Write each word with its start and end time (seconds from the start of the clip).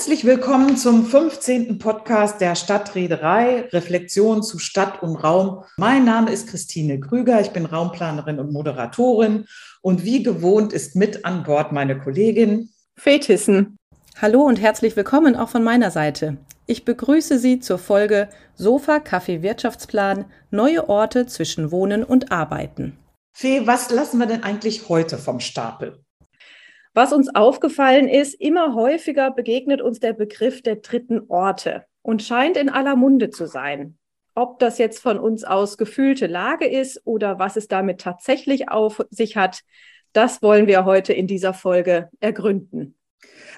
Herzlich 0.00 0.24
willkommen 0.24 0.78
zum 0.78 1.04
15. 1.04 1.76
Podcast 1.78 2.40
der 2.40 2.54
Stadtreederei, 2.54 3.68
Reflexion 3.70 4.42
zu 4.42 4.58
Stadt 4.58 5.02
und 5.02 5.16
Raum. 5.16 5.64
Mein 5.76 6.06
Name 6.06 6.32
ist 6.32 6.48
Christine 6.48 6.98
Krüger, 6.98 7.38
ich 7.42 7.50
bin 7.50 7.66
Raumplanerin 7.66 8.38
und 8.38 8.50
Moderatorin 8.50 9.44
und 9.82 10.02
wie 10.02 10.22
gewohnt 10.22 10.72
ist 10.72 10.96
mit 10.96 11.26
an 11.26 11.42
Bord 11.42 11.72
meine 11.72 11.98
Kollegin 11.98 12.70
Fetissen. 12.96 13.76
Hallo 14.18 14.40
und 14.40 14.58
herzlich 14.58 14.96
willkommen 14.96 15.36
auch 15.36 15.50
von 15.50 15.62
meiner 15.62 15.90
Seite. 15.90 16.38
Ich 16.64 16.86
begrüße 16.86 17.38
Sie 17.38 17.60
zur 17.60 17.76
Folge 17.76 18.30
Sofa 18.54 19.00
Kaffee 19.00 19.42
Wirtschaftsplan 19.42 20.24
Neue 20.50 20.88
Orte 20.88 21.26
zwischen 21.26 21.70
Wohnen 21.70 22.04
und 22.04 22.32
Arbeiten. 22.32 22.96
Fee, 23.34 23.66
was 23.66 23.90
lassen 23.90 24.16
wir 24.16 24.26
denn 24.26 24.44
eigentlich 24.44 24.88
heute 24.88 25.18
vom 25.18 25.40
Stapel? 25.40 26.02
Was 26.92 27.12
uns 27.12 27.32
aufgefallen 27.34 28.08
ist, 28.08 28.34
immer 28.34 28.74
häufiger 28.74 29.30
begegnet 29.30 29.80
uns 29.80 30.00
der 30.00 30.12
Begriff 30.12 30.60
der 30.60 30.76
dritten 30.76 31.20
Orte 31.28 31.84
und 32.02 32.22
scheint 32.22 32.56
in 32.56 32.68
aller 32.68 32.96
Munde 32.96 33.30
zu 33.30 33.46
sein. 33.46 33.96
Ob 34.34 34.58
das 34.58 34.78
jetzt 34.78 35.00
von 35.00 35.18
uns 35.18 35.44
aus 35.44 35.78
gefühlte 35.78 36.26
Lage 36.26 36.66
ist 36.66 37.00
oder 37.04 37.38
was 37.38 37.56
es 37.56 37.68
damit 37.68 38.00
tatsächlich 38.00 38.70
auf 38.70 39.04
sich 39.10 39.36
hat, 39.36 39.60
das 40.12 40.42
wollen 40.42 40.66
wir 40.66 40.84
heute 40.84 41.12
in 41.12 41.28
dieser 41.28 41.54
Folge 41.54 42.08
ergründen. 42.18 42.96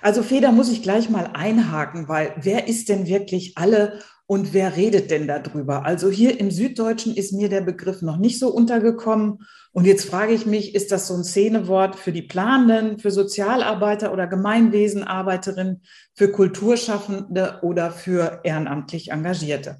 Also 0.02 0.22
Feder 0.22 0.52
muss 0.52 0.70
ich 0.70 0.82
gleich 0.82 1.08
mal 1.08 1.30
einhaken, 1.32 2.08
weil 2.08 2.34
wer 2.36 2.68
ist 2.68 2.90
denn 2.90 3.06
wirklich 3.06 3.56
alle 3.56 4.00
und 4.26 4.52
wer 4.52 4.76
redet 4.76 5.10
denn 5.10 5.26
darüber? 5.26 5.86
Also 5.86 6.10
hier 6.10 6.38
im 6.38 6.50
Süddeutschen 6.50 7.14
ist 7.14 7.32
mir 7.32 7.48
der 7.48 7.60
Begriff 7.60 8.02
noch 8.02 8.16
nicht 8.16 8.38
so 8.38 8.48
untergekommen. 8.48 9.46
Und 9.74 9.86
jetzt 9.86 10.04
frage 10.04 10.34
ich 10.34 10.44
mich, 10.44 10.74
ist 10.74 10.92
das 10.92 11.08
so 11.08 11.14
ein 11.14 11.24
Szenewort 11.24 11.96
für 11.96 12.12
die 12.12 12.22
Planenden, 12.22 12.98
für 12.98 13.10
Sozialarbeiter 13.10 14.12
oder 14.12 14.26
Gemeinwesenarbeiterinnen, 14.26 15.82
für 16.14 16.30
Kulturschaffende 16.30 17.60
oder 17.62 17.90
für 17.90 18.40
ehrenamtlich 18.44 19.10
Engagierte? 19.10 19.78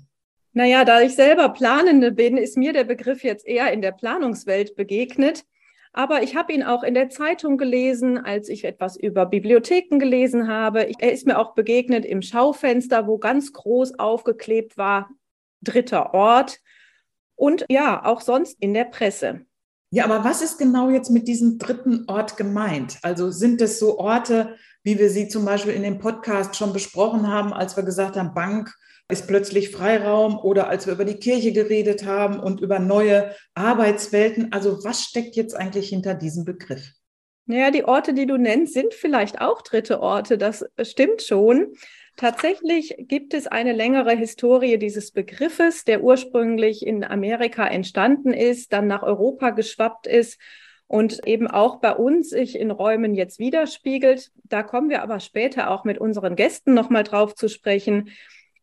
Naja, 0.54 0.84
da 0.84 1.00
ich 1.02 1.14
selber 1.14 1.50
Planende 1.50 2.10
bin, 2.10 2.38
ist 2.38 2.56
mir 2.56 2.72
der 2.72 2.84
Begriff 2.84 3.22
jetzt 3.22 3.46
eher 3.46 3.70
in 3.72 3.82
der 3.82 3.92
Planungswelt 3.92 4.76
begegnet. 4.76 5.44
Aber 5.94 6.22
ich 6.22 6.36
habe 6.36 6.54
ihn 6.54 6.62
auch 6.62 6.82
in 6.82 6.94
der 6.94 7.10
Zeitung 7.10 7.58
gelesen, 7.58 8.16
als 8.16 8.48
ich 8.48 8.64
etwas 8.64 8.96
über 8.96 9.26
Bibliotheken 9.26 9.98
gelesen 9.98 10.48
habe. 10.48 10.90
Er 10.98 11.12
ist 11.12 11.26
mir 11.26 11.38
auch 11.38 11.54
begegnet 11.54 12.06
im 12.06 12.22
Schaufenster, 12.22 13.06
wo 13.06 13.18
ganz 13.18 13.52
groß 13.52 13.98
aufgeklebt 13.98 14.78
war, 14.78 15.10
dritter 15.60 16.14
Ort. 16.14 16.60
Und 17.34 17.66
ja, 17.68 18.04
auch 18.06 18.22
sonst 18.22 18.56
in 18.60 18.72
der 18.72 18.84
Presse. 18.84 19.44
Ja, 19.94 20.06
aber 20.06 20.24
was 20.24 20.40
ist 20.40 20.56
genau 20.56 20.88
jetzt 20.88 21.10
mit 21.10 21.28
diesem 21.28 21.58
dritten 21.58 22.04
Ort 22.06 22.38
gemeint? 22.38 22.96
Also 23.02 23.30
sind 23.30 23.60
es 23.60 23.78
so 23.78 23.98
Orte, 23.98 24.56
wie 24.82 24.98
wir 24.98 25.10
sie 25.10 25.28
zum 25.28 25.44
Beispiel 25.44 25.74
in 25.74 25.82
dem 25.82 25.98
Podcast 25.98 26.56
schon 26.56 26.72
besprochen 26.72 27.28
haben, 27.28 27.52
als 27.52 27.76
wir 27.76 27.82
gesagt 27.82 28.16
haben, 28.16 28.32
Bank 28.32 28.74
ist 29.10 29.26
plötzlich 29.28 29.70
Freiraum 29.70 30.38
oder 30.38 30.68
als 30.68 30.86
wir 30.86 30.94
über 30.94 31.04
die 31.04 31.18
Kirche 31.18 31.52
geredet 31.52 32.06
haben 32.06 32.40
und 32.40 32.62
über 32.62 32.78
neue 32.78 33.34
Arbeitswelten. 33.54 34.50
Also 34.50 34.82
was 34.82 35.02
steckt 35.02 35.36
jetzt 35.36 35.54
eigentlich 35.54 35.90
hinter 35.90 36.14
diesem 36.14 36.46
Begriff? 36.46 36.92
Naja, 37.44 37.70
die 37.70 37.84
Orte, 37.84 38.14
die 38.14 38.24
du 38.24 38.38
nennst, 38.38 38.72
sind 38.72 38.94
vielleicht 38.94 39.42
auch 39.42 39.60
dritte 39.60 40.00
Orte. 40.00 40.38
Das 40.38 40.64
stimmt 40.80 41.20
schon. 41.20 41.74
Tatsächlich 42.16 42.94
gibt 42.98 43.34
es 43.34 43.46
eine 43.46 43.72
längere 43.72 44.14
Historie 44.14 44.78
dieses 44.78 45.12
Begriffes, 45.12 45.84
der 45.84 46.02
ursprünglich 46.02 46.86
in 46.86 47.04
Amerika 47.04 47.66
entstanden 47.66 48.32
ist, 48.32 48.72
dann 48.72 48.86
nach 48.86 49.02
Europa 49.02 49.50
geschwappt 49.50 50.06
ist 50.06 50.38
und 50.86 51.26
eben 51.26 51.48
auch 51.48 51.80
bei 51.80 51.92
uns 51.96 52.28
sich 52.28 52.58
in 52.58 52.70
Räumen 52.70 53.14
jetzt 53.14 53.38
widerspiegelt. 53.38 54.30
Da 54.44 54.62
kommen 54.62 54.90
wir 54.90 55.02
aber 55.02 55.20
später 55.20 55.70
auch 55.70 55.84
mit 55.84 55.96
unseren 55.96 56.36
Gästen 56.36 56.74
nochmal 56.74 57.02
drauf 57.02 57.34
zu 57.34 57.48
sprechen. 57.48 58.10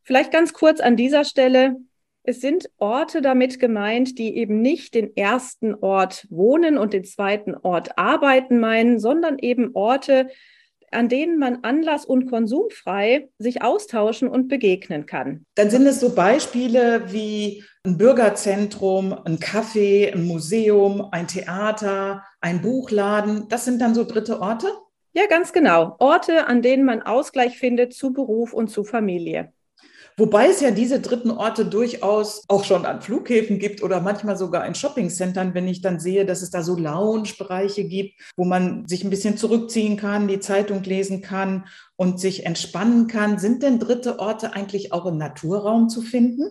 Vielleicht 0.03 0.31
ganz 0.31 0.53
kurz 0.53 0.79
an 0.79 0.95
dieser 0.95 1.25
Stelle. 1.25 1.78
Es 2.22 2.41
sind 2.41 2.69
Orte 2.78 3.22
damit 3.22 3.59
gemeint, 3.59 4.19
die 4.19 4.38
eben 4.38 4.62
nicht 4.62 4.94
den 4.94 5.18
ersten 5.18 5.74
Ort 5.74 6.28
wohnen 6.29 6.78
und 6.78 6.94
den 6.94 7.03
zweiten 7.03 7.56
Ort 7.56 7.97
arbeiten 7.97 8.59
meinen, 8.59 9.00
sondern 9.00 9.40
eben 9.40 9.72
Orte, 9.74 10.29
an 10.91 11.09
denen 11.09 11.38
man 11.38 11.63
anlass- 11.63 12.05
und 12.05 12.29
konsumfrei 12.29 13.29
sich 13.38 13.61
austauschen 13.61 14.27
und 14.27 14.47
begegnen 14.47 15.05
kann. 15.05 15.45
Dann 15.55 15.69
sind 15.69 15.85
es 15.85 16.00
so 16.00 16.13
Beispiele 16.16 17.11
wie 17.11 17.63
ein 17.83 17.97
Bürgerzentrum, 17.97 19.13
ein 19.25 19.38
Café, 19.38 20.13
ein 20.13 20.25
Museum, 20.25 21.07
ein 21.11 21.27
Theater, 21.27 22.23
ein 22.41 22.61
Buchladen. 22.61 23.47
Das 23.50 23.66
sind 23.66 23.81
dann 23.81 23.95
so 23.95 24.03
dritte 24.03 24.41
Orte? 24.41 24.67
Ja, 25.13 25.25
ganz 25.27 25.53
genau. 25.53 25.95
Orte, 26.00 26.47
an 26.47 26.61
denen 26.61 26.85
man 26.85 27.01
Ausgleich 27.01 27.57
findet 27.57 27.94
zu 27.94 28.13
Beruf 28.13 28.53
und 28.53 28.69
zu 28.69 28.83
Familie. 28.83 29.53
Wobei 30.19 30.47
es 30.47 30.59
ja 30.59 30.72
diese 30.72 31.00
dritten 31.00 31.31
Orte 31.31 31.63
durchaus 31.63 32.44
auch 32.50 32.66
schon 32.66 32.85
an 32.85 33.02
Flughäfen 33.02 33.57
gibt 33.57 33.81
oder 33.81 34.02
manchmal 34.02 34.35
sogar 34.35 34.66
in 34.66 34.75
Shoppingcentern, 34.75 35.53
wenn 35.53 35.66
ich 35.66 35.81
dann 35.81 36.02
sehe, 36.02 36.25
dass 36.25 36.41
es 36.41 36.52
da 36.52 36.62
so 36.62 36.75
Lounge-Bereiche 36.75 37.85
gibt, 37.85 38.19
wo 38.35 38.44
man 38.44 38.85
sich 38.85 39.06
ein 39.06 39.12
bisschen 39.12 39.38
zurückziehen 39.38 39.96
kann, 39.96 40.28
die 40.28 40.41
Zeitung 40.41 40.84
lesen 40.84 41.22
kann 41.22 41.68
und 41.96 42.19
sich 42.19 42.46
entspannen 42.46 43.07
kann. 43.07 43.40
Sind 43.40 43.63
denn 43.63 43.80
dritte 43.80 44.19
Orte 44.19 44.52
eigentlich 44.52 44.91
auch 44.91 45.06
im 45.06 45.18
Naturraum 45.18 45.88
zu 45.88 46.02
finden? 46.02 46.50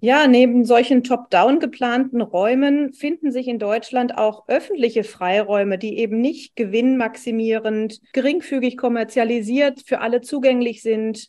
Ja, 0.00 0.26
neben 0.26 0.64
solchen 0.64 1.04
top-down 1.04 1.60
geplanten 1.60 2.22
Räumen 2.22 2.92
finden 2.92 3.30
sich 3.30 3.46
in 3.46 3.60
Deutschland 3.60 4.18
auch 4.18 4.48
öffentliche 4.48 5.04
Freiräume, 5.04 5.78
die 5.78 5.96
eben 5.96 6.20
nicht 6.20 6.56
gewinnmaximierend, 6.56 8.00
geringfügig 8.12 8.76
kommerzialisiert 8.76 9.82
für 9.86 10.00
alle 10.00 10.22
zugänglich 10.22 10.82
sind, 10.82 11.28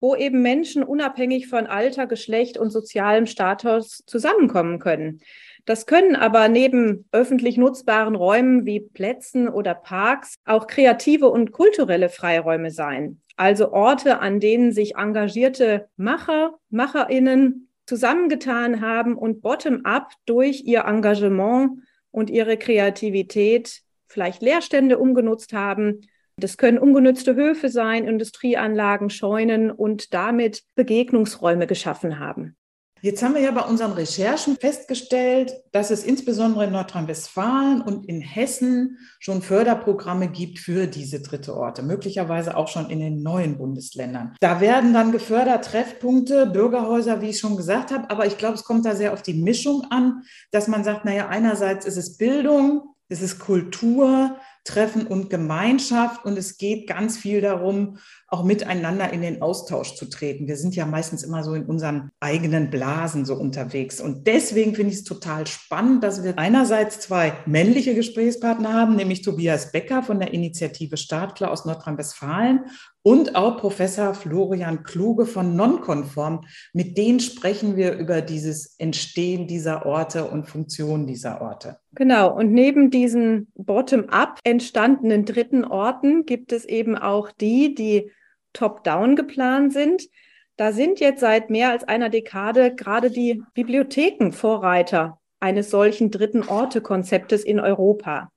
wo 0.00 0.14
eben 0.14 0.42
Menschen 0.42 0.82
unabhängig 0.82 1.48
von 1.48 1.66
Alter, 1.66 2.06
Geschlecht 2.06 2.58
und 2.58 2.70
sozialem 2.70 3.26
Status 3.26 4.02
zusammenkommen 4.06 4.78
können. 4.78 5.20
Das 5.64 5.86
können 5.86 6.16
aber 6.16 6.48
neben 6.48 7.06
öffentlich 7.12 7.58
nutzbaren 7.58 8.14
Räumen 8.14 8.64
wie 8.64 8.80
Plätzen 8.80 9.48
oder 9.48 9.74
Parks 9.74 10.36
auch 10.46 10.66
kreative 10.66 11.28
und 11.28 11.52
kulturelle 11.52 12.08
Freiräume 12.08 12.70
sein. 12.70 13.20
Also 13.36 13.72
Orte, 13.72 14.20
an 14.20 14.40
denen 14.40 14.72
sich 14.72 14.96
engagierte 14.96 15.88
Macher, 15.96 16.54
Macherinnen 16.70 17.68
zusammengetan 17.86 18.80
haben 18.80 19.16
und 19.16 19.42
bottom-up 19.42 20.10
durch 20.26 20.62
ihr 20.64 20.84
Engagement 20.84 21.82
und 22.10 22.30
ihre 22.30 22.56
Kreativität 22.56 23.82
vielleicht 24.06 24.42
Leerstände 24.42 24.98
umgenutzt 24.98 25.52
haben 25.52 26.00
das 26.38 26.56
können 26.56 26.78
ungenützte 26.78 27.34
Höfe 27.34 27.68
sein, 27.68 28.06
Industrieanlagen, 28.06 29.10
Scheunen 29.10 29.70
und 29.70 30.14
damit 30.14 30.62
Begegnungsräume 30.74 31.66
geschaffen 31.66 32.18
haben. 32.18 32.56
Jetzt 33.00 33.22
haben 33.22 33.34
wir 33.34 33.42
ja 33.42 33.52
bei 33.52 33.60
unseren 33.60 33.92
Recherchen 33.92 34.56
festgestellt, 34.56 35.52
dass 35.70 35.92
es 35.92 36.02
insbesondere 36.02 36.64
in 36.64 36.72
Nordrhein-Westfalen 36.72 37.80
und 37.80 38.08
in 38.08 38.20
Hessen 38.20 38.98
schon 39.20 39.40
Förderprogramme 39.40 40.28
gibt 40.28 40.58
für 40.58 40.88
diese 40.88 41.20
dritte 41.22 41.56
Orte, 41.56 41.84
möglicherweise 41.84 42.56
auch 42.56 42.66
schon 42.66 42.90
in 42.90 42.98
den 42.98 43.22
neuen 43.22 43.56
Bundesländern. 43.56 44.34
Da 44.40 44.60
werden 44.60 44.94
dann 44.94 45.12
gefördert 45.12 45.66
Treffpunkte, 45.66 46.46
Bürgerhäuser, 46.46 47.20
wie 47.20 47.30
ich 47.30 47.38
schon 47.38 47.56
gesagt 47.56 47.92
habe, 47.92 48.10
aber 48.10 48.26
ich 48.26 48.36
glaube, 48.36 48.54
es 48.54 48.64
kommt 48.64 48.84
da 48.84 48.96
sehr 48.96 49.12
auf 49.12 49.22
die 49.22 49.34
Mischung 49.34 49.86
an, 49.90 50.24
dass 50.50 50.66
man 50.66 50.82
sagt, 50.82 51.04
naja, 51.04 51.28
einerseits 51.28 51.86
ist 51.86 51.98
es 51.98 52.16
Bildung, 52.16 52.94
es 53.08 53.22
ist 53.22 53.38
Kultur, 53.38 54.36
Treffen 54.64 55.06
und 55.06 55.30
Gemeinschaft 55.30 56.24
und 56.24 56.36
es 56.38 56.58
geht 56.58 56.86
ganz 56.86 57.16
viel 57.16 57.40
darum, 57.40 57.98
auch 58.26 58.44
miteinander 58.44 59.12
in 59.12 59.22
den 59.22 59.40
Austausch 59.40 59.94
zu 59.94 60.06
treten. 60.06 60.46
Wir 60.46 60.56
sind 60.56 60.76
ja 60.76 60.84
meistens 60.84 61.22
immer 61.22 61.42
so 61.42 61.54
in 61.54 61.64
unseren 61.64 62.10
eigenen 62.20 62.70
Blasen 62.70 63.24
so 63.24 63.34
unterwegs 63.34 64.00
und 64.00 64.26
deswegen 64.26 64.74
finde 64.74 64.92
ich 64.92 64.98
es 64.98 65.04
total 65.04 65.46
spannend, 65.46 66.04
dass 66.04 66.22
wir 66.22 66.38
einerseits 66.38 67.00
zwei 67.00 67.32
männliche 67.46 67.94
Gesprächspartner 67.94 68.72
haben, 68.72 68.96
nämlich 68.96 69.22
Tobias 69.22 69.72
Becker 69.72 70.02
von 70.02 70.20
der 70.20 70.34
Initiative 70.34 70.96
Startklar 70.96 71.50
aus 71.50 71.64
Nordrhein-Westfalen 71.64 72.66
und 73.02 73.36
auch 73.36 73.56
Professor 73.58 74.14
Florian 74.14 74.82
Kluge 74.82 75.24
von 75.24 75.56
Nonkonform. 75.56 76.42
Mit 76.72 76.98
denen 76.98 77.20
sprechen 77.20 77.76
wir 77.76 77.96
über 77.96 78.20
dieses 78.20 78.74
Entstehen 78.78 79.46
dieser 79.46 79.86
Orte 79.86 80.24
und 80.24 80.46
Funktionen 80.46 81.06
dieser 81.06 81.40
Orte. 81.40 81.78
Genau. 81.94 82.34
Und 82.36 82.52
neben 82.52 82.90
diesen 82.90 83.50
bottom-up 83.54 84.40
entstandenen 84.44 85.24
dritten 85.24 85.64
Orten 85.64 86.26
gibt 86.26 86.52
es 86.52 86.64
eben 86.64 86.96
auch 86.96 87.30
die, 87.30 87.74
die 87.74 88.10
top-down 88.52 89.16
geplant 89.16 89.72
sind. 89.72 90.08
Da 90.56 90.72
sind 90.72 90.98
jetzt 90.98 91.20
seit 91.20 91.50
mehr 91.50 91.70
als 91.70 91.84
einer 91.84 92.08
Dekade 92.08 92.74
gerade 92.74 93.10
die 93.10 93.42
Bibliotheken 93.54 94.32
Vorreiter 94.32 95.20
eines 95.40 95.70
solchen 95.70 96.10
dritten 96.10 96.42
Orte-Konzeptes 96.42 97.44
in 97.44 97.60
Europa. 97.60 98.32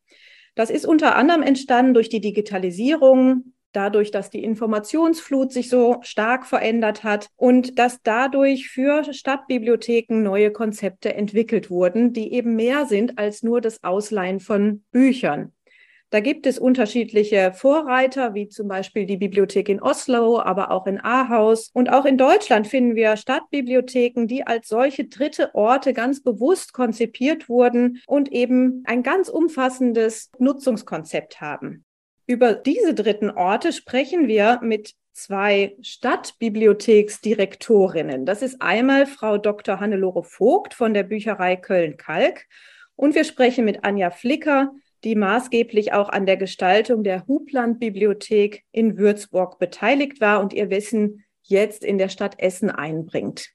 Das 0.54 0.70
ist 0.70 0.86
unter 0.86 1.16
anderem 1.16 1.42
entstanden 1.42 1.94
durch 1.94 2.10
die 2.10 2.22
Digitalisierung, 2.22 3.54
dadurch, 3.74 4.12
dass 4.12 4.30
die 4.30 4.44
Informationsflut 4.44 5.52
sich 5.52 5.70
so 5.70 5.98
stark 6.02 6.46
verändert 6.46 7.04
hat 7.04 7.28
und 7.36 7.80
dass 7.80 8.02
dadurch 8.04 8.70
für 8.70 9.14
Stadtbibliotheken 9.14 10.22
neue 10.22 10.52
Konzepte 10.52 11.14
entwickelt 11.14 11.70
wurden, 11.70 12.14
die 12.14 12.34
eben 12.34 12.56
mehr 12.56 12.86
sind 12.86 13.18
als 13.18 13.44
nur 13.44 13.62
das 13.62 13.84
Ausleihen 13.84 14.40
von 14.40 14.84
Büchern. 14.92 15.52
Da 16.12 16.20
gibt 16.20 16.46
es 16.46 16.60
unterschiedliche 16.60 17.54
Vorreiter, 17.54 18.34
wie 18.34 18.50
zum 18.50 18.68
Beispiel 18.68 19.06
die 19.06 19.16
Bibliothek 19.16 19.70
in 19.70 19.82
Oslo, 19.82 20.42
aber 20.42 20.72
auch 20.72 20.86
in 20.86 21.00
Ahaus. 21.02 21.70
Und 21.74 21.90
auch 21.90 22.04
in 22.04 22.18
Deutschland 22.18 22.68
finden 22.68 22.96
wir 22.96 23.16
Stadtbibliotheken, 23.16 24.28
die 24.28 24.46
als 24.46 24.68
solche 24.68 25.06
dritte 25.06 25.56
Orte 25.56 25.94
ganz 25.94 26.22
bewusst 26.22 26.74
konzipiert 26.74 27.48
wurden 27.48 28.02
und 28.08 28.30
eben 28.30 28.84
ein 28.88 29.04
ganz 29.04 29.30
umfassendes 29.30 30.30
Nutzungskonzept 30.38 31.40
haben. 31.40 31.86
Über 32.28 32.54
diese 32.54 32.94
dritten 32.94 33.30
Orte 33.30 33.74
sprechen 33.74 34.28
wir 34.28 34.60
mit 34.62 34.94
zwei 35.14 35.76
Stadtbibliotheksdirektorinnen. 35.82 38.26
Das 38.26 38.42
ist 38.42 38.62
einmal 38.62 39.06
Frau 39.06 39.38
Dr. 39.38 39.80
Hannelore 39.80 40.24
Vogt 40.24 40.74
von 40.74 40.94
der 40.94 41.04
Bücherei 41.04 41.56
Köln-Kalk 41.56 42.48
und 42.96 43.16
wir 43.16 43.24
sprechen 43.24 43.66
mit 43.66 43.84
Anja 43.84 44.12
Flicker, 44.12 44.72
die 45.04 45.16
maßgeblich 45.16 45.94
auch 45.94 46.10
an 46.10 46.26
der 46.26 46.38
Gestaltung 46.38 47.04
der 47.04 47.28
Hubland-Bibliothek 47.28 48.64
in 48.72 48.98
Würzburg 48.98 49.60
beteiligt 49.60 50.22
war 50.22 50.42
und 50.42 50.54
ihr 50.54 50.70
Wissen 50.70 51.24
jetzt 51.44 51.84
in 51.84 51.98
der 51.98 52.10
Stadt 52.10 52.40
Essen 52.40 52.70
einbringt. 52.70 53.50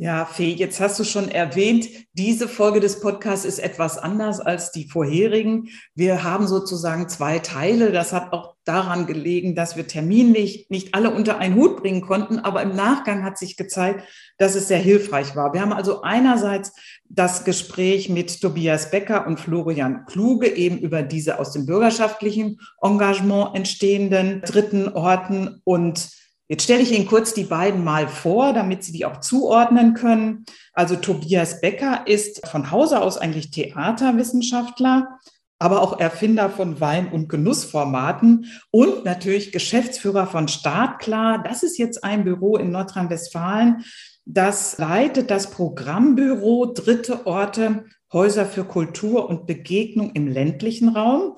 Ja, 0.00 0.26
Fee, 0.26 0.52
jetzt 0.52 0.78
hast 0.78 1.00
du 1.00 1.02
schon 1.02 1.28
erwähnt, 1.28 1.88
diese 2.12 2.46
Folge 2.46 2.78
des 2.78 3.00
Podcasts 3.00 3.44
ist 3.44 3.58
etwas 3.58 3.98
anders 3.98 4.38
als 4.38 4.70
die 4.70 4.88
vorherigen. 4.88 5.70
Wir 5.96 6.22
haben 6.22 6.46
sozusagen 6.46 7.08
zwei 7.08 7.40
Teile. 7.40 7.90
Das 7.90 8.12
hat 8.12 8.32
auch 8.32 8.54
daran 8.64 9.06
gelegen, 9.06 9.56
dass 9.56 9.76
wir 9.76 9.88
terminlich 9.88 10.68
nicht 10.68 10.94
alle 10.94 11.10
unter 11.10 11.38
einen 11.38 11.56
Hut 11.56 11.78
bringen 11.78 12.02
konnten, 12.02 12.38
aber 12.38 12.62
im 12.62 12.76
Nachgang 12.76 13.24
hat 13.24 13.38
sich 13.38 13.56
gezeigt, 13.56 14.04
dass 14.36 14.54
es 14.54 14.68
sehr 14.68 14.78
hilfreich 14.78 15.34
war. 15.34 15.52
Wir 15.52 15.62
haben 15.62 15.72
also 15.72 16.02
einerseits 16.02 16.74
das 17.08 17.44
Gespräch 17.44 18.08
mit 18.08 18.40
Tobias 18.40 18.92
Becker 18.92 19.26
und 19.26 19.40
Florian 19.40 20.06
Kluge 20.06 20.46
eben 20.46 20.78
über 20.78 21.02
diese 21.02 21.40
aus 21.40 21.50
dem 21.50 21.66
bürgerschaftlichen 21.66 22.60
Engagement 22.80 23.56
entstehenden 23.56 24.42
dritten 24.42 24.90
Orten 24.90 25.60
und 25.64 26.08
Jetzt 26.50 26.62
stelle 26.64 26.80
ich 26.80 26.92
Ihnen 26.92 27.06
kurz 27.06 27.34
die 27.34 27.44
beiden 27.44 27.84
mal 27.84 28.08
vor, 28.08 28.54
damit 28.54 28.82
Sie 28.82 28.92
die 28.92 29.04
auch 29.04 29.20
zuordnen 29.20 29.92
können. 29.92 30.46
Also 30.72 30.96
Tobias 30.96 31.60
Becker 31.60 32.06
ist 32.06 32.46
von 32.48 32.70
Hause 32.70 33.02
aus 33.02 33.18
eigentlich 33.18 33.50
Theaterwissenschaftler, 33.50 35.18
aber 35.58 35.82
auch 35.82 36.00
Erfinder 36.00 36.48
von 36.48 36.80
Wein- 36.80 37.12
und 37.12 37.28
Genussformaten 37.28 38.46
und 38.70 39.04
natürlich 39.04 39.52
Geschäftsführer 39.52 40.26
von 40.26 40.48
Startklar. 40.48 41.42
Das 41.42 41.62
ist 41.62 41.76
jetzt 41.76 42.02
ein 42.02 42.24
Büro 42.24 42.56
in 42.56 42.70
Nordrhein-Westfalen. 42.70 43.84
Das 44.24 44.78
leitet 44.78 45.30
das 45.30 45.50
Programmbüro 45.50 46.72
Dritte 46.72 47.26
Orte, 47.26 47.84
Häuser 48.10 48.46
für 48.46 48.64
Kultur 48.64 49.28
und 49.28 49.46
Begegnung 49.46 50.12
im 50.12 50.28
ländlichen 50.28 50.88
Raum. 50.96 51.36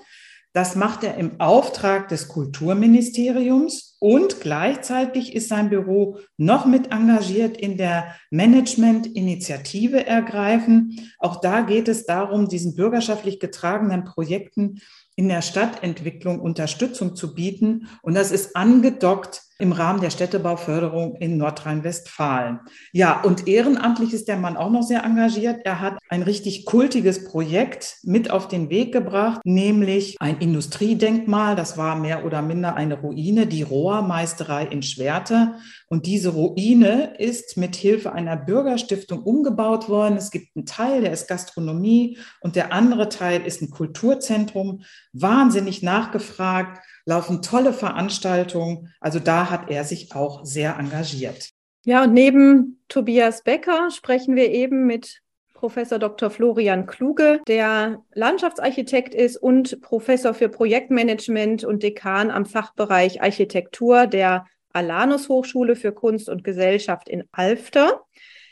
Das 0.52 0.76
macht 0.76 1.02
er 1.02 1.16
im 1.16 1.40
Auftrag 1.40 2.06
des 2.08 2.28
Kulturministeriums 2.28 3.89
und 4.00 4.40
gleichzeitig 4.40 5.36
ist 5.36 5.48
sein 5.48 5.68
Büro 5.68 6.18
noch 6.38 6.64
mit 6.64 6.90
engagiert 6.90 7.56
in 7.56 7.76
der 7.76 8.16
Management-Initiative 8.30 10.06
ergreifen. 10.06 10.98
Auch 11.18 11.40
da 11.40 11.60
geht 11.60 11.86
es 11.86 12.06
darum, 12.06 12.48
diesen 12.48 12.74
bürgerschaftlich 12.74 13.38
getragenen 13.38 14.04
Projekten 14.04 14.80
in 15.16 15.28
der 15.28 15.42
Stadtentwicklung 15.42 16.40
Unterstützung 16.40 17.14
zu 17.14 17.34
bieten. 17.34 17.88
Und 18.00 18.14
das 18.14 18.32
ist 18.32 18.56
angedockt 18.56 19.42
im 19.60 19.72
Rahmen 19.72 20.00
der 20.00 20.10
Städtebauförderung 20.10 21.16
in 21.16 21.36
Nordrhein-Westfalen. 21.36 22.60
Ja, 22.92 23.20
und 23.20 23.46
ehrenamtlich 23.46 24.12
ist 24.12 24.28
der 24.28 24.36
Mann 24.36 24.56
auch 24.56 24.70
noch 24.70 24.82
sehr 24.82 25.04
engagiert. 25.04 25.60
Er 25.64 25.80
hat 25.80 25.98
ein 26.08 26.22
richtig 26.22 26.64
kultiges 26.64 27.24
Projekt 27.24 27.98
mit 28.02 28.30
auf 28.30 28.48
den 28.48 28.70
Weg 28.70 28.92
gebracht, 28.92 29.40
nämlich 29.44 30.16
ein 30.20 30.38
Industriedenkmal. 30.38 31.56
Das 31.56 31.76
war 31.76 31.96
mehr 31.96 32.24
oder 32.24 32.42
minder 32.42 32.74
eine 32.74 33.00
Ruine, 33.00 33.46
die 33.46 33.62
Rohrmeisterei 33.62 34.66
in 34.66 34.82
Schwerte. 34.82 35.54
Und 35.88 36.06
diese 36.06 36.30
Ruine 36.30 37.14
ist 37.18 37.56
mit 37.56 37.76
Hilfe 37.76 38.12
einer 38.12 38.36
Bürgerstiftung 38.36 39.22
umgebaut 39.22 39.88
worden. 39.88 40.16
Es 40.16 40.30
gibt 40.30 40.56
einen 40.56 40.64
Teil, 40.64 41.00
der 41.00 41.12
ist 41.12 41.28
Gastronomie 41.28 42.18
und 42.40 42.56
der 42.56 42.72
andere 42.72 43.08
Teil 43.08 43.44
ist 43.44 43.60
ein 43.60 43.70
Kulturzentrum. 43.70 44.82
Wahnsinnig 45.12 45.82
nachgefragt, 45.82 46.80
laufen 47.10 47.42
tolle 47.42 47.72
Veranstaltungen. 47.72 48.94
Also 49.00 49.18
da 49.18 49.50
hat 49.50 49.68
er 49.68 49.84
sich 49.84 50.14
auch 50.14 50.44
sehr 50.44 50.78
engagiert. 50.78 51.50
Ja, 51.84 52.04
und 52.04 52.14
neben 52.14 52.80
Tobias 52.88 53.42
Becker 53.42 53.90
sprechen 53.90 54.36
wir 54.36 54.50
eben 54.50 54.86
mit 54.86 55.20
Professor 55.54 55.98
Dr. 55.98 56.30
Florian 56.30 56.86
Kluge, 56.86 57.40
der 57.48 58.02
Landschaftsarchitekt 58.14 59.12
ist 59.14 59.36
und 59.36 59.80
Professor 59.82 60.34
für 60.34 60.48
Projektmanagement 60.48 61.64
und 61.64 61.82
Dekan 61.82 62.30
am 62.30 62.46
Fachbereich 62.46 63.20
Architektur 63.20 64.06
der 64.06 64.46
Alanus 64.72 65.28
Hochschule 65.28 65.74
für 65.74 65.92
Kunst 65.92 66.28
und 66.28 66.44
Gesellschaft 66.44 67.08
in 67.08 67.24
Alfter. 67.32 68.02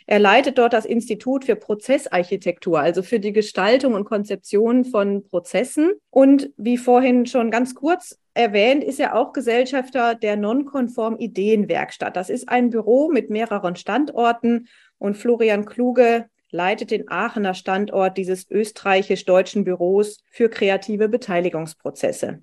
Er 0.06 0.18
leitet 0.18 0.58
dort 0.58 0.72
das 0.72 0.84
Institut 0.84 1.44
für 1.44 1.54
Prozessarchitektur, 1.54 2.80
also 2.80 3.02
für 3.02 3.20
die 3.20 3.32
Gestaltung 3.32 3.94
und 3.94 4.04
Konzeption 4.04 4.84
von 4.86 5.22
Prozessen. 5.22 5.92
Und 6.10 6.50
wie 6.56 6.78
vorhin 6.78 7.26
schon 7.26 7.50
ganz 7.50 7.74
kurz 7.74 8.18
erwähnt, 8.38 8.84
ist 8.84 9.00
er 9.00 9.16
auch 9.16 9.32
Gesellschafter 9.32 10.14
der 10.14 10.36
Nonkonform 10.36 11.18
Ideenwerkstatt. 11.18 12.16
Das 12.16 12.30
ist 12.30 12.48
ein 12.48 12.70
Büro 12.70 13.10
mit 13.10 13.30
mehreren 13.30 13.76
Standorten 13.76 14.68
und 14.98 15.16
Florian 15.16 15.66
Kluge 15.66 16.26
leitet 16.50 16.92
den 16.92 17.10
Aachener 17.10 17.54
Standort 17.54 18.16
dieses 18.16 18.50
österreichisch-deutschen 18.50 19.64
Büros 19.64 20.22
für 20.30 20.48
kreative 20.48 21.08
Beteiligungsprozesse. 21.08 22.42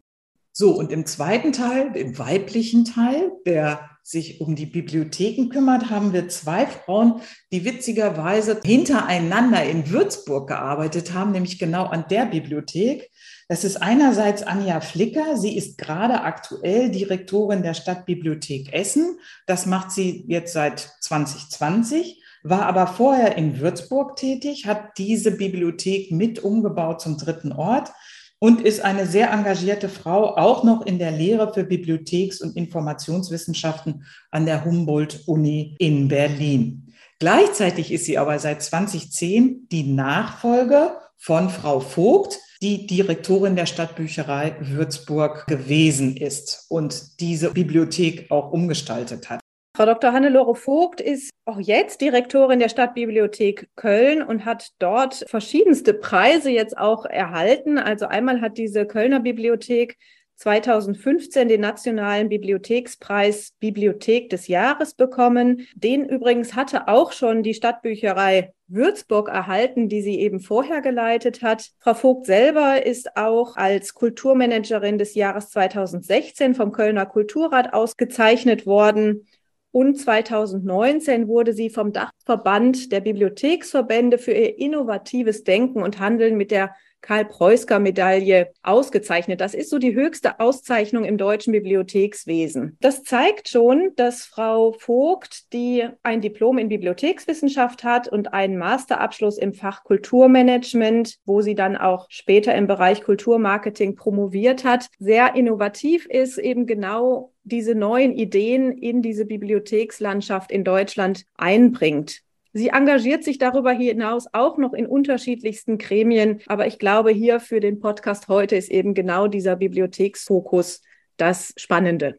So, 0.52 0.72
und 0.78 0.92
im 0.92 1.06
zweiten 1.06 1.52
Teil, 1.52 1.96
im 1.96 2.18
weiblichen 2.18 2.86
Teil, 2.86 3.32
der 3.46 3.90
sich 4.04 4.40
um 4.40 4.56
die 4.56 4.68
Bibliotheken 4.68 5.50
kümmert, 5.50 5.90
haben 5.90 6.14
wir 6.14 6.30
zwei 6.30 6.66
Frauen, 6.66 7.22
die 7.52 7.66
witzigerweise 7.66 8.62
hintereinander 8.64 9.64
in 9.64 9.90
Würzburg 9.90 10.48
gearbeitet 10.48 11.14
haben, 11.14 11.32
nämlich 11.32 11.58
genau 11.58 11.86
an 11.86 12.06
der 12.10 12.26
Bibliothek. 12.26 13.10
Das 13.48 13.64
ist 13.64 13.82
einerseits 13.82 14.44
Anja 14.44 14.82
Flicker. 14.82 15.38
Sie 15.38 15.56
ist 15.56 15.78
gerade 15.78 16.22
aktuell 16.22 16.90
Direktorin 16.90 17.62
der 17.62 17.76
Stadtbibliothek 17.76 18.74
Essen. 18.74 19.20
Das 19.46 19.66
macht 19.66 19.92
sie 19.92 20.26
jetzt 20.28 20.54
seit 20.54 20.80
2020 21.02 22.22
war 22.46 22.68
aber 22.68 22.86
vorher 22.86 23.38
in 23.38 23.60
Würzburg 23.60 24.18
tätig, 24.18 24.68
hat 24.68 25.00
diese 25.00 25.32
Bibliothek 25.32 26.12
mit 26.12 26.44
umgebaut 26.44 27.02
zum 27.02 27.18
dritten 27.18 27.52
Ort 27.52 27.92
und 28.38 28.62
ist 28.62 28.82
eine 28.82 29.08
sehr 29.08 29.32
engagierte 29.32 29.90
Frau, 29.90 30.38
auch 30.38 30.64
noch 30.64 30.86
in 30.86 31.00
der 31.00 31.10
Lehre 31.10 31.52
für 31.52 31.64
Bibliotheks- 31.64 32.42
und 32.42 32.56
Informationswissenschaften 32.56 34.06
an 34.30 34.46
der 34.46 34.64
Humboldt-Uni 34.64 35.76
in 35.80 36.08
Berlin. 36.08 36.94
Gleichzeitig 37.18 37.92
ist 37.92 38.06
sie 38.06 38.20
aber 38.20 38.38
seit 38.38 38.62
2010 38.62 39.68
die 39.72 39.84
Nachfolge 39.84 40.98
von 41.18 41.50
Frau 41.50 41.80
Vogt, 41.80 42.38
die 42.66 42.88
Direktorin 42.88 43.56
der 43.56 43.68
Stadtbücherei 43.68 44.56
Würzburg 44.60 45.46
gewesen 45.46 46.18
ist 46.18 46.66
und 46.68 47.20
diese 47.20 47.52
Bibliothek 47.54 48.32
auch 48.32 48.52
umgestaltet 48.52 49.30
hat. 49.30 49.40
Frau 49.78 49.86
Dr. 49.86 50.14
Hannelore 50.14 50.56
Vogt 50.56 51.00
ist 51.00 51.30
auch 51.46 51.60
jetzt 51.60 52.02
Direktorin 52.02 52.58
der 52.58 52.70
Stadtbibliothek 52.70 53.70
Köln 53.76 54.24
und 54.24 54.46
hat 54.46 54.72
dort 54.80 55.26
verschiedenste 55.28 55.94
Preise 55.94 56.50
jetzt 56.50 56.76
auch 56.76 57.06
erhalten. 57.06 57.78
Also 57.78 58.08
einmal 58.08 58.42
hat 58.42 58.58
diese 58.58 58.88
Kölner 58.88 59.20
Bibliothek 59.20 59.96
2015 60.38 61.48
den 61.48 61.62
Nationalen 61.62 62.30
Bibliothekspreis 62.30 63.54
Bibliothek 63.60 64.32
des 64.32 64.48
Jahres 64.48 64.96
bekommen. 64.96 65.68
Den 65.76 66.04
übrigens 66.04 66.56
hatte 66.56 66.88
auch 66.88 67.12
schon 67.12 67.44
die 67.44 67.54
Stadtbücherei 67.54 68.55
Würzburg 68.68 69.30
erhalten, 69.30 69.90
die 69.90 70.02
sie 70.02 70.20
eben 70.20 70.40
vorher 70.40 70.82
geleitet 70.82 71.42
hat. 71.42 71.72
Frau 71.80 71.94
Vogt 71.94 72.26
selber 72.26 72.86
ist 72.86 73.16
auch 73.16 73.56
als 73.58 73.94
Kulturmanagerin 73.94 74.98
des 74.98 75.14
Jahres 75.14 75.50
2016 75.50 76.56
vom 76.56 76.72
Kölner 76.72 77.06
Kulturrat 77.06 77.74
ausgezeichnet 77.74 78.66
worden. 78.66 79.28
Und 79.72 80.00
2019 80.00 81.28
wurde 81.28 81.54
sie 81.54 81.70
vom 81.70 81.92
Dachverband 81.92 82.92
der 82.92 83.02
Bibliotheksverbände 83.02 84.18
für 84.18 84.32
ihr 84.32 84.58
innovatives 84.58 85.44
Denken 85.44 85.84
und 85.84 86.00
Handeln 86.00 86.38
mit 86.38 86.50
der 86.50 86.74
Karl-Preusker-Medaille 87.06 88.52
ausgezeichnet. 88.64 89.40
Das 89.40 89.54
ist 89.54 89.70
so 89.70 89.78
die 89.78 89.94
höchste 89.94 90.40
Auszeichnung 90.40 91.06
im 91.06 91.18
deutschen 91.18 91.54
Bibliothekswesen. 91.54 92.78
Das 92.82 93.04
zeigt 93.04 93.48
schon, 93.48 93.92
dass 93.96 94.26
Frau 94.26 94.74
Vogt, 94.74 95.54
die 95.54 95.88
ein 96.02 96.22
Diplom 96.22 96.58
in 96.58 96.68
Bibliothekswissenschaft 96.68 97.84
hat 97.84 98.08
und 98.08 98.34
einen 98.34 98.58
Masterabschluss 98.58 99.38
im 99.38 99.54
Fach 99.54 99.84
Kulturmanagement, 99.84 101.18
wo 101.26 101.42
sie 101.42 101.56
dann 101.56 101.78
auch 101.78 102.08
später 102.10 102.56
im 102.56 102.66
Bereich 102.66 103.04
Kulturmarketing 103.04 103.96
promoviert 103.96 104.64
hat, 104.64 104.88
sehr 104.98 105.36
innovativ 105.36 106.08
ist, 106.08 106.40
eben 106.40 106.66
genau 106.66 107.32
diese 107.44 107.76
neuen 107.76 108.14
Ideen 108.14 108.72
in 108.72 109.04
diese 109.04 109.26
Bibliothekslandschaft 109.26 110.52
in 110.52 110.64
Deutschland 110.64 111.26
einbringt. 111.36 112.25
Sie 112.58 112.70
engagiert 112.70 113.26
sich 113.26 113.38
darüber 113.38 113.74
hinaus 113.74 114.28
auch 114.32 114.58
noch 114.58 114.72
in 114.72 114.88
unterschiedlichsten 114.88 115.78
Gremien. 115.78 116.42
Aber 116.48 116.66
ich 116.68 116.80
glaube, 116.80 117.12
hier 117.12 117.42
für 117.42 117.60
den 117.60 117.82
Podcast 117.82 118.30
heute 118.30 118.56
ist 118.56 118.72
eben 118.72 118.94
genau 118.94 119.28
dieser 119.28 119.58
Bibliotheksfokus 119.58 120.82
das 121.18 121.54
Spannende. 121.58 122.18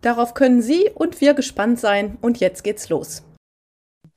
Darauf 0.00 0.32
können 0.32 0.62
Sie 0.62 0.88
und 0.94 1.20
wir 1.20 1.34
gespannt 1.34 1.78
sein. 1.78 2.16
Und 2.22 2.40
jetzt 2.40 2.64
geht's 2.64 2.88
los. 2.88 3.22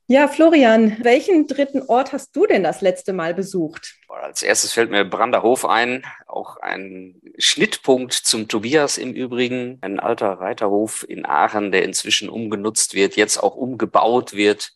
Ja, 0.06 0.28
Florian, 0.28 0.96
welchen 1.02 1.46
dritten 1.46 1.82
Ort 1.82 2.14
hast 2.14 2.34
du 2.34 2.46
denn 2.46 2.62
das 2.62 2.80
letzte 2.80 3.12
Mal 3.12 3.34
besucht? 3.34 3.96
Als 4.08 4.42
erstes 4.42 4.72
fällt 4.72 4.90
mir 4.90 5.04
Branderhof 5.04 5.66
ein, 5.66 6.06
auch 6.26 6.56
ein 6.56 7.20
Schnittpunkt 7.36 8.14
zum 8.14 8.48
Tobias 8.48 8.96
im 8.96 9.12
Übrigen, 9.12 9.76
ein 9.82 10.00
alter 10.00 10.32
Reiterhof 10.32 11.04
in 11.06 11.26
Aachen, 11.26 11.70
der 11.70 11.84
inzwischen 11.84 12.30
umgenutzt 12.30 12.94
wird, 12.94 13.16
jetzt 13.16 13.36
auch 13.36 13.56
umgebaut 13.56 14.32
wird 14.32 14.72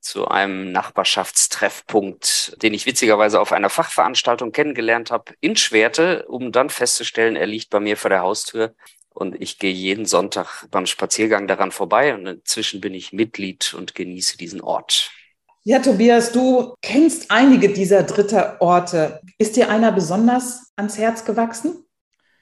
zu 0.00 0.28
einem 0.28 0.72
Nachbarschaftstreffpunkt, 0.72 2.62
den 2.62 2.74
ich 2.74 2.86
witzigerweise 2.86 3.40
auf 3.40 3.52
einer 3.52 3.70
Fachveranstaltung 3.70 4.52
kennengelernt 4.52 5.10
habe 5.10 5.34
in 5.40 5.56
Schwerte, 5.56 6.26
um 6.28 6.52
dann 6.52 6.70
festzustellen, 6.70 7.36
er 7.36 7.46
liegt 7.46 7.70
bei 7.70 7.80
mir 7.80 7.96
vor 7.96 8.10
der 8.10 8.20
Haustür. 8.20 8.74
Und 9.10 9.40
ich 9.40 9.58
gehe 9.58 9.72
jeden 9.72 10.06
Sonntag 10.06 10.66
beim 10.70 10.86
Spaziergang 10.86 11.48
daran 11.48 11.72
vorbei 11.72 12.14
und 12.14 12.26
inzwischen 12.26 12.80
bin 12.80 12.94
ich 12.94 13.12
Mitglied 13.12 13.74
und 13.74 13.96
genieße 13.96 14.36
diesen 14.36 14.60
Ort. 14.60 15.10
Ja, 15.64 15.80
Tobias, 15.80 16.30
du 16.30 16.74
kennst 16.80 17.30
einige 17.30 17.70
dieser 17.70 18.04
dritte 18.04 18.60
Orte. 18.60 19.20
Ist 19.36 19.56
dir 19.56 19.68
einer 19.68 19.90
besonders 19.90 20.72
ans 20.76 20.96
Herz 20.98 21.24
gewachsen? 21.24 21.84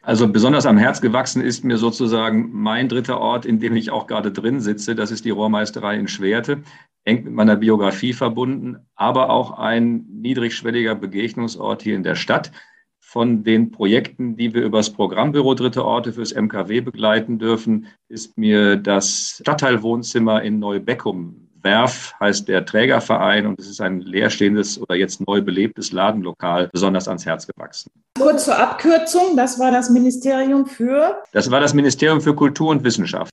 Also 0.06 0.28
besonders 0.28 0.66
am 0.66 0.78
Herz 0.78 1.00
gewachsen 1.00 1.42
ist 1.42 1.64
mir 1.64 1.78
sozusagen 1.78 2.50
mein 2.52 2.88
dritter 2.88 3.20
Ort, 3.20 3.44
in 3.44 3.58
dem 3.58 3.74
ich 3.74 3.90
auch 3.90 4.06
gerade 4.06 4.30
drin 4.30 4.60
sitze. 4.60 4.94
Das 4.94 5.10
ist 5.10 5.24
die 5.24 5.30
Rohrmeisterei 5.30 5.98
in 5.98 6.06
Schwerte, 6.06 6.62
eng 7.02 7.24
mit 7.24 7.32
meiner 7.32 7.56
Biografie 7.56 8.12
verbunden, 8.12 8.76
aber 8.94 9.30
auch 9.30 9.58
ein 9.58 10.06
niedrigschwelliger 10.08 10.94
Begegnungsort 10.94 11.82
hier 11.82 11.96
in 11.96 12.04
der 12.04 12.14
Stadt 12.14 12.52
von 13.00 13.42
den 13.42 13.72
Projekten, 13.72 14.36
die 14.36 14.54
wir 14.54 14.62
über 14.62 14.78
das 14.78 14.92
Programmbüro 14.92 15.54
Dritte 15.54 15.84
Orte 15.84 16.12
fürs 16.12 16.32
MKW 16.32 16.82
begleiten 16.82 17.40
dürfen, 17.40 17.88
ist 18.08 18.38
mir 18.38 18.76
das 18.76 19.40
Stadtteilwohnzimmer 19.42 20.40
in 20.40 20.60
Neubeckum. 20.60 21.45
Werf 21.66 22.14
heißt 22.20 22.46
der 22.46 22.64
Trägerverein 22.64 23.46
und 23.46 23.58
es 23.58 23.68
ist 23.68 23.80
ein 23.80 24.00
leerstehendes 24.00 24.80
oder 24.80 24.94
jetzt 24.94 25.20
neu 25.26 25.42
belebtes 25.42 25.90
Ladenlokal 25.90 26.70
besonders 26.72 27.08
ans 27.08 27.26
Herz 27.26 27.46
gewachsen. 27.46 27.90
Kurz 28.18 28.44
zur 28.44 28.56
Abkürzung, 28.56 29.36
das 29.36 29.58
war 29.58 29.72
das 29.72 29.90
Ministerium 29.90 30.64
für? 30.64 31.22
Das 31.32 31.50
war 31.50 31.60
das 31.60 31.74
Ministerium 31.74 32.20
für 32.20 32.34
Kultur 32.34 32.70
und 32.70 32.84
Wissenschaft. 32.84 33.30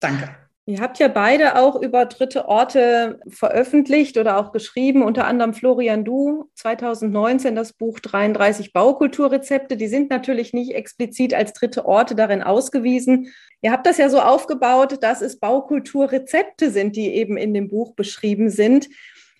Danke. 0.00 0.47
Ihr 0.68 0.80
habt 0.80 0.98
ja 0.98 1.08
beide 1.08 1.56
auch 1.56 1.80
über 1.80 2.04
dritte 2.04 2.46
Orte 2.46 3.20
veröffentlicht 3.26 4.18
oder 4.18 4.36
auch 4.36 4.52
geschrieben, 4.52 5.02
unter 5.02 5.26
anderem 5.26 5.54
Florian 5.54 6.04
Du 6.04 6.50
2019 6.56 7.54
das 7.56 7.72
Buch 7.72 8.00
33 8.00 8.74
Baukulturrezepte. 8.74 9.78
Die 9.78 9.88
sind 9.88 10.10
natürlich 10.10 10.52
nicht 10.52 10.74
explizit 10.74 11.32
als 11.32 11.54
dritte 11.54 11.86
Orte 11.86 12.14
darin 12.14 12.42
ausgewiesen. 12.42 13.32
Ihr 13.62 13.72
habt 13.72 13.86
das 13.86 13.96
ja 13.96 14.10
so 14.10 14.20
aufgebaut, 14.20 14.98
dass 15.00 15.22
es 15.22 15.38
Baukulturrezepte 15.38 16.70
sind, 16.70 16.96
die 16.96 17.14
eben 17.14 17.38
in 17.38 17.54
dem 17.54 17.68
Buch 17.68 17.94
beschrieben 17.94 18.50
sind. 18.50 18.90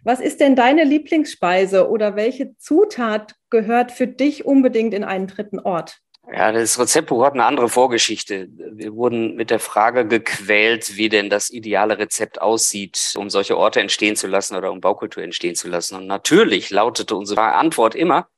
Was 0.05 0.21
ist 0.21 0.41
denn 0.41 0.57
deine 0.57 0.85
Lieblingsspeise 0.85 1.91
oder 1.91 2.17
welche 2.17 2.57
Zutat 2.57 3.35
gehört 3.51 3.93
für 3.93 4.07
dich 4.07 4.47
unbedingt 4.47 4.95
in 4.95 5.05
einen 5.05 5.27
dritten 5.27 5.59
Ort? 5.59 5.99
Ja, 6.31 6.53
das 6.53 6.79
Rezeptbuch 6.79 7.25
hat 7.25 7.33
eine 7.33 7.47
andere 7.47 7.71
Vorgeschichte. 7.71 8.49
Wir 8.51 8.95
wurden 8.95 9.35
mit 9.35 9.49
der 9.49 9.59
Frage 9.59 10.07
gequält, 10.07 10.97
wie 10.97 11.09
denn 11.09 11.31
das 11.31 11.49
ideale 11.49 11.99
Rezept 11.99 12.43
aussieht, 12.43 13.15
um 13.17 13.31
solche 13.31 13.57
Orte 13.57 13.81
entstehen 13.81 14.15
zu 14.15 14.27
lassen 14.27 14.55
oder 14.55 14.71
um 14.71 14.81
Baukultur 14.83 15.23
entstehen 15.23 15.55
zu 15.55 15.69
lassen. 15.69 15.97
Und 15.97 16.07
natürlich 16.07 16.69
lautete 16.69 17.17
unsere 17.17 17.53
Antwort 17.55 17.95
immer, 17.95 18.29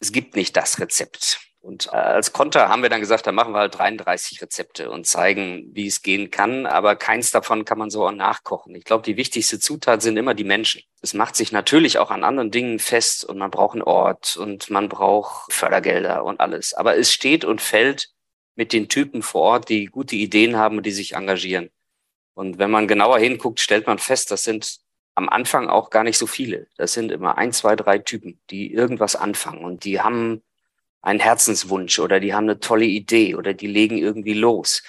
es 0.00 0.10
gibt 0.10 0.34
nicht 0.34 0.56
das 0.56 0.80
Rezept. 0.80 1.45
Und 1.66 1.88
äh, 1.88 1.96
als 1.96 2.32
Konter 2.32 2.68
haben 2.68 2.82
wir 2.82 2.90
dann 2.90 3.00
gesagt, 3.00 3.26
da 3.26 3.32
machen 3.32 3.52
wir 3.52 3.58
halt 3.58 3.76
33 3.76 4.40
Rezepte 4.40 4.88
und 4.88 5.04
zeigen, 5.04 5.68
wie 5.72 5.88
es 5.88 6.00
gehen 6.00 6.30
kann. 6.30 6.64
Aber 6.64 6.94
keins 6.94 7.32
davon 7.32 7.64
kann 7.64 7.76
man 7.76 7.90
so 7.90 8.06
auch 8.06 8.12
nachkochen. 8.12 8.72
Ich 8.76 8.84
glaube, 8.84 9.02
die 9.02 9.16
wichtigste 9.16 9.58
Zutat 9.58 10.00
sind 10.00 10.16
immer 10.16 10.34
die 10.34 10.44
Menschen. 10.44 10.82
Es 11.02 11.12
macht 11.12 11.34
sich 11.34 11.50
natürlich 11.50 11.98
auch 11.98 12.12
an 12.12 12.22
anderen 12.22 12.52
Dingen 12.52 12.78
fest 12.78 13.24
und 13.24 13.38
man 13.38 13.50
braucht 13.50 13.72
einen 13.72 13.82
Ort 13.82 14.36
und 14.36 14.70
man 14.70 14.88
braucht 14.88 15.52
Fördergelder 15.52 16.24
und 16.24 16.38
alles. 16.38 16.72
Aber 16.72 16.96
es 16.96 17.12
steht 17.12 17.44
und 17.44 17.60
fällt 17.60 18.10
mit 18.54 18.72
den 18.72 18.88
Typen 18.88 19.22
vor 19.22 19.42
Ort, 19.42 19.68
die 19.68 19.86
gute 19.86 20.14
Ideen 20.14 20.54
haben 20.54 20.76
und 20.76 20.86
die 20.86 20.92
sich 20.92 21.14
engagieren. 21.16 21.70
Und 22.34 22.58
wenn 22.58 22.70
man 22.70 22.86
genauer 22.86 23.18
hinguckt, 23.18 23.58
stellt 23.58 23.88
man 23.88 23.98
fest, 23.98 24.30
das 24.30 24.44
sind 24.44 24.78
am 25.16 25.28
Anfang 25.28 25.68
auch 25.68 25.90
gar 25.90 26.04
nicht 26.04 26.18
so 26.18 26.28
viele. 26.28 26.68
Das 26.76 26.92
sind 26.92 27.10
immer 27.10 27.38
ein, 27.38 27.52
zwei, 27.52 27.74
drei 27.74 27.98
Typen, 27.98 28.38
die 28.50 28.72
irgendwas 28.72 29.16
anfangen 29.16 29.64
und 29.64 29.82
die 29.82 30.00
haben 30.00 30.44
einen 31.06 31.20
Herzenswunsch 31.20 32.00
oder 32.00 32.18
die 32.18 32.34
haben 32.34 32.44
eine 32.44 32.58
tolle 32.58 32.84
Idee 32.84 33.36
oder 33.36 33.54
die 33.54 33.68
legen 33.68 33.96
irgendwie 33.96 34.34
los. 34.34 34.82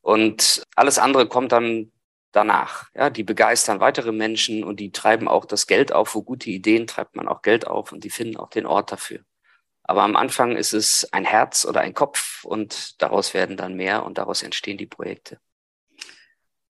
Und 0.00 0.64
alles 0.74 0.98
andere 0.98 1.28
kommt 1.28 1.52
dann 1.52 1.92
danach. 2.32 2.88
Ja, 2.94 3.10
die 3.10 3.24
begeistern 3.24 3.78
weitere 3.78 4.12
Menschen 4.12 4.64
und 4.64 4.80
die 4.80 4.90
treiben 4.90 5.28
auch 5.28 5.44
das 5.44 5.66
Geld 5.66 5.92
auf. 5.92 6.14
Wo 6.14 6.22
gute 6.22 6.48
Ideen 6.50 6.86
treibt 6.86 7.14
man 7.14 7.28
auch 7.28 7.42
Geld 7.42 7.66
auf 7.66 7.92
und 7.92 8.04
die 8.04 8.10
finden 8.10 8.38
auch 8.38 8.48
den 8.48 8.64
Ort 8.66 8.90
dafür. 8.90 9.20
Aber 9.82 10.02
am 10.02 10.16
Anfang 10.16 10.56
ist 10.56 10.72
es 10.72 11.12
ein 11.12 11.26
Herz 11.26 11.66
oder 11.66 11.82
ein 11.82 11.92
Kopf 11.92 12.44
und 12.44 13.00
daraus 13.02 13.34
werden 13.34 13.58
dann 13.58 13.74
mehr 13.74 14.06
und 14.06 14.16
daraus 14.16 14.42
entstehen 14.42 14.78
die 14.78 14.86
Projekte. 14.86 15.38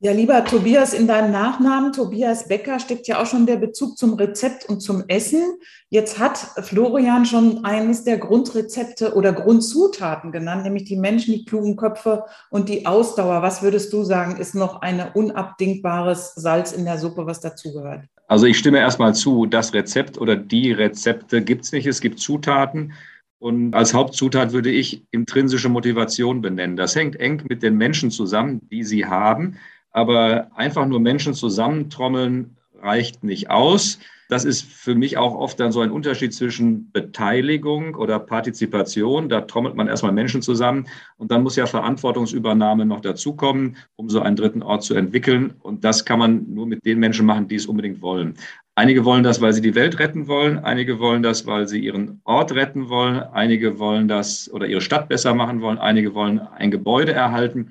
Ja, 0.04 0.12
lieber 0.12 0.44
Tobias, 0.44 0.92
in 0.92 1.06
deinem 1.06 1.32
Nachnamen, 1.32 1.94
Tobias 1.94 2.46
Becker, 2.46 2.78
steckt 2.78 3.08
ja 3.08 3.22
auch 3.22 3.26
schon 3.26 3.46
der 3.46 3.56
Bezug 3.56 3.96
zum 3.96 4.12
Rezept 4.12 4.68
und 4.68 4.80
zum 4.80 5.04
Essen. 5.08 5.40
Jetzt 5.88 6.18
hat 6.18 6.36
Florian 6.36 7.24
schon 7.24 7.64
eines 7.64 8.04
der 8.04 8.18
Grundrezepte 8.18 9.14
oder 9.14 9.32
Grundzutaten 9.32 10.30
genannt, 10.30 10.64
nämlich 10.64 10.84
die 10.84 10.98
Menschen, 10.98 11.32
die 11.32 11.46
klugen 11.46 11.76
Köpfe 11.76 12.24
und 12.50 12.68
die 12.68 12.84
Ausdauer. 12.84 13.40
Was 13.40 13.62
würdest 13.62 13.94
du 13.94 14.04
sagen, 14.04 14.36
ist 14.36 14.54
noch 14.54 14.82
ein 14.82 15.02
unabdingbares 15.14 16.34
Salz 16.34 16.72
in 16.72 16.84
der 16.84 16.98
Suppe, 16.98 17.24
was 17.24 17.40
dazugehört? 17.40 18.02
Also 18.28 18.44
ich 18.44 18.58
stimme 18.58 18.80
erstmal 18.80 19.14
zu, 19.14 19.46
das 19.46 19.72
Rezept 19.72 20.18
oder 20.18 20.36
die 20.36 20.72
Rezepte 20.72 21.40
gibt 21.40 21.64
es 21.64 21.72
nicht. 21.72 21.86
Es 21.86 22.02
gibt 22.02 22.18
Zutaten. 22.18 22.92
Und 23.38 23.74
als 23.74 23.94
Hauptzutat 23.94 24.52
würde 24.52 24.70
ich 24.70 25.02
intrinsische 25.12 25.70
Motivation 25.70 26.42
benennen. 26.42 26.76
Das 26.76 26.94
hängt 26.94 27.16
eng 27.16 27.42
mit 27.48 27.62
den 27.62 27.78
Menschen 27.78 28.10
zusammen, 28.10 28.60
die 28.70 28.84
sie 28.84 29.06
haben. 29.06 29.56
Aber 29.94 30.48
einfach 30.56 30.86
nur 30.86 31.00
Menschen 31.00 31.34
zusammentrommeln 31.34 32.56
reicht 32.82 33.24
nicht 33.24 33.48
aus. 33.48 34.00
Das 34.28 34.44
ist 34.44 34.64
für 34.64 34.94
mich 34.94 35.18
auch 35.18 35.34
oft 35.34 35.60
dann 35.60 35.70
so 35.70 35.80
ein 35.82 35.90
Unterschied 35.90 36.34
zwischen 36.34 36.90
Beteiligung 36.90 37.94
oder 37.94 38.18
Partizipation. 38.18 39.28
Da 39.28 39.42
trommelt 39.42 39.76
man 39.76 39.86
erstmal 39.86 40.12
Menschen 40.12 40.42
zusammen 40.42 40.88
und 41.16 41.30
dann 41.30 41.42
muss 41.44 41.54
ja 41.54 41.66
Verantwortungsübernahme 41.66 42.86
noch 42.86 43.00
dazukommen, 43.00 43.76
um 43.94 44.08
so 44.10 44.20
einen 44.20 44.34
dritten 44.34 44.62
Ort 44.62 44.82
zu 44.82 44.94
entwickeln. 44.94 45.54
Und 45.60 45.84
das 45.84 46.04
kann 46.04 46.18
man 46.18 46.52
nur 46.52 46.66
mit 46.66 46.84
den 46.84 46.98
Menschen 46.98 47.26
machen, 47.26 47.46
die 47.46 47.56
es 47.56 47.66
unbedingt 47.66 48.02
wollen. 48.02 48.34
Einige 48.74 49.04
wollen 49.04 49.22
das, 49.22 49.40
weil 49.40 49.52
sie 49.52 49.60
die 49.60 49.76
Welt 49.76 50.00
retten 50.00 50.26
wollen. 50.26 50.58
Einige 50.58 50.98
wollen 50.98 51.22
das, 51.22 51.46
weil 51.46 51.68
sie 51.68 51.78
ihren 51.78 52.20
Ort 52.24 52.52
retten 52.52 52.88
wollen. 52.88 53.18
Einige 53.18 53.78
wollen 53.78 54.08
das 54.08 54.50
oder 54.52 54.66
ihre 54.66 54.80
Stadt 54.80 55.08
besser 55.08 55.34
machen 55.34 55.60
wollen. 55.60 55.78
Einige 55.78 56.14
wollen 56.14 56.40
ein 56.40 56.72
Gebäude 56.72 57.12
erhalten. 57.12 57.70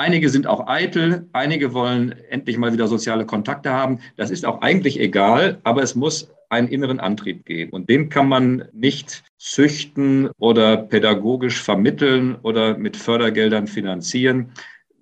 Einige 0.00 0.30
sind 0.30 0.46
auch 0.46 0.66
eitel, 0.66 1.28
einige 1.34 1.74
wollen 1.74 2.14
endlich 2.30 2.56
mal 2.56 2.72
wieder 2.72 2.86
soziale 2.86 3.26
Kontakte 3.26 3.70
haben. 3.70 4.00
Das 4.16 4.30
ist 4.30 4.46
auch 4.46 4.62
eigentlich 4.62 4.98
egal, 4.98 5.58
aber 5.62 5.82
es 5.82 5.94
muss 5.94 6.30
einen 6.48 6.68
inneren 6.68 7.00
Antrieb 7.00 7.44
geben. 7.44 7.70
Und 7.72 7.90
den 7.90 8.08
kann 8.08 8.26
man 8.26 8.66
nicht 8.72 9.22
züchten 9.36 10.30
oder 10.38 10.78
pädagogisch 10.78 11.62
vermitteln 11.62 12.36
oder 12.36 12.78
mit 12.78 12.96
Fördergeldern 12.96 13.66
finanzieren. 13.66 14.52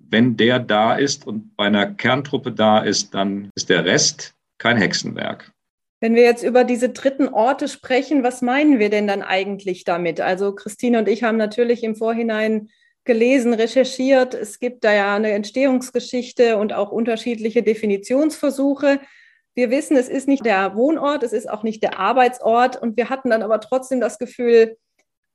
Wenn 0.00 0.36
der 0.36 0.58
da 0.58 0.96
ist 0.96 1.28
und 1.28 1.54
bei 1.56 1.66
einer 1.66 1.86
Kerntruppe 1.86 2.50
da 2.50 2.80
ist, 2.80 3.14
dann 3.14 3.50
ist 3.54 3.70
der 3.70 3.84
Rest 3.84 4.34
kein 4.58 4.78
Hexenwerk. 4.78 5.52
Wenn 6.00 6.16
wir 6.16 6.22
jetzt 6.22 6.42
über 6.42 6.64
diese 6.64 6.88
dritten 6.88 7.28
Orte 7.28 7.68
sprechen, 7.68 8.24
was 8.24 8.42
meinen 8.42 8.80
wir 8.80 8.90
denn 8.90 9.06
dann 9.06 9.22
eigentlich 9.22 9.84
damit? 9.84 10.20
Also 10.20 10.56
Christine 10.56 10.98
und 10.98 11.08
ich 11.08 11.22
haben 11.22 11.36
natürlich 11.38 11.84
im 11.84 11.94
Vorhinein 11.94 12.70
gelesen, 13.08 13.54
recherchiert. 13.54 14.34
Es 14.34 14.60
gibt 14.60 14.84
da 14.84 14.92
ja 14.92 15.16
eine 15.16 15.32
Entstehungsgeschichte 15.32 16.58
und 16.58 16.72
auch 16.72 16.92
unterschiedliche 16.92 17.64
Definitionsversuche. 17.64 19.00
Wir 19.54 19.70
wissen, 19.70 19.96
es 19.96 20.08
ist 20.08 20.28
nicht 20.28 20.46
der 20.46 20.76
Wohnort, 20.76 21.24
es 21.24 21.32
ist 21.32 21.50
auch 21.50 21.64
nicht 21.64 21.82
der 21.82 21.98
Arbeitsort 21.98 22.80
und 22.80 22.96
wir 22.96 23.10
hatten 23.10 23.30
dann 23.30 23.42
aber 23.42 23.60
trotzdem 23.60 23.98
das 23.98 24.18
Gefühl, 24.18 24.76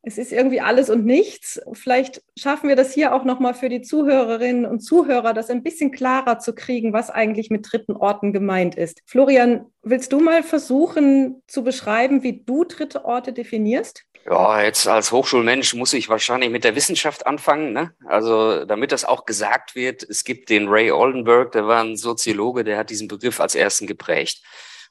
es 0.04 0.18
ist 0.18 0.32
irgendwie 0.32 0.62
alles 0.62 0.90
und 0.90 1.06
nichts. 1.06 1.62
Vielleicht 1.74 2.22
schaffen 2.38 2.70
wir 2.70 2.76
das 2.76 2.94
hier 2.94 3.16
auch 3.16 3.24
nochmal 3.24 3.54
für 3.54 3.70
die 3.70 3.82
Zuhörerinnen 3.82 4.66
und 4.66 4.82
Zuhörer, 4.82 5.34
das 5.34 5.50
ein 5.50 5.64
bisschen 5.64 5.92
klarer 5.92 6.38
zu 6.40 6.54
kriegen, 6.54 6.94
was 6.94 7.10
eigentlich 7.10 7.50
mit 7.50 7.66
dritten 7.72 7.94
Orten 7.94 8.34
gemeint 8.34 8.76
ist. 8.76 9.02
Florian, 9.08 9.66
willst 9.82 10.14
du 10.14 10.20
mal 10.20 10.44
versuchen 10.44 11.42
zu 11.48 11.64
beschreiben, 11.64 12.22
wie 12.22 12.44
du 12.46 12.66
dritte 12.66 13.06
Orte 13.06 13.34
definierst? 13.34 14.06
Ja, 14.26 14.62
jetzt 14.62 14.88
als 14.88 15.12
Hochschulmensch 15.12 15.74
muss 15.74 15.92
ich 15.92 16.08
wahrscheinlich 16.08 16.50
mit 16.50 16.64
der 16.64 16.76
Wissenschaft 16.76 17.28
anfangen. 17.28 17.74
Ne? 17.74 17.94
Also 18.06 18.64
damit 18.64 18.94
das 18.94 19.04
auch 19.04 19.26
gesagt 19.26 19.76
wird, 19.76 20.02
es 20.04 20.24
gibt 20.24 20.50
den 20.50 20.70
Ray 20.70 20.92
Oldenburg, 20.92 21.52
der 21.52 21.68
war 21.68 21.84
ein 21.84 21.98
Soziologe, 21.98 22.64
der 22.64 22.78
hat 22.78 22.90
diesen 22.90 23.10
Begriff 23.10 23.42
als 23.42 23.54
ersten 23.54 23.86
geprägt. 23.86 24.42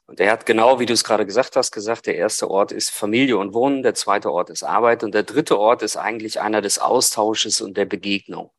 Und 0.05 0.19
der 0.19 0.31
hat 0.31 0.45
genau, 0.45 0.79
wie 0.79 0.85
du 0.85 0.93
es 0.93 1.03
gerade 1.03 1.25
gesagt 1.25 1.55
hast, 1.55 1.71
gesagt, 1.71 2.05
der 2.05 2.15
erste 2.15 2.51
Ort 2.51 2.71
ist 2.71 2.91
Familie 2.91 3.37
und 3.37 3.53
Wohnen, 3.53 3.81
der 3.81 3.95
zweite 3.95 4.31
Ort 4.31 4.51
ist 4.51 4.61
Arbeit 4.63 5.03
und 5.03 5.15
der 5.15 5.23
dritte 5.23 5.57
Ort 5.57 5.81
ist 5.81 5.95
eigentlich 5.95 6.39
einer 6.39 6.61
des 6.61 6.77
Austausches 6.77 7.61
und 7.61 7.75
der 7.77 7.85
Begegnung. 7.85 8.51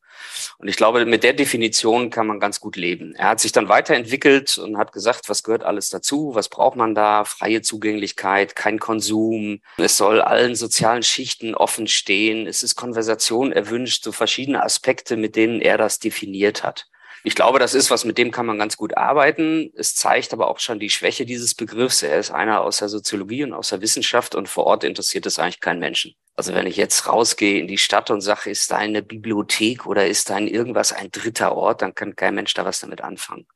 Und 0.57 0.67
ich 0.67 0.77
glaube, 0.77 1.05
mit 1.05 1.23
der 1.23 1.33
Definition 1.33 2.09
kann 2.09 2.27
man 2.27 2.39
ganz 2.39 2.59
gut 2.59 2.75
leben. 2.75 3.13
Er 3.15 3.29
hat 3.29 3.39
sich 3.39 3.51
dann 3.51 3.69
weiterentwickelt 3.69 4.57
und 4.57 4.77
hat 4.77 4.91
gesagt, 4.91 5.29
was 5.29 5.43
gehört 5.43 5.63
alles 5.63 5.89
dazu? 5.89 6.35
Was 6.35 6.49
braucht 6.49 6.75
man 6.75 6.95
da? 6.95 7.25
Freie 7.25 7.61
Zugänglichkeit, 7.61 8.55
kein 8.55 8.79
Konsum. 8.79 9.61
Es 9.77 9.97
soll 9.97 10.21
allen 10.21 10.55
sozialen 10.55 11.03
Schichten 11.03 11.55
offen 11.55 11.87
stehen. 11.87 12.47
Es 12.47 12.63
ist 12.63 12.75
Konversation 12.75 13.51
erwünscht, 13.51 14.03
so 14.03 14.11
verschiedene 14.11 14.63
Aspekte, 14.63 15.17
mit 15.17 15.35
denen 15.35 15.61
er 15.61 15.77
das 15.77 15.99
definiert 15.99 16.63
hat. 16.63 16.87
Ich 17.27 17.33
glaube, 17.33 17.57
das 17.57 17.73
ist 17.73 17.89
was, 17.89 18.05
mit 18.05 18.19
dem 18.19 18.29
kann 18.29 18.45
man 18.45 18.59
ganz 18.59 18.77
gut 18.77 18.95
arbeiten. 18.95 19.73
Es 19.75 19.95
zeigt 19.95 20.31
aber 20.31 20.47
auch 20.47 20.59
schon 20.59 20.79
die 20.79 20.91
Schwäche 20.91 21.25
dieses 21.25 21.55
Begriffs. 21.55 22.03
Er 22.03 22.19
ist 22.19 22.29
einer 22.29 22.61
aus 22.61 22.77
der 22.77 22.87
Soziologie 22.87 23.43
und 23.43 23.53
aus 23.53 23.69
der 23.69 23.81
Wissenschaft 23.81 24.35
und 24.35 24.47
vor 24.47 24.65
Ort 24.65 24.83
interessiert 24.83 25.25
es 25.25 25.39
eigentlich 25.39 25.59
keinen 25.59 25.79
Menschen. 25.79 26.13
Also 26.35 26.53
wenn 26.53 26.67
ich 26.67 26.77
jetzt 26.77 27.07
rausgehe 27.07 27.59
in 27.59 27.67
die 27.67 27.79
Stadt 27.79 28.11
und 28.11 28.21
sage, 28.21 28.51
ist 28.51 28.69
da 28.69 28.77
eine 28.77 29.01
Bibliothek 29.01 29.87
oder 29.87 30.05
ist 30.05 30.29
da 30.29 30.37
irgendwas 30.37 30.93
ein 30.93 31.09
dritter 31.09 31.55
Ort, 31.57 31.81
dann 31.81 31.95
kann 31.95 32.15
kein 32.15 32.35
Mensch 32.35 32.53
da 32.53 32.63
was 32.63 32.79
damit 32.79 33.01
anfangen. 33.01 33.47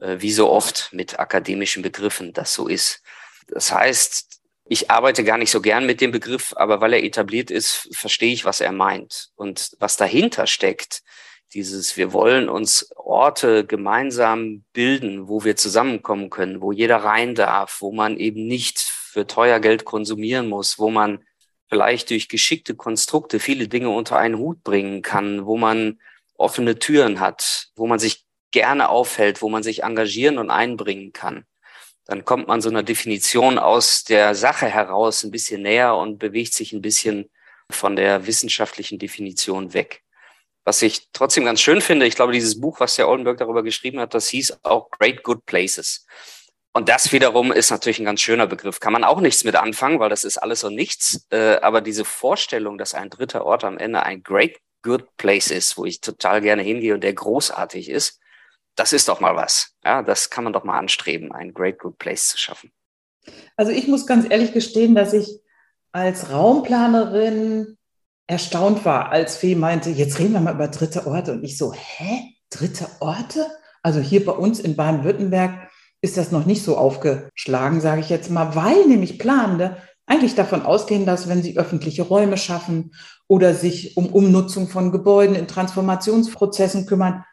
Äh, 0.00 0.18
wie 0.20 0.30
so 0.30 0.48
oft 0.48 0.90
mit 0.92 1.18
akademischen 1.18 1.82
Begriffen 1.82 2.32
das 2.32 2.54
so 2.54 2.68
ist. 2.68 3.02
Das 3.48 3.72
heißt, 3.72 4.40
ich 4.66 4.88
arbeite 4.88 5.24
gar 5.24 5.36
nicht 5.36 5.50
so 5.50 5.60
gern 5.60 5.84
mit 5.84 6.00
dem 6.00 6.12
Begriff, 6.12 6.52
aber 6.54 6.80
weil 6.80 6.92
er 6.92 7.02
etabliert 7.02 7.50
ist, 7.50 7.88
verstehe 7.90 8.32
ich, 8.32 8.44
was 8.44 8.60
er 8.60 8.70
meint. 8.70 9.30
Und 9.34 9.72
was 9.80 9.96
dahinter 9.96 10.46
steckt, 10.46 11.02
dieses, 11.54 11.96
wir 11.96 12.12
wollen 12.12 12.48
uns 12.48 12.90
Orte 12.96 13.66
gemeinsam 13.66 14.64
bilden, 14.72 15.28
wo 15.28 15.44
wir 15.44 15.56
zusammenkommen 15.56 16.30
können, 16.30 16.60
wo 16.60 16.72
jeder 16.72 16.98
rein 16.98 17.34
darf, 17.34 17.78
wo 17.80 17.92
man 17.92 18.16
eben 18.16 18.46
nicht 18.46 18.78
für 18.78 19.26
teuer 19.26 19.60
Geld 19.60 19.84
konsumieren 19.84 20.48
muss, 20.48 20.78
wo 20.78 20.90
man 20.90 21.24
vielleicht 21.68 22.10
durch 22.10 22.28
geschickte 22.28 22.74
Konstrukte 22.74 23.40
viele 23.40 23.68
Dinge 23.68 23.90
unter 23.90 24.16
einen 24.16 24.38
Hut 24.38 24.62
bringen 24.62 25.02
kann, 25.02 25.46
wo 25.46 25.56
man 25.56 26.00
offene 26.36 26.78
Türen 26.78 27.20
hat, 27.20 27.68
wo 27.76 27.86
man 27.86 27.98
sich 27.98 28.24
gerne 28.50 28.88
aufhält, 28.88 29.42
wo 29.42 29.48
man 29.48 29.62
sich 29.62 29.82
engagieren 29.82 30.38
und 30.38 30.50
einbringen 30.50 31.12
kann. 31.12 31.44
Dann 32.06 32.24
kommt 32.24 32.48
man 32.48 32.60
so 32.60 32.68
einer 32.68 32.82
Definition 32.82 33.58
aus 33.58 34.02
der 34.04 34.34
Sache 34.34 34.66
heraus 34.66 35.22
ein 35.22 35.30
bisschen 35.30 35.62
näher 35.62 35.96
und 35.96 36.18
bewegt 36.18 36.54
sich 36.54 36.72
ein 36.72 36.82
bisschen 36.82 37.30
von 37.70 37.94
der 37.94 38.26
wissenschaftlichen 38.26 38.98
Definition 38.98 39.74
weg. 39.74 40.02
Was 40.64 40.82
ich 40.82 41.08
trotzdem 41.12 41.44
ganz 41.44 41.60
schön 41.60 41.80
finde, 41.80 42.06
ich 42.06 42.14
glaube, 42.14 42.32
dieses 42.32 42.60
Buch, 42.60 42.80
was 42.80 42.96
der 42.96 43.08
Oldenburg 43.08 43.38
darüber 43.38 43.62
geschrieben 43.62 43.98
hat, 44.00 44.14
das 44.14 44.28
hieß 44.28 44.58
auch 44.62 44.90
Great 44.90 45.22
Good 45.22 45.46
Places. 45.46 46.06
Und 46.72 46.88
das 46.88 47.12
wiederum 47.12 47.50
ist 47.50 47.70
natürlich 47.70 47.98
ein 47.98 48.04
ganz 48.04 48.20
schöner 48.20 48.46
Begriff. 48.46 48.78
Kann 48.78 48.92
man 48.92 49.02
auch 49.02 49.20
nichts 49.20 49.42
mit 49.42 49.56
anfangen, 49.56 49.98
weil 49.98 50.10
das 50.10 50.22
ist 50.22 50.38
alles 50.38 50.62
und 50.62 50.74
nichts. 50.74 51.26
Äh, 51.30 51.56
aber 51.62 51.80
diese 51.80 52.04
Vorstellung, 52.04 52.78
dass 52.78 52.94
ein 52.94 53.10
dritter 53.10 53.44
Ort 53.44 53.64
am 53.64 53.78
Ende 53.78 54.04
ein 54.04 54.22
Great 54.22 54.58
Good 54.82 55.16
Place 55.16 55.50
ist, 55.50 55.76
wo 55.76 55.84
ich 55.84 56.00
total 56.00 56.40
gerne 56.40 56.62
hingehe 56.62 56.94
und 56.94 57.02
der 57.02 57.12
großartig 57.12 57.88
ist, 57.88 58.20
das 58.76 58.92
ist 58.92 59.08
doch 59.08 59.20
mal 59.20 59.34
was. 59.34 59.74
Ja, 59.84 60.02
das 60.02 60.30
kann 60.30 60.44
man 60.44 60.52
doch 60.52 60.64
mal 60.64 60.78
anstreben, 60.78 61.32
ein 61.32 61.52
Great 61.52 61.78
Good 61.78 61.98
Place 61.98 62.28
zu 62.28 62.38
schaffen. 62.38 62.72
Also 63.56 63.72
ich 63.72 63.88
muss 63.88 64.06
ganz 64.06 64.26
ehrlich 64.30 64.52
gestehen, 64.52 64.94
dass 64.94 65.12
ich 65.12 65.40
als 65.92 66.30
Raumplanerin 66.30 67.76
erstaunt 68.30 68.84
war, 68.84 69.10
als 69.10 69.36
Fee 69.36 69.56
meinte, 69.56 69.90
jetzt 69.90 70.18
reden 70.18 70.34
wir 70.34 70.40
mal 70.40 70.54
über 70.54 70.68
dritte 70.68 71.06
Orte. 71.06 71.32
Und 71.32 71.44
ich 71.44 71.58
so, 71.58 71.74
hä? 71.74 72.22
Dritte 72.48 72.86
Orte? 73.00 73.46
Also 73.82 74.00
hier 74.00 74.24
bei 74.24 74.32
uns 74.32 74.60
in 74.60 74.76
Baden-Württemberg 74.76 75.68
ist 76.00 76.16
das 76.16 76.30
noch 76.30 76.46
nicht 76.46 76.62
so 76.62 76.76
aufgeschlagen, 76.76 77.80
sage 77.80 78.00
ich 78.00 78.08
jetzt 78.08 78.30
mal, 78.30 78.54
weil 78.54 78.86
nämlich 78.86 79.18
Planende 79.18 79.76
eigentlich 80.06 80.34
davon 80.34 80.62
ausgehen, 80.62 81.06
dass 81.06 81.28
wenn 81.28 81.42
sie 81.42 81.58
öffentliche 81.58 82.02
Räume 82.02 82.36
schaffen 82.36 82.92
oder 83.28 83.54
sich 83.54 83.96
um 83.96 84.06
Umnutzung 84.06 84.68
von 84.68 84.92
Gebäuden 84.92 85.36
in 85.36 85.46
Transformationsprozessen 85.46 86.86
kümmern, 86.86 87.24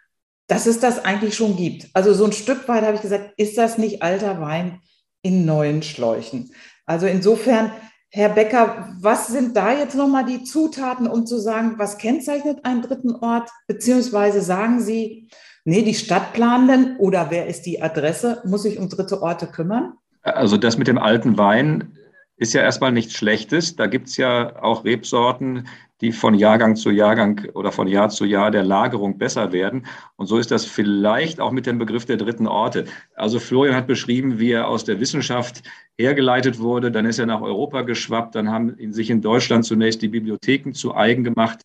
dass 0.48 0.66
es 0.66 0.80
das 0.80 1.04
eigentlich 1.04 1.36
schon 1.36 1.56
gibt. 1.56 1.90
Also 1.94 2.14
so 2.14 2.26
ein 2.26 2.34
Stück 2.34 2.68
weit 2.68 2.84
habe 2.84 2.96
ich 2.96 3.02
gesagt, 3.02 3.34
ist 3.38 3.58
das 3.58 3.78
nicht 3.78 4.02
alter 4.02 4.42
Wein 4.42 4.82
in 5.22 5.46
neuen 5.46 5.84
Schläuchen? 5.84 6.52
Also 6.86 7.06
insofern 7.06 7.72
Herr 8.18 8.30
Becker, 8.30 8.96
was 9.00 9.28
sind 9.28 9.56
da 9.56 9.72
jetzt 9.72 9.96
nochmal 9.96 10.26
die 10.26 10.44
Zutaten, 10.44 11.06
um 11.06 11.28
zu 11.28 11.38
sagen, 11.38 11.76
was 11.78 12.00
kennzeichnet 12.00 12.66
einen 12.66 12.82
dritten 12.82 13.12
Ort? 13.12 13.52
Beziehungsweise 13.68 14.42
sagen 14.42 14.82
Sie, 14.82 15.30
nee, 15.66 15.84
die 15.84 15.94
Stadtplanenden 15.94 16.98
oder 16.98 17.28
wer 17.30 17.46
ist 17.46 17.68
die 17.68 17.80
Adresse, 17.80 18.42
muss 18.44 18.64
sich 18.64 18.80
um 18.80 18.90
dritte 18.90 19.22
Orte 19.22 19.46
kümmern? 19.46 19.94
Also 20.24 20.58
das 20.58 20.80
mit 20.80 20.88
dem 20.88 20.98
alten 20.98 21.38
Wein 21.38 21.96
ist 22.38 22.54
ja 22.54 22.62
erstmal 22.62 22.92
nichts 22.92 23.14
Schlechtes. 23.14 23.76
Da 23.76 23.88
gibt 23.88 24.08
es 24.08 24.18
ja 24.18 24.62
auch 24.62 24.86
Rebsorten, 24.86 25.68
die 26.02 26.12
von 26.12 26.36
Jahrgang 26.36 26.76
zu 26.76 26.92
Jahrgang 26.92 27.50
oder 27.56 27.72
von 27.72 27.88
Jahr 27.88 28.10
zu 28.10 28.26
Jahr 28.26 28.52
der 28.52 28.64
Lagerung 28.64 29.18
besser 29.18 29.52
werden. 29.52 29.88
Und 30.16 30.28
so 30.28 30.38
ist 30.38 30.52
das 30.52 30.66
vielleicht 30.66 31.40
auch 31.40 31.52
mit 31.52 31.66
dem 31.66 31.80
Begriff 31.80 32.06
der 32.06 32.18
dritten 32.18 32.46
Orte. 32.46 32.86
Also 33.16 33.40
Florian 33.40 33.76
hat 33.76 33.88
beschrieben, 33.88 34.38
wie 34.38 34.52
er 34.52 34.68
aus 34.68 34.84
der 34.84 35.00
Wissenschaft 35.00 35.64
hergeleitet 35.98 36.60
wurde. 36.60 36.92
Dann 36.92 37.08
ist 37.08 37.18
er 37.18 37.26
nach 37.26 37.42
Europa 37.42 37.82
geschwappt. 37.82 38.36
Dann 38.36 38.52
haben 38.52 38.76
sich 38.94 39.10
in 39.10 39.22
Deutschland 39.22 39.66
zunächst 39.66 40.04
die 40.04 40.08
Bibliotheken 40.08 40.74
zu 40.74 40.96
eigen 40.96 41.24
gemacht, 41.24 41.64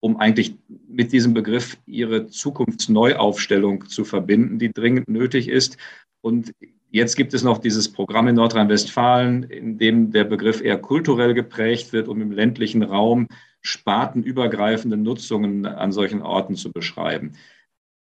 um 0.00 0.16
eigentlich 0.16 0.56
mit 0.88 1.12
diesem 1.12 1.34
Begriff 1.34 1.76
ihre 1.84 2.28
Zukunftsneuaufstellung 2.28 3.86
zu 3.88 4.06
verbinden, 4.06 4.58
die 4.58 4.72
dringend 4.72 5.08
nötig 5.08 5.48
ist. 5.48 5.76
Und 6.22 6.54
Jetzt 6.90 7.16
gibt 7.16 7.34
es 7.34 7.42
noch 7.42 7.58
dieses 7.58 7.92
Programm 7.92 8.28
in 8.28 8.36
Nordrhein-Westfalen, 8.36 9.42
in 9.44 9.76
dem 9.76 10.12
der 10.12 10.24
Begriff 10.24 10.62
eher 10.62 10.78
kulturell 10.78 11.34
geprägt 11.34 11.92
wird, 11.92 12.08
um 12.08 12.22
im 12.22 12.30
ländlichen 12.30 12.82
Raum 12.82 13.26
spartenübergreifende 13.60 14.96
Nutzungen 14.96 15.66
an 15.66 15.92
solchen 15.92 16.22
Orten 16.22 16.54
zu 16.54 16.70
beschreiben. 16.72 17.32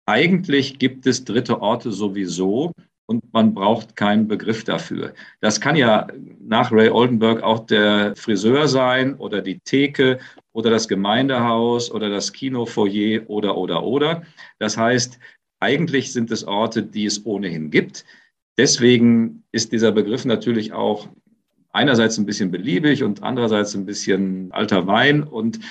Eigentlich 0.06 0.80
gibt 0.80 1.08
es 1.08 1.26
dritte 1.26 1.62
Orte 1.62 1.92
sowieso 1.92 2.72
und 3.08 3.34
man 3.34 3.56
braucht 3.56 3.96
keinen 3.96 4.28
Begriff 4.28 4.64
dafür. 4.64 5.14
Das 5.42 5.60
kann 5.60 5.76
ja 5.76 6.08
nach 6.40 6.72
Ray 6.72 6.90
Oldenburg 6.90 7.42
auch 7.42 7.66
der 7.66 8.16
Friseur 8.16 8.68
sein 8.68 9.16
oder 9.16 9.42
die 9.42 9.60
Theke 9.60 10.20
oder 10.52 10.70
das 10.70 10.88
Gemeindehaus 10.88 11.92
oder 11.92 12.10
das 12.10 12.32
Kinofoyer 12.34 13.28
oder 13.28 13.58
oder 13.58 13.84
oder. 13.84 14.24
Das 14.60 14.78
heißt, 14.78 15.20
eigentlich 15.60 16.14
sind 16.14 16.30
es 16.32 16.44
Orte, 16.44 16.84
die 16.84 17.06
es 17.06 17.26
ohnehin 17.26 17.72
gibt. 17.72 18.06
Deswegen 18.60 19.46
ist 19.54 19.72
dieser 19.72 19.94
Begriff 19.94 20.26
natürlich 20.26 20.74
auch 20.74 21.08
einerseits 21.72 22.18
ein 22.18 22.26
bisschen 22.26 22.52
beliebig 22.52 23.04
und 23.04 23.24
andererseits 23.24 23.74
ein 23.74 23.86
bisschen 23.86 24.52
alter 24.52 24.86
Wein 24.86 25.24
und 25.24 25.62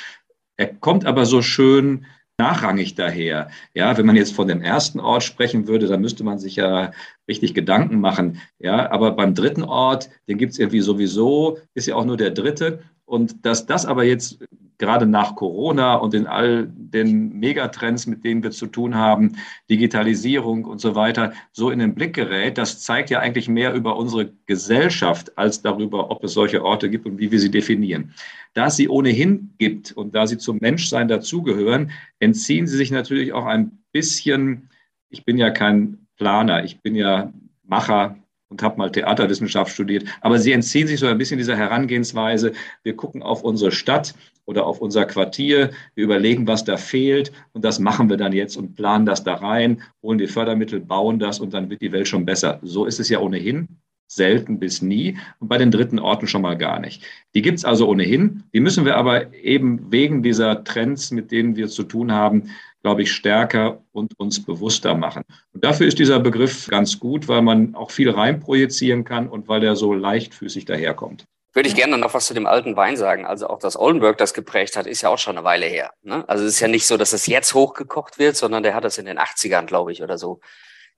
er 0.56 0.68
kommt 0.68 1.04
aber 1.04 1.26
so 1.26 1.42
schön 1.42 2.06
nachrangig 2.38 2.94
daher. 2.94 3.50
Ja, 3.74 3.98
wenn 3.98 4.06
man 4.06 4.16
jetzt 4.16 4.34
von 4.34 4.48
dem 4.48 4.62
ersten 4.62 5.00
Ort 5.00 5.22
sprechen 5.22 5.68
würde, 5.68 5.86
dann 5.86 6.00
müsste 6.00 6.24
man 6.24 6.38
sich 6.38 6.56
ja 6.56 6.92
richtig 7.28 7.52
Gedanken 7.52 8.00
machen. 8.00 8.40
Ja, 8.58 8.90
aber 8.90 9.10
beim 9.10 9.34
dritten 9.34 9.64
Ort, 9.64 10.08
den 10.26 10.38
gibt 10.38 10.52
es 10.52 10.58
irgendwie 10.58 10.80
sowieso, 10.80 11.58
ist 11.74 11.88
ja 11.88 11.94
auch 11.94 12.06
nur 12.06 12.16
der 12.16 12.30
dritte. 12.30 12.84
Und 13.08 13.46
dass 13.46 13.64
das 13.64 13.86
aber 13.86 14.04
jetzt 14.04 14.38
gerade 14.76 15.06
nach 15.06 15.34
Corona 15.34 15.94
und 15.94 16.12
in 16.12 16.26
all 16.26 16.68
den 16.70 17.32
Megatrends, 17.32 18.06
mit 18.06 18.22
denen 18.22 18.42
wir 18.42 18.50
zu 18.50 18.66
tun 18.66 18.94
haben, 18.94 19.36
Digitalisierung 19.70 20.66
und 20.66 20.80
so 20.80 20.94
weiter, 20.94 21.32
so 21.50 21.70
in 21.70 21.78
den 21.78 21.94
Blick 21.94 22.14
gerät, 22.14 22.58
das 22.58 22.80
zeigt 22.80 23.08
ja 23.08 23.20
eigentlich 23.20 23.48
mehr 23.48 23.72
über 23.72 23.96
unsere 23.96 24.30
Gesellschaft 24.44 25.36
als 25.38 25.62
darüber, 25.62 26.10
ob 26.10 26.22
es 26.22 26.34
solche 26.34 26.62
Orte 26.62 26.90
gibt 26.90 27.06
und 27.06 27.18
wie 27.18 27.32
wir 27.32 27.40
sie 27.40 27.50
definieren. 27.50 28.12
Da 28.52 28.66
es 28.66 28.76
sie 28.76 28.90
ohnehin 28.90 29.54
gibt 29.56 29.92
und 29.92 30.14
da 30.14 30.26
sie 30.26 30.36
zum 30.36 30.58
Menschsein 30.60 31.08
dazugehören, 31.08 31.90
entziehen 32.18 32.66
sie 32.66 32.76
sich 32.76 32.90
natürlich 32.90 33.32
auch 33.32 33.46
ein 33.46 33.78
bisschen, 33.92 34.68
ich 35.08 35.24
bin 35.24 35.38
ja 35.38 35.50
kein 35.50 36.06
Planer, 36.18 36.62
ich 36.62 36.82
bin 36.82 36.94
ja 36.94 37.32
Macher, 37.64 38.16
und 38.48 38.62
habe 38.62 38.78
mal 38.78 38.90
Theaterwissenschaft 38.90 39.72
studiert. 39.72 40.04
Aber 40.20 40.38
sie 40.38 40.52
entziehen 40.52 40.86
sich 40.86 41.00
so 41.00 41.06
ein 41.06 41.18
bisschen 41.18 41.38
dieser 41.38 41.56
Herangehensweise. 41.56 42.52
Wir 42.82 42.96
gucken 42.96 43.22
auf 43.22 43.42
unsere 43.42 43.72
Stadt 43.72 44.14
oder 44.46 44.66
auf 44.66 44.80
unser 44.80 45.04
Quartier, 45.04 45.70
wir 45.94 46.04
überlegen, 46.04 46.46
was 46.46 46.64
da 46.64 46.76
fehlt 46.76 47.32
und 47.52 47.64
das 47.64 47.78
machen 47.78 48.08
wir 48.08 48.16
dann 48.16 48.32
jetzt 48.32 48.56
und 48.56 48.74
planen 48.74 49.04
das 49.04 49.22
da 49.22 49.34
rein, 49.34 49.82
holen 50.02 50.18
die 50.18 50.26
Fördermittel, 50.26 50.80
bauen 50.80 51.18
das 51.18 51.38
und 51.40 51.52
dann 51.52 51.68
wird 51.68 51.82
die 51.82 51.92
Welt 51.92 52.08
schon 52.08 52.24
besser. 52.24 52.58
So 52.62 52.86
ist 52.86 53.00
es 53.00 53.10
ja 53.10 53.20
ohnehin 53.20 53.68
selten 54.08 54.58
bis 54.58 54.82
nie 54.82 55.18
und 55.38 55.48
bei 55.48 55.58
den 55.58 55.70
dritten 55.70 55.98
Orten 55.98 56.26
schon 56.26 56.42
mal 56.42 56.56
gar 56.56 56.80
nicht. 56.80 57.04
Die 57.34 57.42
gibt 57.42 57.58
es 57.58 57.64
also 57.64 57.88
ohnehin. 57.88 58.44
Die 58.52 58.60
müssen 58.60 58.84
wir 58.84 58.96
aber 58.96 59.32
eben 59.34 59.92
wegen 59.92 60.22
dieser 60.22 60.64
Trends, 60.64 61.10
mit 61.10 61.30
denen 61.30 61.56
wir 61.56 61.68
zu 61.68 61.84
tun 61.84 62.10
haben, 62.10 62.50
glaube 62.82 63.02
ich, 63.02 63.12
stärker 63.12 63.82
und 63.92 64.18
uns 64.18 64.44
bewusster 64.44 64.94
machen. 64.94 65.24
Und 65.52 65.64
dafür 65.64 65.86
ist 65.86 65.98
dieser 65.98 66.20
Begriff 66.20 66.68
ganz 66.68 66.98
gut, 66.98 67.28
weil 67.28 67.42
man 67.42 67.74
auch 67.74 67.90
viel 67.90 68.10
reinprojizieren 68.10 69.04
kann 69.04 69.28
und 69.28 69.46
weil 69.46 69.62
er 69.62 69.76
so 69.76 69.92
leichtfüßig 69.92 70.64
daherkommt. 70.64 71.26
Würde 71.52 71.68
ich 71.68 71.74
gerne 71.74 71.98
noch 71.98 72.14
was 72.14 72.26
zu 72.26 72.34
dem 72.34 72.46
alten 72.46 72.76
Wein 72.76 72.96
sagen. 72.96 73.26
Also 73.26 73.48
auch, 73.48 73.58
dass 73.58 73.76
Oldenburg 73.76 74.16
das 74.18 74.32
geprägt 74.32 74.76
hat, 74.76 74.86
ist 74.86 75.02
ja 75.02 75.08
auch 75.08 75.18
schon 75.18 75.36
eine 75.36 75.44
Weile 75.44 75.66
her. 75.66 75.92
Ne? 76.02 76.26
Also 76.28 76.44
es 76.44 76.54
ist 76.54 76.60
ja 76.60 76.68
nicht 76.68 76.86
so, 76.86 76.96
dass 76.96 77.12
es 77.12 77.26
jetzt 77.26 77.54
hochgekocht 77.54 78.18
wird, 78.18 78.36
sondern 78.36 78.62
der 78.62 78.74
hat 78.74 78.84
das 78.84 78.98
in 78.98 79.06
den 79.06 79.18
80ern, 79.18 79.66
glaube 79.66 79.90
ich, 79.90 80.02
oder 80.02 80.18
so 80.18 80.40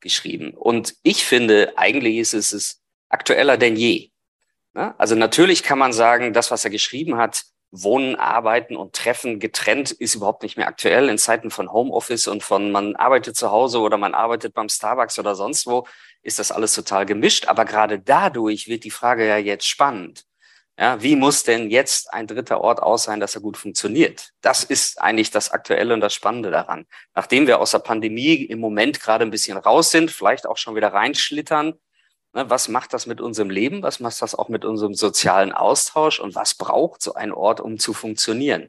geschrieben. 0.01 0.53
Und 0.55 0.97
ich 1.03 1.25
finde, 1.25 1.73
eigentlich 1.77 2.19
ist 2.19 2.35
es 2.35 2.80
aktueller 3.11 3.59
denn 3.59 3.77
je. 3.77 4.11
Ne? 4.73 4.95
Also 4.99 5.15
natürlich 5.15 5.63
kann 5.63 5.79
man 5.79 5.93
sagen, 5.93 6.33
das, 6.33 6.51
was 6.51 6.65
er 6.65 6.71
geschrieben 6.71 7.17
hat, 7.17 7.45
Wohnen, 7.73 8.17
Arbeiten 8.17 8.77
und 8.77 8.97
Treffen 8.97 9.39
getrennt 9.39 9.93
ist 9.93 10.17
überhaupt 10.17 10.43
nicht 10.43 10.57
mehr 10.57 10.67
aktuell 10.67 11.09
in 11.09 11.19
Zeiten 11.19 11.51
von 11.51 11.71
Homeoffice 11.71 12.27
und 12.27 12.43
von 12.43 12.73
man 12.73 12.97
arbeitet 12.97 13.37
zu 13.37 13.51
Hause 13.53 13.79
oder 13.79 13.97
man 13.97 14.15
arbeitet 14.15 14.55
beim 14.55 14.69
Starbucks 14.69 15.19
oder 15.21 15.37
sonst 15.37 15.67
wo, 15.67 15.87
ist 16.23 16.41
das 16.41 16.51
alles 16.51 16.75
total 16.75 17.07
gemischt. 17.07 17.47
Aber 17.47 17.65
gerade 17.65 18.01
dadurch 18.01 18.67
wird 18.67 18.83
die 18.85 18.91
Frage 18.91 19.27
ja 19.27 19.37
jetzt 19.37 19.67
spannend. 19.67 20.25
Ja, 20.79 21.01
wie 21.03 21.15
muss 21.15 21.45
denn 21.45 21.71
jetzt 21.71 22.13
ein 22.13 22.27
dritter 22.27 22.63
Ort 22.63 22.83
aus 22.83 23.05
sein, 23.05 23.21
dass 23.21 23.35
er 23.35 23.43
gut 23.43 23.59
funktioniert? 23.59 24.31
Das 24.41 24.65
ist 24.65 25.01
eigentlich 25.01 25.31
das 25.31 25.51
Aktuelle 25.51 25.93
und 25.93 26.01
das 26.01 26.15
Spannende 26.15 26.51
daran. 26.51 26.87
Nachdem 27.15 27.47
wir 27.47 27.61
aus 27.61 27.73
der 27.73 27.81
Pandemie 27.81 28.37
im 28.45 28.61
Moment 28.61 28.99
gerade 28.99 29.25
ein 29.25 29.31
bisschen 29.31 29.59
raus 29.59 29.91
sind, 29.91 30.11
vielleicht 30.11 30.47
auch 30.47 30.57
schon 30.57 30.75
wieder 30.75 30.93
reinschlittern, 30.93 31.75
was 32.33 32.69
macht 32.69 32.93
das 32.95 33.07
mit 33.07 33.21
unserem 33.21 33.51
Leben? 33.51 33.83
Was 33.83 34.01
macht 34.01 34.21
das 34.23 34.35
auch 34.35 34.49
mit 34.49 34.65
unserem 34.65 34.95
sozialen 34.95 35.53
Austausch? 35.53 36.21
Und 36.21 36.35
was 36.35 36.55
braucht 36.55 37.03
so 37.03 37.15
ein 37.15 37.33
Ort, 37.33 37.61
um 37.61 37.79
zu 37.79 37.93
funktionieren? 37.93 38.69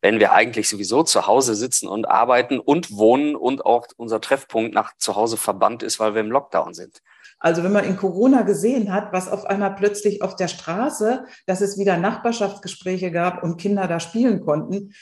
Wenn 0.00 0.20
wir 0.20 0.32
eigentlich 0.32 0.68
sowieso 0.68 1.02
zu 1.02 1.26
Hause 1.26 1.54
sitzen 1.54 1.88
und 1.88 2.06
arbeiten 2.06 2.60
und 2.60 2.96
wohnen 2.96 3.34
und 3.34 3.66
auch 3.66 3.86
unser 3.96 4.20
Treffpunkt 4.20 4.74
nach 4.74 4.96
zu 4.96 5.16
Hause 5.16 5.36
verbannt 5.36 5.82
ist, 5.82 5.98
weil 5.98 6.14
wir 6.14 6.20
im 6.20 6.30
Lockdown 6.30 6.74
sind. 6.74 7.00
Also 7.40 7.62
wenn 7.62 7.72
man 7.72 7.84
in 7.84 7.96
Corona 7.96 8.42
gesehen 8.42 8.92
hat, 8.92 9.12
was 9.12 9.28
auf 9.28 9.44
einmal 9.44 9.74
plötzlich 9.74 10.22
auf 10.22 10.34
der 10.34 10.48
Straße, 10.48 11.24
dass 11.46 11.60
es 11.60 11.78
wieder 11.78 11.96
Nachbarschaftsgespräche 11.96 13.12
gab 13.12 13.42
und 13.42 13.60
Kinder 13.60 13.86
da 13.86 14.00
spielen 14.00 14.44
konnten, 14.44 14.92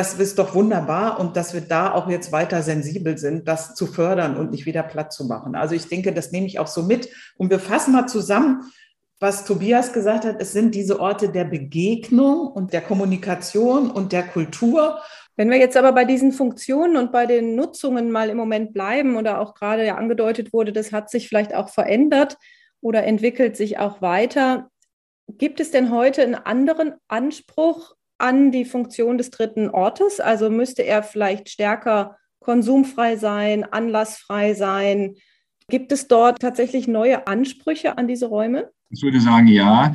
das 0.00 0.14
ist 0.14 0.38
doch 0.38 0.54
wunderbar 0.54 1.20
und 1.20 1.36
dass 1.36 1.52
wir 1.52 1.60
da 1.60 1.92
auch 1.92 2.08
jetzt 2.08 2.32
weiter 2.32 2.62
sensibel 2.62 3.18
sind, 3.18 3.46
das 3.46 3.74
zu 3.74 3.86
fördern 3.86 4.38
und 4.38 4.50
nicht 4.50 4.64
wieder 4.64 4.82
platt 4.82 5.12
zu 5.12 5.26
machen. 5.26 5.54
Also 5.54 5.74
ich 5.74 5.88
denke, 5.88 6.14
das 6.14 6.32
nehme 6.32 6.46
ich 6.46 6.58
auch 6.58 6.68
so 6.68 6.84
mit. 6.84 7.10
Und 7.36 7.50
wir 7.50 7.58
fassen 7.58 7.92
mal 7.92 8.06
zusammen, 8.06 8.62
was 9.18 9.44
Tobias 9.44 9.92
gesagt 9.92 10.24
hat. 10.24 10.40
Es 10.40 10.52
sind 10.52 10.74
diese 10.74 11.00
Orte 11.00 11.28
der 11.28 11.44
Begegnung 11.44 12.46
und 12.46 12.72
der 12.72 12.80
Kommunikation 12.80 13.90
und 13.90 14.12
der 14.12 14.22
Kultur. 14.22 15.00
Wenn 15.36 15.50
wir 15.50 15.58
jetzt 15.58 15.76
aber 15.76 15.92
bei 15.92 16.06
diesen 16.06 16.32
Funktionen 16.32 16.96
und 16.96 17.12
bei 17.12 17.26
den 17.26 17.54
Nutzungen 17.54 18.10
mal 18.10 18.30
im 18.30 18.38
Moment 18.38 18.72
bleiben 18.72 19.16
oder 19.16 19.38
auch 19.38 19.52
gerade 19.52 19.84
ja 19.84 19.96
angedeutet 19.96 20.54
wurde, 20.54 20.72
das 20.72 20.92
hat 20.92 21.10
sich 21.10 21.28
vielleicht 21.28 21.54
auch 21.54 21.68
verändert 21.68 22.38
oder 22.80 23.04
entwickelt 23.04 23.54
sich 23.54 23.78
auch 23.78 24.00
weiter. 24.00 24.70
Gibt 25.28 25.60
es 25.60 25.70
denn 25.70 25.90
heute 25.90 26.22
einen 26.22 26.36
anderen 26.36 26.94
Anspruch 27.06 27.96
an 28.20 28.52
die 28.52 28.64
Funktion 28.64 29.18
des 29.18 29.30
dritten 29.30 29.70
Ortes? 29.70 30.20
Also 30.20 30.50
müsste 30.50 30.82
er 30.82 31.02
vielleicht 31.02 31.48
stärker 31.48 32.16
konsumfrei 32.40 33.16
sein, 33.16 33.64
anlassfrei 33.64 34.54
sein? 34.54 35.16
Gibt 35.68 35.92
es 35.92 36.08
dort 36.08 36.40
tatsächlich 36.40 36.88
neue 36.88 37.26
Ansprüche 37.26 37.96
an 37.96 38.08
diese 38.08 38.26
Räume? 38.26 38.70
Ich 38.90 39.02
würde 39.02 39.20
sagen, 39.20 39.46
ja. 39.46 39.94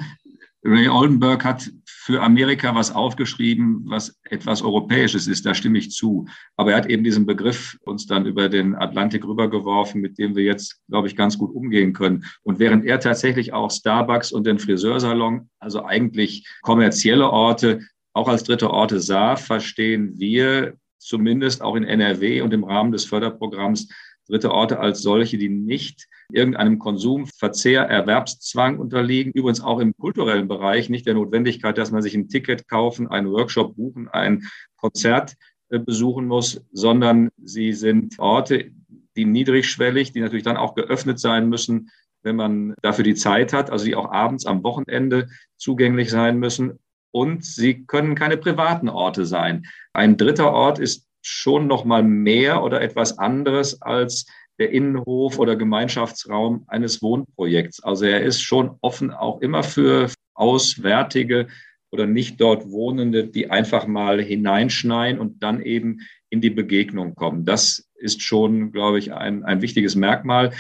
Ray 0.64 0.88
Oldenburg 0.90 1.46
hat 1.46 1.70
für 1.86 2.22
Amerika 2.22 2.74
was 2.74 2.94
aufgeschrieben, 2.94 3.84
was 3.86 4.20
etwas 4.30 4.62
Europäisches 4.62 5.28
ist, 5.28 5.46
da 5.46 5.54
stimme 5.54 5.78
ich 5.78 5.92
zu. 5.92 6.28
Aber 6.56 6.72
er 6.72 6.78
hat 6.78 6.86
eben 6.88 7.04
diesen 7.04 7.26
Begriff 7.26 7.78
uns 7.82 8.08
dann 8.08 8.26
über 8.26 8.48
den 8.48 8.76
Atlantik 8.76 9.26
rübergeworfen, 9.26 10.02
mit 10.02 10.18
dem 10.18 10.36
wir 10.36 10.44
jetzt, 10.44 10.82
glaube 10.88 11.08
ich, 11.08 11.16
ganz 11.16 11.38
gut 11.38 11.54
umgehen 11.54 11.94
können. 11.94 12.26
Und 12.44 12.58
während 12.60 12.86
er 12.86 13.00
tatsächlich 13.00 13.54
auch 13.54 13.70
Starbucks 13.70 14.32
und 14.32 14.46
den 14.48 14.60
Friseursalon, 14.60 15.50
also 15.60 15.84
eigentlich 15.84 16.48
kommerzielle 16.62 17.30
Orte, 17.30 17.82
auch 18.16 18.30
als 18.30 18.44
dritte 18.44 18.72
Orte 18.72 19.00
sah, 19.00 19.36
verstehen 19.36 20.18
wir 20.18 20.76
zumindest 20.98 21.62
auch 21.62 21.76
in 21.76 21.84
NRW 21.84 22.42
und 22.42 22.54
im 22.54 22.64
Rahmen 22.64 22.92
des 22.92 23.06
Förderprogramms 23.06 23.90
dritte 24.28 24.52
Orte 24.52 24.80
als 24.80 25.02
solche, 25.02 25.38
die 25.38 25.50
nicht 25.50 26.08
irgendeinem 26.32 26.80
Konsum, 26.80 27.28
Verzehr, 27.28 27.84
Erwerbszwang 27.84 28.80
unterliegen. 28.80 29.34
Übrigens 29.34 29.62
auch 29.62 29.80
im 29.80 29.94
kulturellen 29.98 30.48
Bereich 30.48 30.90
nicht 30.90 31.06
der 31.06 31.14
Notwendigkeit, 31.14 31.78
dass 31.78 31.92
man 31.92 32.02
sich 32.02 32.16
ein 32.16 32.30
Ticket 32.30 32.68
kaufen, 32.68 33.08
einen 33.08 33.30
Workshop 33.32 33.76
buchen, 33.76 34.08
ein 34.08 34.44
Konzert 34.78 35.36
äh, 35.70 35.78
besuchen 35.78 36.26
muss, 36.26 36.62
sondern 36.72 37.30
sie 37.44 37.74
sind 37.74 38.18
Orte, 38.18 38.72
die 39.18 39.26
niedrigschwellig, 39.26 40.14
die 40.14 40.22
natürlich 40.22 40.46
dann 40.46 40.58
auch 40.58 40.74
geöffnet 40.74 41.20
sein 41.20 41.50
müssen, 41.50 41.92
wenn 42.24 42.38
man 42.38 42.74
dafür 42.82 43.04
die 43.04 43.14
Zeit 43.14 43.54
hat, 43.54 43.70
also 43.70 43.86
die 43.86 43.96
auch 43.96 44.12
abends 44.12 44.46
am 44.46 44.64
Wochenende 44.64 45.28
zugänglich 45.58 46.10
sein 46.10 46.40
müssen 46.40 46.80
und 47.16 47.46
sie 47.46 47.86
können 47.86 48.14
keine 48.14 48.36
privaten 48.36 48.90
Orte 48.90 49.26
sein. 49.26 49.66
Ein 49.94 50.18
dritter 50.18 50.52
Ort 50.52 50.80
ist 50.80 51.08
schon 51.22 51.66
noch 51.66 51.86
mal 51.86 52.04
mehr 52.04 52.62
oder 52.62 52.82
etwas 52.82 53.18
anderes 53.18 53.82
als 53.82 54.26
der 54.60 54.72
Innenhof 54.72 55.40
oder 55.40 55.56
Gemeinschaftsraum 55.56 56.66
eines 56.68 57.02
Wohnprojekts. 57.02 57.82
Also 57.82 58.04
er 58.04 58.22
ist 58.22 58.42
schon 58.42 58.72
offen 58.82 59.12
auch 59.12 59.40
immer 59.40 59.64
für 59.64 60.12
Auswärtige 60.34 61.48
oder 61.90 62.06
nicht 62.06 62.42
dort 62.42 62.70
Wohnende, 62.70 63.26
die 63.26 63.50
einfach 63.50 63.88
mal 63.88 64.22
hineinschneien 64.22 65.18
und 65.18 65.42
dann 65.42 65.62
eben 65.62 66.02
in 66.30 66.42
die 66.42 66.50
Begegnung 66.50 67.16
kommen. 67.16 67.46
Das 67.46 67.90
ist 67.96 68.24
schon, 68.24 68.74
glaube 68.74 69.00
ich, 69.00 69.14
ein, 69.14 69.46
ein 69.46 69.62
wichtiges 69.62 69.96
Merkmal. 69.96 70.52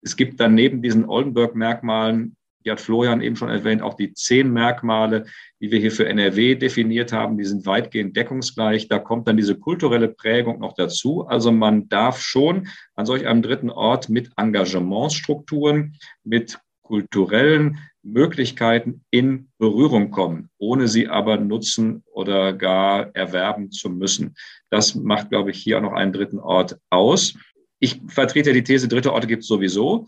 Es 0.00 0.14
gibt 0.14 0.38
dann 0.38 0.54
neben 0.54 0.80
diesen 0.80 1.06
Oldenburg-Merkmalen 1.06 2.36
die 2.64 2.70
hat 2.70 2.80
Florian 2.80 3.20
eben 3.20 3.36
schon 3.36 3.50
erwähnt, 3.50 3.82
auch 3.82 3.94
die 3.94 4.14
zehn 4.14 4.52
Merkmale, 4.52 5.26
die 5.60 5.70
wir 5.70 5.78
hier 5.78 5.92
für 5.92 6.08
NRW 6.08 6.54
definiert 6.54 7.12
haben, 7.12 7.36
die 7.36 7.44
sind 7.44 7.66
weitgehend 7.66 8.16
deckungsgleich. 8.16 8.88
Da 8.88 8.98
kommt 8.98 9.28
dann 9.28 9.36
diese 9.36 9.58
kulturelle 9.58 10.08
Prägung 10.08 10.60
noch 10.60 10.74
dazu. 10.74 11.26
Also 11.26 11.52
man 11.52 11.88
darf 11.88 12.20
schon 12.20 12.68
an 12.94 13.06
solch 13.06 13.26
einem 13.26 13.42
dritten 13.42 13.70
Ort 13.70 14.08
mit 14.08 14.30
Engagementsstrukturen, 14.36 15.96
mit 16.22 16.58
kulturellen 16.82 17.78
Möglichkeiten 18.02 19.02
in 19.10 19.48
Berührung 19.58 20.10
kommen, 20.10 20.50
ohne 20.58 20.88
sie 20.88 21.08
aber 21.08 21.38
nutzen 21.38 22.02
oder 22.12 22.52
gar 22.52 23.14
erwerben 23.14 23.70
zu 23.70 23.88
müssen. 23.88 24.34
Das 24.70 24.94
macht, 24.94 25.30
glaube 25.30 25.50
ich, 25.50 25.58
hier 25.58 25.78
auch 25.78 25.82
noch 25.82 25.94
einen 25.94 26.12
dritten 26.12 26.38
Ort 26.38 26.78
aus. 26.90 27.34
Ich 27.78 28.00
vertrete 28.08 28.52
die 28.52 28.62
These, 28.62 28.88
dritte 28.88 29.12
Orte 29.12 29.26
gibt 29.26 29.42
es 29.42 29.48
sowieso 29.48 30.06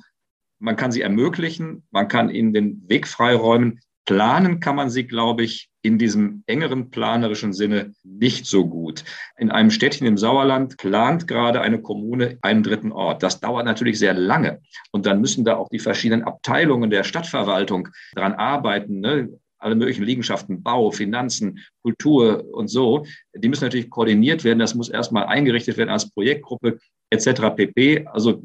man 0.59 0.77
kann 0.77 0.93
sie 0.93 1.03
ermöglichen, 1.03 1.85
man 1.91 2.09
kann 2.09 2.31
ihnen 2.31 2.53
den 2.53 2.89
Weg 2.89 3.07
freiräumen. 3.07 3.81
Planen 4.07 4.61
kann 4.61 4.77
man 4.77 4.89
sie, 4.89 5.05
glaube 5.07 5.43
ich, 5.43 5.69
in 5.83 5.99
diesem 5.99 6.45
engeren 6.47 6.91
planerischen 6.91 7.53
Sinne 7.53 7.93
nicht 8.05 8.47
so 8.47 8.67
gut. 8.67 9.05
In 9.37 9.51
einem 9.51 9.71
Städtchen 9.71 10.07
im 10.07 10.17
Sauerland 10.17 10.77
plant 10.79 11.27
gerade 11.27 11.61
eine 11.61 11.81
Kommune 11.81 12.39
einen 12.43 12.63
dritten 12.63 12.93
Ort. 12.93 13.23
Das 13.23 13.41
dauert 13.41 13.67
natürlich 13.67 13.99
sehr 13.99 14.15
lange. 14.15 14.61
Und 14.93 15.07
dann 15.07 15.21
müssen 15.21 15.45
da 15.45 15.57
auch 15.57 15.69
die 15.69 15.81
verschiedenen 15.81 16.25
Abteilungen 16.25 16.91
der 16.91 17.03
Stadtverwaltung 17.05 17.89
dran 18.15 18.35
arbeiten. 18.35 19.01
Ne? 19.01 19.29
alle 19.59 19.75
möglichen 19.75 20.05
Liegenschaften, 20.05 20.63
Bau, 20.63 20.91
Finanzen, 20.91 21.59
Kultur 21.83 22.45
und 22.53 22.69
so, 22.69 23.05
die 23.35 23.49
müssen 23.49 23.65
natürlich 23.65 23.91
koordiniert 23.91 24.45
werden. 24.45 24.59
Das 24.59 24.75
muss 24.75 24.89
erstmal 24.89 25.27
eingerichtet 25.27 25.77
werden 25.77 25.91
als 25.91 26.11
Projektgruppe 26.11 26.79
etc. 27.11 27.55
pp. 27.57 28.07
Also 28.07 28.43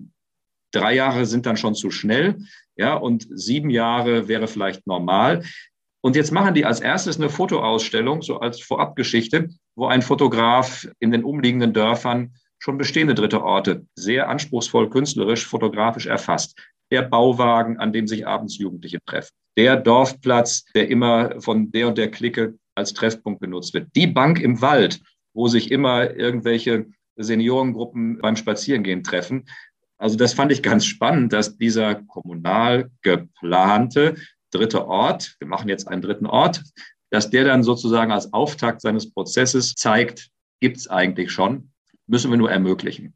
Drei 0.72 0.96
Jahre 0.96 1.26
sind 1.26 1.46
dann 1.46 1.58
schon 1.58 1.76
zu 1.76 1.92
schnell, 1.92 2.38
ja, 2.76 2.96
und 2.96 3.28
sieben 3.30 3.70
Jahre 3.70 4.28
wäre 4.28 4.48
vielleicht 4.48 4.88
normal. 4.88 5.44
Und 6.02 6.16
jetzt 6.16 6.32
machen 6.32 6.56
die 6.56 6.66
als 6.66 6.80
erstes 6.80 7.18
eine 7.18 7.30
Fotoausstellung, 7.30 8.22
so 8.22 8.40
als 8.40 8.60
Vorabgeschichte, 8.62 9.50
wo 9.76 9.86
ein 9.86 10.02
Fotograf 10.02 10.88
in 11.00 11.12
den 11.12 11.24
umliegenden 11.24 11.74
Dörfern 11.74 12.34
schon 12.58 12.78
bestehende 12.78 13.16
dritte 13.16 13.44
Orte 13.44 13.86
sehr 13.96 14.30
anspruchsvoll 14.30 14.90
künstlerisch 14.90 15.46
fotografisch 15.46 16.08
erfasst. 16.08 16.60
Der 16.92 17.04
Bauwagen, 17.04 17.78
an 17.78 17.94
dem 17.94 18.08
sich 18.08 18.28
abends 18.28 18.58
Jugendliche 18.58 19.00
treffen. 19.06 19.32
Der 19.58 19.76
Dorfplatz, 19.76 20.66
der 20.76 20.90
immer 20.90 21.40
von 21.42 21.72
der 21.72 21.88
und 21.88 21.98
der 21.98 22.12
Clique 22.12 22.56
als 22.76 22.94
Treffpunkt 22.94 23.42
genutzt 23.42 23.74
wird. 23.74 23.88
Die 23.96 24.08
Bank 24.08 24.40
im 24.40 24.62
Wald, 24.62 25.02
wo 25.34 25.48
sich 25.48 25.72
immer 25.72 26.16
irgendwelche 26.16 26.88
Seniorengruppen 27.16 28.20
beim 28.20 28.36
Spazierengehen 28.36 29.04
treffen. 29.04 29.46
Also 30.02 30.18
das 30.18 30.34
fand 30.34 30.52
ich 30.52 30.64
ganz 30.64 30.86
spannend, 30.86 31.32
dass 31.32 31.60
dieser 31.60 31.94
kommunal 31.94 32.90
geplante 33.04 34.16
dritte 34.50 34.88
Ort, 34.88 35.36
wir 35.38 35.48
machen 35.48 35.70
jetzt 35.70 35.88
einen 35.88 36.02
dritten 36.02 36.26
Ort, 36.26 36.64
dass 37.12 37.30
der 37.30 37.44
dann 37.44 37.62
sozusagen 37.62 38.12
als 38.12 38.34
Auftakt 38.34 38.82
seines 38.82 39.14
Prozesses 39.14 39.76
zeigt, 39.76 40.30
gibt 40.60 40.78
es 40.78 40.88
eigentlich 40.88 41.32
schon, 41.32 41.70
müssen 42.08 42.32
wir 42.32 42.38
nur 42.38 42.50
ermöglichen. 42.50 43.14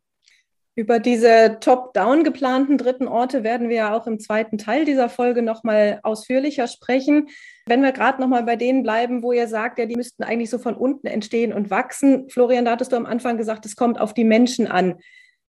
Über 0.76 1.00
diese 1.00 1.58
top-down 1.60 2.24
geplanten 2.24 2.78
dritten 2.78 3.08
Orte 3.08 3.43
werden 3.43 3.69
wir 3.69 3.78
ja 3.78 3.98
auch 3.98 4.06
im 4.06 4.19
zweiten 4.19 4.60
Teil 4.60 4.86
dieser 4.86 5.10
Folge 5.10 5.41
nochmal 5.41 6.02
ausführlicher 6.04 6.67
sprechen. 6.67 7.30
Wenn 7.65 7.82
wir 7.82 7.93
gerade 7.93 8.21
nochmal 8.21 8.43
bei 8.43 8.58
denen 8.58 8.84
bleiben, 8.84 9.24
wo 9.24 9.32
ihr 9.32 9.48
sagt, 9.48 9.80
ja, 9.80 9.88
die 9.88 9.95
müssten 9.95 10.21
eigentlich 10.21 10.52
so 10.52 10.60
von 10.60 10.76
unten 10.76 11.08
entstehen 11.08 11.52
und 11.52 11.71
wachsen. 11.71 12.30
Florian, 12.30 12.65
da 12.65 12.74
hattest 12.74 12.91
du 12.91 12.95
am 12.95 13.08
Anfang 13.08 13.38
gesagt, 13.38 13.65
es 13.65 13.76
kommt 13.76 14.00
auf 14.00 14.13
die 14.13 14.26
Menschen 14.26 14.67
an. 14.67 15.00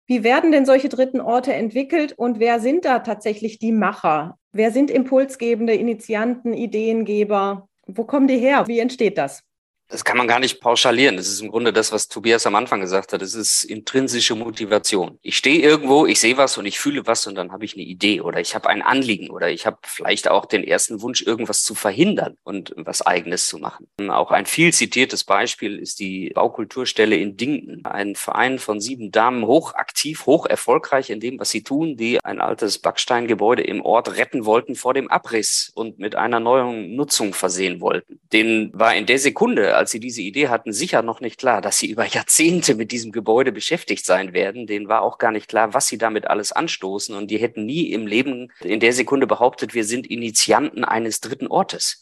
Wie 0.06 0.24
werden 0.24 0.52
denn 0.52 0.66
solche 0.66 0.88
dritten 0.88 1.20
Orte 1.20 1.52
entwickelt 1.52 2.12
und 2.16 2.40
wer 2.40 2.60
sind 2.60 2.84
da 2.84 2.98
tatsächlich 3.00 3.58
die 3.58 3.72
Macher? 3.72 4.38
Wer 4.52 4.70
sind 4.70 4.90
Impulsgebende, 4.90 5.74
Initianten, 5.74 6.52
Ideengeber? 6.52 7.68
Wo 7.86 8.04
kommen 8.04 8.26
die 8.26 8.38
her? 8.38 8.66
Wie 8.66 8.80
entsteht 8.80 9.16
das? 9.16 9.42
Das 9.92 10.04
kann 10.04 10.16
man 10.16 10.26
gar 10.26 10.40
nicht 10.40 10.58
pauschalieren. 10.62 11.18
Das 11.18 11.28
ist 11.28 11.42
im 11.42 11.50
Grunde 11.50 11.70
das, 11.70 11.92
was 11.92 12.08
Tobias 12.08 12.46
am 12.46 12.54
Anfang 12.54 12.80
gesagt 12.80 13.12
hat. 13.12 13.20
Das 13.20 13.34
ist 13.34 13.62
intrinsische 13.62 14.34
Motivation. 14.34 15.18
Ich 15.20 15.36
stehe 15.36 15.60
irgendwo, 15.60 16.06
ich 16.06 16.18
sehe 16.18 16.38
was 16.38 16.56
und 16.56 16.64
ich 16.64 16.78
fühle 16.78 17.06
was 17.06 17.26
und 17.26 17.34
dann 17.34 17.52
habe 17.52 17.66
ich 17.66 17.74
eine 17.74 17.82
Idee 17.82 18.22
oder 18.22 18.40
ich 18.40 18.54
habe 18.54 18.70
ein 18.70 18.80
Anliegen 18.80 19.28
oder 19.28 19.50
ich 19.50 19.66
habe 19.66 19.76
vielleicht 19.82 20.28
auch 20.28 20.46
den 20.46 20.64
ersten 20.64 21.02
Wunsch, 21.02 21.20
irgendwas 21.20 21.62
zu 21.62 21.74
verhindern 21.74 22.38
und 22.42 22.72
was 22.78 23.02
Eigenes 23.02 23.46
zu 23.48 23.58
machen. 23.58 23.86
Auch 24.08 24.30
ein 24.30 24.46
viel 24.46 24.72
zitiertes 24.72 25.24
Beispiel 25.24 25.78
ist 25.78 26.00
die 26.00 26.30
Baukulturstelle 26.30 27.16
in 27.16 27.36
Dingten. 27.36 27.84
Ein 27.84 28.16
Verein 28.16 28.58
von 28.58 28.80
sieben 28.80 29.10
Damen, 29.10 29.46
hochaktiv, 29.46 30.24
hoch 30.24 30.46
erfolgreich 30.46 31.10
in 31.10 31.20
dem, 31.20 31.38
was 31.38 31.50
sie 31.50 31.64
tun, 31.64 31.98
die 31.98 32.18
ein 32.24 32.40
altes 32.40 32.78
Backsteingebäude 32.78 33.62
im 33.62 33.84
Ort 33.84 34.16
retten 34.16 34.46
wollten 34.46 34.74
vor 34.74 34.94
dem 34.94 35.10
Abriss 35.10 35.70
und 35.74 35.98
mit 35.98 36.14
einer 36.14 36.40
neuen 36.40 36.96
Nutzung 36.96 37.34
versehen 37.34 37.82
wollten. 37.82 38.20
Den 38.32 38.70
war 38.72 38.94
in 38.94 39.04
der 39.04 39.18
Sekunde, 39.18 39.81
als 39.82 39.90
sie 39.90 39.98
diese 39.98 40.22
Idee 40.22 40.48
hatten, 40.48 40.72
sicher 40.72 41.02
noch 41.02 41.20
nicht 41.20 41.38
klar, 41.38 41.60
dass 41.60 41.78
sie 41.78 41.90
über 41.90 42.06
Jahrzehnte 42.06 42.76
mit 42.76 42.92
diesem 42.92 43.10
Gebäude 43.10 43.50
beschäftigt 43.50 44.06
sein 44.06 44.32
werden. 44.32 44.68
Denen 44.68 44.88
war 44.88 45.02
auch 45.02 45.18
gar 45.18 45.32
nicht 45.32 45.48
klar, 45.48 45.74
was 45.74 45.88
sie 45.88 45.98
damit 45.98 46.28
alles 46.28 46.52
anstoßen. 46.52 47.16
Und 47.16 47.32
die 47.32 47.38
hätten 47.38 47.66
nie 47.66 47.92
im 47.92 48.06
Leben 48.06 48.52
in 48.60 48.78
der 48.78 48.92
Sekunde 48.92 49.26
behauptet, 49.26 49.74
wir 49.74 49.84
sind 49.84 50.06
Initianten 50.06 50.84
eines 50.84 51.20
dritten 51.20 51.48
Ortes 51.48 52.00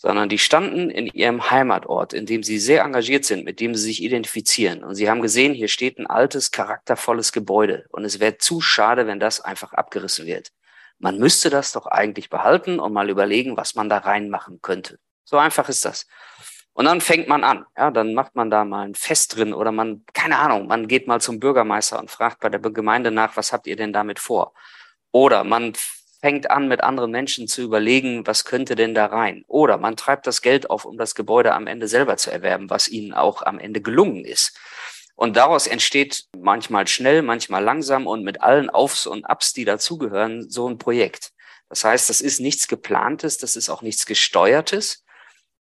sondern 0.00 0.28
die 0.28 0.38
standen 0.38 0.90
in 0.90 1.08
ihrem 1.08 1.50
Heimatort, 1.50 2.12
in 2.12 2.24
dem 2.24 2.44
sie 2.44 2.60
sehr 2.60 2.84
engagiert 2.84 3.24
sind, 3.24 3.44
mit 3.44 3.58
dem 3.58 3.74
sie 3.74 3.82
sich 3.82 4.00
identifizieren. 4.00 4.84
Und 4.84 4.94
sie 4.94 5.10
haben 5.10 5.20
gesehen, 5.20 5.54
hier 5.54 5.66
steht 5.66 5.98
ein 5.98 6.06
altes, 6.06 6.52
charaktervolles 6.52 7.32
Gebäude. 7.32 7.84
Und 7.90 8.04
es 8.04 8.20
wäre 8.20 8.38
zu 8.38 8.60
schade, 8.60 9.08
wenn 9.08 9.18
das 9.18 9.40
einfach 9.40 9.72
abgerissen 9.72 10.24
wird. 10.24 10.52
Man 11.00 11.18
müsste 11.18 11.50
das 11.50 11.72
doch 11.72 11.86
eigentlich 11.86 12.30
behalten 12.30 12.78
und 12.78 12.92
mal 12.92 13.10
überlegen, 13.10 13.56
was 13.56 13.74
man 13.74 13.88
da 13.88 13.98
reinmachen 13.98 14.60
könnte. 14.62 15.00
So 15.24 15.36
einfach 15.36 15.68
ist 15.68 15.84
das. 15.84 16.06
Und 16.78 16.84
dann 16.84 17.00
fängt 17.00 17.26
man 17.26 17.42
an. 17.42 17.66
Ja, 17.76 17.90
dann 17.90 18.14
macht 18.14 18.36
man 18.36 18.50
da 18.50 18.64
mal 18.64 18.86
ein 18.86 18.94
Fest 18.94 19.34
drin 19.34 19.52
oder 19.52 19.72
man, 19.72 20.04
keine 20.14 20.38
Ahnung, 20.38 20.68
man 20.68 20.86
geht 20.86 21.08
mal 21.08 21.20
zum 21.20 21.40
Bürgermeister 21.40 21.98
und 21.98 22.08
fragt 22.08 22.38
bei 22.38 22.50
der 22.50 22.60
Gemeinde 22.60 23.10
nach, 23.10 23.36
was 23.36 23.52
habt 23.52 23.66
ihr 23.66 23.74
denn 23.74 23.92
damit 23.92 24.20
vor? 24.20 24.54
Oder 25.10 25.42
man 25.42 25.72
fängt 26.20 26.52
an, 26.52 26.68
mit 26.68 26.84
anderen 26.84 27.10
Menschen 27.10 27.48
zu 27.48 27.62
überlegen, 27.62 28.24
was 28.28 28.44
könnte 28.44 28.76
denn 28.76 28.94
da 28.94 29.06
rein? 29.06 29.42
Oder 29.48 29.76
man 29.76 29.96
treibt 29.96 30.28
das 30.28 30.40
Geld 30.40 30.70
auf, 30.70 30.84
um 30.84 30.96
das 30.96 31.16
Gebäude 31.16 31.52
am 31.52 31.66
Ende 31.66 31.88
selber 31.88 32.16
zu 32.16 32.30
erwerben, 32.30 32.70
was 32.70 32.86
ihnen 32.86 33.12
auch 33.12 33.42
am 33.42 33.58
Ende 33.58 33.80
gelungen 33.80 34.24
ist. 34.24 34.56
Und 35.16 35.36
daraus 35.36 35.66
entsteht 35.66 36.26
manchmal 36.38 36.86
schnell, 36.86 37.22
manchmal 37.22 37.64
langsam 37.64 38.06
und 38.06 38.22
mit 38.22 38.40
allen 38.40 38.70
Aufs 38.70 39.04
und 39.08 39.24
Abs, 39.24 39.52
die 39.52 39.64
dazugehören, 39.64 40.48
so 40.48 40.68
ein 40.68 40.78
Projekt. 40.78 41.32
Das 41.70 41.82
heißt, 41.82 42.08
das 42.08 42.20
ist 42.20 42.38
nichts 42.38 42.68
geplantes, 42.68 43.36
das 43.36 43.56
ist 43.56 43.68
auch 43.68 43.82
nichts 43.82 44.06
gesteuertes, 44.06 45.02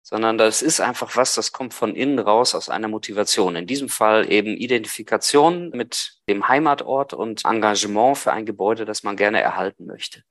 sondern 0.09 0.37
das 0.37 0.61
ist 0.61 0.79
einfach 0.79 1.17
was, 1.17 1.35
das 1.35 1.51
kommt 1.51 1.73
von 1.73 1.93
innen 1.93 2.17
raus 2.17 2.55
aus 2.55 2.69
einer 2.69 2.87
Motivation. 2.87 3.57
In 3.57 3.67
diesem 3.67 3.89
Fall 3.89 4.31
eben 4.31 4.55
Identifikation 4.55 5.71
mit 5.71 6.13
dem 6.29 6.47
Heimatort 6.47 7.13
und 7.13 7.43
Engagement 7.43 8.17
für 8.17 8.31
ein 8.31 8.45
Gebäude, 8.45 8.85
das 8.85 9.03
man 9.03 9.17
gerne 9.17 9.41
erhalten 9.41 9.85
möchte. 9.85 10.23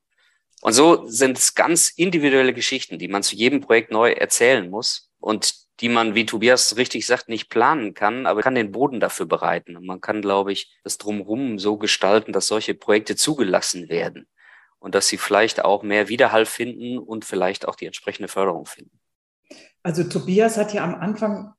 Und 0.63 0.73
so 0.73 1.07
sind 1.07 1.37
es 1.37 1.55
ganz 1.55 1.91
individuelle 1.91 2.55
Geschichten, 2.55 2.99
die 2.99 3.09
man 3.09 3.23
zu 3.23 3.37
jedem 3.37 3.61
Projekt 3.61 3.91
neu 3.91 4.13
erzählen 4.13 4.71
muss 4.71 5.11
und 5.21 5.53
die 5.81 5.91
man, 5.91 6.15
wie 6.15 6.25
Tobias 6.25 6.79
richtig 6.79 7.05
sagt, 7.05 7.29
nicht 7.29 7.51
planen 7.51 7.93
kann, 7.93 8.25
aber 8.25 8.41
kann 8.41 8.55
den 8.55 8.73
Boden 8.73 8.99
dafür 8.99 9.27
bereiten. 9.27 9.77
Und 9.77 9.85
man 9.85 10.01
kann, 10.01 10.23
glaube 10.23 10.53
ich, 10.53 10.75
das 10.85 10.97
drumherum 10.97 11.59
so 11.59 11.77
gestalten, 11.77 12.33
dass 12.33 12.47
solche 12.47 12.73
Projekte 12.73 13.15
zugelassen 13.15 13.91
werden 13.91 14.27
und 14.79 14.95
dass 14.95 15.09
sie 15.09 15.19
vielleicht 15.19 15.67
auch 15.67 15.83
mehr 15.83 16.09
Widerhall 16.09 16.47
finden 16.47 16.97
und 16.97 17.27
vielleicht 17.27 17.69
auch 17.69 17.75
die 17.75 17.85
entsprechende 17.85 18.29
Förderung 18.29 18.65
finden. 18.65 18.99
Also 19.87 20.03
Tobias 20.03 20.57
hat 20.57 20.75
ja 20.75 20.83
am 20.83 20.97
Anfang 20.97 21.53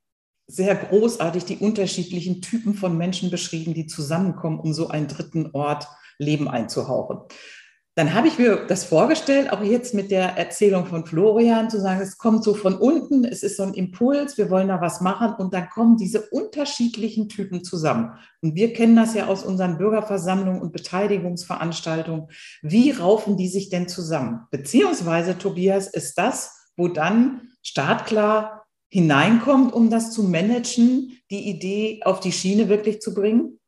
sehr 0.47 0.75
großartig 0.75 1.45
die 1.45 1.59
unterschiedlichen 1.59 2.41
Typen 2.41 2.73
von 2.73 2.97
Menschen 2.97 3.31
beschrieben, 3.31 3.73
die 3.73 3.87
zusammenkommen, 3.87 4.59
um 4.59 4.73
so 4.73 4.89
einen 4.89 5.07
dritten 5.07 5.51
Ort 5.53 5.87
Leben 6.19 6.49
einzuhauchen. 6.49 7.19
Dann 7.95 8.13
habe 8.13 8.27
ich 8.27 8.37
mir 8.37 8.65
das 8.67 8.83
vorgestellt, 8.83 9.53
auch 9.53 9.63
jetzt 9.63 9.93
mit 9.93 10.11
der 10.11 10.37
Erzählung 10.37 10.87
von 10.87 11.05
Florian, 11.05 11.69
zu 11.69 11.79
sagen, 11.79 12.01
es 12.01 12.17
kommt 12.17 12.43
so 12.43 12.53
von 12.53 12.75
unten, 12.75 13.23
es 13.23 13.43
ist 13.43 13.55
so 13.55 13.63
ein 13.63 13.73
Impuls, 13.73 14.37
wir 14.37 14.49
wollen 14.49 14.67
da 14.67 14.81
was 14.81 14.99
machen 14.99 15.33
und 15.37 15.53
dann 15.53 15.69
kommen 15.69 15.95
diese 15.95 16.29
unterschiedlichen 16.29 17.29
Typen 17.29 17.63
zusammen. 17.63 18.11
Und 18.41 18.55
wir 18.55 18.73
kennen 18.73 18.97
das 18.97 19.13
ja 19.13 19.27
aus 19.27 19.45
unseren 19.45 19.77
Bürgerversammlungen 19.77 20.61
und 20.61 20.73
Beteiligungsveranstaltungen. 20.73 22.27
Wie 22.61 22.91
raufen 22.91 23.37
die 23.37 23.47
sich 23.47 23.69
denn 23.69 23.87
zusammen? 23.87 24.41
Beziehungsweise, 24.51 25.37
Tobias, 25.37 25.87
ist 25.87 26.17
das, 26.17 26.56
wo 26.77 26.87
dann 26.87 27.49
startklar 27.61 28.65
hineinkommt, 28.89 29.73
um 29.73 29.89
das 29.89 30.13
zu 30.13 30.23
managen, 30.23 31.19
die 31.29 31.49
Idee 31.49 32.01
auf 32.05 32.19
die 32.21 32.31
Schiene 32.31 32.69
wirklich 32.69 33.01
zu 33.01 33.13
bringen? 33.13 33.59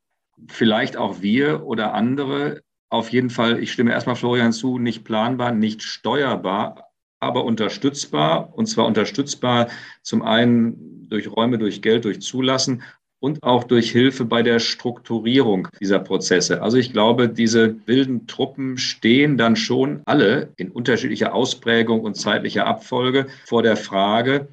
Vielleicht 0.47 0.95
auch 0.95 1.21
wir 1.21 1.65
oder 1.65 1.93
andere. 1.93 2.61
Auf 2.89 3.09
jeden 3.09 3.29
Fall, 3.29 3.61
ich 3.61 3.71
stimme 3.71 3.91
erstmal 3.91 4.15
Florian 4.15 4.53
zu, 4.53 4.79
nicht 4.79 5.03
planbar, 5.03 5.51
nicht 5.51 5.83
steuerbar, 5.83 6.85
aber 7.19 7.43
unterstützbar. 7.43 8.53
Und 8.53 8.67
zwar 8.67 8.85
unterstützbar 8.85 9.67
zum 10.01 10.21
einen 10.21 11.07
durch 11.09 11.29
Räume, 11.29 11.57
durch 11.57 11.81
Geld, 11.81 12.05
durch 12.05 12.21
Zulassen 12.21 12.83
und 13.19 13.43
auch 13.43 13.63
durch 13.63 13.91
Hilfe 13.91 14.25
bei 14.25 14.43
der 14.43 14.59
Strukturierung 14.59 15.67
dieser 15.79 15.99
Prozesse. 15.99 16.61
Also 16.61 16.77
ich 16.77 16.93
glaube, 16.93 17.29
diese 17.29 17.75
wilden 17.85 18.27
Truppen 18.27 18.77
stehen 18.77 19.37
dann 19.37 19.55
schon 19.55 20.01
alle 20.05 20.49
in 20.57 20.71
unterschiedlicher 20.71 21.33
Ausprägung 21.33 22.01
und 22.01 22.15
zeitlicher 22.15 22.65
Abfolge 22.65 23.27
vor 23.45 23.63
der 23.63 23.75
Frage, 23.75 24.47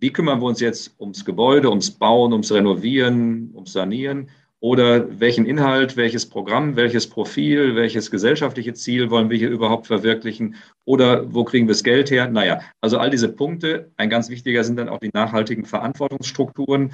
wie 0.00 0.10
kümmern 0.10 0.40
wir 0.40 0.46
uns 0.46 0.60
jetzt 0.60 0.94
ums 0.98 1.24
Gebäude, 1.24 1.68
ums 1.68 1.90
Bauen, 1.90 2.32
ums 2.32 2.52
Renovieren, 2.52 3.50
ums 3.54 3.72
Sanieren 3.72 4.30
oder 4.60 5.20
welchen 5.20 5.46
Inhalt, 5.46 5.96
welches 5.96 6.26
Programm, 6.26 6.76
welches 6.76 7.06
Profil, 7.08 7.76
welches 7.76 8.10
gesellschaftliche 8.10 8.74
Ziel 8.74 9.10
wollen 9.10 9.30
wir 9.30 9.38
hier 9.38 9.48
überhaupt 9.48 9.86
verwirklichen 9.86 10.54
oder 10.84 11.32
wo 11.32 11.44
kriegen 11.44 11.66
wir 11.66 11.72
das 11.72 11.82
Geld 11.82 12.10
her? 12.10 12.28
Naja, 12.28 12.60
also 12.82 12.98
all 12.98 13.10
diese 13.10 13.30
Punkte. 13.30 13.90
Ein 13.96 14.10
ganz 14.10 14.28
wichtiger 14.28 14.62
sind 14.62 14.76
dann 14.76 14.90
auch 14.90 15.00
die 15.00 15.10
nachhaltigen 15.12 15.64
Verantwortungsstrukturen 15.64 16.92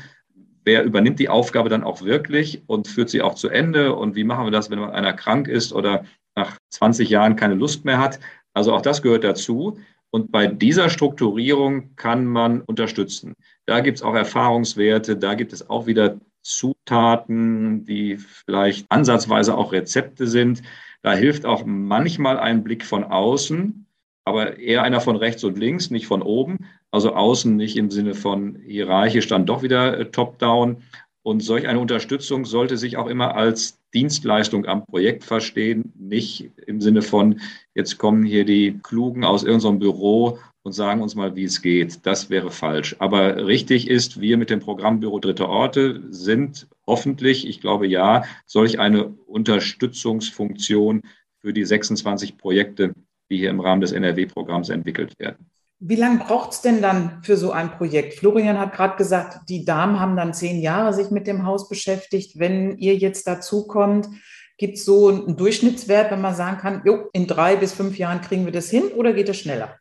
wer 0.66 0.83
übernimmt 0.83 1.20
die 1.20 1.29
Aufgabe 1.29 1.70
dann 1.70 1.85
auch 1.85 2.02
wirklich 2.02 2.62
und 2.66 2.88
führt 2.88 3.09
sie 3.09 3.22
auch 3.22 3.35
zu 3.35 3.48
Ende 3.48 3.94
und 3.94 4.16
wie 4.16 4.24
machen 4.24 4.44
wir 4.44 4.50
das, 4.50 4.68
wenn 4.68 4.81
einer 4.81 5.12
krank 5.12 5.48
ist 5.48 5.72
oder 5.72 6.05
nach 6.35 6.59
20 6.70 7.09
Jahren 7.09 7.37
keine 7.37 7.55
Lust 7.55 7.85
mehr 7.85 7.98
hat. 7.98 8.18
Also 8.52 8.74
auch 8.74 8.83
das 8.83 9.00
gehört 9.00 9.24
dazu. 9.24 9.79
Und 10.11 10.33
bei 10.33 10.46
dieser 10.46 10.90
Strukturierung 10.90 11.94
kann 11.96 12.26
man 12.26 12.62
unterstützen. 12.62 13.35
Da 13.64 13.81
gibt 13.81 13.98
es 13.98 14.02
auch 14.02 14.14
Erfahrungswerte, 14.14 15.16
da 15.16 15.35
gibt 15.35 15.52
es 15.52 15.68
auch 15.70 15.87
wieder 15.87 16.18
Zutaten, 16.42 17.85
die 17.85 18.16
vielleicht 18.16 18.90
ansatzweise 18.90 19.57
auch 19.57 19.72
Rezepte 19.72 20.26
sind. 20.26 20.62
Da 21.02 21.12
hilft 21.12 21.44
auch 21.44 21.64
manchmal 21.64 22.38
ein 22.38 22.64
Blick 22.64 22.85
von 22.85 23.05
außen, 23.05 23.87
aber 24.24 24.59
eher 24.59 24.83
einer 24.83 25.00
von 25.00 25.16
rechts 25.16 25.44
und 25.44 25.59
links, 25.59 25.90
nicht 25.90 26.07
von 26.07 26.22
oben. 26.22 26.66
Also 26.96 27.12
außen 27.12 27.54
nicht 27.54 27.76
im 27.76 27.90
Sinne 27.90 28.14
von 28.14 28.56
hierarchisch 28.64 29.26
dann 29.26 29.44
doch 29.44 29.62
wieder 29.62 29.98
äh, 29.98 30.11
top-down. 30.11 30.78
Und 31.22 31.40
solch 31.40 31.68
eine 31.68 31.78
Unterstützung 31.78 32.46
sollte 32.46 32.78
sich 32.78 32.96
auch 32.96 33.06
immer 33.06 33.35
als 33.35 33.78
Dienstleistung 33.92 34.64
am 34.64 34.87
Projekt 34.87 35.22
verstehen, 35.22 35.92
nicht 35.94 36.52
im 36.66 36.80
Sinne 36.80 37.02
von, 37.02 37.42
jetzt 37.74 37.98
kommen 37.98 38.24
hier 38.24 38.46
die 38.46 38.80
Klugen 38.82 39.24
aus 39.24 39.44
irgendeinem 39.44 39.78
Büro 39.78 40.38
und 40.62 40.72
sagen 40.72 41.02
uns 41.02 41.14
mal, 41.14 41.37
wie 41.37 41.44
es 41.44 41.61
geht. 41.61 42.06
Das 42.06 42.30
wäre 42.30 42.50
falsch. 42.50 42.96
Aber 42.98 43.46
richtig 43.46 43.90
ist, 43.90 44.18
wir 44.18 44.38
mit 44.38 44.48
dem 44.48 44.61
Programmbüro 44.61 45.18
Dritte 45.18 45.50
Orte 45.50 46.02
sind 46.09 46.66
hoffentlich, 46.87 47.46
ich 47.46 47.61
glaube 47.61 47.87
ja, 47.87 48.24
solch 48.46 48.80
eine 48.80 49.09
Unterstützungsfunktion 49.26 51.02
für 51.42 51.52
die 51.52 51.66
26 51.66 52.38
Projekte 52.38 52.94
die 53.30 53.38
hier 53.38 53.50
im 53.50 53.61
Rahmen 53.61 53.80
des 53.80 53.92
NRW-Programms 53.92 54.68
entwickelt 54.68 55.18
werden. 55.18 55.50
Wie 55.78 55.96
lange 55.96 56.20
braucht 56.20 56.52
es 56.52 56.62
denn 56.62 56.80
dann 56.80 57.22
für 57.22 57.36
so 57.36 57.52
ein 57.52 57.70
Projekt? 57.70 58.14
Florian 58.14 58.58
hat 58.58 58.72
gerade 58.72 58.96
gesagt, 58.96 59.40
die 59.48 59.66
Damen 59.66 60.00
haben 60.00 60.16
dann 60.16 60.32
zehn 60.32 60.60
Jahre 60.60 60.94
sich 60.94 61.10
mit 61.10 61.26
dem 61.26 61.44
Haus 61.44 61.68
beschäftigt. 61.68 62.38
Wenn 62.38 62.78
ihr 62.78 62.96
jetzt 62.96 63.26
dazu 63.26 63.66
kommt, 63.66 64.08
gibt 64.56 64.78
es 64.78 64.86
so 64.86 65.08
einen 65.08 65.36
Durchschnittswert, 65.36 66.10
wenn 66.10 66.22
man 66.22 66.34
sagen 66.34 66.56
kann, 66.56 66.80
jo, 66.86 67.10
in 67.12 67.26
drei 67.26 67.56
bis 67.56 67.74
fünf 67.74 67.98
Jahren 67.98 68.22
kriegen 68.22 68.46
wir 68.46 68.52
das 68.52 68.70
hin 68.70 68.84
oder 68.96 69.12
geht 69.12 69.28
es 69.28 69.38
schneller? 69.38 69.76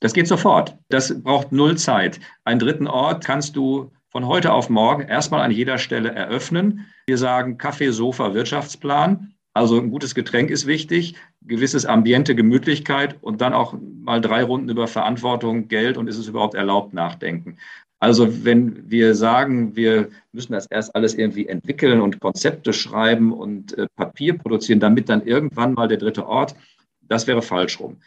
Das 0.00 0.14
geht 0.14 0.28
sofort. 0.28 0.78
Das 0.88 1.22
braucht 1.22 1.52
null 1.52 1.76
Zeit. 1.76 2.20
Einen 2.44 2.58
dritten 2.58 2.86
Ort 2.86 3.24
kannst 3.24 3.54
du 3.54 3.92
von 4.08 4.26
heute 4.26 4.52
auf 4.52 4.70
morgen 4.70 5.02
erstmal 5.02 5.42
an 5.42 5.50
jeder 5.50 5.76
Stelle 5.76 6.10
eröffnen. 6.10 6.86
Wir 7.06 7.18
sagen 7.18 7.58
Kaffee, 7.58 7.90
Sofa, 7.90 8.32
Wirtschaftsplan. 8.32 9.33
Also 9.54 9.78
ein 9.78 9.90
gutes 9.90 10.16
Getränk 10.16 10.50
ist 10.50 10.66
wichtig, 10.66 11.14
gewisses 11.42 11.86
Ambiente, 11.86 12.34
Gemütlichkeit 12.34 13.16
und 13.22 13.40
dann 13.40 13.52
auch 13.52 13.76
mal 14.02 14.20
drei 14.20 14.42
Runden 14.42 14.68
über 14.68 14.88
Verantwortung, 14.88 15.68
Geld 15.68 15.96
und 15.96 16.08
ist 16.08 16.18
es 16.18 16.26
überhaupt 16.26 16.54
erlaubt 16.54 16.92
nachdenken. 16.92 17.56
Also 18.00 18.44
wenn 18.44 18.90
wir 18.90 19.14
sagen, 19.14 19.76
wir 19.76 20.10
müssen 20.32 20.52
das 20.52 20.66
erst 20.66 20.94
alles 20.96 21.14
irgendwie 21.14 21.46
entwickeln 21.46 22.00
und 22.00 22.20
Konzepte 22.20 22.72
schreiben 22.72 23.32
und 23.32 23.78
äh, 23.78 23.86
Papier 23.96 24.36
produzieren, 24.36 24.80
damit 24.80 25.08
dann 25.08 25.24
irgendwann 25.24 25.72
mal 25.72 25.88
der 25.88 25.98
dritte 25.98 26.26
Ort, 26.26 26.56
das 27.00 27.26
wäre 27.28 27.40
falsch 27.40 27.78
rum. 27.78 27.98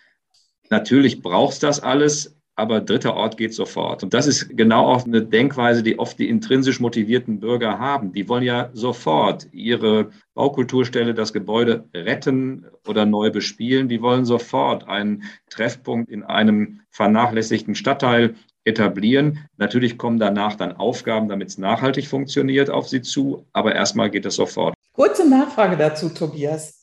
Natürlich 0.70 1.22
braucht 1.22 1.54
es 1.54 1.60
das 1.60 1.80
alles, 1.80 2.37
aber 2.58 2.82
dritter 2.82 3.16
Ort 3.16 3.38
geht 3.38 3.54
sofort. 3.54 4.04
Und 4.04 4.16
das 4.16 4.26
ist 4.26 4.58
genau 4.58 4.88
auch 4.88 5.06
eine 5.06 5.22
Denkweise, 5.22 5.84
die 5.84 6.00
oft 6.00 6.18
die 6.18 6.28
intrinsisch 6.28 6.80
motivierten 6.80 7.40
Bürger 7.40 7.78
haben. 7.78 8.14
Die 8.14 8.28
wollen 8.28 8.44
ja 8.44 8.72
sofort 8.74 9.48
ihre 9.52 10.10
Baukulturstelle, 10.34 11.14
das 11.14 11.34
Gebäude 11.34 11.86
retten 11.94 12.66
oder 12.88 13.06
neu 13.06 13.30
bespielen. 13.30 13.90
Die 13.90 14.02
wollen 14.02 14.26
sofort 14.26 14.88
einen 14.88 15.24
Treffpunkt 15.52 16.10
in 16.10 16.24
einem 16.24 16.82
vernachlässigten 16.90 17.76
Stadtteil 17.76 18.34
etablieren. 18.66 19.48
Natürlich 19.58 20.00
kommen 20.00 20.18
danach 20.18 20.56
dann 20.56 20.76
Aufgaben, 20.76 21.30
damit 21.30 21.50
es 21.50 21.60
nachhaltig 21.60 22.08
funktioniert, 22.08 22.72
auf 22.72 22.88
sie 22.88 23.04
zu. 23.04 23.46
Aber 23.54 23.76
erstmal 23.76 24.10
geht 24.10 24.26
es 24.26 24.36
sofort. 24.36 24.74
Kurze 24.94 25.30
Nachfrage 25.30 25.78
dazu, 25.78 26.10
Tobias. 26.10 26.77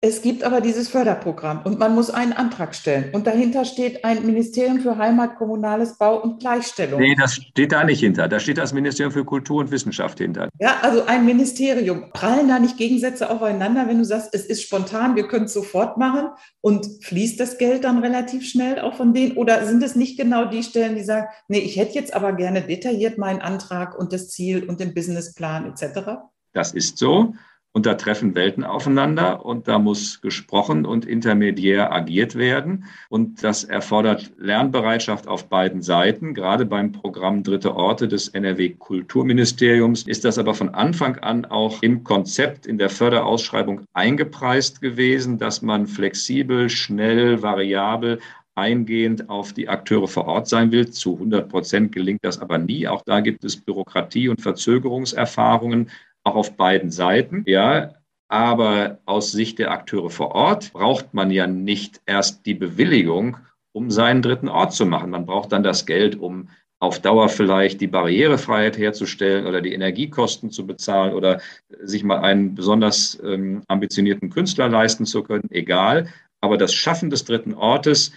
Es 0.00 0.22
gibt 0.22 0.44
aber 0.44 0.60
dieses 0.60 0.88
Förderprogramm 0.88 1.62
und 1.64 1.80
man 1.80 1.92
muss 1.92 2.08
einen 2.08 2.32
Antrag 2.32 2.72
stellen. 2.76 3.10
Und 3.12 3.26
dahinter 3.26 3.64
steht 3.64 4.04
ein 4.04 4.24
Ministerium 4.24 4.78
für 4.78 4.96
Heimat, 4.96 5.34
Kommunales 5.34 5.98
Bau 5.98 6.22
und 6.22 6.38
Gleichstellung. 6.38 7.00
Nee, 7.00 7.16
das 7.18 7.34
steht 7.34 7.72
da 7.72 7.82
nicht 7.82 7.98
hinter. 7.98 8.28
Da 8.28 8.38
steht 8.38 8.58
das 8.58 8.72
Ministerium 8.72 9.12
für 9.12 9.24
Kultur 9.24 9.58
und 9.58 9.72
Wissenschaft 9.72 10.18
hinter. 10.18 10.50
Ja, 10.60 10.76
also 10.82 11.04
ein 11.06 11.24
Ministerium. 11.24 12.10
Prallen 12.12 12.46
da 12.46 12.60
nicht 12.60 12.76
Gegensätze 12.76 13.28
aufeinander, 13.28 13.88
wenn 13.88 13.98
du 13.98 14.04
sagst, 14.04 14.32
es 14.34 14.46
ist 14.46 14.62
spontan, 14.62 15.16
wir 15.16 15.26
können 15.26 15.46
es 15.46 15.52
sofort 15.52 15.96
machen 15.96 16.28
und 16.60 16.86
fließt 17.02 17.40
das 17.40 17.58
Geld 17.58 17.82
dann 17.82 17.98
relativ 17.98 18.48
schnell 18.48 18.78
auch 18.78 18.94
von 18.94 19.12
denen? 19.12 19.36
Oder 19.36 19.66
sind 19.66 19.82
es 19.82 19.96
nicht 19.96 20.16
genau 20.16 20.44
die 20.44 20.62
Stellen, 20.62 20.94
die 20.94 21.02
sagen, 21.02 21.26
nee, 21.48 21.58
ich 21.58 21.76
hätte 21.76 21.94
jetzt 21.94 22.14
aber 22.14 22.34
gerne 22.34 22.62
detailliert 22.62 23.18
meinen 23.18 23.40
Antrag 23.40 23.98
und 23.98 24.12
das 24.12 24.30
Ziel 24.30 24.62
und 24.62 24.78
den 24.78 24.94
Businessplan 24.94 25.66
etc.? 25.66 26.20
Das 26.52 26.72
ist 26.72 26.98
so. 26.98 27.34
Und 27.72 27.86
da 27.86 27.94
treffen 27.94 28.34
Welten 28.34 28.64
aufeinander 28.64 29.44
und 29.44 29.68
da 29.68 29.78
muss 29.78 30.20
gesprochen 30.20 30.86
und 30.86 31.04
intermediär 31.04 31.92
agiert 31.92 32.34
werden. 32.34 32.84
Und 33.08 33.44
das 33.44 33.62
erfordert 33.62 34.32
Lernbereitschaft 34.38 35.28
auf 35.28 35.48
beiden 35.48 35.82
Seiten. 35.82 36.34
Gerade 36.34 36.64
beim 36.64 36.92
Programm 36.92 37.42
Dritte 37.42 37.76
Orte 37.76 38.08
des 38.08 38.28
NRW 38.28 38.70
Kulturministeriums 38.70 40.04
ist 40.04 40.24
das 40.24 40.38
aber 40.38 40.54
von 40.54 40.70
Anfang 40.70 41.18
an 41.18 41.44
auch 41.44 41.82
im 41.82 42.04
Konzept 42.04 42.66
in 42.66 42.78
der 42.78 42.88
Förderausschreibung 42.88 43.82
eingepreist 43.92 44.80
gewesen, 44.80 45.38
dass 45.38 45.62
man 45.62 45.86
flexibel, 45.86 46.70
schnell, 46.70 47.42
variabel 47.42 48.18
eingehend 48.58 49.30
auf 49.30 49.52
die 49.52 49.68
Akteure 49.68 50.08
vor 50.08 50.26
Ort 50.26 50.48
sein 50.48 50.72
will. 50.72 50.90
Zu 50.90 51.14
100 51.14 51.48
Prozent 51.48 51.92
gelingt 51.92 52.24
das 52.24 52.40
aber 52.40 52.58
nie. 52.58 52.88
Auch 52.88 53.02
da 53.02 53.20
gibt 53.20 53.44
es 53.44 53.56
Bürokratie 53.56 54.28
und 54.28 54.42
Verzögerungserfahrungen 54.42 55.90
auch 56.28 56.36
auf 56.36 56.56
beiden 56.56 56.90
Seiten. 56.90 57.42
Ja, 57.46 57.94
aber 58.28 58.98
aus 59.06 59.32
Sicht 59.32 59.58
der 59.58 59.70
Akteure 59.70 60.10
vor 60.10 60.32
Ort 60.32 60.72
braucht 60.72 61.14
man 61.14 61.30
ja 61.30 61.46
nicht 61.46 62.00
erst 62.06 62.44
die 62.46 62.54
Bewilligung, 62.54 63.38
um 63.72 63.90
seinen 63.90 64.22
dritten 64.22 64.48
Ort 64.48 64.74
zu 64.74 64.86
machen. 64.86 65.10
Man 65.10 65.26
braucht 65.26 65.52
dann 65.52 65.62
das 65.62 65.86
Geld, 65.86 66.16
um 66.16 66.48
auf 66.80 67.00
Dauer 67.00 67.28
vielleicht 67.28 67.80
die 67.80 67.86
Barrierefreiheit 67.86 68.78
herzustellen 68.78 69.46
oder 69.46 69.60
die 69.60 69.72
Energiekosten 69.72 70.50
zu 70.50 70.66
bezahlen 70.66 71.12
oder 71.12 71.40
sich 71.82 72.04
mal 72.04 72.20
einen 72.20 72.54
besonders 72.54 73.18
ähm, 73.24 73.62
ambitionierten 73.66 74.30
Künstler 74.30 74.68
leisten 74.68 75.04
zu 75.04 75.22
können, 75.22 75.48
egal. 75.50 76.08
Aber 76.40 76.56
das 76.56 76.72
Schaffen 76.72 77.10
des 77.10 77.24
dritten 77.24 77.54
Ortes 77.54 78.12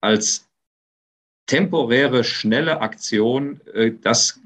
als 0.00 0.48
temporäre, 1.46 2.24
schnelle 2.24 2.80
Aktion, 2.80 3.60
äh, 3.74 3.92
das 4.00 4.40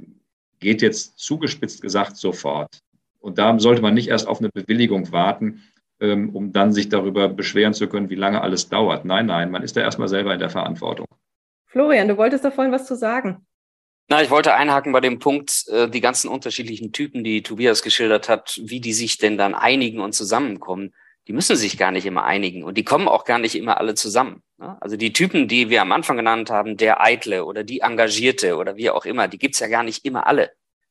geht 0.59 0.83
jetzt 0.83 1.19
zugespitzt 1.19 1.81
gesagt 1.81 2.17
sofort. 2.17 2.83
Und 3.21 3.39
da 3.39 3.59
sollte 3.59 3.83
man 3.83 3.95
nicht 3.95 4.09
erst 4.09 4.27
auf 4.27 4.41
eine 4.41 4.49
Bewilligung 4.49 5.13
warten, 5.13 5.63
ähm, 6.01 6.31
um 6.35 6.53
dann 6.53 6.73
sich 6.73 6.89
darüber 6.89 7.29
beschweren 7.29 7.75
zu 7.75 7.89
können, 7.89 8.11
wie 8.11 8.15
lange 8.15 8.41
alles 8.41 8.69
dauert. 8.69 9.05
Nein, 9.05 9.27
nein, 9.27 9.51
man 9.51 9.63
ist 9.63 9.77
da 9.77 9.83
erstmal 9.83 10.09
selber 10.09 10.33
in 10.33 10.41
der 10.41 10.51
Verantwortung. 10.51 11.07
Florian, 11.67 12.09
du 12.09 12.17
wolltest 12.17 12.45
da 12.45 12.51
vorhin 12.51 12.73
was 12.73 12.87
zu 12.87 12.97
sagen. 12.97 13.47
Na, 14.09 14.21
ich 14.23 14.31
wollte 14.31 14.55
einhaken 14.55 14.91
bei 14.93 15.01
dem 15.01 15.21
Punkt, 15.21 15.69
äh, 15.69 15.89
die 15.89 16.01
ganzen 16.01 16.29
unterschiedlichen 16.29 16.91
Typen, 16.91 17.23
die 17.23 17.43
Tobias 17.43 17.83
geschildert 17.83 18.29
hat, 18.29 18.59
wie 18.65 18.81
die 18.81 18.93
sich 18.93 19.19
denn 19.19 19.39
dann 19.39 19.55
einigen 19.55 20.01
und 20.01 20.15
zusammenkommen. 20.15 20.93
Die 21.29 21.33
müssen 21.33 21.55
sich 21.55 21.79
gar 21.79 21.93
nicht 21.93 22.07
immer 22.07 22.25
einigen 22.25 22.65
und 22.65 22.77
die 22.77 22.83
kommen 22.83 23.07
auch 23.07 23.25
gar 23.25 23.39
nicht 23.39 23.55
immer 23.55 23.79
alle 23.79 23.95
zusammen. 23.95 24.43
Ne? 24.59 24.77
Also 24.81 24.97
die 24.97 25.13
Typen, 25.13 25.47
die 25.47 25.71
wir 25.71 25.81
am 25.81 25.93
Anfang 25.93 26.17
genannt 26.17 26.51
haben, 26.51 26.77
der 26.77 27.01
Eitle 27.01 27.45
oder 27.45 27.63
die 27.63 27.81
Engagierte 27.81 28.57
oder 28.57 28.75
wie 28.75 28.91
auch 28.91 29.05
immer, 29.05 29.29
die 29.29 29.39
gibt's 29.39 29.61
ja 29.61 29.69
gar 29.69 29.85
nicht 29.85 30.05
immer 30.05 30.27
alle. 30.27 30.51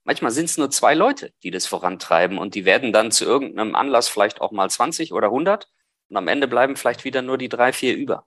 Manchmal 0.09 0.31
sind 0.31 0.45
es 0.45 0.57
nur 0.57 0.71
zwei 0.71 0.95
Leute, 0.95 1.33
die 1.43 1.51
das 1.51 1.67
vorantreiben 1.67 2.39
und 2.39 2.55
die 2.55 2.65
werden 2.65 2.91
dann 2.91 3.11
zu 3.11 3.25
irgendeinem 3.25 3.75
Anlass 3.75 4.07
vielleicht 4.07 4.41
auch 4.41 4.49
mal 4.49 4.67
20 4.67 5.13
oder 5.13 5.27
100 5.27 5.67
und 6.09 6.17
am 6.17 6.27
Ende 6.27 6.47
bleiben 6.47 6.77
vielleicht 6.77 7.03
wieder 7.03 7.21
nur 7.21 7.37
die 7.37 7.47
drei, 7.47 7.71
vier 7.73 7.95
über. 7.95 8.25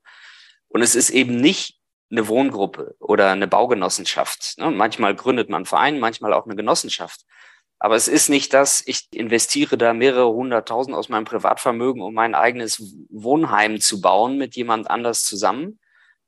Und 0.68 0.82
es 0.82 0.94
ist 0.94 1.10
eben 1.10 1.40
nicht 1.40 1.80
eine 2.08 2.28
Wohngruppe 2.28 2.94
oder 3.00 3.32
eine 3.32 3.48
Baugenossenschaft. 3.48 4.58
Ne? 4.58 4.70
Manchmal 4.70 5.16
gründet 5.16 5.50
man 5.50 5.56
einen 5.56 5.66
Verein, 5.66 5.98
manchmal 5.98 6.32
auch 6.34 6.46
eine 6.46 6.54
Genossenschaft. 6.54 7.22
Aber 7.80 7.96
es 7.96 8.06
ist 8.06 8.28
nicht 8.28 8.54
das, 8.54 8.84
ich 8.86 9.08
investiere 9.12 9.76
da 9.76 9.92
mehrere 9.92 10.32
hunderttausend 10.32 10.94
aus 10.94 11.08
meinem 11.08 11.24
Privatvermögen, 11.24 12.00
um 12.00 12.14
mein 12.14 12.36
eigenes 12.36 12.94
Wohnheim 13.10 13.80
zu 13.80 14.00
bauen 14.00 14.38
mit 14.38 14.54
jemand 14.54 14.88
anders 14.88 15.24
zusammen, 15.24 15.80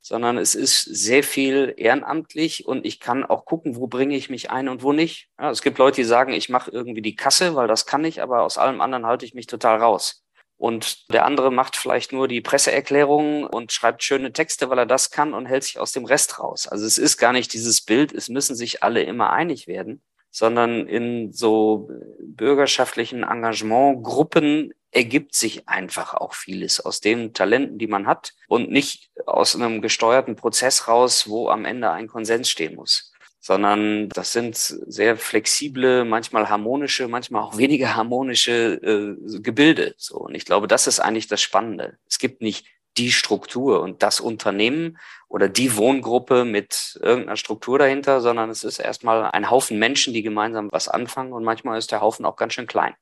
sondern 0.05 0.37
es 0.37 0.53
ist 0.53 0.83
sehr 0.83 1.23
viel 1.23 1.73
ehrenamtlich 1.77 2.67
und 2.67 2.85
ich 2.85 2.99
kann 2.99 3.25
auch 3.25 3.43
gucken, 3.43 3.75
wo 3.75 3.87
bringe 3.87 4.15
ich 4.15 4.29
mich 4.29 4.51
ein 4.51 4.69
und 4.69 4.83
wo 4.83 4.93
nicht. 4.93 5.29
Ja, 5.39 5.49
es 5.49 5.63
gibt 5.63 5.79
Leute, 5.79 5.95
die 5.95 6.03
sagen, 6.03 6.31
ich 6.31 6.47
mache 6.47 6.69
irgendwie 6.69 7.01
die 7.01 7.15
Kasse, 7.15 7.55
weil 7.55 7.67
das 7.67 7.87
kann 7.87 8.05
ich, 8.05 8.21
aber 8.21 8.43
aus 8.43 8.59
allem 8.59 8.81
anderen 8.81 9.07
halte 9.07 9.25
ich 9.25 9.33
mich 9.33 9.47
total 9.47 9.81
raus. 9.81 10.23
Und 10.57 11.11
der 11.11 11.25
andere 11.25 11.51
macht 11.51 11.75
vielleicht 11.75 12.13
nur 12.13 12.27
die 12.27 12.41
Presseerklärung 12.41 13.45
und 13.47 13.71
schreibt 13.71 14.03
schöne 14.03 14.31
Texte, 14.31 14.69
weil 14.69 14.77
er 14.77 14.85
das 14.85 15.09
kann 15.09 15.33
und 15.33 15.47
hält 15.47 15.63
sich 15.63 15.79
aus 15.79 15.91
dem 15.91 16.05
Rest 16.05 16.37
raus. 16.37 16.67
Also 16.67 16.85
es 16.85 16.99
ist 16.99 17.17
gar 17.17 17.33
nicht 17.33 17.51
dieses 17.51 17.81
Bild, 17.81 18.13
es 18.13 18.29
müssen 18.29 18.55
sich 18.55 18.83
alle 18.83 19.01
immer 19.01 19.31
einig 19.31 19.65
werden, 19.65 20.03
sondern 20.29 20.85
in 20.85 21.33
so 21.33 21.89
bürgerschaftlichen 22.19 23.23
Engagementgruppen 23.23 24.71
ergibt 24.95 25.35
sich 25.35 25.67
einfach 25.67 26.13
auch 26.13 26.33
vieles 26.33 26.79
aus 26.79 27.01
den 27.01 27.33
Talenten, 27.33 27.77
die 27.77 27.87
man 27.87 28.07
hat 28.07 28.33
und 28.47 28.71
nicht 28.71 29.09
aus 29.25 29.55
einem 29.55 29.81
gesteuerten 29.81 30.35
Prozess 30.35 30.87
raus, 30.87 31.27
wo 31.27 31.49
am 31.49 31.65
Ende 31.65 31.91
ein 31.91 32.07
Konsens 32.07 32.49
stehen 32.49 32.75
muss 32.75 33.11
sondern 33.45 34.09
das 34.09 34.33
sind 34.33 34.55
sehr 34.55 35.17
flexible, 35.17 36.03
manchmal 36.03 36.49
harmonische, 36.49 37.07
manchmal 37.07 37.43
auch 37.43 37.57
weniger 37.59 37.95
harmonische 37.95 38.73
äh, 38.81 39.39
Gebilde. 39.39 39.93
So 39.97 40.17
und 40.17 40.33
ich 40.33 40.45
glaube, 40.45 40.67
das 40.67 40.87
ist 40.87 40.99
eigentlich 40.99 41.27
das 41.27 41.43
Spannende. 41.43 41.99
Es 42.09 42.17
gibt 42.17 42.41
nicht 42.41 42.65
die 42.97 43.11
Struktur 43.11 43.81
und 43.81 44.01
das 44.01 44.19
Unternehmen 44.19 44.97
oder 45.27 45.47
die 45.47 45.75
Wohngruppe 45.77 46.43
mit 46.43 46.97
irgendeiner 47.03 47.37
Struktur 47.37 47.77
dahinter, 47.77 48.19
sondern 48.19 48.49
es 48.49 48.63
ist 48.63 48.79
erstmal 48.79 49.29
ein 49.29 49.51
Haufen 49.51 49.77
Menschen, 49.77 50.11
die 50.15 50.23
gemeinsam 50.23 50.71
was 50.71 50.87
anfangen 50.87 51.31
und 51.31 51.43
manchmal 51.43 51.77
ist 51.77 51.91
der 51.91 52.01
Haufen 52.01 52.25
auch 52.25 52.37
ganz 52.37 52.53
schön 52.53 52.65
klein. 52.65 52.95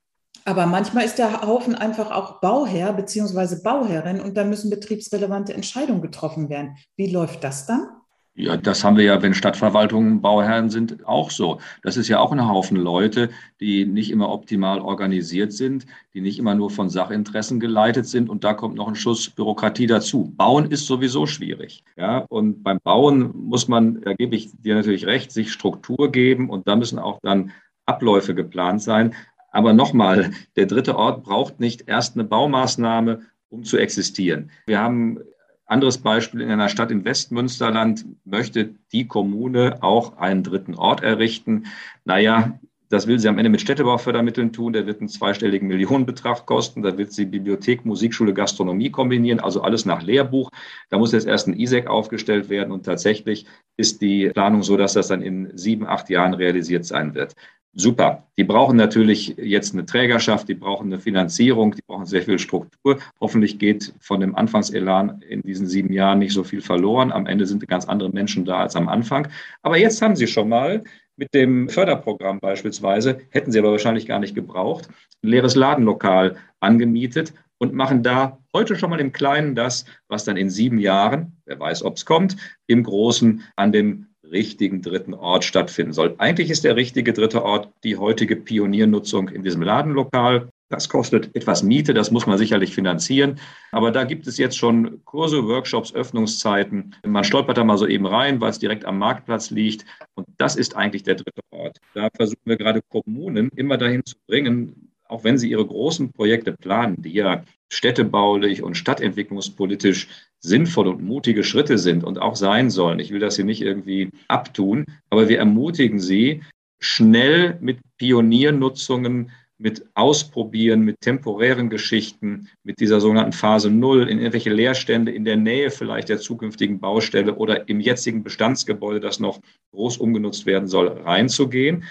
Aber 0.46 0.66
manchmal 0.66 1.04
ist 1.04 1.18
der 1.18 1.42
Haufen 1.42 1.74
einfach 1.74 2.10
auch 2.10 2.40
Bauherr 2.40 2.92
bzw. 2.92 3.62
Bauherrin 3.62 4.20
und 4.20 4.36
da 4.36 4.44
müssen 4.44 4.68
betriebsrelevante 4.68 5.54
Entscheidungen 5.54 6.02
getroffen 6.02 6.50
werden. 6.50 6.76
Wie 6.96 7.10
läuft 7.10 7.42
das 7.44 7.66
dann? 7.66 7.88
Ja, 8.36 8.56
das 8.56 8.82
haben 8.82 8.96
wir 8.96 9.04
ja, 9.04 9.22
wenn 9.22 9.32
Stadtverwaltungen 9.32 10.20
Bauherren 10.20 10.68
sind, 10.68 11.06
auch 11.06 11.30
so. 11.30 11.60
Das 11.84 11.96
ist 11.96 12.08
ja 12.08 12.18
auch 12.18 12.32
ein 12.32 12.48
Haufen 12.48 12.76
Leute, 12.76 13.30
die 13.60 13.86
nicht 13.86 14.10
immer 14.10 14.28
optimal 14.28 14.80
organisiert 14.80 15.52
sind, 15.52 15.86
die 16.14 16.20
nicht 16.20 16.40
immer 16.40 16.56
nur 16.56 16.68
von 16.70 16.90
Sachinteressen 16.90 17.60
geleitet 17.60 18.08
sind. 18.08 18.28
Und 18.28 18.42
da 18.42 18.52
kommt 18.52 18.74
noch 18.74 18.88
ein 18.88 18.96
Schuss 18.96 19.30
Bürokratie 19.30 19.86
dazu. 19.86 20.32
Bauen 20.36 20.68
ist 20.68 20.86
sowieso 20.86 21.26
schwierig. 21.26 21.84
Ja, 21.96 22.26
und 22.28 22.64
beim 22.64 22.80
Bauen 22.82 23.30
muss 23.34 23.68
man, 23.68 24.00
da 24.00 24.14
gebe 24.14 24.34
ich 24.34 24.50
dir 24.60 24.74
natürlich 24.74 25.06
recht, 25.06 25.30
sich 25.30 25.52
Struktur 25.52 26.10
geben 26.10 26.50
und 26.50 26.66
da 26.66 26.74
müssen 26.74 26.98
auch 26.98 27.20
dann 27.22 27.52
Abläufe 27.86 28.34
geplant 28.34 28.82
sein. 28.82 29.14
Aber 29.54 29.72
nochmal, 29.72 30.32
der 30.56 30.66
dritte 30.66 30.96
Ort 30.96 31.22
braucht 31.22 31.60
nicht 31.60 31.86
erst 31.86 32.16
eine 32.16 32.24
Baumaßnahme, 32.24 33.20
um 33.50 33.62
zu 33.62 33.78
existieren. 33.78 34.50
Wir 34.66 34.80
haben 34.80 35.20
anderes 35.64 35.98
Beispiel 35.98 36.40
in 36.40 36.50
einer 36.50 36.68
Stadt 36.68 36.90
im 36.90 37.04
Westmünsterland 37.04 38.04
möchte 38.24 38.74
die 38.90 39.06
Kommune 39.06 39.80
auch 39.80 40.16
einen 40.16 40.42
dritten 40.42 40.74
Ort 40.74 41.04
errichten. 41.04 41.66
Naja, 42.04 42.58
das 42.88 43.06
will 43.06 43.18
sie 43.18 43.28
am 43.28 43.38
Ende 43.38 43.50
mit 43.50 43.60
Städtebaufördermitteln 43.60 44.52
tun. 44.52 44.72
Der 44.72 44.86
wird 44.86 45.00
einen 45.00 45.08
zweistelligen 45.08 45.68
Millionenbetrag 45.68 46.46
kosten. 46.46 46.82
Da 46.82 46.96
wird 46.96 47.12
sie 47.12 47.26
Bibliothek, 47.26 47.84
Musikschule, 47.84 48.34
Gastronomie 48.34 48.90
kombinieren, 48.90 49.40
also 49.40 49.62
alles 49.62 49.84
nach 49.84 50.02
Lehrbuch. 50.02 50.50
Da 50.90 50.98
muss 50.98 51.12
jetzt 51.12 51.26
erst 51.26 51.48
ein 51.48 51.58
ISEC 51.58 51.86
aufgestellt 51.86 52.48
werden 52.48 52.72
und 52.72 52.84
tatsächlich 52.84 53.46
ist 53.76 54.02
die 54.02 54.28
Planung 54.28 54.62
so, 54.62 54.76
dass 54.76 54.92
das 54.92 55.08
dann 55.08 55.22
in 55.22 55.56
sieben, 55.56 55.86
acht 55.86 56.10
Jahren 56.10 56.34
realisiert 56.34 56.84
sein 56.84 57.14
wird 57.14 57.34
super. 57.74 58.26
Die 58.36 58.44
brauchen 58.44 58.76
natürlich 58.76 59.36
jetzt 59.36 59.74
eine 59.74 59.84
Trägerschaft, 59.84 60.48
die 60.48 60.54
brauchen 60.54 60.86
eine 60.86 61.00
Finanzierung, 61.00 61.74
die 61.74 61.82
brauchen 61.86 62.06
sehr 62.06 62.22
viel 62.22 62.38
Struktur. 62.38 62.98
Hoffentlich 63.20 63.58
geht 63.58 63.92
von 64.00 64.20
dem 64.20 64.34
Anfangselan 64.34 65.22
in 65.28 65.42
diesen 65.42 65.66
sieben 65.66 65.92
Jahren 65.92 66.20
nicht 66.20 66.32
so 66.32 66.44
viel 66.44 66.60
verloren. 66.60 67.12
Am 67.12 67.26
Ende 67.26 67.46
sind 67.46 67.66
ganz 67.68 67.86
andere 67.86 68.10
Menschen 68.10 68.44
da 68.44 68.60
als 68.60 68.76
am 68.76 68.88
Anfang. 68.88 69.28
Aber 69.62 69.76
jetzt 69.76 70.00
haben 70.02 70.16
sie 70.16 70.26
schon 70.26 70.48
mal 70.48 70.84
mit 71.16 71.32
dem 71.34 71.68
Förderprogramm 71.68 72.40
beispielsweise, 72.40 73.20
hätten 73.30 73.52
sie 73.52 73.58
aber 73.58 73.70
wahrscheinlich 73.70 74.06
gar 74.06 74.18
nicht 74.18 74.34
gebraucht, 74.34 74.88
ein 75.22 75.28
leeres 75.28 75.54
Ladenlokal 75.54 76.36
angemietet 76.60 77.34
und 77.58 77.72
machen 77.72 78.02
da 78.02 78.38
heute 78.54 78.76
schon 78.76 78.90
mal 78.90 79.00
im 79.00 79.12
Kleinen 79.12 79.54
das, 79.54 79.84
was 80.08 80.24
dann 80.24 80.36
in 80.36 80.50
sieben 80.50 80.78
Jahren, 80.78 81.36
wer 81.46 81.58
weiß, 81.58 81.82
ob 81.84 81.96
es 81.96 82.04
kommt, 82.04 82.36
im 82.66 82.82
Großen 82.82 83.42
an 83.56 83.72
dem 83.72 84.06
richtigen 84.30 84.82
dritten 84.82 85.14
Ort 85.14 85.44
stattfinden 85.44 85.92
soll. 85.92 86.14
Eigentlich 86.18 86.50
ist 86.50 86.64
der 86.64 86.76
richtige 86.76 87.12
dritte 87.12 87.44
Ort 87.44 87.72
die 87.84 87.96
heutige 87.96 88.36
Pioniernutzung 88.36 89.28
in 89.28 89.42
diesem 89.42 89.62
Ladenlokal. 89.62 90.48
Das 90.70 90.88
kostet 90.88 91.34
etwas 91.36 91.62
Miete, 91.62 91.92
das 91.92 92.10
muss 92.10 92.26
man 92.26 92.38
sicherlich 92.38 92.74
finanzieren. 92.74 93.38
Aber 93.70 93.90
da 93.90 94.04
gibt 94.04 94.26
es 94.26 94.38
jetzt 94.38 94.56
schon 94.56 95.04
Kurse, 95.04 95.46
Workshops, 95.46 95.94
Öffnungszeiten. 95.94 96.94
Man 97.06 97.24
stolpert 97.24 97.58
da 97.58 97.64
mal 97.64 97.78
so 97.78 97.86
eben 97.86 98.06
rein, 98.06 98.40
weil 98.40 98.50
es 98.50 98.58
direkt 98.58 98.84
am 98.84 98.98
Marktplatz 98.98 99.50
liegt. 99.50 99.84
Und 100.14 100.26
das 100.38 100.56
ist 100.56 100.74
eigentlich 100.74 101.02
der 101.02 101.16
dritte 101.16 101.42
Ort. 101.50 101.78
Da 101.92 102.08
versuchen 102.16 102.40
wir 102.44 102.56
gerade 102.56 102.80
Kommunen 102.88 103.50
immer 103.56 103.76
dahin 103.76 104.04
zu 104.04 104.16
bringen, 104.26 104.90
auch 105.06 105.22
wenn 105.22 105.38
sie 105.38 105.50
ihre 105.50 105.66
großen 105.66 106.12
Projekte 106.12 106.52
planen, 106.52 107.02
die 107.02 107.12
ja 107.12 107.44
städtebaulich 107.70 108.62
und 108.62 108.76
stadtentwicklungspolitisch 108.76 110.08
sinnvolle 110.40 110.90
und 110.90 111.02
mutige 111.02 111.44
Schritte 111.44 111.76
sind 111.78 112.04
und 112.04 112.18
auch 112.18 112.36
sein 112.36 112.70
sollen. 112.70 113.00
Ich 113.00 113.10
will 113.10 113.20
das 113.20 113.36
hier 113.36 113.44
nicht 113.44 113.62
irgendwie 113.62 114.10
abtun, 114.28 114.86
aber 115.10 115.28
wir 115.28 115.38
ermutigen 115.38 116.00
sie, 116.00 116.42
schnell 116.80 117.58
mit 117.60 117.78
Pioniernutzungen 117.98 119.30
mit 119.58 119.86
Ausprobieren, 119.94 120.80
mit 120.80 121.00
temporären 121.00 121.70
Geschichten, 121.70 122.48
mit 122.64 122.80
dieser 122.80 123.00
sogenannten 123.00 123.32
Phase 123.32 123.70
Null 123.70 124.08
in 124.08 124.18
irgendwelche 124.18 124.52
Leerstände 124.52 125.12
in 125.12 125.24
der 125.24 125.36
Nähe 125.36 125.70
vielleicht 125.70 126.08
der 126.08 126.18
zukünftigen 126.18 126.80
Baustelle 126.80 127.34
oder 127.36 127.68
im 127.68 127.80
jetzigen 127.80 128.22
Bestandsgebäude, 128.22 129.00
das 129.00 129.20
noch 129.20 129.40
groß 129.72 129.98
umgenutzt 129.98 130.46
werden 130.46 130.68
soll, 130.68 130.88
reinzugehen. 130.88 131.84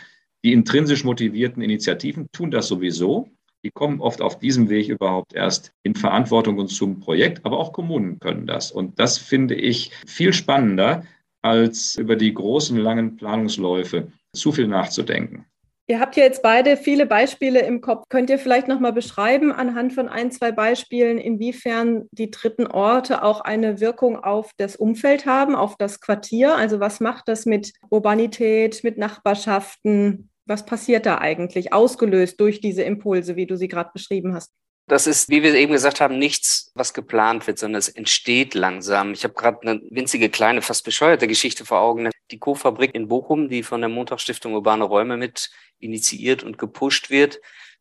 Die 0.44 0.52
intrinsisch 0.52 1.04
motivierten 1.04 1.62
Initiativen 1.62 2.28
tun 2.34 2.52
das 2.52 2.68
sowieso. 2.68 3.30
Die 3.64 3.72
kommen 3.72 4.02
oft 4.02 4.22
auf 4.22 4.40
diesem 4.40 4.70
Weg 4.70 4.90
überhaupt 4.90 5.34
erst 5.34 5.72
in 5.84 5.96
Verantwortung 5.96 6.58
und 6.58 6.68
zum 6.68 7.00
Projekt, 7.00 7.46
aber 7.46 7.60
auch 7.60 7.72
Kommunen 7.72 8.20
können 8.20 8.46
das. 8.46 8.74
Und 8.74 9.00
das 9.00 9.18
finde 9.18 9.56
ich 9.56 9.92
viel 10.06 10.34
spannender, 10.34 11.06
als 11.42 11.96
über 11.96 12.18
die 12.18 12.34
großen, 12.34 12.78
langen 12.78 13.16
Planungsläufe 13.16 14.12
zu 14.34 14.52
viel 14.52 14.68
nachzudenken. 14.68 15.46
Ihr 15.88 16.00
habt 16.00 16.16
ja 16.16 16.24
jetzt 16.24 16.42
beide 16.42 16.78
viele 16.78 17.06
Beispiele 17.06 17.60
im 17.60 17.82
Kopf. 17.82 18.06
Könnt 18.08 18.30
ihr 18.30 18.40
vielleicht 18.40 18.70
noch 18.70 18.80
mal 18.80 18.94
beschreiben 18.94 19.52
anhand 19.52 19.92
von 19.92 20.08
ein, 20.08 20.32
zwei 20.32 20.54
Beispielen, 20.54 21.18
inwiefern 21.18 22.08
die 22.12 22.32
dritten 22.32 22.68
Orte 22.68 23.22
auch 23.22 23.42
eine 23.42 23.82
Wirkung 23.82 24.18
auf 24.18 24.52
das 24.56 24.78
Umfeld 24.78 25.26
haben, 25.26 25.56
auf 25.56 25.76
das 25.78 26.00
Quartier? 26.00 26.56
Also 26.56 26.80
was 26.80 27.02
macht 27.02 27.28
das 27.28 27.46
mit 27.46 27.74
Urbanität, 27.90 28.82
mit 28.86 28.98
Nachbarschaften? 28.98 30.30
Was 30.46 30.66
passiert 30.66 31.06
da 31.06 31.18
eigentlich, 31.18 31.74
ausgelöst 31.74 32.40
durch 32.40 32.62
diese 32.62 32.84
Impulse, 32.84 33.36
wie 33.36 33.46
du 33.46 33.58
sie 33.58 33.68
gerade 33.68 33.92
beschrieben 33.94 34.34
hast? 34.34 34.54
Das 34.88 35.08
ist, 35.08 35.30
wie 35.30 35.44
wir 35.44 35.54
eben 35.56 35.72
gesagt 35.72 36.02
haben, 36.02 36.20
nichts, 36.20 36.72
was 36.76 36.94
geplant 36.94 37.48
wird, 37.48 37.58
sondern 37.58 37.80
es 37.80 37.88
entsteht 37.88 38.54
langsam. 38.54 39.14
Ich 39.14 39.24
habe 39.24 39.34
gerade 39.34 39.62
eine 39.62 39.82
winzige, 39.90 40.30
kleine, 40.30 40.62
fast 40.62 40.84
bescheuerte 40.84 41.28
Geschichte 41.28 41.64
vor 41.66 41.80
Augen. 41.80 42.10
Die 42.32 42.40
Co-Fabrik 42.40 42.94
in 42.94 43.08
Bochum, 43.08 43.48
die 43.48 43.64
von 43.64 43.80
der 43.80 43.90
Montagsstiftung 43.90 44.54
Urbane 44.54 44.84
Räume 44.84 45.16
mit 45.16 45.52
initiiert 45.80 46.44
und 46.44 46.58
gepusht 46.58 47.10
wird. 47.10 47.40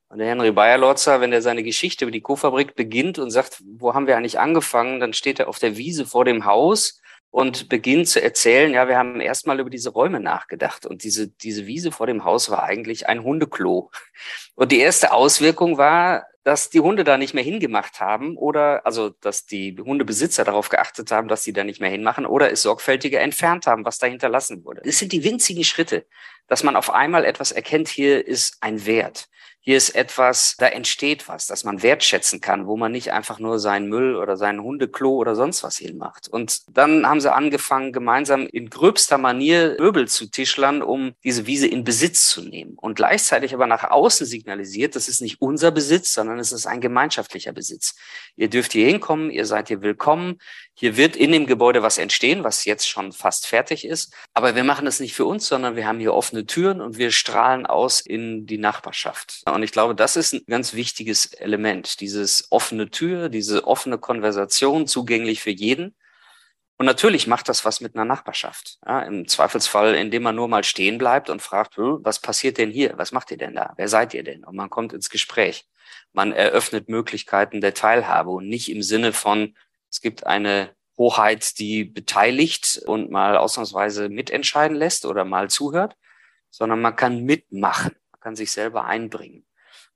Und 0.09 0.19
der 0.19 0.29
Henry 0.29 0.53
Bayerlotzer, 0.53 1.21
wenn 1.21 1.33
er 1.33 1.43
seine 1.43 1.63
Geschichte 1.63 2.05
über 2.05 2.13
die 2.13 2.21
Co-Fabrik 2.21 2.77
beginnt 2.77 3.19
und 3.19 3.31
sagt, 3.31 3.63
wo 3.65 3.95
haben 3.95 4.07
wir 4.07 4.17
eigentlich 4.17 4.39
angefangen, 4.39 5.01
dann 5.01 5.13
steht 5.13 5.41
er 5.41 5.49
auf 5.49 5.59
der 5.59 5.77
Wiese 5.77 6.07
vor 6.07 6.25
dem 6.25 6.45
Haus 6.45 7.01
und 7.31 7.71
beginnt 7.71 8.09
zu 8.09 8.23
erzählen, 8.23 8.75
ja, 8.75 8.89
wir 8.89 8.99
haben 8.99 9.21
erstmal 9.21 9.59
über 9.59 9.71
diese 9.71 9.89
Räume 9.89 10.21
nachgedacht 10.21 10.85
und 10.85 11.03
diese, 11.03 11.29
diese 11.29 11.67
Wiese 11.67 11.91
vor 11.91 12.07
dem 12.07 12.25
Haus 12.25 12.51
war 12.51 12.63
eigentlich 12.63 13.09
ein 13.09 13.25
Hundeklo. 13.25 13.91
Und 14.55 14.71
die 14.71 14.81
erste 14.81 15.13
Auswirkung 15.13 15.79
war, 15.79 16.27
dass 16.45 16.71
die 16.71 16.81
Hunde 16.81 17.05
da 17.05 17.17
nicht 17.19 17.35
mehr 17.35 17.45
hingemacht 17.45 18.01
haben 18.01 18.37
oder 18.37 18.85
also 18.85 19.11
dass 19.11 19.47
die 19.47 19.77
Hundebesitzer 19.79 20.45
darauf 20.45 20.69
geachtet 20.69 21.11
haben, 21.11 21.29
dass 21.29 21.45
sie 21.45 21.53
da 21.53 21.65
nicht 21.65 21.81
mehr 21.81 21.91
hinmachen 21.91 22.27
oder 22.27 22.51
es 22.51 22.63
sorgfältiger 22.63 23.21
entfernt 23.21 23.67
haben, 23.67 23.85
was 23.85 23.99
da 23.99 24.07
hinterlassen 24.07 24.65
wurde. 24.65 24.83
Das 24.85 24.99
sind 24.99 25.13
die 25.13 25.25
winzigen 25.25 25.65
Schritte, 25.65 26.07
dass 26.49 26.63
man 26.65 26.77
auf 26.77 26.91
einmal 26.91 27.25
etwas 27.25 27.53
erkennt, 27.53 27.89
hier 27.89 28.27
ist 28.27 28.57
ein 28.61 28.87
Wert 28.87 29.29
hier 29.65 29.77
ist 29.77 29.91
etwas, 29.91 30.57
da 30.59 30.67
entsteht 30.67 31.29
was, 31.29 31.47
das 31.47 31.63
man 31.63 31.85
wertschätzen 31.85 32.41
kann, 32.41 32.67
wo 32.67 32.77
man 32.77 32.91
nicht 32.91 33.13
einfach 33.13 33.39
nur 33.39 33.61
seinen 33.61 33.89
Müll 33.89 34.17
oder 34.17 34.37
seinen 34.37 34.61
Hundeklo 34.61 35.11
oder 35.11 35.37
sonst 35.37 35.63
was 35.63 35.77
hinmacht. 35.77 36.27
Und 36.27 36.63
dann 36.77 37.07
haben 37.07 37.21
sie 37.21 37.33
angefangen, 37.33 37.93
gemeinsam 37.93 38.49
in 38.49 38.71
gröbster 38.71 39.19
Manier 39.19 39.77
Möbel 39.79 40.09
zu 40.09 40.27
tischlern, 40.27 40.83
um 40.83 41.15
diese 41.23 41.47
Wiese 41.47 41.69
in 41.69 41.85
Besitz 41.85 42.27
zu 42.27 42.43
nehmen. 42.43 42.75
Und 42.77 42.97
gleichzeitig 42.97 43.55
aber 43.55 43.69
nach 43.69 43.89
außen 43.89 44.27
signalisiert, 44.27 44.97
das 44.97 45.07
ist 45.07 45.23
nicht 45.23 45.41
unser 45.41 45.71
Besitz, 45.71 46.13
sondern 46.13 46.41
es 46.41 46.51
ist 46.51 46.67
ein 46.67 46.81
gemeinschaftlicher 46.81 47.53
Besitz. 47.53 47.95
Ihr 48.35 48.51
dürft 48.51 48.73
hier 48.73 48.89
hinkommen, 48.89 49.31
ihr 49.31 49.47
seid 49.47 49.69
hier 49.69 49.81
willkommen. 49.81 50.41
Hier 50.75 50.97
wird 50.97 51.15
in 51.15 51.31
dem 51.31 51.47
Gebäude 51.47 51.85
was 51.85 51.99
entstehen, 51.99 52.43
was 52.43 52.65
jetzt 52.65 52.89
schon 52.89 53.13
fast 53.13 53.47
fertig 53.47 53.85
ist. 53.85 54.13
Aber 54.35 54.57
wir 54.57 54.65
machen 54.65 54.87
das 54.87 54.99
nicht 54.99 55.15
für 55.15 55.27
uns, 55.27 55.47
sondern 55.47 55.77
wir 55.77 55.87
haben 55.87 56.01
hier 56.01 56.15
offene 56.15 56.47
Türen 56.47 56.81
und 56.81 56.99
wir 56.99 57.13
strahlen 57.13 57.65
aus 57.65 58.01
in 58.01 58.47
die 58.47 58.59
Nachbarschaft. 58.59 59.43
Und 59.53 59.63
ich 59.63 59.73
glaube, 59.73 59.95
das 59.95 60.17
ist 60.17 60.33
ein 60.35 60.45
ganz 60.49 60.75
wichtiges 60.75 61.27
Element. 61.27 62.01
Dieses 62.01 62.49
offene 62.51 62.91
Tür, 62.91 63.29
diese 63.29 63.67
offene 63.67 63.99
Konversation, 63.99 64.87
zugänglich 64.87 65.43
für 65.43 65.51
jeden. 65.51 65.95
Und 66.79 66.87
natürlich 66.87 67.27
macht 67.27 67.49
das 67.49 67.65
was 67.65 67.81
mit 67.81 67.95
einer 67.95 68.05
Nachbarschaft. 68.05 68.79
Ja, 68.85 69.03
Im 69.03 69.29
Zweifelsfall, 69.29 69.95
indem 69.95 70.25
man 70.25 70.35
nur 70.35 70.49
mal 70.49 70.65
stehen 70.65 70.99
bleibt 70.99 71.31
und 71.31 71.41
fragt, 71.41 71.75
was 71.77 72.21
passiert 72.21 72.59
denn 72.59 72.71
hier? 72.71 72.95
Was 72.97 73.13
macht 73.13 73.31
ihr 73.31 73.37
denn 73.37 73.55
da? 73.55 73.73
Wer 73.77 73.89
seid 73.89 74.15
ihr 74.15 74.25
denn? 74.25 74.45
Und 74.45 74.57
man 74.57 74.71
kommt 74.71 74.93
ins 74.93 75.09
Gespräch. 75.09 75.69
Man 76.13 76.33
eröffnet 76.33 76.89
Möglichkeiten 76.89 77.61
der 77.61 77.75
Teilhabe 77.75 78.31
und 78.31 78.49
nicht 78.49 78.71
im 78.71 78.83
Sinne 78.83 79.13
von, 79.13 79.57
es 79.91 80.01
gibt 80.01 80.27
eine 80.27 80.75
Hoheit, 80.99 81.59
die 81.59 81.85
beteiligt 81.85 82.83
und 82.87 83.11
mal 83.11 83.37
ausnahmsweise 83.37 84.09
mitentscheiden 84.09 84.77
lässt 84.77 85.07
oder 85.07 85.25
mal 85.25 85.51
zuhört, 85.51 85.97
sondern 86.51 86.81
man 86.81 86.97
kann 86.97 87.25
mitmachen, 87.25 87.95
kann 88.23 88.37
sich 88.37 88.53
selber 88.53 88.85
einbringen. 88.85 89.45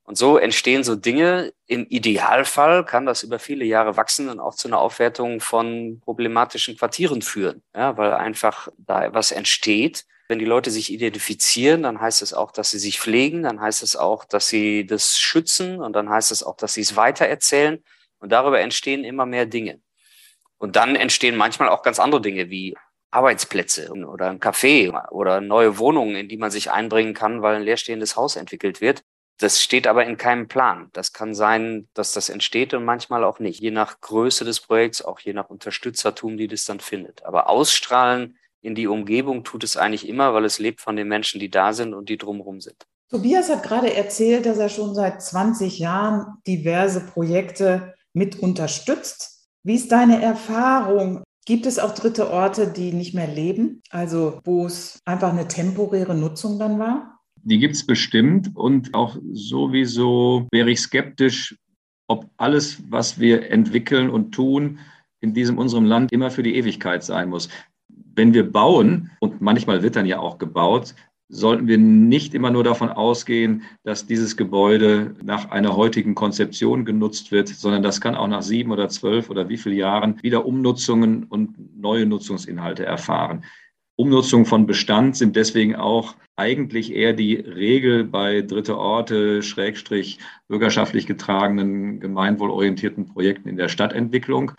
Und 0.06 0.16
so 0.16 0.38
entstehen 0.38 0.84
so 0.84 0.94
Dinge. 0.94 1.52
Im 1.66 1.84
Idealfall 1.88 2.84
kann 2.84 3.06
das 3.06 3.24
über 3.24 3.40
viele 3.40 3.64
Jahre 3.64 3.96
wachsen 3.96 4.28
und 4.28 4.38
auch 4.38 4.54
zu 4.54 4.68
einer 4.68 4.78
Aufwertung 4.78 5.40
von 5.40 6.00
problematischen 6.00 6.76
Quartieren 6.76 7.22
führen, 7.22 7.62
ja, 7.74 7.96
weil 7.96 8.12
einfach 8.12 8.68
da 8.78 9.04
etwas 9.04 9.32
entsteht. 9.32 10.04
Wenn 10.28 10.38
die 10.38 10.44
Leute 10.44 10.70
sich 10.70 10.92
identifizieren, 10.92 11.82
dann 11.82 12.00
heißt 12.00 12.22
es 12.22 12.34
auch, 12.34 12.52
dass 12.52 12.70
sie 12.70 12.78
sich 12.78 13.00
pflegen, 13.00 13.42
dann 13.42 13.60
heißt 13.60 13.82
es 13.82 13.96
auch, 13.96 14.24
dass 14.24 14.48
sie 14.48 14.86
das 14.86 15.18
schützen 15.18 15.80
und 15.80 15.92
dann 15.92 16.08
heißt 16.08 16.30
es 16.30 16.42
auch, 16.44 16.56
dass 16.56 16.74
sie 16.74 16.82
es 16.82 16.94
weitererzählen. 16.94 17.82
Und 18.18 18.30
darüber 18.30 18.60
entstehen 18.60 19.04
immer 19.04 19.26
mehr 19.26 19.46
Dinge. 19.46 19.80
Und 20.58 20.76
dann 20.76 20.96
entstehen 20.96 21.36
manchmal 21.36 21.68
auch 21.68 21.82
ganz 21.82 21.98
andere 21.98 22.20
Dinge 22.20 22.48
wie 22.48 22.76
Arbeitsplätze 23.16 23.90
oder 23.92 24.30
ein 24.30 24.40
Café 24.40 25.10
oder 25.10 25.40
neue 25.40 25.78
Wohnungen, 25.78 26.16
in 26.16 26.28
die 26.28 26.36
man 26.36 26.50
sich 26.50 26.70
einbringen 26.70 27.14
kann, 27.14 27.42
weil 27.42 27.56
ein 27.56 27.62
leerstehendes 27.62 28.14
Haus 28.14 28.36
entwickelt 28.36 28.80
wird. 28.80 29.02
Das 29.38 29.62
steht 29.62 29.86
aber 29.86 30.06
in 30.06 30.16
keinem 30.16 30.48
Plan. 30.48 30.88
Das 30.92 31.12
kann 31.12 31.34
sein, 31.34 31.88
dass 31.94 32.12
das 32.12 32.28
entsteht 32.28 32.72
und 32.72 32.84
manchmal 32.84 33.24
auch 33.24 33.38
nicht. 33.38 33.60
Je 33.60 33.70
nach 33.70 34.00
Größe 34.00 34.44
des 34.44 34.60
Projekts, 34.60 35.02
auch 35.02 35.20
je 35.20 35.34
nach 35.34 35.50
Unterstützertum, 35.50 36.36
die 36.36 36.46
das 36.46 36.64
dann 36.64 36.80
findet. 36.80 37.24
Aber 37.24 37.48
ausstrahlen 37.48 38.38
in 38.62 38.74
die 38.74 38.86
Umgebung 38.86 39.44
tut 39.44 39.62
es 39.64 39.76
eigentlich 39.76 40.08
immer, 40.08 40.32
weil 40.34 40.44
es 40.44 40.58
lebt 40.58 40.80
von 40.80 40.96
den 40.96 41.08
Menschen, 41.08 41.38
die 41.38 41.50
da 41.50 41.72
sind 41.72 41.94
und 41.94 42.08
die 42.08 42.16
drumherum 42.16 42.60
sind. 42.60 42.86
Tobias 43.10 43.48
hat 43.48 43.62
gerade 43.62 43.94
erzählt, 43.94 44.46
dass 44.46 44.58
er 44.58 44.68
schon 44.68 44.94
seit 44.94 45.22
20 45.22 45.78
Jahren 45.78 46.38
diverse 46.46 47.06
Projekte 47.06 47.94
mit 48.12 48.40
unterstützt. 48.40 49.48
Wie 49.62 49.76
ist 49.76 49.92
deine 49.92 50.22
Erfahrung? 50.22 51.22
Gibt 51.46 51.64
es 51.64 51.78
auch 51.78 51.94
dritte 51.94 52.30
Orte, 52.32 52.72
die 52.72 52.92
nicht 52.92 53.14
mehr 53.14 53.28
leben, 53.28 53.80
also 53.90 54.40
wo 54.44 54.66
es 54.66 55.00
einfach 55.04 55.32
eine 55.32 55.46
temporäre 55.46 56.16
Nutzung 56.16 56.58
dann 56.58 56.80
war? 56.80 57.20
Die 57.44 57.60
gibt 57.60 57.76
es 57.76 57.86
bestimmt 57.86 58.50
und 58.56 58.92
auch 58.94 59.16
sowieso 59.32 60.48
wäre 60.50 60.72
ich 60.72 60.80
skeptisch, 60.80 61.56
ob 62.08 62.28
alles, 62.36 62.82
was 62.90 63.20
wir 63.20 63.48
entwickeln 63.52 64.10
und 64.10 64.32
tun, 64.32 64.80
in 65.20 65.34
diesem 65.34 65.56
unserem 65.56 65.84
Land 65.84 66.10
immer 66.10 66.32
für 66.32 66.42
die 66.42 66.56
Ewigkeit 66.56 67.04
sein 67.04 67.28
muss. 67.28 67.48
Wenn 67.88 68.34
wir 68.34 68.50
bauen, 68.50 69.12
und 69.20 69.40
manchmal 69.40 69.84
wird 69.84 69.94
dann 69.94 70.06
ja 70.06 70.18
auch 70.18 70.38
gebaut, 70.38 70.96
sollten 71.28 71.66
wir 71.66 71.78
nicht 71.78 72.34
immer 72.34 72.50
nur 72.50 72.62
davon 72.62 72.88
ausgehen, 72.88 73.62
dass 73.82 74.06
dieses 74.06 74.36
Gebäude 74.36 75.14
nach 75.22 75.50
einer 75.50 75.76
heutigen 75.76 76.14
Konzeption 76.14 76.84
genutzt 76.84 77.32
wird, 77.32 77.48
sondern 77.48 77.82
das 77.82 78.00
kann 78.00 78.14
auch 78.14 78.28
nach 78.28 78.42
sieben 78.42 78.70
oder 78.70 78.88
zwölf 78.88 79.28
oder 79.28 79.48
wie 79.48 79.56
viele 79.56 79.74
Jahren 79.74 80.22
wieder 80.22 80.46
Umnutzungen 80.46 81.24
und 81.24 81.76
neue 81.76 82.06
Nutzungsinhalte 82.06 82.84
erfahren. 82.84 83.44
Umnutzung 83.96 84.44
von 84.44 84.66
Bestand 84.66 85.16
sind 85.16 85.36
deswegen 85.36 85.74
auch 85.74 86.14
eigentlich 86.36 86.92
eher 86.92 87.14
die 87.14 87.34
Regel 87.34 88.04
bei 88.04 88.42
dritte 88.42 88.76
Orte, 88.76 89.42
Schrägstrich 89.42 90.18
bürgerschaftlich 90.48 91.06
getragenen, 91.06 91.98
gemeinwohlorientierten 91.98 93.06
Projekten 93.06 93.48
in 93.48 93.56
der 93.56 93.68
Stadtentwicklung. 93.68 94.52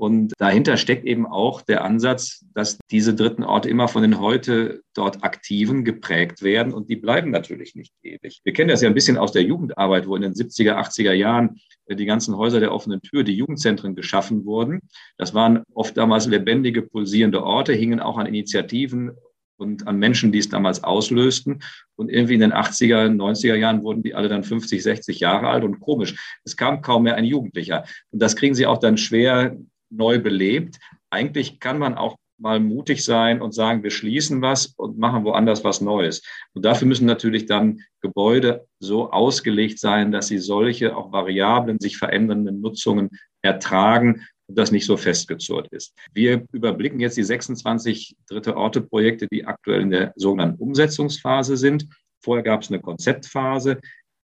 Und 0.00 0.32
dahinter 0.38 0.78
steckt 0.78 1.04
eben 1.04 1.26
auch 1.26 1.60
der 1.60 1.84
Ansatz, 1.84 2.46
dass 2.54 2.78
diese 2.90 3.14
dritten 3.14 3.44
Orte 3.44 3.68
immer 3.68 3.86
von 3.86 4.00
den 4.00 4.18
heute 4.18 4.80
dort 4.94 5.22
Aktiven 5.22 5.84
geprägt 5.84 6.40
werden 6.40 6.72
und 6.72 6.88
die 6.88 6.96
bleiben 6.96 7.30
natürlich 7.30 7.74
nicht 7.74 7.92
ewig. 8.02 8.40
Wir 8.42 8.54
kennen 8.54 8.70
das 8.70 8.80
ja 8.80 8.88
ein 8.88 8.94
bisschen 8.94 9.18
aus 9.18 9.32
der 9.32 9.42
Jugendarbeit, 9.42 10.06
wo 10.06 10.16
in 10.16 10.22
den 10.22 10.32
70er, 10.32 10.78
80er 10.78 11.12
Jahren 11.12 11.60
die 11.86 12.06
ganzen 12.06 12.34
Häuser 12.38 12.60
der 12.60 12.72
offenen 12.72 13.02
Tür, 13.02 13.24
die 13.24 13.34
Jugendzentren 13.34 13.94
geschaffen 13.94 14.46
wurden. 14.46 14.80
Das 15.18 15.34
waren 15.34 15.64
oft 15.74 15.94
damals 15.98 16.26
lebendige, 16.26 16.80
pulsierende 16.80 17.44
Orte, 17.44 17.74
hingen 17.74 18.00
auch 18.00 18.16
an 18.16 18.24
Initiativen 18.24 19.10
und 19.58 19.86
an 19.86 19.98
Menschen, 19.98 20.32
die 20.32 20.38
es 20.38 20.48
damals 20.48 20.82
auslösten. 20.82 21.62
Und 21.96 22.08
irgendwie 22.08 22.34
in 22.34 22.40
den 22.40 22.54
80er, 22.54 23.14
90er 23.14 23.54
Jahren 23.54 23.82
wurden 23.82 24.02
die 24.02 24.14
alle 24.14 24.30
dann 24.30 24.44
50, 24.44 24.82
60 24.82 25.20
Jahre 25.20 25.48
alt 25.48 25.62
und 25.62 25.78
komisch. 25.78 26.38
Es 26.42 26.56
kam 26.56 26.80
kaum 26.80 27.02
mehr 27.02 27.16
ein 27.16 27.26
Jugendlicher. 27.26 27.84
Und 28.12 28.22
das 28.22 28.34
kriegen 28.34 28.54
sie 28.54 28.64
auch 28.64 28.78
dann 28.78 28.96
schwer 28.96 29.58
neu 29.90 30.18
belebt. 30.18 30.78
Eigentlich 31.10 31.60
kann 31.60 31.78
man 31.78 31.94
auch 31.94 32.16
mal 32.40 32.58
mutig 32.58 33.04
sein 33.04 33.42
und 33.42 33.52
sagen, 33.52 33.82
wir 33.82 33.90
schließen 33.90 34.40
was 34.42 34.66
und 34.76 34.98
machen 34.98 35.24
woanders 35.24 35.62
was 35.62 35.80
Neues. 35.80 36.22
Und 36.54 36.64
dafür 36.64 36.88
müssen 36.88 37.06
natürlich 37.06 37.46
dann 37.46 37.80
Gebäude 38.00 38.66
so 38.78 39.10
ausgelegt 39.10 39.78
sein, 39.78 40.10
dass 40.10 40.28
sie 40.28 40.38
solche 40.38 40.96
auch 40.96 41.12
variablen, 41.12 41.78
sich 41.78 41.98
verändernden 41.98 42.60
Nutzungen 42.60 43.10
ertragen 43.42 44.26
und 44.46 44.58
das 44.58 44.72
nicht 44.72 44.86
so 44.86 44.96
festgezurrt 44.96 45.68
ist. 45.70 45.94
Wir 46.12 46.46
überblicken 46.52 46.98
jetzt 46.98 47.16
die 47.16 47.22
26 47.22 48.16
dritte 48.26 48.56
Orte-Projekte, 48.56 49.28
die 49.30 49.44
aktuell 49.44 49.82
in 49.82 49.90
der 49.90 50.12
sogenannten 50.16 50.62
Umsetzungsphase 50.62 51.56
sind. 51.56 51.86
Vorher 52.22 52.42
gab 52.42 52.62
es 52.62 52.70
eine 52.70 52.80
Konzeptphase, 52.80 53.80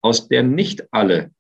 aus 0.03 0.29
der 0.29 0.43
nicht 0.43 0.93
alle 0.93 1.31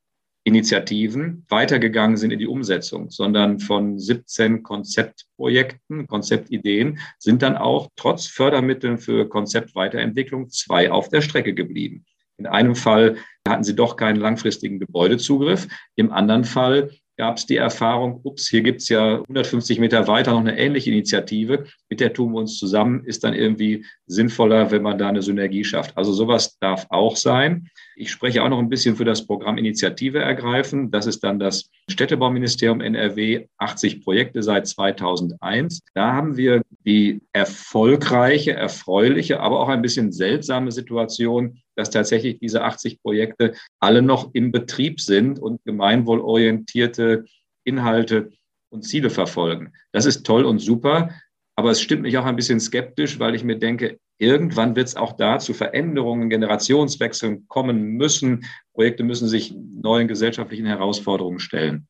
Initiativen 0.44 1.46
weitergegangen 1.48 2.16
sind 2.16 2.32
in 2.32 2.38
die 2.38 2.48
Umsetzung, 2.48 3.10
sondern 3.10 3.60
von 3.60 3.98
17 3.98 4.62
Konzeptprojekten, 4.62 6.06
Konzeptideen 6.08 6.98
sind 7.18 7.42
dann 7.42 7.56
auch 7.56 7.90
trotz 7.94 8.26
Fördermitteln 8.26 8.98
für 8.98 9.28
Konzeptweiterentwicklung 9.28 10.50
zwei 10.50 10.90
auf 10.90 11.08
der 11.08 11.20
Strecke 11.20 11.54
geblieben. 11.54 12.04
In 12.38 12.46
einem 12.46 12.74
Fall 12.74 13.18
hatten 13.46 13.62
sie 13.62 13.76
doch 13.76 13.96
keinen 13.96 14.16
langfristigen 14.16 14.80
Gebäudezugriff. 14.80 15.68
Im 15.94 16.10
anderen 16.10 16.44
Fall 16.44 16.90
gab 17.16 17.36
es 17.36 17.46
die 17.46 17.56
Erfahrung, 17.56 18.20
ups, 18.24 18.48
hier 18.48 18.62
gibt 18.62 18.80
es 18.80 18.88
ja 18.88 19.20
150 19.20 19.78
Meter 19.78 20.08
weiter 20.08 20.32
noch 20.32 20.40
eine 20.40 20.58
ähnliche 20.58 20.90
Initiative, 20.90 21.66
mit 21.88 22.00
der 22.00 22.12
tun 22.12 22.32
wir 22.32 22.40
uns 22.40 22.58
zusammen, 22.58 23.04
ist 23.04 23.22
dann 23.22 23.34
irgendwie 23.34 23.84
sinnvoller, 24.06 24.70
wenn 24.70 24.82
man 24.82 24.98
da 24.98 25.08
eine 25.08 25.22
Synergie 25.22 25.62
schafft. 25.62 25.96
Also 25.96 26.12
sowas 26.12 26.58
darf 26.58 26.86
auch 26.88 27.16
sein. 27.16 27.68
Ich 27.96 28.10
spreche 28.10 28.42
auch 28.42 28.48
noch 28.48 28.58
ein 28.58 28.68
bisschen 28.68 28.96
für 28.96 29.04
das 29.04 29.26
Programm 29.26 29.58
Initiative 29.58 30.18
ergreifen. 30.18 30.90
Das 30.90 31.06
ist 31.06 31.22
dann 31.22 31.38
das 31.38 31.70
Städtebauministerium 31.88 32.80
NRW, 32.80 33.46
80 33.58 34.02
Projekte 34.02 34.42
seit 34.42 34.66
2001. 34.66 35.80
Da 35.94 36.12
haben 36.12 36.36
wir 36.36 36.62
die 36.86 37.20
erfolgreiche, 37.32 38.52
erfreuliche, 38.52 39.40
aber 39.40 39.60
auch 39.60 39.68
ein 39.68 39.82
bisschen 39.82 40.12
seltsame 40.12 40.72
Situation, 40.72 41.58
dass 41.76 41.90
tatsächlich 41.90 42.38
diese 42.38 42.62
80 42.62 43.02
Projekte 43.02 43.54
alle 43.80 44.02
noch 44.02 44.30
im 44.34 44.52
Betrieb 44.52 45.00
sind 45.00 45.38
und 45.38 45.62
gemeinwohlorientierte 45.64 47.24
Inhalte 47.64 48.30
und 48.70 48.82
Ziele 48.82 49.10
verfolgen. 49.10 49.72
Das 49.92 50.06
ist 50.06 50.24
toll 50.24 50.44
und 50.44 50.58
super, 50.58 51.10
aber 51.56 51.70
es 51.70 51.82
stimmt 51.82 52.02
mich 52.02 52.16
auch 52.18 52.24
ein 52.24 52.36
bisschen 52.36 52.60
skeptisch, 52.60 53.18
weil 53.18 53.34
ich 53.34 53.44
mir 53.44 53.58
denke, 53.58 53.98
irgendwann 54.18 54.76
wird 54.76 54.88
es 54.88 54.96
auch 54.96 55.12
da 55.12 55.38
zu 55.38 55.52
Veränderungen, 55.52 56.30
Generationswechseln 56.30 57.46
kommen 57.48 57.82
müssen. 57.82 58.46
Projekte 58.72 59.04
müssen 59.04 59.28
sich 59.28 59.54
neuen 59.54 60.08
gesellschaftlichen 60.08 60.66
Herausforderungen 60.66 61.40
stellen. 61.40 61.86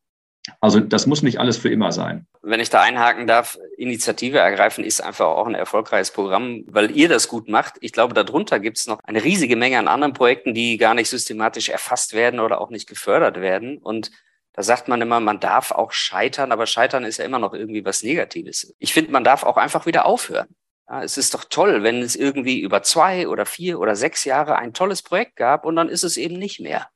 Also 0.60 0.80
das 0.80 1.06
muss 1.06 1.22
nicht 1.22 1.38
alles 1.38 1.56
für 1.56 1.68
immer 1.68 1.92
sein. 1.92 2.26
Wenn 2.42 2.58
ich 2.58 2.70
da 2.70 2.80
einhaken 2.80 3.28
darf, 3.28 3.58
Initiative 3.76 4.38
ergreifen 4.38 4.82
ist 4.82 5.00
einfach 5.00 5.26
auch 5.26 5.46
ein 5.46 5.54
erfolgreiches 5.54 6.10
Programm, 6.10 6.64
weil 6.66 6.90
ihr 6.90 7.08
das 7.08 7.28
gut 7.28 7.48
macht. 7.48 7.74
Ich 7.80 7.92
glaube, 7.92 8.14
darunter 8.14 8.58
gibt 8.58 8.78
es 8.78 8.88
noch 8.88 8.98
eine 9.04 9.22
riesige 9.22 9.54
Menge 9.54 9.78
an 9.78 9.86
anderen 9.86 10.14
Projekten, 10.14 10.52
die 10.52 10.78
gar 10.78 10.94
nicht 10.94 11.08
systematisch 11.08 11.68
erfasst 11.68 12.12
werden 12.12 12.40
oder 12.40 12.60
auch 12.60 12.70
nicht 12.70 12.88
gefördert 12.88 13.40
werden. 13.40 13.78
Und 13.78 14.10
da 14.52 14.62
sagt 14.62 14.88
man 14.88 15.00
immer, 15.00 15.20
man 15.20 15.40
darf 15.40 15.70
auch 15.70 15.92
scheitern, 15.92 16.52
aber 16.52 16.66
scheitern 16.66 17.04
ist 17.04 17.18
ja 17.18 17.24
immer 17.24 17.38
noch 17.38 17.54
irgendwie 17.54 17.84
was 17.84 18.02
Negatives. 18.02 18.74
Ich 18.78 18.92
finde, 18.92 19.10
man 19.12 19.24
darf 19.24 19.44
auch 19.44 19.56
einfach 19.56 19.86
wieder 19.86 20.04
aufhören. 20.04 20.48
Ja, 20.88 21.02
es 21.02 21.16
ist 21.16 21.32
doch 21.32 21.44
toll, 21.44 21.82
wenn 21.82 22.02
es 22.02 22.16
irgendwie 22.16 22.60
über 22.60 22.82
zwei 22.82 23.28
oder 23.28 23.46
vier 23.46 23.80
oder 23.80 23.96
sechs 23.96 24.24
Jahre 24.24 24.56
ein 24.56 24.74
tolles 24.74 25.02
Projekt 25.02 25.36
gab 25.36 25.64
und 25.64 25.76
dann 25.76 25.88
ist 25.88 26.02
es 26.02 26.16
eben 26.16 26.38
nicht 26.38 26.60
mehr. 26.60 26.88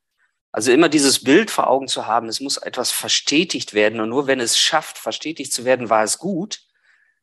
Also 0.53 0.73
immer 0.73 0.89
dieses 0.89 1.23
Bild 1.23 1.51
vor 1.51 1.69
Augen 1.69 1.89
zu 1.89 2.07
haben, 2.07 2.29
es 2.29 2.41
muss 2.41 2.57
etwas 2.57 2.91
verstetigt 2.93 3.75
werden 3.75 4.01
und 4.01 4.09
nur 4.09 4.27
wenn 4.27 4.41
es 4.41 4.59
schafft, 4.59 4.99
verstetigt 4.99 5.53
zu 5.53 5.65
werden, 5.65 5.91
war 5.91 6.03
es 6.03 6.19
gut. 6.19 6.61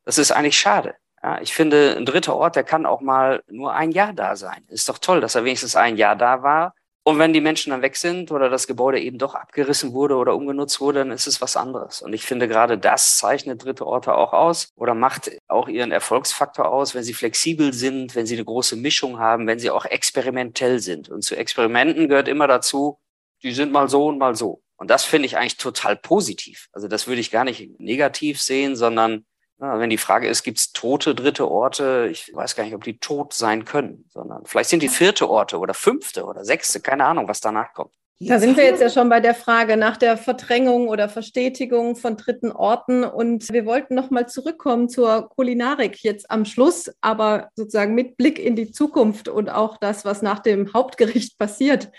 Das 0.06 0.18
ist 0.18 0.32
eigentlich 0.32 0.60
schade. 0.60 0.96
Ja, 1.22 1.40
ich 1.42 1.54
finde, 1.54 1.96
ein 1.98 2.06
dritter 2.06 2.36
Ort, 2.36 2.56
der 2.56 2.64
kann 2.64 2.86
auch 2.86 3.02
mal 3.02 3.44
nur 3.48 3.74
ein 3.74 3.92
Jahr 3.92 4.14
da 4.14 4.36
sein. 4.36 4.66
Ist 4.68 4.90
doch 4.90 4.98
toll, 4.98 5.22
dass 5.22 5.36
er 5.36 5.46
wenigstens 5.46 5.76
ein 5.76 5.98
Jahr 5.98 6.16
da 6.16 6.44
war. 6.44 6.76
Und 7.06 7.20
wenn 7.20 7.34
die 7.34 7.42
Menschen 7.42 7.72
dann 7.72 7.82
weg 7.82 7.98
sind 7.98 8.32
oder 8.32 8.50
das 8.50 8.66
Gebäude 8.66 9.00
eben 9.00 9.18
doch 9.18 9.36
abgerissen 9.36 9.92
wurde 9.92 10.16
oder 10.16 10.36
umgenutzt 10.36 10.80
wurde, 10.80 11.00
dann 11.00 11.12
ist 11.12 11.28
es 11.28 11.42
was 11.42 11.58
anderes. 11.58 12.02
Und 12.02 12.14
ich 12.14 12.24
finde, 12.24 12.48
gerade 12.48 12.78
das 12.78 13.18
zeichnet 13.18 13.64
dritte 13.64 13.86
Orte 13.86 14.16
auch 14.16 14.32
aus 14.32 14.70
oder 14.78 14.94
macht 14.94 15.30
auch 15.50 15.68
ihren 15.68 15.92
Erfolgsfaktor 15.92 16.72
aus, 16.72 16.96
wenn 16.96 17.04
sie 17.04 17.14
flexibel 17.14 17.74
sind, 17.74 18.16
wenn 18.16 18.26
sie 18.26 18.36
eine 18.36 18.46
große 18.46 18.78
Mischung 18.78 19.20
haben, 19.20 19.48
wenn 19.48 19.60
sie 19.60 19.70
auch 19.70 19.84
experimentell 19.84 20.80
sind. 20.80 21.10
Und 21.10 21.24
zu 21.24 21.36
Experimenten 21.36 22.08
gehört 22.08 22.30
immer 22.30 22.48
dazu, 22.48 23.00
die 23.44 23.52
sind 23.52 23.74
mal 23.74 23.90
so 23.90 24.08
und 24.08 24.18
mal 24.18 24.36
so. 24.36 24.62
Und 24.78 24.90
das 24.90 25.04
finde 25.04 25.26
ich 25.26 25.38
eigentlich 25.38 25.58
total 25.58 25.98
positiv. 25.98 26.70
Also 26.72 26.88
das 26.88 27.08
würde 27.08 27.20
ich 27.20 27.32
gar 27.32 27.44
nicht 27.44 27.80
negativ 27.80 28.42
sehen, 28.42 28.78
sondern 28.78 29.26
wenn 29.64 29.90
die 29.90 29.98
Frage 29.98 30.28
ist, 30.28 30.44
gibt 30.44 30.60
es 30.60 30.74
tote 30.74 31.16
dritte 31.16 31.50
Orte? 31.50 32.10
Ich 32.12 32.32
weiß 32.34 32.56
gar 32.56 32.64
nicht, 32.64 32.76
ob 32.76 32.84
die 32.84 33.00
tot 33.00 33.34
sein 33.34 33.66
können, 33.66 34.06
sondern 34.10 34.46
vielleicht 34.46 34.70
sind 34.70 34.84
die 34.84 34.90
vierte 34.90 35.30
Orte 35.30 35.58
oder 35.58 35.74
fünfte 35.74 36.26
oder 36.26 36.44
sechste, 36.44 36.82
keine 36.82 37.06
Ahnung, 37.06 37.28
was 37.28 37.40
danach 37.40 37.74
kommt. 37.74 37.94
Da 38.20 38.40
sind 38.40 38.56
wir 38.58 38.64
jetzt 38.64 38.82
ja 38.82 38.90
schon 38.90 39.10
bei 39.10 39.20
der 39.20 39.34
Frage 39.34 39.76
nach 39.76 39.98
der 39.98 40.18
Verdrängung 40.18 40.88
oder 40.88 41.10
Verstetigung 41.10 41.96
von 41.96 42.16
dritten 42.16 42.52
Orten. 42.52 43.04
Und 43.04 43.52
wir 43.52 43.66
wollten 43.66 43.96
nochmal 43.96 44.30
zurückkommen 44.30 44.88
zur 44.88 45.30
Kulinarik 45.30 46.04
jetzt 46.04 46.30
am 46.32 46.46
Schluss, 46.46 46.92
aber 47.02 47.50
sozusagen 47.56 47.96
mit 47.96 48.16
Blick 48.16 48.40
in 48.40 48.56
die 48.56 48.72
Zukunft 48.72 49.28
und 49.28 49.50
auch 49.50 49.78
das, 49.78 50.06
was 50.06 50.22
nach 50.22 50.40
dem 50.40 50.74
Hauptgericht 50.74 51.38
passiert. 51.40 51.92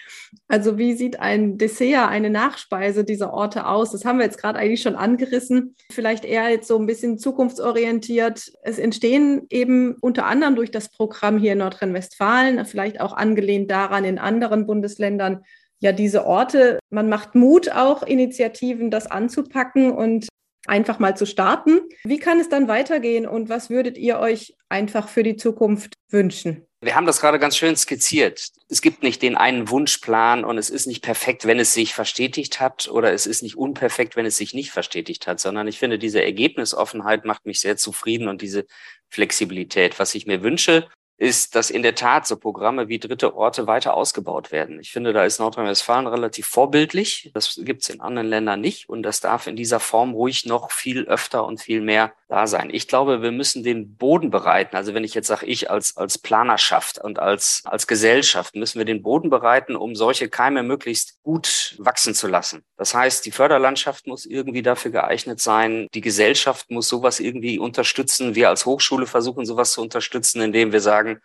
Also 0.48 0.78
wie 0.78 0.94
sieht 0.94 1.20
ein 1.20 1.58
Dessert, 1.58 2.08
eine 2.08 2.30
Nachspeise 2.30 3.04
dieser 3.04 3.34
Orte 3.34 3.66
aus? 3.66 3.90
Das 3.90 4.04
haben 4.04 4.18
wir 4.18 4.24
jetzt 4.24 4.38
gerade 4.38 4.58
eigentlich 4.58 4.82
schon 4.82 4.96
angerissen. 4.96 5.74
Vielleicht 5.90 6.24
eher 6.24 6.48
jetzt 6.48 6.68
so 6.68 6.78
ein 6.78 6.86
bisschen 6.86 7.18
zukunftsorientiert. 7.18 8.52
Es 8.62 8.78
entstehen 8.78 9.46
eben 9.50 9.96
unter 10.00 10.26
anderem 10.26 10.56
durch 10.56 10.70
das 10.70 10.88
Programm 10.88 11.38
hier 11.38 11.52
in 11.52 11.58
Nordrhein-Westfalen, 11.58 12.64
vielleicht 12.64 13.00
auch 13.00 13.12
angelehnt 13.12 13.70
daran 13.70 14.04
in 14.04 14.18
anderen 14.18 14.66
Bundesländern, 14.66 15.44
ja 15.80 15.92
diese 15.92 16.26
Orte. 16.26 16.78
Man 16.90 17.08
macht 17.08 17.34
Mut 17.34 17.70
auch, 17.70 18.02
Initiativen 18.02 18.90
das 18.90 19.06
anzupacken 19.06 19.92
und 19.92 20.28
einfach 20.66 20.98
mal 20.98 21.16
zu 21.16 21.26
starten. 21.26 21.80
Wie 22.04 22.18
kann 22.18 22.40
es 22.40 22.48
dann 22.48 22.68
weitergehen 22.68 23.26
und 23.26 23.48
was 23.48 23.70
würdet 23.70 23.98
ihr 23.98 24.18
euch 24.18 24.54
einfach 24.68 25.08
für 25.08 25.22
die 25.22 25.36
Zukunft 25.36 25.94
wünschen? 26.10 26.66
Wir 26.80 26.94
haben 26.96 27.06
das 27.06 27.20
gerade 27.20 27.38
ganz 27.38 27.56
schön 27.56 27.76
skizziert. 27.76 28.50
Es 28.68 28.82
gibt 28.82 29.02
nicht 29.02 29.22
den 29.22 29.36
einen 29.36 29.70
Wunschplan 29.70 30.44
und 30.44 30.58
es 30.58 30.68
ist 30.68 30.86
nicht 30.86 31.02
perfekt, 31.02 31.46
wenn 31.46 31.58
es 31.58 31.72
sich 31.72 31.94
verstetigt 31.94 32.60
hat 32.60 32.88
oder 32.88 33.12
es 33.12 33.26
ist 33.26 33.42
nicht 33.42 33.56
unperfekt, 33.56 34.16
wenn 34.16 34.26
es 34.26 34.36
sich 34.36 34.52
nicht 34.52 34.70
verstetigt 34.70 35.26
hat, 35.26 35.40
sondern 35.40 35.66
ich 35.66 35.78
finde, 35.78 35.98
diese 35.98 36.22
Ergebnisoffenheit 36.22 37.24
macht 37.24 37.46
mich 37.46 37.60
sehr 37.60 37.78
zufrieden 37.78 38.28
und 38.28 38.42
diese 38.42 38.66
Flexibilität. 39.08 39.98
Was 39.98 40.14
ich 40.14 40.26
mir 40.26 40.42
wünsche, 40.42 40.86
ist, 41.16 41.54
dass 41.54 41.70
in 41.70 41.82
der 41.82 41.94
Tat 41.94 42.26
so 42.26 42.36
Programme 42.36 42.88
wie 42.88 42.98
dritte 42.98 43.36
Orte 43.36 43.66
weiter 43.66 43.94
ausgebaut 43.94 44.50
werden. 44.50 44.80
Ich 44.80 44.90
finde, 44.90 45.12
da 45.12 45.24
ist 45.24 45.38
Nordrhein-Westfalen 45.38 46.06
relativ 46.06 46.46
vorbildlich. 46.46 47.30
Das 47.34 47.60
gibt 47.62 47.82
es 47.82 47.88
in 47.88 48.00
anderen 48.00 48.28
Ländern 48.28 48.60
nicht 48.60 48.88
und 48.88 49.02
das 49.02 49.20
darf 49.20 49.46
in 49.46 49.56
dieser 49.56 49.80
Form 49.80 50.12
ruhig 50.12 50.44
noch 50.44 50.72
viel 50.72 51.04
öfter 51.04 51.46
und 51.46 51.60
viel 51.60 51.80
mehr 51.80 52.14
da 52.34 52.48
sein. 52.48 52.68
Ich 52.72 52.88
glaube, 52.88 53.22
wir 53.22 53.30
müssen 53.30 53.62
den 53.62 53.94
Boden 53.94 54.30
bereiten. 54.30 54.74
Also 54.74 54.92
wenn 54.92 55.04
ich 55.04 55.14
jetzt 55.14 55.28
sage, 55.28 55.46
ich 55.46 55.70
als, 55.70 55.96
als 55.96 56.18
Planerschaft 56.18 56.98
und 56.98 57.20
als, 57.20 57.62
als 57.64 57.86
Gesellschaft 57.86 58.56
müssen 58.56 58.78
wir 58.78 58.84
den 58.84 59.02
Boden 59.02 59.30
bereiten, 59.30 59.76
um 59.76 59.94
solche 59.94 60.28
Keime 60.28 60.64
möglichst 60.64 61.22
gut 61.22 61.76
wachsen 61.78 62.12
zu 62.12 62.26
lassen. 62.26 62.64
Das 62.76 62.92
heißt, 62.92 63.24
die 63.24 63.30
Förderlandschaft 63.30 64.08
muss 64.08 64.26
irgendwie 64.26 64.62
dafür 64.62 64.90
geeignet 64.90 65.40
sein. 65.40 65.86
Die 65.94 66.00
Gesellschaft 66.00 66.72
muss 66.72 66.88
sowas 66.88 67.20
irgendwie 67.20 67.60
unterstützen. 67.60 68.34
Wir 68.34 68.48
als 68.48 68.66
Hochschule 68.66 69.06
versuchen 69.06 69.46
sowas 69.46 69.70
zu 69.70 69.80
unterstützen, 69.80 70.40
indem 70.40 70.72
wir 70.72 70.80
sagen, 70.80 71.20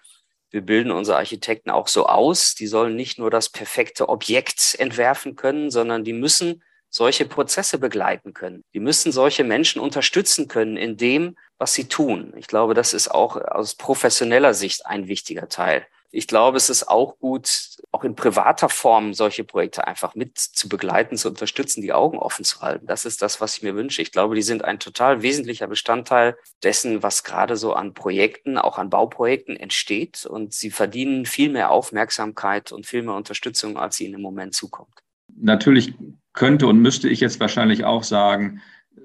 wir 0.51 0.61
bilden 0.61 0.91
unsere 0.91 1.17
Architekten 1.17 1.71
auch 1.71 1.87
so 1.87 2.05
aus. 2.05 2.53
Die 2.53 2.67
sollen 2.67 2.95
nicht 2.95 3.17
nur 3.17 3.31
das 3.31 3.49
perfekte 3.49 4.09
Objekt 4.09 4.75
entwerfen 4.77 5.35
können, 5.35 5.71
sondern 5.71 6.03
die 6.03 6.13
müssen 6.13 6.61
solche 6.89 7.25
Prozesse 7.25 7.77
begleiten 7.77 8.33
können. 8.33 8.63
Die 8.73 8.79
müssen 8.79 9.11
solche 9.11 9.43
Menschen 9.43 9.81
unterstützen 9.81 10.47
können 10.47 10.77
in 10.77 10.97
dem, 10.97 11.35
was 11.57 11.73
sie 11.73 11.87
tun. 11.87 12.33
Ich 12.37 12.47
glaube, 12.47 12.73
das 12.73 12.93
ist 12.93 13.09
auch 13.09 13.35
aus 13.35 13.75
professioneller 13.75 14.53
Sicht 14.53 14.85
ein 14.85 15.07
wichtiger 15.07 15.49
Teil. 15.49 15.85
Ich 16.11 16.25
glaube, 16.25 16.57
es 16.57 16.71
ist 16.71 16.87
auch 16.87 17.19
gut, 17.19 17.77
auch 17.91 18.03
in 18.03 18.15
privater 18.15 18.67
Form 18.67 19.13
solche 19.13 19.43
Projekte 19.43 19.85
einfach 19.85 20.15
mit 20.15 20.39
zu 20.39 20.67
begleiten, 20.67 21.17
zu 21.17 21.27
unterstützen, 21.27 21.81
die 21.83 21.93
Augen 21.93 22.17
offen 22.17 22.43
zu 22.43 22.61
halten. 22.61 22.87
Das 22.87 23.05
ist 23.05 23.21
das, 23.21 23.41
was 23.41 23.57
ich 23.57 23.63
mir 23.63 23.75
wünsche. 23.75 24.01
Ich 24.01 24.11
glaube, 24.11 24.33
die 24.33 24.41
sind 24.41 24.65
ein 24.65 24.79
total 24.79 25.21
wesentlicher 25.21 25.67
Bestandteil 25.67 26.35
dessen, 26.63 27.03
was 27.03 27.23
gerade 27.23 27.57
so 27.57 27.73
an 27.73 27.93
Projekten, 27.93 28.57
auch 28.57 28.79
an 28.79 28.89
Bauprojekten 28.89 29.55
entsteht. 29.55 30.25
Und 30.25 30.53
sie 30.55 30.71
verdienen 30.71 31.27
viel 31.27 31.49
mehr 31.49 31.69
Aufmerksamkeit 31.69 32.71
und 32.71 32.87
viel 32.87 33.03
mehr 33.03 33.15
Unterstützung, 33.15 33.77
als 33.77 33.99
ihnen 33.99 34.15
im 34.15 34.21
Moment 34.21 34.55
zukommt. 34.55 35.03
Natürlich 35.35 35.93
könnte 36.39 36.67
und 36.67 36.81
müsste 36.81 37.09
ich 37.09 37.19
jetzt 37.19 37.41
wahrscheinlich 37.41 37.83
auch 37.83 38.03
sagen, 38.03 38.61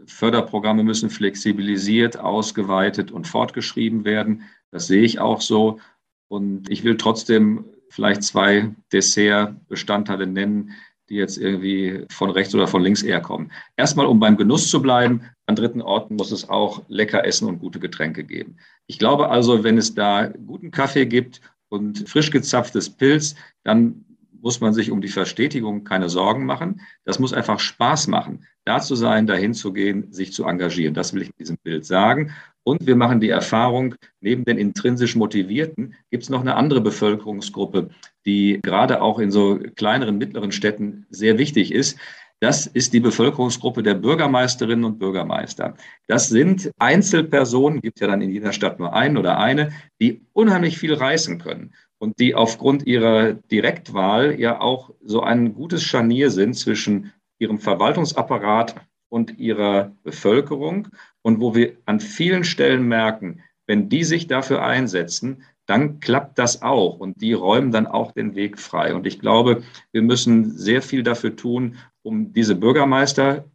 Förderprogramme 0.07 0.85
müssen 0.85 1.11
flexibilisiert, 1.11 2.17
ausgeweitet 2.17 3.11
und 3.11 3.27
fortgeschrieben 3.27 4.05
werden. 4.05 4.43
Das 4.71 4.87
sehe 4.87 5.03
ich 5.03 5.19
auch 5.19 5.41
so. 5.41 5.81
Und 6.29 6.71
ich 6.71 6.85
will 6.85 6.97
trotzdem 6.97 7.65
vielleicht 7.91 8.23
zwei 8.23 8.71
Dessertbestandteile 8.93 10.29
nennen, 10.29 10.71
die 11.09 11.17
jetzt 11.17 11.37
irgendwie 11.37 12.07
von 12.09 12.31
rechts 12.31 12.55
oder 12.55 12.69
von 12.69 12.83
links 12.83 13.03
eher 13.03 13.21
kommen. 13.21 13.51
Erstmal, 13.77 14.07
um 14.07 14.21
beim 14.21 14.37
Genuss 14.37 14.71
zu 14.71 14.81
bleiben, 14.81 15.23
an 15.47 15.57
dritten 15.57 15.83
Orten 15.83 16.15
muss 16.15 16.31
es 16.31 16.49
auch 16.49 16.85
lecker 16.87 17.27
Essen 17.27 17.49
und 17.49 17.59
gute 17.59 17.81
Getränke 17.81 18.23
geben. 18.23 18.59
Ich 18.87 19.01
glaube 19.01 19.29
also, 19.29 19.65
wenn 19.65 19.77
es 19.77 19.93
da 19.93 20.29
guten 20.29 20.71
Kaffee 20.71 21.07
gibt 21.07 21.41
und 21.69 22.09
frisch 22.09 22.31
gezapftes 22.31 22.91
Pilz, 22.91 23.35
dann 23.65 24.05
muss 24.45 24.61
man 24.61 24.75
sich 24.75 24.91
um 24.91 25.01
die 25.01 25.09
Verstetigung 25.09 25.85
keine 25.85 26.11
Sorgen 26.11 26.45
machen. 26.45 26.83
Das 27.05 27.19
muss 27.19 27.33
einfach 27.33 27.59
Spaß 27.59 28.09
machen, 28.09 28.47
da 28.67 28.79
zu 28.79 28.95
sein, 28.95 29.27
dahin 29.27 29.55
zu 29.55 29.73
gehen, 29.73 30.13
sich 30.13 30.35
zu 30.35 30.45
engagieren. 30.45 30.93
Das 30.93 31.15
will 31.15 31.23
ich 31.23 31.29
in 31.29 31.39
diesem 31.39 31.57
Bild 31.63 31.87
sagen. 31.87 32.31
Und 32.63 32.87
wir 32.87 32.95
machen 32.95 33.21
die 33.21 33.31
Erfahrung, 33.31 33.95
neben 34.21 34.45
den 34.45 34.59
intrinsisch 34.59 35.17
Motivierten 35.17 35.95
gibt 36.11 36.25
es 36.25 36.29
noch 36.29 36.43
eine 36.43 36.57
andere 36.57 36.83
Bevölkerungsgruppe, 36.83 37.89
die 38.27 38.61
gerade 38.63 39.01
auch 39.01 39.19
in 39.19 39.31
so 39.31 39.59
kleineren, 39.77 40.19
mittleren 40.19 40.53
Städten 40.53 41.07
sehr 41.09 41.39
wichtig 41.39 41.73
ist. 41.73 41.99
Das 42.41 42.67
ist 42.67 42.93
die 42.93 43.01
Bevölkerungsgruppe 43.01 43.83
der 43.83 43.95
Bürgermeisterinnen 43.95 44.85
und 44.85 44.99
Bürgermeister. 44.99 45.75
Das 46.07 46.29
sind 46.29 46.71
Einzelpersonen, 46.79 47.81
gibt 47.81 48.01
ja 48.01 48.09
dann 48.09 48.21
in 48.21 48.31
jeder 48.31 48.53
Stadt 48.53 48.79
nur 48.79 48.93
einen 48.93 49.17
oder 49.17 49.39
eine, 49.39 49.73
die 50.03 50.27
unheimlich 50.35 50.77
viel 50.77 50.93
reißen 50.93 51.39
können 51.39 51.73
und 51.99 52.19
die 52.19 52.35
aufgrund 52.35 52.87
ihrer 52.87 53.35
Direktwahl 53.35 54.39
ja 54.39 54.61
auch 54.61 54.91
so 55.03 55.23
ein 55.23 55.55
gutes 55.55 55.83
Scharnier 55.83 56.31
sind 56.31 56.55
zwischen 56.55 57.13
ihrem 57.39 57.59
Verwaltungsapparat 57.59 58.75
und 59.09 59.39
ihrer 59.39 59.93
Bevölkerung 60.03 60.89
und 61.23 61.41
wo 61.41 61.55
wir 61.55 61.77
an 61.87 62.01
vielen 62.01 62.45
Stellen 62.45 62.87
merken, 62.87 63.41
wenn 63.67 63.89
die 63.89 64.05
sich 64.05 64.27
dafür 64.27 64.63
einsetzen, 64.63 65.43
dann 65.67 66.01
klappt 66.01 66.39
das 66.39 66.63
auch 66.63 66.99
und 66.99 67.21
die 67.23 67.33
räumen 67.33 67.73
dann 67.73 67.87
auch 67.87 68.13
den 68.13 68.35
Weg 68.35 68.59
frei. 68.59 68.95
Und 68.95 69.07
ich 69.07 69.19
glaube, 69.19 69.63
wir 69.93 70.03
müssen 70.03 70.51
sehr 70.51 70.83
viel 70.83 71.03
dafür 71.03 71.37
tun, 71.37 71.77
um 72.03 72.33
diese 72.33 72.55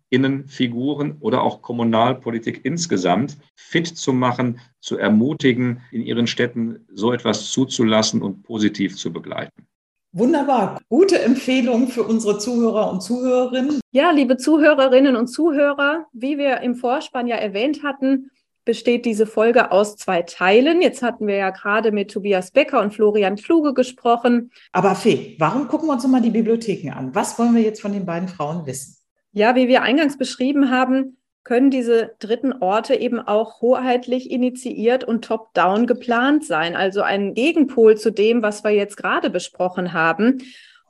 Bürgermeisterinnenfiguren 0.10 1.18
oder 1.20 1.44
auch 1.44 1.62
Kommunalpolitik 1.62 2.62
insgesamt 2.64 3.38
fit 3.56 3.88
zu 3.88 4.14
machen, 4.14 4.60
zu 4.80 4.98
ermutigen, 4.98 5.82
in 5.92 6.02
ihren 6.02 6.28
Städten 6.28 6.86
so 6.94 7.14
etwas 7.14 7.52
zuzulassen 7.52 8.22
und 8.22 8.44
positiv 8.44 8.98
zu 8.98 9.14
begleiten. 9.14 9.66
Wunderbar. 10.12 10.82
Gute 10.90 11.22
Empfehlung 11.22 11.88
für 11.88 12.04
unsere 12.04 12.40
Zuhörer 12.40 12.92
und 12.92 13.02
Zuhörerinnen. 13.02 13.80
Ja, 13.92 14.10
liebe 14.10 14.38
Zuhörerinnen 14.38 15.16
und 15.16 15.28
Zuhörer, 15.28 16.06
wie 16.14 16.40
wir 16.40 16.62
im 16.62 16.74
Vorspann 16.74 17.28
ja 17.28 17.36
erwähnt 17.36 17.84
hatten, 17.84 18.32
besteht 18.66 19.06
diese 19.06 19.28
Folge 19.28 19.72
aus 19.72 19.98
zwei 19.98 20.24
Teilen. 20.24 20.82
Jetzt 20.82 21.04
hatten 21.04 21.28
wir 21.28 21.36
ja 21.36 21.52
gerade 21.52 21.92
mit 21.92 22.12
Tobias 22.12 22.52
Becker 22.52 22.82
und 22.82 22.94
Florian 22.94 23.36
Kluge 23.36 23.76
gesprochen. 23.76 24.52
Aber 24.72 24.96
Fee, 24.96 25.36
warum 25.38 25.68
gucken 25.68 25.88
wir 25.88 25.94
uns 25.94 26.08
mal 26.08 26.22
die 26.22 26.32
Bibliotheken 26.32 26.92
an? 26.92 27.14
Was 27.14 27.38
wollen 27.38 27.56
wir 27.56 27.62
jetzt 27.62 27.82
von 27.82 27.94
den 27.94 28.06
beiden 28.06 28.28
Frauen 28.28 28.66
wissen? 28.66 28.99
Ja, 29.40 29.56
wie 29.56 29.70
wir 29.70 29.84
eingangs 29.84 30.18
beschrieben 30.18 30.70
haben, 30.70 31.16
können 31.46 31.72
diese 31.72 32.12
dritten 32.20 32.52
Orte 32.52 32.96
eben 32.96 33.22
auch 33.22 33.62
hoheitlich 33.62 34.32
initiiert 34.32 35.06
und 35.06 35.24
top-down 35.24 35.88
geplant 35.88 36.44
sein, 36.44 36.76
also 36.76 37.04
ein 37.04 37.36
Gegenpol 37.36 37.96
zu 37.96 38.12
dem, 38.12 38.44
was 38.44 38.66
wir 38.66 38.72
jetzt 38.72 38.98
gerade 38.98 39.30
besprochen 39.30 39.94
haben. 39.94 40.44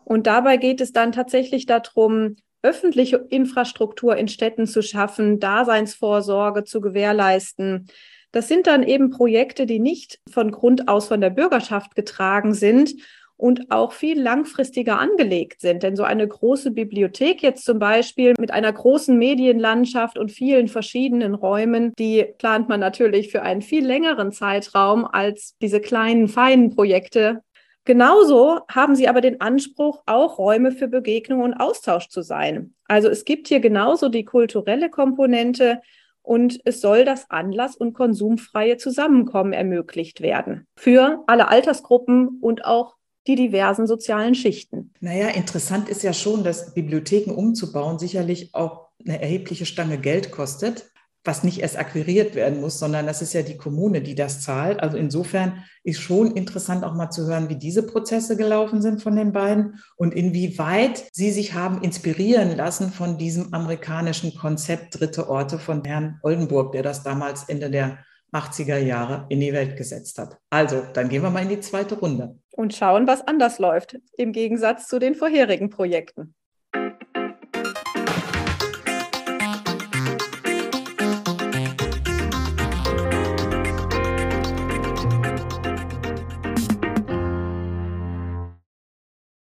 Und 0.04 0.26
dabei 0.26 0.58
geht 0.58 0.82
es 0.82 0.92
dann 0.92 1.12
tatsächlich 1.12 1.68
darum, 1.68 2.38
öffentliche 2.64 3.18
Infrastruktur 3.30 4.18
in 4.18 4.28
Städten 4.28 4.66
zu 4.66 4.82
schaffen, 4.82 5.40
Daseinsvorsorge 5.40 6.64
zu 6.64 6.82
gewährleisten. 6.82 7.86
Das 8.32 8.48
sind 8.48 8.66
dann 8.66 8.82
eben 8.82 9.12
Projekte, 9.12 9.68
die 9.68 9.78
nicht 9.78 10.22
von 10.28 10.50
Grund 10.50 10.88
aus 10.88 11.08
von 11.08 11.22
der 11.22 11.30
Bürgerschaft 11.30 11.94
getragen 11.94 12.56
sind 12.56 12.96
und 13.40 13.72
auch 13.72 13.94
viel 13.94 14.22
langfristiger 14.22 15.00
angelegt 15.00 15.62
sind. 15.62 15.82
Denn 15.82 15.96
so 15.96 16.04
eine 16.04 16.28
große 16.28 16.72
Bibliothek 16.72 17.42
jetzt 17.42 17.64
zum 17.64 17.80
Beispiel 17.80 18.34
mit 18.38 18.52
einer 18.52 18.72
großen 18.72 19.18
Medienlandschaft 19.18 20.18
und 20.18 20.30
vielen 20.30 20.68
verschiedenen 20.68 21.36
Räumen, 21.36 21.94
die 21.98 22.26
plant 22.38 22.68
man 22.68 22.82
natürlich 22.82 23.32
für 23.32 23.42
einen 23.42 23.62
viel 23.62 23.86
längeren 23.86 24.34
Zeitraum 24.34 25.06
als 25.06 25.56
diese 25.62 25.80
kleinen, 25.80 26.28
feinen 26.28 26.76
Projekte. 26.76 27.42
Genauso 27.86 28.60
haben 28.70 28.98
sie 28.98 29.08
aber 29.08 29.22
den 29.22 29.40
Anspruch, 29.40 30.04
auch 30.06 30.38
Räume 30.38 30.74
für 30.74 30.90
Begegnung 30.90 31.40
und 31.40 31.54
Austausch 31.54 32.10
zu 32.10 32.22
sein. 32.22 32.74
Also 32.90 33.08
es 33.08 33.24
gibt 33.24 33.48
hier 33.48 33.62
genauso 33.62 34.10
die 34.10 34.26
kulturelle 34.26 34.90
Komponente, 34.90 35.80
und 36.22 36.60
es 36.64 36.82
soll 36.82 37.06
das 37.06 37.32
anlass- 37.32 37.76
und 37.76 37.94
konsumfreie 37.94 38.78
Zusammenkommen 38.78 39.52
ermöglicht 39.52 40.22
werden 40.22 40.68
für 40.76 41.24
alle 41.26 41.48
Altersgruppen 41.48 42.38
und 42.42 42.66
auch 42.66 42.99
die 43.28 43.36
diversen 43.36 43.88
sozialen 43.88 44.36
Schichten. 44.36 44.94
Naja, 45.00 45.30
interessant 45.30 45.90
ist 45.90 46.04
ja 46.04 46.14
schon, 46.14 46.44
dass 46.44 46.74
Bibliotheken 46.74 47.32
umzubauen 47.32 48.00
sicherlich 48.00 48.54
auch 48.54 48.88
eine 49.06 49.22
erhebliche 49.22 49.66
Stange 49.66 49.98
Geld 49.98 50.32
kostet, 50.32 50.92
was 51.24 51.44
nicht 51.44 51.60
erst 51.60 51.78
akquiriert 51.78 52.34
werden 52.34 52.62
muss, 52.62 52.80
sondern 52.80 53.06
das 53.06 53.22
ist 53.22 53.34
ja 53.34 53.42
die 53.42 53.58
Kommune, 53.58 54.02
die 54.02 54.16
das 54.16 54.42
zahlt. 54.42 54.80
Also 54.80 54.98
insofern 54.98 55.64
ist 55.84 56.00
schon 56.00 56.32
interessant 56.32 56.84
auch 56.84 56.96
mal 56.96 57.10
zu 57.10 57.28
hören, 57.28 57.50
wie 57.50 57.58
diese 57.58 57.84
Prozesse 57.84 58.38
gelaufen 58.38 58.82
sind 58.82 59.04
von 59.04 59.16
den 59.16 59.34
beiden 59.34 59.80
und 59.98 60.14
inwieweit 60.14 61.04
sie 61.12 61.32
sich 61.32 61.54
haben 61.54 61.82
inspirieren 61.82 62.56
lassen 62.56 62.92
von 62.92 63.18
diesem 63.18 63.54
amerikanischen 63.54 64.34
Konzept 64.36 65.00
Dritte 65.00 65.30
Orte 65.30 65.60
von 65.60 65.84
Herrn 65.84 66.20
Oldenburg, 66.24 66.72
der 66.72 66.84
das 66.84 67.04
damals 67.04 67.44
Ende 67.44 67.70
der 67.70 68.00
80er 68.32 68.78
Jahre 68.78 69.26
in 69.30 69.40
die 69.40 69.54
Welt 69.54 69.76
gesetzt 69.78 70.18
hat. 70.20 70.38
Also, 70.50 70.84
dann 70.94 71.10
gehen 71.10 71.24
wir 71.24 71.30
mal 71.30 71.44
in 71.44 71.50
die 71.50 71.60
zweite 71.60 71.96
Runde. 71.96 72.38
Und 72.52 72.76
schauen, 72.76 73.08
was 73.08 73.28
anders 73.28 73.60
läuft, 73.60 73.98
im 74.18 74.32
Gegensatz 74.32 74.88
zu 74.88 75.00
den 75.00 75.16
vorherigen 75.16 75.70
Projekten. 75.70 76.36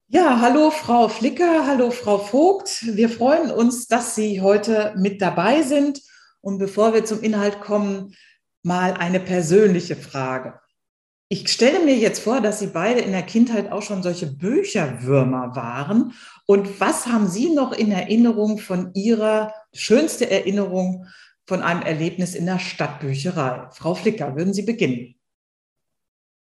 Ja, 0.08 0.40
hallo 0.40 0.70
Frau 0.70 1.08
Flicker, 1.08 1.66
hallo 1.66 1.90
Frau 1.90 2.18
Vogt. 2.18 2.84
Wir 2.96 3.08
freuen 3.08 3.50
uns, 3.50 3.86
dass 3.86 4.14
Sie 4.14 4.40
heute 4.40 4.94
mit 4.96 5.20
dabei 5.20 5.62
sind. 5.62 6.00
Und 6.40 6.58
bevor 6.58 6.92
wir 6.92 7.04
zum 7.04 7.22
Inhalt 7.22 7.60
kommen, 7.60 8.14
mal 8.62 8.94
eine 8.94 9.20
persönliche 9.20 9.96
Frage. 9.96 10.60
Ich 11.28 11.48
stelle 11.48 11.82
mir 11.82 11.96
jetzt 11.96 12.20
vor, 12.20 12.42
dass 12.42 12.58
Sie 12.58 12.66
beide 12.66 13.00
in 13.00 13.12
der 13.12 13.22
Kindheit 13.22 13.72
auch 13.72 13.80
schon 13.80 14.02
solche 14.02 14.26
Bücherwürmer 14.26 15.56
waren. 15.56 16.12
Und 16.46 16.78
was 16.78 17.06
haben 17.06 17.26
Sie 17.26 17.54
noch 17.54 17.72
in 17.72 17.90
Erinnerung 17.90 18.58
von 18.58 18.92
Ihrer 18.92 19.54
schönste 19.72 20.30
Erinnerung 20.30 21.06
von 21.46 21.62
einem 21.62 21.82
Erlebnis 21.82 22.34
in 22.34 22.44
der 22.44 22.58
Stadtbücherei? 22.58 23.68
Frau 23.72 23.94
Flicker, 23.94 24.36
würden 24.36 24.52
Sie 24.52 24.62
beginnen? 24.62 25.14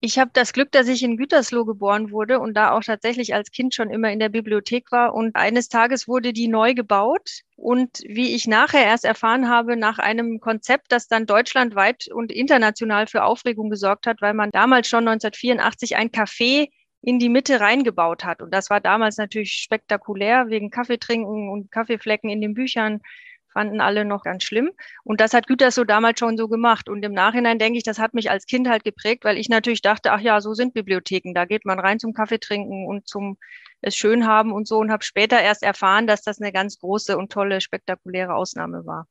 Ich 0.06 0.20
habe 0.20 0.32
das 0.34 0.52
Glück, 0.52 0.70
dass 0.74 0.90
ich 0.90 1.02
in 1.02 1.16
Gütersloh 1.16 1.64
geboren 1.64 2.12
wurde 2.12 2.42
und 2.42 2.56
da 2.56 2.72
auch 2.72 2.84
tatsächlich 2.84 3.34
als 3.34 3.52
Kind 3.52 3.74
schon 3.74 3.90
immer 3.90 4.12
in 4.12 4.20
der 4.20 4.28
Bibliothek 4.28 4.92
war. 4.92 5.16
Und 5.16 5.38
eines 5.38 5.70
Tages 5.70 6.10
wurde 6.10 6.34
die 6.34 6.50
neu 6.50 6.74
gebaut. 6.74 7.40
Und 7.56 8.02
wie 8.06 8.36
ich 8.36 8.46
nachher 8.46 8.84
erst 8.84 9.06
erfahren 9.06 9.48
habe, 9.48 9.78
nach 9.78 10.00
einem 10.00 10.42
Konzept, 10.42 10.92
das 10.92 11.08
dann 11.08 11.26
deutschlandweit 11.26 12.10
und 12.14 12.34
international 12.34 13.08
für 13.08 13.24
Aufregung 13.24 13.70
gesorgt 13.70 14.06
hat, 14.06 14.22
weil 14.22 14.34
man 14.34 14.52
damals 14.52 14.90
schon 14.90 15.08
1984 15.08 15.96
ein 15.96 16.10
Café 16.10 16.68
in 17.02 17.18
die 17.18 17.30
Mitte 17.30 17.62
reingebaut 17.62 18.26
hat. 18.26 18.42
Und 18.42 18.54
das 18.54 18.70
war 18.70 18.82
damals 18.82 19.16
natürlich 19.16 19.54
spektakulär 19.54 20.50
wegen 20.50 20.70
Kaffeetrinken 20.70 21.48
und 21.50 21.72
Kaffeeflecken 21.72 22.30
in 22.30 22.42
den 22.42 22.56
Büchern 22.56 23.00
fanden 23.54 23.80
alle 23.80 24.04
noch 24.06 24.24
ganz 24.24 24.44
schlimm. 24.44 24.72
Und 25.04 25.22
das 25.22 25.34
hat 25.34 25.48
Gütersloh 25.48 25.86
damals 25.86 26.20
schon 26.20 26.38
so 26.38 26.48
gemacht. 26.48 26.90
Und 26.90 27.04
im 27.04 27.14
Nachhinein 27.14 27.60
denke 27.60 27.78
ich, 27.78 27.84
das 27.84 28.00
hat 28.00 28.14
mich 28.14 28.30
als 28.30 28.46
Kind 28.46 28.68
halt 28.68 28.84
geprägt, 28.84 29.24
weil 29.24 29.38
ich 29.38 29.50
natürlich 29.50 29.82
dachte, 29.82 30.12
ach 30.12 30.20
ja, 30.20 30.42
so 30.42 30.54
sind 30.54 30.74
Bibliotheken. 30.74 31.34
Da 31.34 31.46
geht 31.46 31.66
man 31.66 31.80
rein 31.80 32.00
zum 32.00 32.14
Kaffee 32.14 32.40
trinken 32.40 32.86
und 32.88 33.08
zum 33.08 33.38
es 33.82 33.96
schön 33.96 34.26
haben 34.26 34.52
und 34.52 34.68
so 34.68 34.80
und 34.80 34.92
habe 34.92 35.04
später 35.04 35.40
erst 35.40 35.62
erfahren, 35.62 36.08
dass 36.08 36.22
das 36.22 36.42
eine 36.42 36.52
ganz 36.52 36.80
große 36.80 37.18
und 37.18 37.32
tolle, 37.32 37.62
spektakuläre 37.62 38.34
Ausnahme 38.34 38.86
war. 38.86 39.08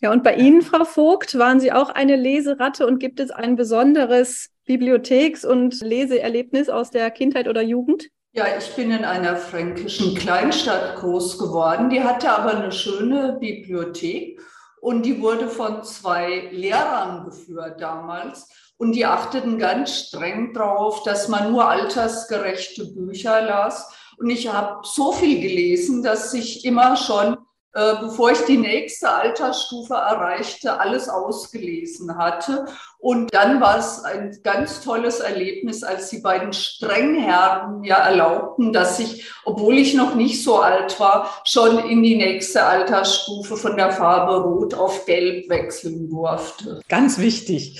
Ja, 0.00 0.12
und 0.12 0.22
bei 0.22 0.34
Ihnen, 0.34 0.60
Frau 0.60 0.84
Vogt, 0.84 1.38
waren 1.38 1.58
Sie 1.58 1.72
auch 1.72 1.88
eine 1.88 2.16
Leseratte 2.16 2.86
und 2.86 2.98
gibt 2.98 3.18
es 3.18 3.30
ein 3.30 3.56
besonderes 3.56 4.50
Bibliotheks- 4.66 5.46
und 5.46 5.80
Leseerlebnis 5.80 6.68
aus 6.68 6.90
der 6.90 7.10
Kindheit 7.10 7.48
oder 7.48 7.62
Jugend? 7.62 8.08
Ja, 8.36 8.44
ich 8.58 8.76
bin 8.76 8.90
in 8.90 9.06
einer 9.06 9.34
fränkischen 9.34 10.14
Kleinstadt 10.14 10.96
groß 10.96 11.38
geworden. 11.38 11.88
Die 11.88 12.02
hatte 12.02 12.30
aber 12.30 12.50
eine 12.50 12.70
schöne 12.70 13.38
Bibliothek 13.40 14.38
und 14.82 15.06
die 15.06 15.22
wurde 15.22 15.48
von 15.48 15.82
zwei 15.84 16.50
Lehrern 16.52 17.24
geführt 17.24 17.80
damals. 17.80 18.46
Und 18.76 18.92
die 18.92 19.06
achteten 19.06 19.58
ganz 19.58 20.08
streng 20.08 20.52
darauf, 20.52 21.02
dass 21.04 21.28
man 21.28 21.50
nur 21.50 21.66
altersgerechte 21.66 22.84
Bücher 22.92 23.40
las. 23.40 23.90
Und 24.18 24.28
ich 24.28 24.52
habe 24.52 24.80
so 24.82 25.12
viel 25.12 25.40
gelesen, 25.40 26.02
dass 26.02 26.34
ich 26.34 26.66
immer 26.66 26.94
schon 26.98 27.38
bevor 28.00 28.30
ich 28.30 28.40
die 28.46 28.56
nächste 28.56 29.10
Altersstufe 29.10 29.94
erreichte, 29.94 30.80
alles 30.80 31.10
ausgelesen 31.10 32.16
hatte. 32.16 32.64
Und 32.98 33.34
dann 33.34 33.60
war 33.60 33.78
es 33.78 34.02
ein 34.02 34.38
ganz 34.42 34.80
tolles 34.80 35.20
Erlebnis, 35.20 35.82
als 35.82 36.08
die 36.08 36.20
beiden 36.20 36.54
Strengherren 36.54 37.84
ja 37.84 37.96
erlaubten, 37.96 38.72
dass 38.72 38.98
ich, 38.98 39.26
obwohl 39.44 39.76
ich 39.76 39.94
noch 39.94 40.14
nicht 40.14 40.42
so 40.42 40.56
alt 40.56 40.98
war, 40.98 41.42
schon 41.44 41.78
in 41.78 42.02
die 42.02 42.16
nächste 42.16 42.64
Altersstufe 42.64 43.56
von 43.56 43.76
der 43.76 43.92
Farbe 43.92 44.42
Rot 44.42 44.72
auf 44.72 45.04
Gelb 45.04 45.48
wechseln 45.50 46.08
durfte. 46.08 46.80
Ganz 46.88 47.18
wichtig. 47.18 47.78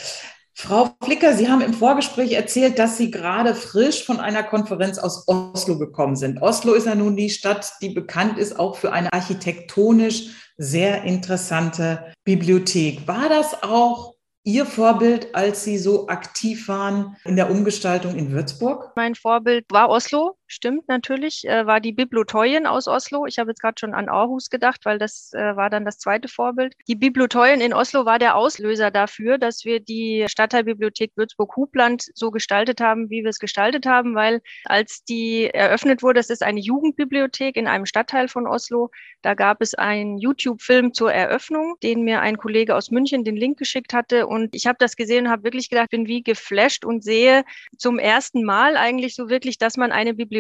Frau 0.59 0.89
Flicker, 1.05 1.35
Sie 1.35 1.51
haben 1.51 1.61
im 1.61 1.75
Vorgespräch 1.75 2.33
erzählt, 2.33 2.79
dass 2.79 2.97
Sie 2.97 3.11
gerade 3.11 3.55
frisch 3.55 4.07
von 4.07 4.21
einer 4.21 4.43
Konferenz 4.43 4.97
aus 4.97 5.29
Oslo 5.29 5.79
gekommen 5.79 6.17
sind. 6.17 6.41
Oslo 6.41 6.73
ist 6.73 6.87
ja 6.87 6.95
nun 6.95 7.15
die 7.15 7.29
Stadt, 7.29 7.75
die 7.83 7.91
bekannt 7.91 8.39
ist 8.39 8.59
auch 8.59 8.77
für 8.77 8.91
eine 8.91 9.13
architektonisch 9.13 10.31
sehr 10.57 11.05
interessante 11.05 12.11
Bibliothek. 12.25 13.07
War 13.07 13.29
das 13.29 13.63
auch 13.63 14.15
Ihr 14.45 14.65
Vorbild, 14.65 15.35
als 15.35 15.63
Sie 15.63 15.77
so 15.77 16.09
aktiv 16.09 16.69
waren 16.69 17.17
in 17.25 17.37
der 17.37 17.51
Umgestaltung 17.51 18.15
in 18.15 18.33
Würzburg? 18.33 18.93
Mein 18.97 19.15
Vorbild 19.15 19.67
war 19.71 19.91
Oslo, 19.91 20.39
stimmt 20.47 20.89
natürlich, 20.89 21.47
äh, 21.47 21.67
war 21.67 21.81
die 21.81 21.93
Bibliotheien 21.93 22.67
aus 22.67 22.89
Oslo. 22.89 23.27
Ich 23.27 23.39
habe 23.39 23.51
jetzt 23.51 23.61
gerade 23.61 23.79
schon 23.79 23.95
an 23.95 24.09
Aarhus 24.09 24.51
gedacht, 24.51 24.85
weil 24.85 24.99
das 24.99 25.33
äh, 25.33 25.57
war 25.57 25.71
dann 25.71 25.85
das 25.85 25.99
zweite 25.99 26.29
Vorbild. 26.29 26.75
Die 26.89 26.95
Bibliotheien 26.95 27.61
in 27.61 27.73
Oslo 27.73 28.05
war 28.05 28.19
der 28.19 28.37
Auslöser 28.37 28.91
dafür, 28.91 29.39
dass 29.39 29.65
wir 29.65 29.81
die 29.81 30.25
Stadtteilbibliothek 30.29 31.13
Würzburg-Hubland 31.17 32.07
so 32.15 32.31
gestaltet 32.31 32.81
haben, 32.81 33.11
wie 33.11 33.23
wir 33.23 33.31
es 33.31 33.39
gestaltet 33.39 33.87
haben, 33.87 34.15
weil 34.15 34.41
als 34.65 35.05
die 35.05 35.51
eröffnet 35.53 36.03
wurde, 36.03 36.21
das 36.21 36.31
ist 36.31 36.43
eine 36.43 36.61
Jugendbibliothek 36.61 37.57
in 37.57 37.67
einem 37.67 37.87
Stadtteil 37.87 38.29
von 38.29 38.47
Oslo, 38.47 38.91
da 39.23 39.35
gab 39.35 39.61
es 39.61 39.75
einen 39.75 40.19
YouTube-Film 40.19 40.95
zur 40.95 41.13
Eröffnung, 41.13 41.77
den 41.83 42.03
mir 42.03 42.21
ein 42.21 42.39
Kollege 42.39 42.75
aus 42.75 42.91
München 42.91 43.25
den 43.25 43.37
Link 43.37 43.59
geschickt 43.59 43.93
hatte 43.93 44.27
und 44.27 44.55
ich 44.55 44.67
habe 44.67 44.77
das 44.79 44.97
gesehen 44.97 45.27
und 45.27 45.33
habe 45.33 45.45
wirklich 45.45 45.69
gedacht, 45.69 45.91
bin 45.91 46.07
wie 46.07 46.23
geflasht 46.23 46.85
und 46.85 47.03
sehe 47.03 47.45
zum 47.77 47.99
ersten 47.99 48.45
Mal 48.45 48.77
eigentlich 48.77 49.15
so 49.15 49.29
wirklich, 49.29 49.59
dass 49.59 49.77
man 49.77 49.93
eine 49.93 50.15
Bibliothek 50.15 50.36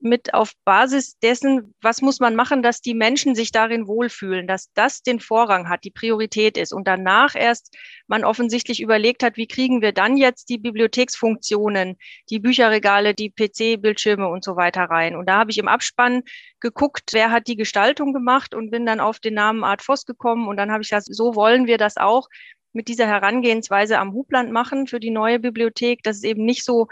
mit 0.00 0.34
auf 0.34 0.52
Basis 0.64 1.18
dessen, 1.18 1.74
was 1.80 2.02
muss 2.02 2.20
man 2.20 2.34
machen, 2.34 2.62
dass 2.62 2.80
die 2.80 2.94
Menschen 2.94 3.34
sich 3.34 3.52
darin 3.52 3.86
wohlfühlen, 3.86 4.46
dass 4.46 4.72
das 4.74 5.02
den 5.02 5.20
Vorrang 5.20 5.68
hat, 5.68 5.84
die 5.84 5.90
Priorität 5.90 6.56
ist 6.56 6.72
und 6.72 6.86
danach 6.86 7.34
erst 7.34 7.76
man 8.06 8.24
offensichtlich 8.24 8.80
überlegt 8.80 9.22
hat, 9.22 9.36
wie 9.36 9.46
kriegen 9.46 9.82
wir 9.82 9.92
dann 9.92 10.16
jetzt 10.16 10.48
die 10.48 10.58
Bibliotheksfunktionen, 10.58 11.96
die 12.30 12.38
Bücherregale, 12.38 13.14
die 13.14 13.30
PC-Bildschirme 13.30 14.28
und 14.28 14.44
so 14.44 14.56
weiter 14.56 14.84
rein. 14.84 15.16
Und 15.16 15.28
da 15.28 15.38
habe 15.38 15.50
ich 15.50 15.58
im 15.58 15.68
Abspann 15.68 16.22
geguckt, 16.60 17.10
wer 17.12 17.30
hat 17.30 17.46
die 17.46 17.56
Gestaltung 17.56 18.12
gemacht 18.12 18.54
und 18.54 18.70
bin 18.70 18.86
dann 18.86 19.00
auf 19.00 19.20
den 19.20 19.34
Namen 19.34 19.64
Art 19.64 19.82
Voss 19.82 20.06
gekommen 20.06 20.48
und 20.48 20.56
dann 20.56 20.70
habe 20.70 20.82
ich 20.82 20.88
gesagt, 20.88 21.06
so 21.08 21.34
wollen 21.34 21.66
wir 21.66 21.78
das 21.78 21.96
auch 21.96 22.28
mit 22.72 22.88
dieser 22.88 23.06
Herangehensweise 23.06 23.98
am 23.98 24.12
Hubland 24.12 24.52
machen 24.52 24.86
für 24.86 25.00
die 25.00 25.10
neue 25.10 25.38
Bibliothek, 25.38 26.02
dass 26.02 26.18
es 26.18 26.24
eben 26.24 26.44
nicht 26.44 26.64
so 26.64 26.88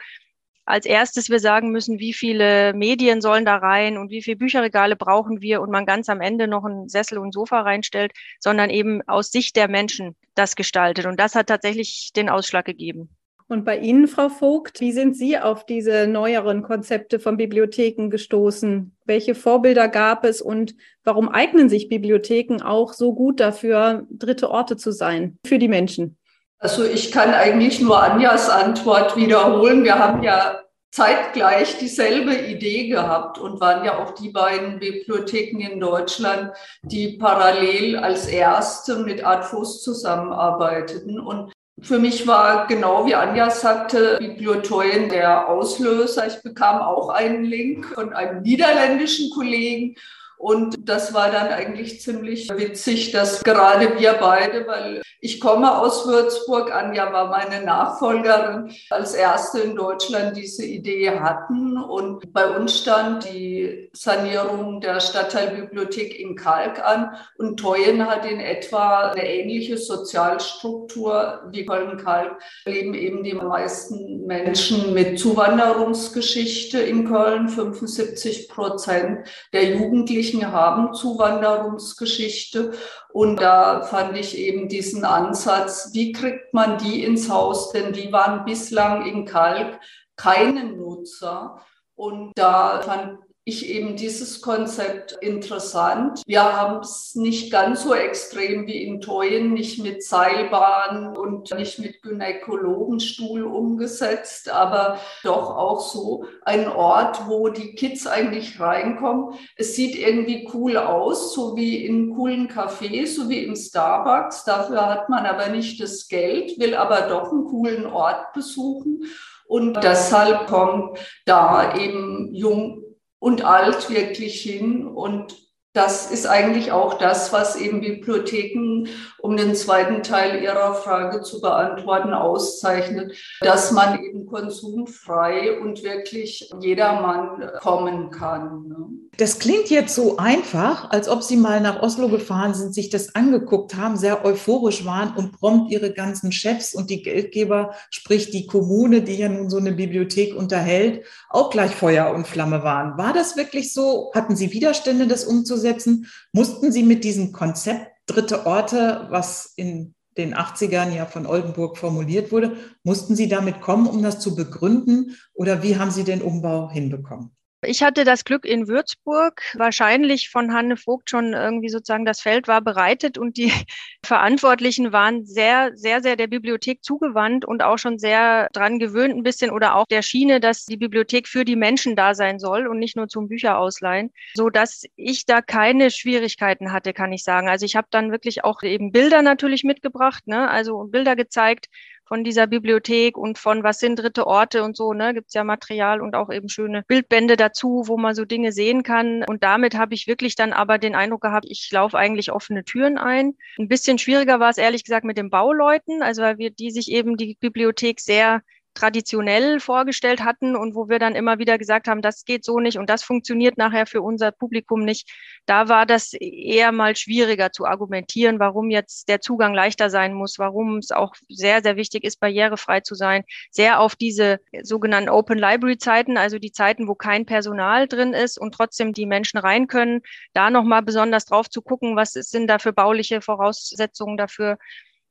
als 0.67 0.85
erstes 0.85 1.31
wir 1.31 1.39
sagen 1.39 1.71
müssen, 1.71 2.01
wie 2.01 2.13
viele 2.13 2.75
Medien 2.75 3.21
sollen 3.21 3.45
da 3.45 3.57
rein 3.57 3.97
und 3.97 4.11
wie 4.11 4.21
viele 4.21 4.37
Bücherregale 4.37 4.97
brauchen 4.97 5.41
wir 5.41 5.63
und 5.63 5.71
man 5.71 5.87
ganz 5.87 6.09
am 6.09 6.21
Ende 6.21 6.49
noch 6.49 6.65
einen 6.65 6.89
Sessel 6.89 7.19
und 7.19 7.33
Sofa 7.33 7.61
reinstellt, 7.61 8.13
sondern 8.41 8.69
eben 8.69 9.01
aus 9.07 9.31
Sicht 9.31 9.57
der 9.57 9.69
Menschen 9.69 10.17
das 10.35 10.57
gestaltet. 10.57 11.07
Und 11.07 11.21
das 11.21 11.37
hat 11.37 11.47
tatsächlich 11.47 12.11
den 12.15 12.29
Ausschlag 12.29 12.65
gegeben. 12.65 13.09
Und 13.49 13.65
bei 13.65 13.79
Ihnen, 13.79 14.09
Frau 14.09 14.29
Vogt, 14.29 14.81
wie 14.81 14.91
sind 14.91 15.17
Sie 15.17 15.39
auf 15.39 15.65
diese 15.65 16.09
neueren 16.09 16.65
Konzepte 16.65 17.21
von 17.21 17.37
Bibliotheken 17.37 18.11
gestoßen? 18.11 18.97
Welche 19.05 19.37
Vorbilder 19.37 19.87
gab 19.87 20.25
es 20.25 20.43
und 20.43 20.75
warum 21.05 21.29
eignen 21.29 21.69
sich 21.69 21.89
Bibliotheken 21.89 22.61
auch 22.65 22.93
so 22.93 23.15
gut 23.15 23.39
dafür, 23.39 24.05
dritte 24.11 24.51
Orte 24.51 24.77
zu 24.77 24.91
sein 24.91 25.39
für 25.47 25.61
die 25.61 25.69
Menschen? 25.69 26.16
Also 26.59 26.85
ich 26.85 27.13
kann 27.13 27.35
eigentlich 27.35 27.81
nur 27.81 28.03
Anjas 28.03 28.49
Antwort 28.49 29.17
wiederholen. 29.17 29.85
Wir 29.85 29.99
haben 29.99 30.23
ja 30.23 30.61
zeitgleich 30.91 31.77
dieselbe 31.79 32.35
Idee 32.35 32.89
gehabt 32.89 33.39
und 33.39 33.61
waren 33.61 33.85
ja 33.85 33.99
auch 33.99 34.15
die 34.15 34.31
beiden 34.31 34.79
Bibliotheken 34.79 35.61
in 35.61 35.79
Deutschland, 35.79 36.53
die 36.83 37.19
parallel 37.19 37.99
als 37.99 38.27
erste 38.27 39.01
mit 39.01 39.25
Adfos 39.25 39.83
zusammenarbeiteten. 39.83 41.21
Und 41.21 41.53
für 41.83 41.99
mich 41.99 42.27
war 42.27 42.67
genau 42.67 43.05
wie 43.05 43.15
Anja 43.15 43.51
sagte, 43.51 44.17
Bibliotheuen 44.19 45.11
der 45.11 45.51
Auslöser. 45.51 46.27
Ich 46.27 46.43
bekam 46.43 46.81
auch 46.81 47.11
einen 47.11 47.45
Link 47.45 47.85
von 47.95 48.15
einem 48.15 48.41
niederländischen 48.41 49.29
Kollegen 49.35 49.97
und 50.39 50.89
das 50.89 51.15
war 51.15 51.31
dann 51.31 51.49
eigentlich 51.49 52.01
ziemlich 52.01 52.49
witzig, 52.55 53.13
dass 53.13 53.43
gerade 53.43 53.99
wir 53.99 54.15
beide, 54.15 54.67
weil 54.67 55.03
ich 55.21 55.41
komme 55.41 55.79
aus 55.79 56.07
Würzburg, 56.07 56.71
Anja 56.73 57.11
war 57.13 57.31
meine 57.31 57.65
Nachfolgerin, 57.65 58.71
als 58.91 59.15
erste 59.15 59.61
in 59.61 59.75
Deutschland 59.75 60.37
diese 60.37 60.65
Idee 60.65 61.11
hatten. 61.19 61.79
Und 61.79 62.33
bei 62.33 62.47
uns 62.55 62.79
stand 62.79 63.25
die 63.25 63.89
Sanierung 63.93 64.81
der 64.81 65.01
Stadtteilbibliothek 65.01 66.21
in 66.21 66.37
Kalk 66.37 66.85
an. 66.85 67.17
Und 67.39 67.59
Teuen 67.59 68.07
hat 68.07 68.27
in 68.27 68.39
etwa 68.39 69.11
eine 69.11 69.27
ähnliche 69.27 69.79
Sozialstruktur 69.79 71.45
wie 71.51 71.65
Köln-Kalk. 71.65 72.39
Leben 72.67 72.95
eben 72.95 73.25
die 73.25 73.35
meisten 73.35 74.27
Menschen 74.27 74.93
mit 74.93 75.19
Zuwanderungsgeschichte 75.19 76.79
in 76.79 77.09
Köln. 77.09 77.49
75 77.49 78.49
Prozent 78.49 79.27
der 79.53 79.77
Jugendlichen 79.77 80.26
Jugendlichen 80.27 80.53
haben 80.53 80.95
Zuwanderungsgeschichte. 80.95 82.73
Und 83.13 83.41
da 83.41 83.83
fand 83.83 84.17
ich 84.17 84.37
eben 84.37 84.69
diesen 84.69 85.05
Ansatz, 85.05 85.91
wie 85.93 86.13
kriegt 86.13 86.53
man 86.53 86.79
die 86.79 87.05
ins 87.05 87.31
Haus? 87.31 87.73
Denn 87.73 87.93
die 87.93 88.13
waren 88.13 88.45
bislang 88.45 89.07
in 89.07 89.25
Kalk 89.25 89.81
keine 90.17 90.65
Nutzer. 90.65 91.61
Und 91.95 92.33
da 92.37 92.81
fand 92.83 93.19
ich 93.49 93.71
eben 93.71 93.95
dieses 93.95 94.41
Konzept 94.41 95.13
interessant. 95.21 96.21
Wir 96.27 96.43
haben 96.43 96.81
es 96.81 97.15
nicht 97.15 97.53
ganz 97.53 97.85
so 97.85 97.95
extrem 97.95 98.67
wie 98.67 98.83
in 98.83 99.01
Teuen, 99.01 99.55
nicht 99.55 99.81
mit 99.81 100.03
Seilbahn 100.03 101.17
und 101.17 101.55
nicht 101.55 101.79
mit 101.79 102.03
Gynäkologenstuhl 102.03 103.45
umgesetzt, 103.45 104.51
aber 104.51 104.99
doch 105.23 105.57
auch 105.57 105.79
so 105.79 106.25
ein 106.43 106.67
Ort, 106.69 107.29
wo 107.29 107.49
die 107.49 107.77
Kids 107.77 108.09
eigentlich 108.09 108.59
reinkommen. 108.59 109.35
Es 109.55 109.77
sieht 109.77 109.95
irgendwie 109.95 110.49
cool 110.53 110.77
aus, 110.77 111.33
so 111.33 111.55
wie 111.55 111.87
in 111.87 112.17
coolen 112.17 112.49
Cafés, 112.49 113.15
so 113.15 113.29
wie 113.29 113.45
im 113.45 113.55
Starbucks. 113.55 114.43
Dafür 114.43 114.87
hat 114.87 115.09
man 115.09 115.25
aber 115.25 115.51
nicht 115.51 115.81
das 115.81 116.09
Geld, 116.09 116.59
will 116.59 116.75
aber 116.75 117.03
doch 117.03 117.31
einen 117.31 117.45
coolen 117.45 117.87
Ort 117.87 118.33
besuchen. 118.33 119.05
Und 119.47 119.75
deshalb 119.85 120.49
kommt 120.49 120.99
da 121.25 121.77
eben 121.77 122.35
jung 122.35 122.86
und 123.19 123.45
alt 123.45 123.91
wirklich 123.91 124.41
hin. 124.41 124.87
Und 124.87 125.37
das 125.73 126.11
ist 126.11 126.27
eigentlich 126.27 126.73
auch 126.73 126.95
das, 126.95 127.35
was 127.35 127.57
eben 127.57 127.83
Bibliotheken, 127.83 128.89
um 129.19 129.37
den 129.37 129.55
zweiten 129.55 130.03
Teil 130.03 130.43
Ihrer 130.43 130.75
Frage 130.75 131.21
zu 131.21 131.41
beantworten, 131.43 132.15
auszeichnet, 132.15 133.15
dass 133.41 133.73
man 133.73 134.03
eben 134.03 134.27
konsumfrei 134.27 135.61
und 135.61 135.83
wirklich 135.83 136.51
jedermann 136.61 137.51
kommen 137.61 138.11
kann. 138.11 139.06
Das 139.17 139.39
klingt 139.39 139.71
jetzt 139.71 139.95
so 139.95 140.19
einfach, 140.19 140.91
als 140.91 141.09
ob 141.09 141.23
Sie 141.23 141.37
mal 141.37 141.61
nach 141.61 141.83
Oslo 141.83 142.09
gefahren 142.09 142.55
sind, 142.55 142.75
sich 142.75 142.91
das 142.91 143.15
angeguckt 143.15 143.75
haben, 143.75 143.97
sehr 143.97 144.25
euphorisch 144.25 144.85
waren 144.85 145.15
und 145.17 145.33
prompt 145.33 145.73
Ihre 145.73 145.93
ganzen 145.93 146.33
Chefs 146.33 146.75
und 146.75 146.91
die 146.91 147.03
Geldgeber, 147.03 147.75
sprich 147.91 148.31
die 148.31 148.47
Kommune, 148.47 149.03
die 149.03 149.17
ja 149.17 149.29
nun 149.29 149.49
so 149.49 149.57
eine 149.57 149.73
Bibliothek 149.73 150.35
unterhält, 150.35 151.05
auch 151.31 151.51
gleich 151.51 151.75
Feuer 151.75 152.13
und 152.15 152.27
Flamme 152.27 152.63
waren. 152.63 152.99
War 152.99 153.13
das 153.13 153.37
wirklich 153.37 153.73
so? 153.73 154.11
Hatten 154.15 154.37
Sie 154.37 154.53
Widerstände, 154.53 155.07
das 155.07 155.25
umzusetzen? 155.25 156.07
Mussten 156.33 156.71
Sie 156.71 156.83
mit 156.83 157.03
diesem 157.05 157.33
Konzept 157.33 157.91
dritte 158.07 158.47
Orte, 158.47 159.07
was 159.11 159.53
in 159.57 159.95
den 160.17 160.35
80ern 160.35 160.95
ja 160.95 161.07
von 161.07 161.27
Oldenburg 161.27 161.77
formuliert 161.77 162.33
wurde, 162.33 162.57
mussten 162.83 163.17
Sie 163.17 163.29
damit 163.29 163.61
kommen, 163.61 163.87
um 163.87 164.03
das 164.03 164.21
zu 164.21 164.35
begründen? 164.35 165.17
Oder 165.35 165.63
wie 165.63 165.77
haben 165.77 165.91
Sie 165.91 166.05
den 166.05 166.23
Umbau 166.23 166.71
hinbekommen? 166.71 167.37
Ich 167.67 167.83
hatte 167.83 168.05
das 168.05 168.25
Glück 168.25 168.45
in 168.45 168.69
Würzburg, 168.69 169.43
wahrscheinlich 169.55 170.31
von 170.31 170.53
Hanne 170.53 170.77
Vogt 170.77 171.11
schon 171.11 171.33
irgendwie 171.33 171.69
sozusagen 171.69 172.05
das 172.05 172.21
Feld 172.21 172.49
war 172.49 172.61
bereitet 172.61 173.19
und 173.19 173.37
die 173.37 173.53
Verantwortlichen 174.05 174.93
waren 174.93 175.27
sehr, 175.27 175.73
sehr, 175.75 176.03
sehr 176.03 176.17
der 176.17 176.29
Bibliothek 176.29 176.85
zugewandt 176.85 177.45
und 177.45 177.63
auch 177.63 177.79
schon 177.79 177.99
sehr 177.99 178.49
dran 178.53 178.79
gewöhnt 178.79 179.17
ein 179.17 179.23
bisschen 179.23 179.51
oder 179.51 179.75
auch 179.75 179.87
der 179.87 180.03
Schiene, 180.03 180.39
dass 180.41 180.65
die 180.65 180.77
Bibliothek 180.77 181.27
für 181.27 181.45
die 181.45 181.57
Menschen 181.57 181.97
da 181.97 182.15
sein 182.15 182.39
soll 182.39 182.67
und 182.67 182.79
nicht 182.79 182.97
nur 182.97 183.09
zum 183.09 183.29
Bücher 183.29 183.59
ausleihen, 183.59 184.13
so 184.35 184.49
dass 184.49 184.85
ich 184.95 185.27
da 185.27 185.43
keine 185.43 185.91
Schwierigkeiten 185.91 186.73
hatte, 186.73 186.93
kann 186.93 187.13
ich 187.13 187.25
sagen. 187.25 187.49
Also 187.49 187.67
ich 187.67 187.75
habe 187.75 187.89
dann 187.91 188.13
wirklich 188.13 188.45
auch 188.45 188.63
eben 188.63 188.93
Bilder 188.93 189.23
natürlich 189.23 189.65
mitgebracht, 189.65 190.27
ne? 190.27 190.49
also 190.49 190.85
Bilder 190.85 191.17
gezeigt, 191.17 191.67
von 192.07 192.25
dieser 192.25 192.47
Bibliothek 192.47 193.19
und 193.19 193.39
von 193.39 193.63
was 193.63 193.81
sind 193.81 193.97
dritte 193.97 194.27
Orte 194.27 194.63
und 194.63 194.77
so, 194.77 194.93
ne, 194.93 195.13
gibt's 195.13 195.35
ja 195.35 195.45
Material 195.45 196.01
und 196.01 196.15
auch 196.15 196.31
eben 196.31 196.49
schöne 196.49 196.85
Bildbände 196.87 197.37
dazu, 197.37 197.85
wo 197.87 197.99
man 197.99 198.15
so 198.15 198.25
Dinge 198.25 198.53
sehen 198.53 198.83
kann. 198.83 199.25
Und 199.25 199.43
damit 199.43 199.77
habe 199.77 199.95
ich 199.95 200.07
wirklich 200.07 200.37
dann 200.37 200.53
aber 200.53 200.79
den 200.79 200.95
Eindruck 200.95 201.23
gehabt, 201.23 201.47
ich 201.49 201.69
laufe 201.73 201.99
eigentlich 201.99 202.33
offene 202.33 202.65
Türen 202.65 202.99
ein. 202.99 203.35
Ein 203.59 203.69
bisschen 203.69 203.99
schwieriger 203.99 204.41
war 204.41 204.51
es 204.51 204.59
ehrlich 204.59 204.85
gesagt 204.85 205.05
mit 205.05 205.19
den 205.19 205.31
Bauleuten, 205.31 206.03
also 206.03 206.23
weil 206.23 206.39
wir 206.39 206.51
die 206.51 206.71
sich 206.71 206.91
eben 206.91 207.17
die 207.17 207.37
Bibliothek 207.41 208.01
sehr 208.01 208.43
traditionell 208.77 209.59
vorgestellt 209.59 210.23
hatten 210.23 210.55
und 210.55 210.75
wo 210.75 210.89
wir 210.89 210.99
dann 210.99 211.15
immer 211.17 211.39
wieder 211.39 211.59
gesagt 211.59 211.89
haben, 211.89 212.03
das 212.03 212.25
geht 212.25 212.45
so 212.45 212.61
nicht 212.61 212.79
und 212.79 212.89
das 212.89 213.03
funktioniert 213.03 213.59
nachher 213.59 213.87
für 213.87 214.03
unser 214.03 214.31
Publikum 214.31 214.85
nicht. 214.85 215.11
Da 215.47 215.69
war 215.69 215.87
das 215.87 216.13
eher 216.13 216.73
mal 216.73 216.95
schwieriger 216.95 217.51
zu 217.51 217.65
argumentieren, 217.65 218.39
warum 218.39 218.71
jetzt 218.71 219.09
der 219.09 219.21
Zugang 219.21 219.55
leichter 219.55 219.91
sein 219.91 220.13
muss, 220.13 220.39
warum 220.39 220.79
es 220.79 220.91
auch 220.93 221.15
sehr, 221.29 221.63
sehr 221.63 221.77
wichtig 221.77 222.05
ist, 222.05 222.21
barrierefrei 222.21 222.81
zu 222.81 222.95
sein, 222.95 223.25
sehr 223.51 223.81
auf 223.81 223.97
diese 223.97 224.39
sogenannten 224.63 225.09
Open 225.09 225.39
Library 225.39 225.79
Zeiten, 225.79 226.17
also 226.19 226.39
die 226.39 226.53
Zeiten, 226.53 226.87
wo 226.87 226.95
kein 226.95 227.27
Personal 227.27 227.89
drin 227.89 228.13
ist 228.13 228.39
und 228.39 228.55
trotzdem 228.55 228.93
die 228.93 229.07
Menschen 229.07 229.39
rein 229.39 229.67
können, 229.67 230.03
da 230.35 230.51
nochmal 230.51 230.83
besonders 230.83 231.25
drauf 231.25 231.49
zu 231.49 231.63
gucken, 231.63 231.97
was 231.97 232.13
sind 232.13 232.49
da 232.49 232.59
für 232.59 232.73
bauliche 232.73 233.23
Voraussetzungen 233.23 234.17
dafür, 234.17 234.59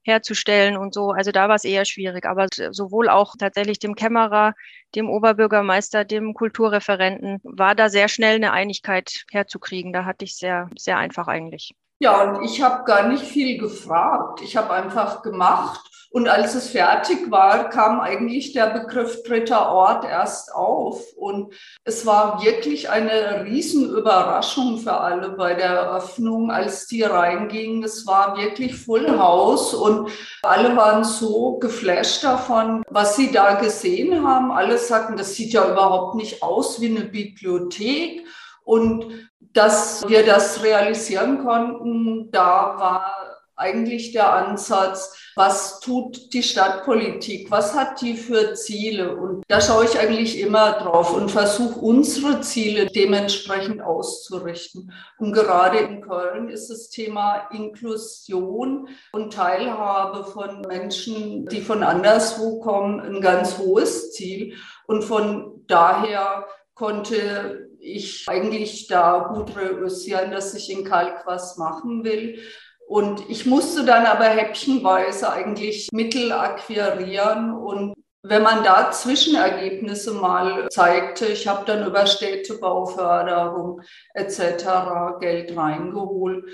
herzustellen 0.05 0.77
und 0.77 0.93
so. 0.93 1.11
Also 1.11 1.31
da 1.31 1.49
war 1.49 1.55
es 1.55 1.65
eher 1.65 1.85
schwierig. 1.85 2.25
Aber 2.25 2.47
sowohl 2.71 3.09
auch 3.09 3.35
tatsächlich 3.37 3.79
dem 3.79 3.95
Kämmerer, 3.95 4.53
dem 4.95 5.09
Oberbürgermeister, 5.09 6.05
dem 6.05 6.33
Kulturreferenten 6.33 7.39
war 7.43 7.75
da 7.75 7.89
sehr 7.89 8.07
schnell 8.07 8.35
eine 8.35 8.51
Einigkeit 8.53 9.25
herzukriegen. 9.31 9.93
Da 9.93 10.05
hatte 10.05 10.25
ich 10.25 10.35
sehr, 10.37 10.69
sehr 10.77 10.97
einfach 10.97 11.27
eigentlich. 11.27 11.73
Ja, 11.99 12.21
und 12.23 12.43
ich 12.43 12.61
habe 12.61 12.83
gar 12.83 13.07
nicht 13.07 13.23
viel 13.23 13.57
gefragt. 13.57 14.41
Ich 14.41 14.57
habe 14.57 14.71
einfach 14.71 15.21
gemacht 15.21 15.81
und 16.15 16.29
als 16.29 16.55
es 16.55 16.69
fertig 16.69 17.29
war, 17.29 17.67
kam 17.67 17.99
eigentlich 17.99 18.53
der 18.53 18.67
Begriff 18.67 19.23
dritter 19.23 19.69
Ort 19.69 20.05
erst 20.05 20.55
auf. 20.55 21.03
Und 21.17 21.53
es 21.83 22.05
war 22.05 22.41
wirklich 22.41 22.89
eine 22.89 23.43
Riesenüberraschung 23.43 24.77
für 24.77 24.93
alle 24.93 25.31
bei 25.31 25.55
der 25.55 25.71
Eröffnung, 25.71 26.51
als 26.51 26.87
die 26.87 27.03
reingingen. 27.03 27.83
Es 27.83 28.07
war 28.07 28.37
wirklich 28.37 28.75
Full 28.77 29.19
House 29.19 29.73
und 29.73 30.09
alle 30.43 30.73
waren 30.77 31.03
so 31.03 31.57
geflasht 31.59 32.23
davon, 32.23 32.83
was 32.89 33.17
sie 33.17 33.33
da 33.33 33.55
gesehen 33.55 34.25
haben. 34.25 34.53
Alle 34.53 34.77
sagten, 34.77 35.17
das 35.17 35.35
sieht 35.35 35.51
ja 35.51 35.69
überhaupt 35.69 36.15
nicht 36.15 36.41
aus 36.41 36.79
wie 36.79 36.95
eine 36.95 37.03
Bibliothek. 37.03 38.25
Und 38.63 39.29
dass 39.55 40.07
wir 40.07 40.25
das 40.25 40.61
realisieren 40.63 41.43
konnten, 41.43 42.29
da 42.31 42.75
war 42.77 43.25
eigentlich 43.55 44.11
der 44.11 44.33
Ansatz, 44.33 45.17
was 45.35 45.79
tut 45.79 46.33
die 46.33 46.43
Stadtpolitik, 46.43 47.49
was 47.49 47.73
hat 47.73 48.01
die 48.01 48.15
für 48.15 48.53
Ziele? 48.53 49.15
Und 49.15 49.43
da 49.47 49.61
schaue 49.61 49.85
ich 49.85 49.97
eigentlich 49.97 50.39
immer 50.41 50.73
drauf 50.73 51.13
und 51.13 51.31
versuche 51.31 51.79
unsere 51.79 52.41
Ziele 52.41 52.87
dementsprechend 52.87 53.81
auszurichten. 53.81 54.91
Und 55.19 55.31
gerade 55.31 55.77
in 55.77 56.01
Köln 56.01 56.49
ist 56.49 56.69
das 56.69 56.89
Thema 56.89 57.47
Inklusion 57.51 58.89
und 59.13 59.33
Teilhabe 59.33 60.25
von 60.25 60.61
Menschen, 60.67 61.45
die 61.45 61.61
von 61.61 61.81
anderswo 61.81 62.59
kommen, 62.59 62.99
ein 62.99 63.21
ganz 63.21 63.57
hohes 63.57 64.11
Ziel. 64.11 64.55
Und 64.85 65.03
von 65.03 65.63
daher 65.67 66.45
konnte 66.73 67.64
ich 67.85 68.25
eigentlich 68.27 68.87
da 68.87 69.31
gut 69.33 69.55
reüssieren, 69.55 70.31
dass 70.31 70.53
ich 70.53 70.71
in 70.71 70.83
Kalk 70.83 71.25
was 71.25 71.57
machen 71.57 72.03
will. 72.03 72.39
Und 72.87 73.29
ich 73.29 73.45
musste 73.45 73.83
dann 73.85 74.05
aber 74.05 74.25
häppchenweise 74.25 75.31
eigentlich 75.31 75.89
Mittel 75.91 76.31
akquirieren 76.31 77.51
und 77.55 77.95
wenn 78.27 78.41
man 78.41 78.63
da 78.63 78.91
Zwischenergebnisse 78.91 80.13
mal 80.13 80.67
zeigte, 80.69 81.27
ich 81.27 81.47
habe 81.47 81.63
dann 81.65 81.85
über 81.85 82.07
Städtebauförderung 82.07 83.81
etc. 84.15 85.19
Geld 85.19 85.55
reingeholt. 85.55 86.45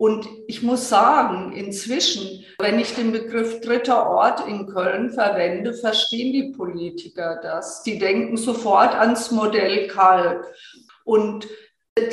Und 0.00 0.26
ich 0.46 0.62
muss 0.62 0.88
sagen, 0.88 1.52
inzwischen, 1.52 2.42
wenn 2.58 2.78
ich 2.78 2.94
den 2.94 3.12
Begriff 3.12 3.60
dritter 3.60 4.08
Ort 4.08 4.48
in 4.48 4.66
Köln 4.66 5.10
verwende, 5.10 5.74
verstehen 5.74 6.32
die 6.32 6.54
Politiker 6.56 7.38
das. 7.42 7.82
Die 7.82 7.98
denken 7.98 8.38
sofort 8.38 8.94
ans 8.94 9.30
Modell 9.30 9.88
Kalk. 9.88 10.54
Und 11.04 11.46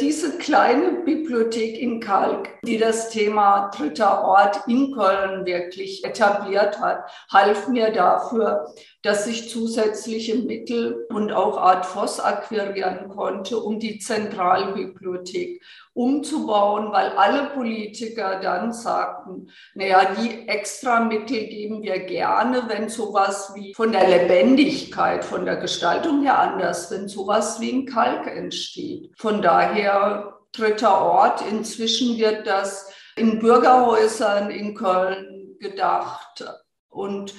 diese 0.01 0.37
kleine 0.37 1.03
Bibliothek 1.05 1.79
in 1.79 2.01
Kalk, 2.01 2.49
die 2.63 2.77
das 2.77 3.09
Thema 3.09 3.69
dritter 3.69 4.25
Ort 4.25 4.67
in 4.67 4.93
Köln 4.93 5.45
wirklich 5.45 6.03
etabliert 6.03 6.81
hat, 6.81 7.09
half 7.31 7.69
mir 7.69 7.91
dafür, 7.91 8.73
dass 9.01 9.27
ich 9.27 9.49
zusätzliche 9.49 10.35
Mittel 10.35 11.05
und 11.09 11.31
auch 11.31 11.57
Art 11.57 11.85
Voss 11.85 12.19
akquirieren 12.19 13.07
konnte, 13.07 13.59
um 13.59 13.79
die 13.79 13.99
Zentralbibliothek 13.99 15.61
umzubauen, 15.97 16.91
weil 16.91 17.09
alle 17.17 17.49
Politiker 17.49 18.39
dann 18.39 18.71
sagten, 18.71 19.49
naja, 19.73 20.13
die 20.13 20.47
extra 20.47 20.99
Mittel 20.99 21.47
geben 21.47 21.81
wir 21.81 21.99
gerne, 22.05 22.63
wenn 22.67 22.87
sowas 22.87 23.51
wie 23.55 23.73
von 23.73 23.91
der 23.91 24.07
Lebendigkeit, 24.07 25.25
von 25.25 25.43
der 25.43 25.57
Gestaltung 25.57 26.21
her 26.21 26.37
anders, 26.37 26.91
wenn 26.91 27.07
sowas 27.07 27.59
wie 27.59 27.71
ein 27.71 27.85
Kalk 27.87 28.27
entsteht. 28.27 29.11
Von 29.17 29.41
daher 29.41 30.37
dritter 30.51 31.01
Ort. 31.01 31.41
Inzwischen 31.49 32.17
wird 32.17 32.45
das 32.45 32.91
in 33.15 33.39
Bürgerhäusern 33.39 34.51
in 34.51 34.75
Köln 34.75 35.57
gedacht 35.59 36.45
und 36.89 37.33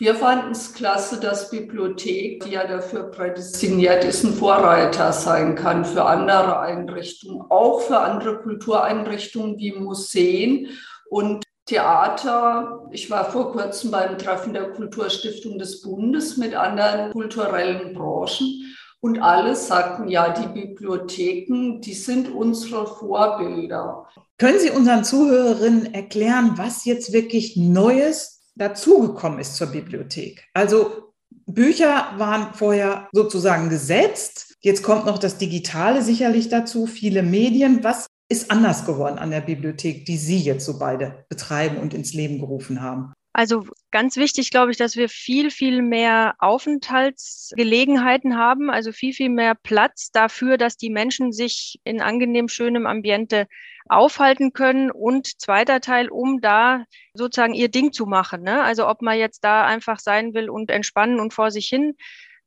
wir 0.00 0.14
fanden 0.14 0.52
es 0.52 0.74
klasse, 0.74 1.18
dass 1.18 1.50
Bibliothek, 1.50 2.44
die 2.44 2.52
ja 2.52 2.64
dafür 2.64 3.10
prädestiniert 3.10 4.04
ist, 4.04 4.22
ein 4.22 4.32
Vorreiter 4.32 5.12
sein 5.12 5.56
kann 5.56 5.84
für 5.84 6.04
andere 6.04 6.60
Einrichtungen, 6.60 7.42
auch 7.48 7.80
für 7.80 7.98
andere 7.98 8.38
Kultureinrichtungen 8.38 9.58
wie 9.58 9.72
Museen 9.72 10.68
und 11.10 11.44
Theater. 11.66 12.88
Ich 12.92 13.10
war 13.10 13.24
vor 13.24 13.50
kurzem 13.50 13.90
beim 13.90 14.16
Treffen 14.18 14.52
der 14.52 14.70
Kulturstiftung 14.70 15.58
des 15.58 15.82
Bundes 15.82 16.36
mit 16.36 16.54
anderen 16.54 17.12
kulturellen 17.12 17.92
Branchen. 17.92 18.76
Und 19.00 19.20
alle 19.20 19.56
sagten, 19.56 20.08
ja, 20.08 20.30
die 20.30 20.60
Bibliotheken, 20.60 21.80
die 21.80 21.94
sind 21.94 22.32
unsere 22.32 22.86
Vorbilder. 22.86 24.08
Können 24.38 24.58
Sie 24.60 24.70
unseren 24.70 25.04
Zuhörerinnen 25.04 25.92
erklären, 25.92 26.52
was 26.56 26.84
jetzt 26.84 27.12
wirklich 27.12 27.56
Neues 27.56 28.37
dazugekommen 28.58 29.38
ist 29.38 29.56
zur 29.56 29.68
Bibliothek. 29.68 30.46
Also 30.52 31.12
Bücher 31.46 32.12
waren 32.16 32.52
vorher 32.54 33.08
sozusagen 33.12 33.70
gesetzt. 33.70 34.56
Jetzt 34.60 34.82
kommt 34.82 35.06
noch 35.06 35.18
das 35.18 35.38
Digitale 35.38 36.02
sicherlich 36.02 36.48
dazu, 36.48 36.86
viele 36.86 37.22
Medien. 37.22 37.82
Was 37.84 38.06
ist 38.28 38.50
anders 38.50 38.84
geworden 38.84 39.18
an 39.18 39.30
der 39.30 39.40
Bibliothek, 39.40 40.04
die 40.04 40.18
Sie 40.18 40.38
jetzt 40.38 40.66
so 40.66 40.78
beide 40.78 41.24
betreiben 41.28 41.78
und 41.78 41.94
ins 41.94 42.12
Leben 42.12 42.38
gerufen 42.38 42.82
haben? 42.82 43.14
Also 43.32 43.66
ganz 43.90 44.16
wichtig, 44.16 44.50
glaube 44.50 44.70
ich, 44.72 44.78
dass 44.78 44.96
wir 44.96 45.08
viel, 45.08 45.50
viel 45.50 45.82
mehr 45.82 46.34
Aufenthaltsgelegenheiten 46.38 48.36
haben, 48.36 48.70
also 48.70 48.90
viel, 48.90 49.12
viel 49.12 49.28
mehr 49.28 49.54
Platz 49.54 50.10
dafür, 50.10 50.56
dass 50.56 50.76
die 50.76 50.90
Menschen 50.90 51.32
sich 51.32 51.78
in 51.84 52.00
angenehm 52.00 52.48
schönem 52.48 52.86
Ambiente 52.86 53.46
aufhalten 53.88 54.52
können 54.52 54.90
und 54.90 55.40
zweiter 55.40 55.80
Teil, 55.80 56.08
um 56.08 56.40
da 56.40 56.84
sozusagen 57.14 57.54
ihr 57.54 57.68
Ding 57.68 57.92
zu 57.92 58.06
machen. 58.06 58.42
Ne? 58.42 58.62
Also 58.62 58.88
ob 58.88 59.02
man 59.02 59.18
jetzt 59.18 59.44
da 59.44 59.64
einfach 59.64 59.98
sein 59.98 60.34
will 60.34 60.50
und 60.50 60.70
entspannen 60.70 61.20
und 61.20 61.32
vor 61.32 61.50
sich 61.50 61.66
hin 61.66 61.94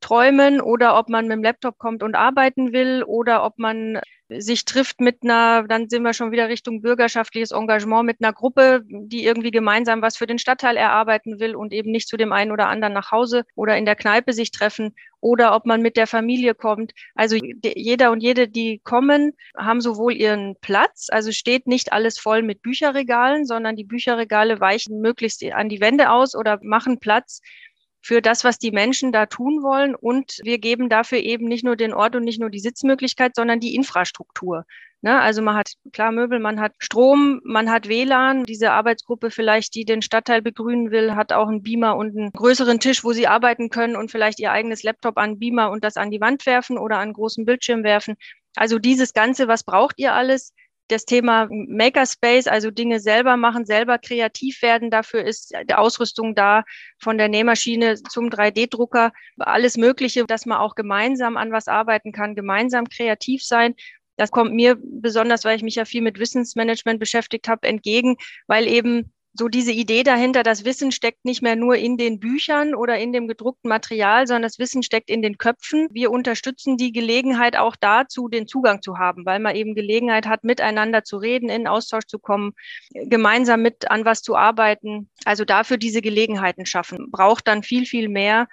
träumen 0.01 0.59
oder 0.59 0.97
ob 0.97 1.09
man 1.09 1.27
mit 1.27 1.37
dem 1.37 1.43
Laptop 1.43 1.77
kommt 1.77 2.03
und 2.03 2.15
arbeiten 2.15 2.73
will 2.73 3.03
oder 3.03 3.45
ob 3.45 3.57
man 3.57 3.99
sich 4.39 4.65
trifft 4.65 5.01
mit 5.01 5.23
einer, 5.23 5.63
dann 5.67 5.89
sind 5.89 6.03
wir 6.03 6.13
schon 6.13 6.31
wieder 6.31 6.47
Richtung 6.47 6.81
bürgerschaftliches 6.81 7.51
Engagement 7.51 8.05
mit 8.05 8.17
einer 8.21 8.33
Gruppe, 8.33 8.83
die 8.87 9.25
irgendwie 9.25 9.51
gemeinsam 9.51 10.01
was 10.01 10.17
für 10.17 10.27
den 10.27 10.39
Stadtteil 10.39 10.77
erarbeiten 10.77 11.39
will 11.39 11.55
und 11.55 11.73
eben 11.73 11.91
nicht 11.91 12.07
zu 12.07 12.17
dem 12.17 12.31
einen 12.31 12.51
oder 12.51 12.67
anderen 12.67 12.93
nach 12.93 13.11
Hause 13.11 13.43
oder 13.55 13.77
in 13.77 13.85
der 13.85 13.95
Kneipe 13.95 14.33
sich 14.33 14.51
treffen 14.51 14.95
oder 15.19 15.53
ob 15.55 15.65
man 15.65 15.81
mit 15.81 15.97
der 15.97 16.07
Familie 16.07 16.55
kommt. 16.55 16.93
Also 17.15 17.37
jeder 17.63 18.11
und 18.11 18.21
jede, 18.21 18.47
die 18.47 18.79
kommen, 18.83 19.33
haben 19.57 19.81
sowohl 19.81 20.13
ihren 20.13 20.55
Platz, 20.61 21.07
also 21.11 21.31
steht 21.31 21.67
nicht 21.67 21.91
alles 21.91 22.17
voll 22.17 22.41
mit 22.41 22.61
Bücherregalen, 22.61 23.45
sondern 23.45 23.75
die 23.75 23.83
Bücherregale 23.83 24.59
weichen 24.59 25.01
möglichst 25.01 25.43
an 25.43 25.69
die 25.69 25.81
Wände 25.81 26.09
aus 26.09 26.35
oder 26.35 26.59
machen 26.61 26.99
Platz 26.99 27.41
für 28.01 28.21
das, 28.21 28.43
was 28.43 28.57
die 28.57 28.71
Menschen 28.71 29.11
da 29.11 29.25
tun 29.25 29.61
wollen. 29.63 29.95
Und 29.95 30.39
wir 30.43 30.57
geben 30.57 30.89
dafür 30.89 31.19
eben 31.19 31.45
nicht 31.45 31.63
nur 31.63 31.75
den 31.75 31.93
Ort 31.93 32.15
und 32.15 32.23
nicht 32.23 32.39
nur 32.39 32.49
die 32.49 32.59
Sitzmöglichkeit, 32.59 33.35
sondern 33.35 33.59
die 33.59 33.75
Infrastruktur. 33.75 34.65
Ne? 35.01 35.19
Also 35.19 35.41
man 35.41 35.55
hat 35.55 35.73
klar 35.93 36.11
Möbel, 36.11 36.39
man 36.39 36.59
hat 36.59 36.73
Strom, 36.79 37.41
man 37.43 37.71
hat 37.71 37.87
WLAN. 37.87 38.43
Diese 38.43 38.71
Arbeitsgruppe 38.71 39.31
vielleicht, 39.31 39.73
die 39.75 39.85
den 39.85 40.01
Stadtteil 40.01 40.41
begrünen 40.41 40.91
will, 40.91 41.15
hat 41.15 41.33
auch 41.33 41.47
einen 41.47 41.63
Beamer 41.63 41.95
und 41.95 42.15
einen 42.15 42.31
größeren 42.31 42.79
Tisch, 42.79 43.03
wo 43.03 43.11
sie 43.11 43.27
arbeiten 43.27 43.69
können 43.69 43.95
und 43.95 44.11
vielleicht 44.11 44.39
ihr 44.39 44.51
eigenes 44.51 44.83
Laptop 44.83 45.17
an 45.17 45.39
Beamer 45.39 45.71
und 45.71 45.83
das 45.83 45.97
an 45.97 46.11
die 46.11 46.21
Wand 46.21 46.45
werfen 46.45 46.77
oder 46.77 46.99
an 46.99 47.13
großen 47.13 47.45
Bildschirm 47.45 47.83
werfen. 47.83 48.15
Also 48.55 48.79
dieses 48.79 49.13
Ganze, 49.13 49.47
was 49.47 49.63
braucht 49.63 49.97
ihr 49.97 50.13
alles? 50.13 50.53
Das 50.91 51.05
Thema 51.05 51.47
Makerspace, 51.49 52.47
also 52.47 52.71
Dinge 52.71 52.99
selber 52.99 53.37
machen, 53.37 53.65
selber 53.65 53.97
kreativ 53.97 54.61
werden. 54.61 54.91
Dafür 54.91 55.23
ist 55.23 55.53
die 55.69 55.73
Ausrüstung 55.73 56.35
da 56.35 56.63
von 56.99 57.17
der 57.17 57.29
Nähmaschine 57.29 58.01
zum 58.09 58.29
3D-Drucker, 58.29 59.11
alles 59.37 59.77
Mögliche, 59.77 60.25
dass 60.25 60.45
man 60.45 60.57
auch 60.57 60.75
gemeinsam 60.75 61.37
an 61.37 61.51
was 61.51 61.67
arbeiten 61.67 62.11
kann, 62.11 62.35
gemeinsam 62.35 62.87
kreativ 62.87 63.43
sein. 63.43 63.75
Das 64.17 64.31
kommt 64.31 64.53
mir 64.53 64.77
besonders, 64.79 65.45
weil 65.45 65.55
ich 65.55 65.63
mich 65.63 65.75
ja 65.75 65.85
viel 65.85 66.01
mit 66.01 66.19
Wissensmanagement 66.19 66.99
beschäftigt 66.99 67.47
habe, 67.47 67.67
entgegen, 67.67 68.17
weil 68.47 68.67
eben 68.67 69.11
so 69.33 69.47
diese 69.47 69.71
Idee 69.71 70.03
dahinter, 70.03 70.43
das 70.43 70.65
Wissen 70.65 70.91
steckt 70.91 71.23
nicht 71.23 71.41
mehr 71.41 71.55
nur 71.55 71.75
in 71.75 71.97
den 71.97 72.19
Büchern 72.19 72.75
oder 72.75 72.97
in 72.97 73.13
dem 73.13 73.27
gedruckten 73.27 73.69
Material, 73.69 74.27
sondern 74.27 74.43
das 74.43 74.59
Wissen 74.59 74.83
steckt 74.83 75.09
in 75.09 75.21
den 75.21 75.37
Köpfen. 75.37 75.87
Wir 75.91 76.11
unterstützen 76.11 76.75
die 76.75 76.91
Gelegenheit 76.91 77.55
auch 77.55 77.75
dazu, 77.77 78.27
den 78.27 78.47
Zugang 78.47 78.81
zu 78.81 78.97
haben, 78.97 79.25
weil 79.25 79.39
man 79.39 79.55
eben 79.55 79.73
Gelegenheit 79.73 80.27
hat, 80.27 80.43
miteinander 80.43 81.03
zu 81.03 81.17
reden, 81.17 81.49
in 81.49 81.67
Austausch 81.67 82.05
zu 82.07 82.19
kommen, 82.19 82.51
gemeinsam 82.93 83.61
mit 83.61 83.89
an 83.89 84.03
was 84.03 84.21
zu 84.21 84.35
arbeiten. 84.35 85.09
Also 85.23 85.45
dafür 85.45 85.77
diese 85.77 86.01
Gelegenheiten 86.01 86.65
schaffen. 86.65 87.09
Braucht 87.09 87.47
dann 87.47 87.63
viel, 87.63 87.85
viel 87.85 88.09
mehr 88.09 88.47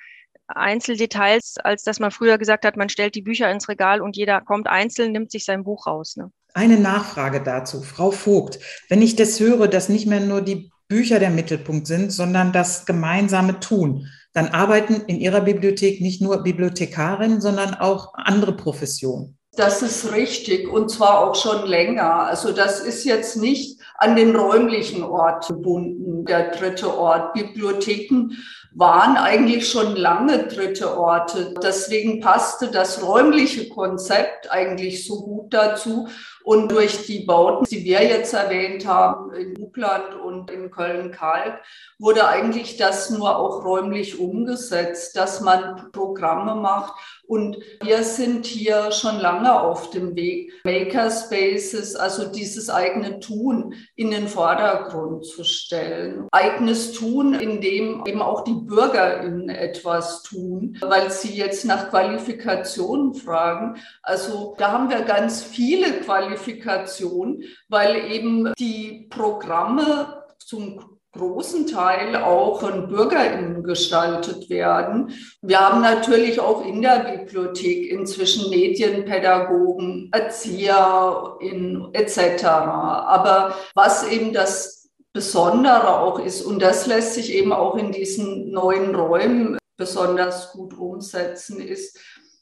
Einzeldetails, 0.46 1.56
als 1.58 1.82
dass 1.82 2.00
man 2.00 2.10
früher 2.10 2.38
gesagt 2.38 2.64
hat, 2.64 2.76
man 2.76 2.88
stellt 2.88 3.14
die 3.14 3.22
Bücher 3.22 3.50
ins 3.50 3.68
Regal 3.68 4.00
und 4.00 4.16
jeder 4.16 4.40
kommt 4.40 4.68
einzeln, 4.68 5.12
nimmt 5.12 5.30
sich 5.30 5.44
sein 5.44 5.64
Buch 5.64 5.86
raus. 5.86 6.16
Ne? 6.16 6.30
Eine 6.54 6.78
Nachfrage 6.78 7.42
dazu, 7.42 7.82
Frau 7.82 8.10
Vogt. 8.10 8.58
Wenn 8.88 9.02
ich 9.02 9.16
das 9.16 9.38
höre, 9.40 9.68
dass 9.68 9.88
nicht 9.88 10.06
mehr 10.06 10.20
nur 10.20 10.40
die 10.40 10.70
Bücher 10.88 11.18
der 11.18 11.30
Mittelpunkt 11.30 11.86
sind, 11.86 12.12
sondern 12.12 12.52
das 12.52 12.86
gemeinsame 12.86 13.60
Tun, 13.60 14.06
dann 14.32 14.48
arbeiten 14.48 15.02
in 15.06 15.20
Ihrer 15.20 15.40
Bibliothek 15.40 16.00
nicht 16.00 16.22
nur 16.22 16.42
Bibliothekarinnen, 16.42 17.40
sondern 17.40 17.74
auch 17.74 18.14
andere 18.14 18.56
Professionen. 18.56 19.38
Das 19.56 19.82
ist 19.82 20.12
richtig 20.12 20.68
und 20.72 20.88
zwar 20.88 21.18
auch 21.18 21.34
schon 21.34 21.66
länger. 21.66 22.14
Also 22.28 22.52
das 22.52 22.78
ist 22.78 23.04
jetzt 23.04 23.36
nicht 23.36 23.80
an 23.96 24.14
den 24.14 24.36
räumlichen 24.36 25.02
Ort 25.02 25.48
gebunden, 25.48 26.24
der 26.24 26.52
dritte 26.52 26.96
Ort. 26.96 27.34
Bibliotheken 27.34 28.30
waren 28.72 29.16
eigentlich 29.16 29.68
schon 29.68 29.96
lange 29.96 30.46
dritte 30.46 30.96
Orte. 30.96 31.54
Deswegen 31.60 32.20
passte 32.20 32.70
das 32.70 33.02
räumliche 33.02 33.68
Konzept 33.68 34.48
eigentlich 34.52 35.04
so 35.04 35.24
gut 35.24 35.52
dazu. 35.52 36.06
Und 36.48 36.72
durch 36.72 37.04
die 37.04 37.26
Bauten, 37.26 37.66
die 37.66 37.84
wir 37.84 38.02
jetzt 38.02 38.32
erwähnt 38.32 38.86
haben, 38.86 39.34
in 39.34 39.62
Upland 39.62 40.14
und 40.14 40.50
in 40.50 40.70
Köln-Kalk, 40.70 41.60
wurde 41.98 42.26
eigentlich 42.26 42.78
das 42.78 43.10
nur 43.10 43.36
auch 43.36 43.66
räumlich 43.66 44.18
umgesetzt, 44.18 45.14
dass 45.14 45.42
man 45.42 45.92
Programme 45.92 46.54
macht. 46.54 46.94
Und 47.26 47.58
wir 47.82 48.02
sind 48.02 48.46
hier 48.46 48.90
schon 48.92 49.18
lange 49.18 49.60
auf 49.60 49.90
dem 49.90 50.16
Weg, 50.16 50.50
Makerspaces, 50.64 51.94
also 51.94 52.24
dieses 52.24 52.70
eigene 52.70 53.20
Tun 53.20 53.74
in 53.96 54.10
den 54.10 54.28
Vordergrund 54.28 55.26
zu 55.26 55.44
stellen. 55.44 56.28
Eigenes 56.32 56.92
Tun, 56.92 57.34
in 57.34 57.60
dem 57.60 58.04
eben 58.06 58.22
auch 58.22 58.44
die 58.44 58.54
BürgerInnen 58.54 59.50
etwas 59.50 60.22
tun, 60.22 60.78
weil 60.80 61.10
sie 61.10 61.36
jetzt 61.36 61.66
nach 61.66 61.90
Qualifikationen 61.90 63.12
fragen. 63.12 63.76
Also 64.02 64.54
da 64.56 64.72
haben 64.72 64.88
wir 64.88 65.02
ganz 65.02 65.42
viele 65.42 66.00
Qualifikationen 66.00 66.37
Qualifikation, 66.38 67.42
weil 67.68 68.10
eben 68.10 68.52
die 68.58 69.06
Programme 69.10 70.24
zum 70.38 70.98
großen 71.12 71.66
Teil 71.66 72.16
auch 72.16 72.60
von 72.60 72.88
BürgerInnen 72.88 73.62
gestaltet 73.62 74.48
werden. 74.50 75.10
Wir 75.42 75.58
haben 75.58 75.80
natürlich 75.80 76.38
auch 76.38 76.64
in 76.64 76.82
der 76.82 77.00
Bibliothek 77.00 77.90
inzwischen 77.90 78.50
Medienpädagogen, 78.50 80.10
Erzieher 80.12 81.36
in, 81.40 81.88
etc. 81.92 82.44
Aber 82.44 83.54
was 83.74 84.06
eben 84.06 84.32
das 84.32 84.90
Besondere 85.12 85.98
auch 85.98 86.20
ist, 86.20 86.42
und 86.42 86.60
das 86.60 86.86
lässt 86.86 87.14
sich 87.14 87.32
eben 87.32 87.52
auch 87.52 87.76
in 87.76 87.90
diesen 87.90 88.50
neuen 88.52 88.94
Räumen 88.94 89.58
besonders 89.76 90.52
gut 90.52 90.76
umsetzen, 90.78 91.60
ist, 91.60 91.98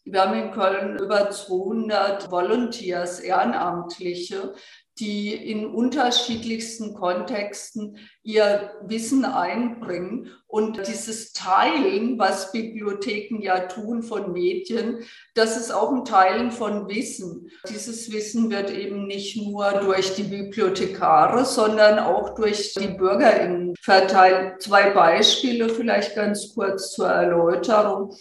wir 0.06 0.22
haben 0.22 0.40
in 0.40 0.52
Köln 0.52 0.98
über 0.98 1.30
200 1.30 2.30
Volunteers, 2.30 3.18
Ehrenamtliche, 3.18 4.54
die 4.98 5.34
in 5.34 5.66
unterschiedlichsten 5.66 6.94
Kontexten 6.94 7.98
ihr 8.22 8.70
Wissen 8.82 9.24
einbringen. 9.26 10.30
Und 10.46 10.86
dieses 10.86 11.32
Teilen, 11.34 12.18
was 12.18 12.50
Bibliotheken 12.52 13.42
ja 13.42 13.66
tun 13.66 14.02
von 14.02 14.32
Medien, 14.32 15.04
das 15.34 15.58
ist 15.58 15.70
auch 15.70 15.92
ein 15.92 16.06
Teilen 16.06 16.50
von 16.50 16.88
Wissen. 16.88 17.50
Dieses 17.68 18.10
Wissen 18.10 18.48
wird 18.50 18.70
eben 18.70 19.06
nicht 19.06 19.36
nur 19.36 19.70
durch 19.72 20.14
die 20.14 20.22
Bibliothekare, 20.22 21.44
sondern 21.44 21.98
auch 21.98 22.34
durch 22.34 22.72
die 22.72 22.88
BürgerInnen 22.88 23.74
verteilt. 23.78 24.62
Zwei 24.62 24.90
Beispiele 24.90 25.68
vielleicht 25.68 26.14
ganz 26.14 26.54
kurz 26.54 26.92
zur 26.92 27.08
Erläuterung. 27.08 28.16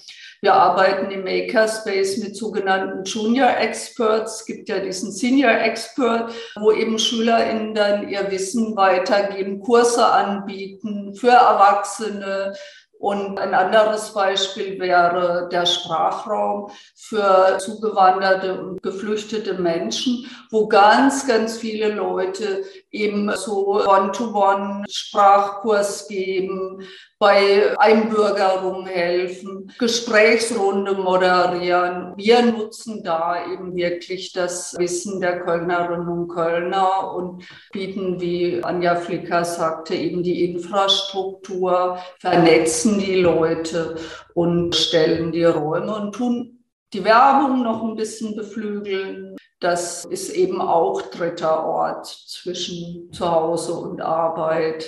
Wir 0.45 0.53
arbeiten 0.53 1.09
im 1.09 1.23
Makerspace 1.23 2.17
mit 2.17 2.37
sogenannten 2.37 3.03
Junior 3.03 3.49
Experts. 3.57 4.41
Es 4.41 4.45
gibt 4.45 4.69
ja 4.69 4.77
diesen 4.77 5.11
Senior 5.11 5.53
Expert, 5.53 6.31
wo 6.59 6.71
eben 6.71 6.99
SchülerInnen 6.99 7.73
dann 7.73 8.09
ihr 8.09 8.29
Wissen 8.29 8.75
weitergeben, 8.75 9.59
Kurse 9.59 10.05
anbieten 10.05 11.15
für 11.15 11.31
Erwachsene, 11.31 12.53
und 12.97 13.39
ein 13.39 13.53
anderes 13.53 14.13
Beispiel 14.13 14.79
wäre 14.79 15.49
der 15.51 15.65
Sprachraum 15.65 16.71
für 16.95 17.57
zugewanderte 17.59 18.59
und 18.59 18.81
geflüchtete 18.81 19.55
Menschen, 19.55 20.25
wo 20.49 20.67
ganz, 20.67 21.27
ganz 21.27 21.57
viele 21.57 21.93
Leute 21.93 22.63
eben 22.95 23.31
so 23.35 23.85
One-to-One-Sprachkurs 23.85 26.07
geben, 26.07 26.81
bei 27.19 27.77
Einbürgerung 27.77 28.87
helfen, 28.87 29.71
Gesprächsrunde 29.79 30.93
moderieren. 30.93 32.13
Wir 32.17 32.41
nutzen 32.41 33.03
da 33.03 33.45
eben 33.51 33.75
wirklich 33.75 34.31
das 34.33 34.75
Wissen 34.77 35.21
der 35.21 35.41
Kölnerinnen 35.41 36.07
und 36.07 36.27
Kölner 36.27 37.13
und 37.13 37.43
bieten, 37.71 38.19
wie 38.19 38.63
Anja 38.63 38.95
Flicker 38.95 39.45
sagte, 39.45 39.93
eben 39.95 40.23
die 40.23 40.51
Infrastruktur, 40.51 41.99
vernetzen 42.19 42.99
die 42.99 43.21
Leute 43.21 43.95
und 44.33 44.75
stellen 44.75 45.31
die 45.31 45.45
Räume 45.45 45.95
und 45.95 46.15
tun 46.15 46.63
die 46.93 47.03
Werbung 47.03 47.63
noch 47.63 47.83
ein 47.83 47.95
bisschen 47.95 48.35
beflügeln. 48.35 49.34
Das 49.65 50.05
ist 50.05 50.29
eben 50.29 50.61
auch 50.61 51.01
dritter 51.01 51.65
Ort 51.65 52.05
zwischen 52.05 53.11
Zuhause 53.11 53.73
und 53.73 53.99
Arbeit. 53.99 54.85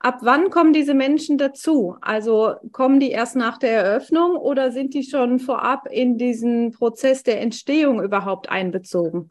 Ab 0.00 0.18
wann 0.20 0.50
kommen 0.50 0.74
diese 0.74 0.92
Menschen 0.92 1.38
dazu? 1.38 1.96
Also 2.02 2.56
kommen 2.72 3.00
die 3.00 3.10
erst 3.10 3.36
nach 3.36 3.56
der 3.56 3.70
Eröffnung 3.70 4.36
oder 4.36 4.70
sind 4.70 4.92
die 4.92 5.02
schon 5.02 5.38
vorab 5.38 5.88
in 5.90 6.18
diesen 6.18 6.72
Prozess 6.72 7.22
der 7.22 7.40
Entstehung 7.40 8.02
überhaupt 8.02 8.50
einbezogen? 8.50 9.30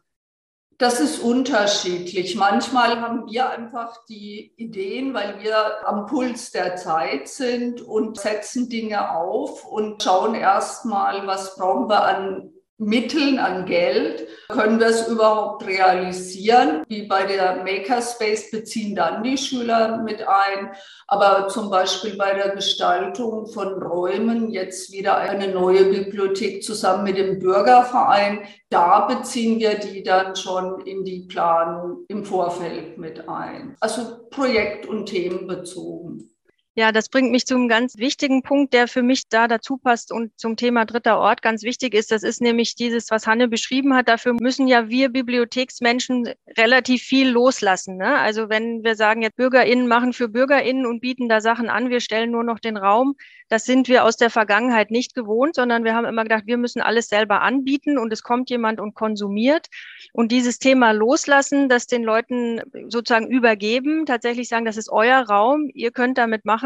Das 0.78 0.98
ist 0.98 1.20
unterschiedlich. 1.20 2.34
Manchmal 2.34 3.00
haben 3.00 3.30
wir 3.30 3.50
einfach 3.50 4.04
die 4.06 4.52
Ideen, 4.56 5.14
weil 5.14 5.40
wir 5.40 5.86
am 5.86 6.06
Puls 6.06 6.50
der 6.50 6.74
Zeit 6.74 7.28
sind 7.28 7.80
und 7.82 8.18
setzen 8.18 8.68
Dinge 8.68 9.14
auf 9.14 9.64
und 9.64 10.02
schauen 10.02 10.34
erstmal, 10.34 11.24
was 11.28 11.54
brauchen 11.54 11.88
wir 11.88 12.02
an 12.02 12.51
Mitteln, 12.84 13.38
an 13.38 13.66
Geld. 13.66 14.26
Können 14.48 14.80
wir 14.80 14.88
es 14.88 15.08
überhaupt 15.08 15.66
realisieren? 15.66 16.84
Wie 16.88 17.06
bei 17.06 17.24
der 17.24 17.62
Makerspace 17.64 18.50
beziehen 18.50 18.94
dann 18.94 19.22
die 19.22 19.38
Schüler 19.38 19.98
mit 19.98 20.26
ein. 20.26 20.72
Aber 21.06 21.48
zum 21.48 21.70
Beispiel 21.70 22.16
bei 22.16 22.34
der 22.34 22.50
Gestaltung 22.50 23.46
von 23.46 23.82
Räumen, 23.82 24.50
jetzt 24.50 24.92
wieder 24.92 25.16
eine 25.16 25.48
neue 25.48 25.84
Bibliothek 25.84 26.62
zusammen 26.62 27.04
mit 27.04 27.16
dem 27.16 27.38
Bürgerverein, 27.38 28.40
da 28.68 29.06
beziehen 29.06 29.58
wir 29.60 29.74
die 29.74 30.02
dann 30.02 30.34
schon 30.36 30.80
in 30.82 31.04
die 31.04 31.26
Planung 31.28 32.04
im 32.08 32.24
Vorfeld 32.24 32.98
mit 32.98 33.28
ein. 33.28 33.76
Also 33.80 34.26
projekt- 34.30 34.86
und 34.86 35.06
themenbezogen. 35.06 36.31
Ja, 36.74 36.90
das 36.90 37.10
bringt 37.10 37.30
mich 37.30 37.44
zum 37.44 37.68
ganz 37.68 37.98
wichtigen 37.98 38.42
Punkt, 38.42 38.72
der 38.72 38.88
für 38.88 39.02
mich 39.02 39.28
da 39.28 39.46
dazu 39.46 39.76
passt 39.76 40.10
und 40.10 40.32
zum 40.40 40.56
Thema 40.56 40.86
dritter 40.86 41.18
Ort 41.18 41.42
ganz 41.42 41.64
wichtig 41.64 41.92
ist. 41.92 42.10
Das 42.10 42.22
ist 42.22 42.40
nämlich 42.40 42.76
dieses, 42.76 43.10
was 43.10 43.26
Hanne 43.26 43.48
beschrieben 43.48 43.94
hat. 43.94 44.08
Dafür 44.08 44.32
müssen 44.32 44.66
ja 44.66 44.88
wir 44.88 45.10
Bibliotheksmenschen 45.10 46.30
relativ 46.56 47.02
viel 47.02 47.28
loslassen. 47.28 47.98
Ne? 47.98 48.18
Also 48.18 48.48
wenn 48.48 48.82
wir 48.84 48.96
sagen, 48.96 49.20
jetzt 49.20 49.36
BürgerInnen 49.36 49.86
machen 49.86 50.14
für 50.14 50.28
BürgerInnen 50.28 50.86
und 50.86 51.00
bieten 51.00 51.28
da 51.28 51.42
Sachen 51.42 51.68
an, 51.68 51.90
wir 51.90 52.00
stellen 52.00 52.30
nur 52.30 52.42
noch 52.42 52.58
den 52.58 52.78
Raum, 52.78 53.16
das 53.52 53.66
sind 53.66 53.86
wir 53.86 54.04
aus 54.04 54.16
der 54.16 54.30
Vergangenheit 54.30 54.90
nicht 54.90 55.14
gewohnt, 55.14 55.56
sondern 55.56 55.84
wir 55.84 55.94
haben 55.94 56.06
immer 56.06 56.22
gedacht, 56.22 56.44
wir 56.46 56.56
müssen 56.56 56.80
alles 56.80 57.08
selber 57.08 57.42
anbieten 57.42 57.98
und 57.98 58.10
es 58.10 58.22
kommt 58.22 58.48
jemand 58.48 58.80
und 58.80 58.94
konsumiert. 58.94 59.66
Und 60.14 60.32
dieses 60.32 60.58
Thema 60.58 60.92
loslassen, 60.92 61.68
das 61.68 61.86
den 61.86 62.02
Leuten 62.02 62.62
sozusagen 62.88 63.28
übergeben, 63.28 64.06
tatsächlich 64.06 64.48
sagen, 64.48 64.64
das 64.64 64.78
ist 64.78 64.88
euer 64.90 65.20
Raum, 65.20 65.68
ihr 65.74 65.90
könnt 65.90 66.16
damit 66.16 66.46
machen, 66.46 66.61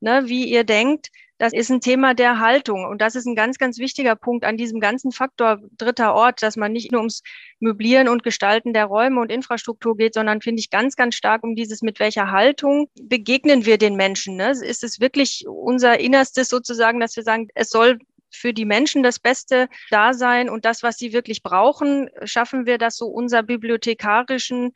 ne, 0.00 0.22
wie 0.26 0.44
ihr 0.44 0.64
denkt, 0.64 1.10
das 1.38 1.52
ist 1.52 1.70
ein 1.70 1.80
Thema 1.80 2.14
der 2.14 2.40
Haltung. 2.40 2.84
Und 2.84 3.00
das 3.00 3.14
ist 3.14 3.26
ein 3.26 3.36
ganz, 3.36 3.58
ganz 3.58 3.78
wichtiger 3.78 4.16
Punkt 4.16 4.44
an 4.44 4.56
diesem 4.56 4.80
ganzen 4.80 5.12
Faktor 5.12 5.60
dritter 5.76 6.14
Ort, 6.14 6.42
dass 6.42 6.56
man 6.56 6.72
nicht 6.72 6.90
nur 6.90 7.00
ums 7.00 7.22
Möblieren 7.60 8.08
und 8.08 8.24
Gestalten 8.24 8.72
der 8.72 8.86
Räume 8.86 9.20
und 9.20 9.30
Infrastruktur 9.30 9.96
geht, 9.96 10.14
sondern 10.14 10.40
finde 10.40 10.60
ich 10.60 10.70
ganz, 10.70 10.96
ganz 10.96 11.14
stark 11.14 11.44
um 11.44 11.54
dieses, 11.54 11.80
mit 11.80 12.00
welcher 12.00 12.32
Haltung 12.32 12.88
begegnen 13.00 13.64
wir 13.64 13.78
den 13.78 13.94
Menschen. 13.94 14.36
Ne? 14.36 14.50
Ist 14.50 14.82
es 14.82 15.00
wirklich 15.00 15.44
unser 15.48 16.00
Innerstes 16.00 16.48
sozusagen, 16.48 16.98
dass 16.98 17.16
wir 17.16 17.22
sagen, 17.22 17.48
es 17.54 17.70
soll 17.70 17.98
für 18.30 18.52
die 18.52 18.64
Menschen 18.64 19.02
das 19.02 19.18
Beste 19.18 19.68
da 19.90 20.12
sein 20.12 20.50
und 20.50 20.64
das, 20.64 20.82
was 20.82 20.96
sie 20.98 21.12
wirklich 21.12 21.42
brauchen, 21.42 22.10
schaffen 22.24 22.66
wir 22.66 22.78
das 22.78 22.96
so 22.96 23.06
unser 23.06 23.42
bibliothekarischen 23.42 24.72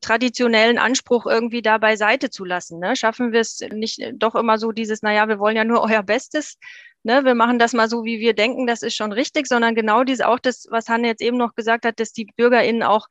traditionellen 0.00 0.78
Anspruch 0.78 1.26
irgendwie 1.26 1.62
da 1.62 1.78
beiseite 1.78 2.30
zu 2.30 2.44
lassen. 2.44 2.78
Ne? 2.78 2.96
Schaffen 2.96 3.32
wir 3.32 3.40
es 3.40 3.60
nicht 3.72 4.00
doch 4.14 4.34
immer 4.34 4.58
so 4.58 4.72
dieses, 4.72 5.02
naja, 5.02 5.28
wir 5.28 5.38
wollen 5.38 5.56
ja 5.56 5.64
nur 5.64 5.82
euer 5.90 6.02
Bestes, 6.02 6.58
ne? 7.02 7.24
wir 7.24 7.34
machen 7.34 7.58
das 7.58 7.72
mal 7.72 7.88
so, 7.88 8.04
wie 8.04 8.20
wir 8.20 8.34
denken, 8.34 8.66
das 8.66 8.82
ist 8.82 8.96
schon 8.96 9.12
richtig, 9.12 9.46
sondern 9.46 9.74
genau 9.74 10.04
dies 10.04 10.20
auch 10.20 10.38
das, 10.38 10.66
was 10.70 10.88
Hanne 10.88 11.08
jetzt 11.08 11.22
eben 11.22 11.36
noch 11.36 11.54
gesagt 11.54 11.84
hat, 11.84 12.00
dass 12.00 12.12
die 12.12 12.26
BürgerInnen 12.36 12.82
auch 12.82 13.06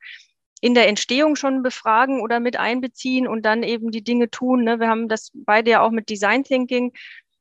in 0.60 0.74
der 0.74 0.88
Entstehung 0.88 1.34
schon 1.34 1.62
befragen 1.62 2.20
oder 2.20 2.38
mit 2.38 2.56
einbeziehen 2.56 3.26
und 3.26 3.44
dann 3.44 3.64
eben 3.64 3.90
die 3.90 4.04
Dinge 4.04 4.30
tun. 4.30 4.62
Ne? 4.62 4.78
Wir 4.78 4.88
haben 4.88 5.08
das 5.08 5.32
beide 5.34 5.72
ja 5.72 5.80
auch 5.82 5.90
mit 5.90 6.08
Design 6.08 6.44
Thinking 6.44 6.92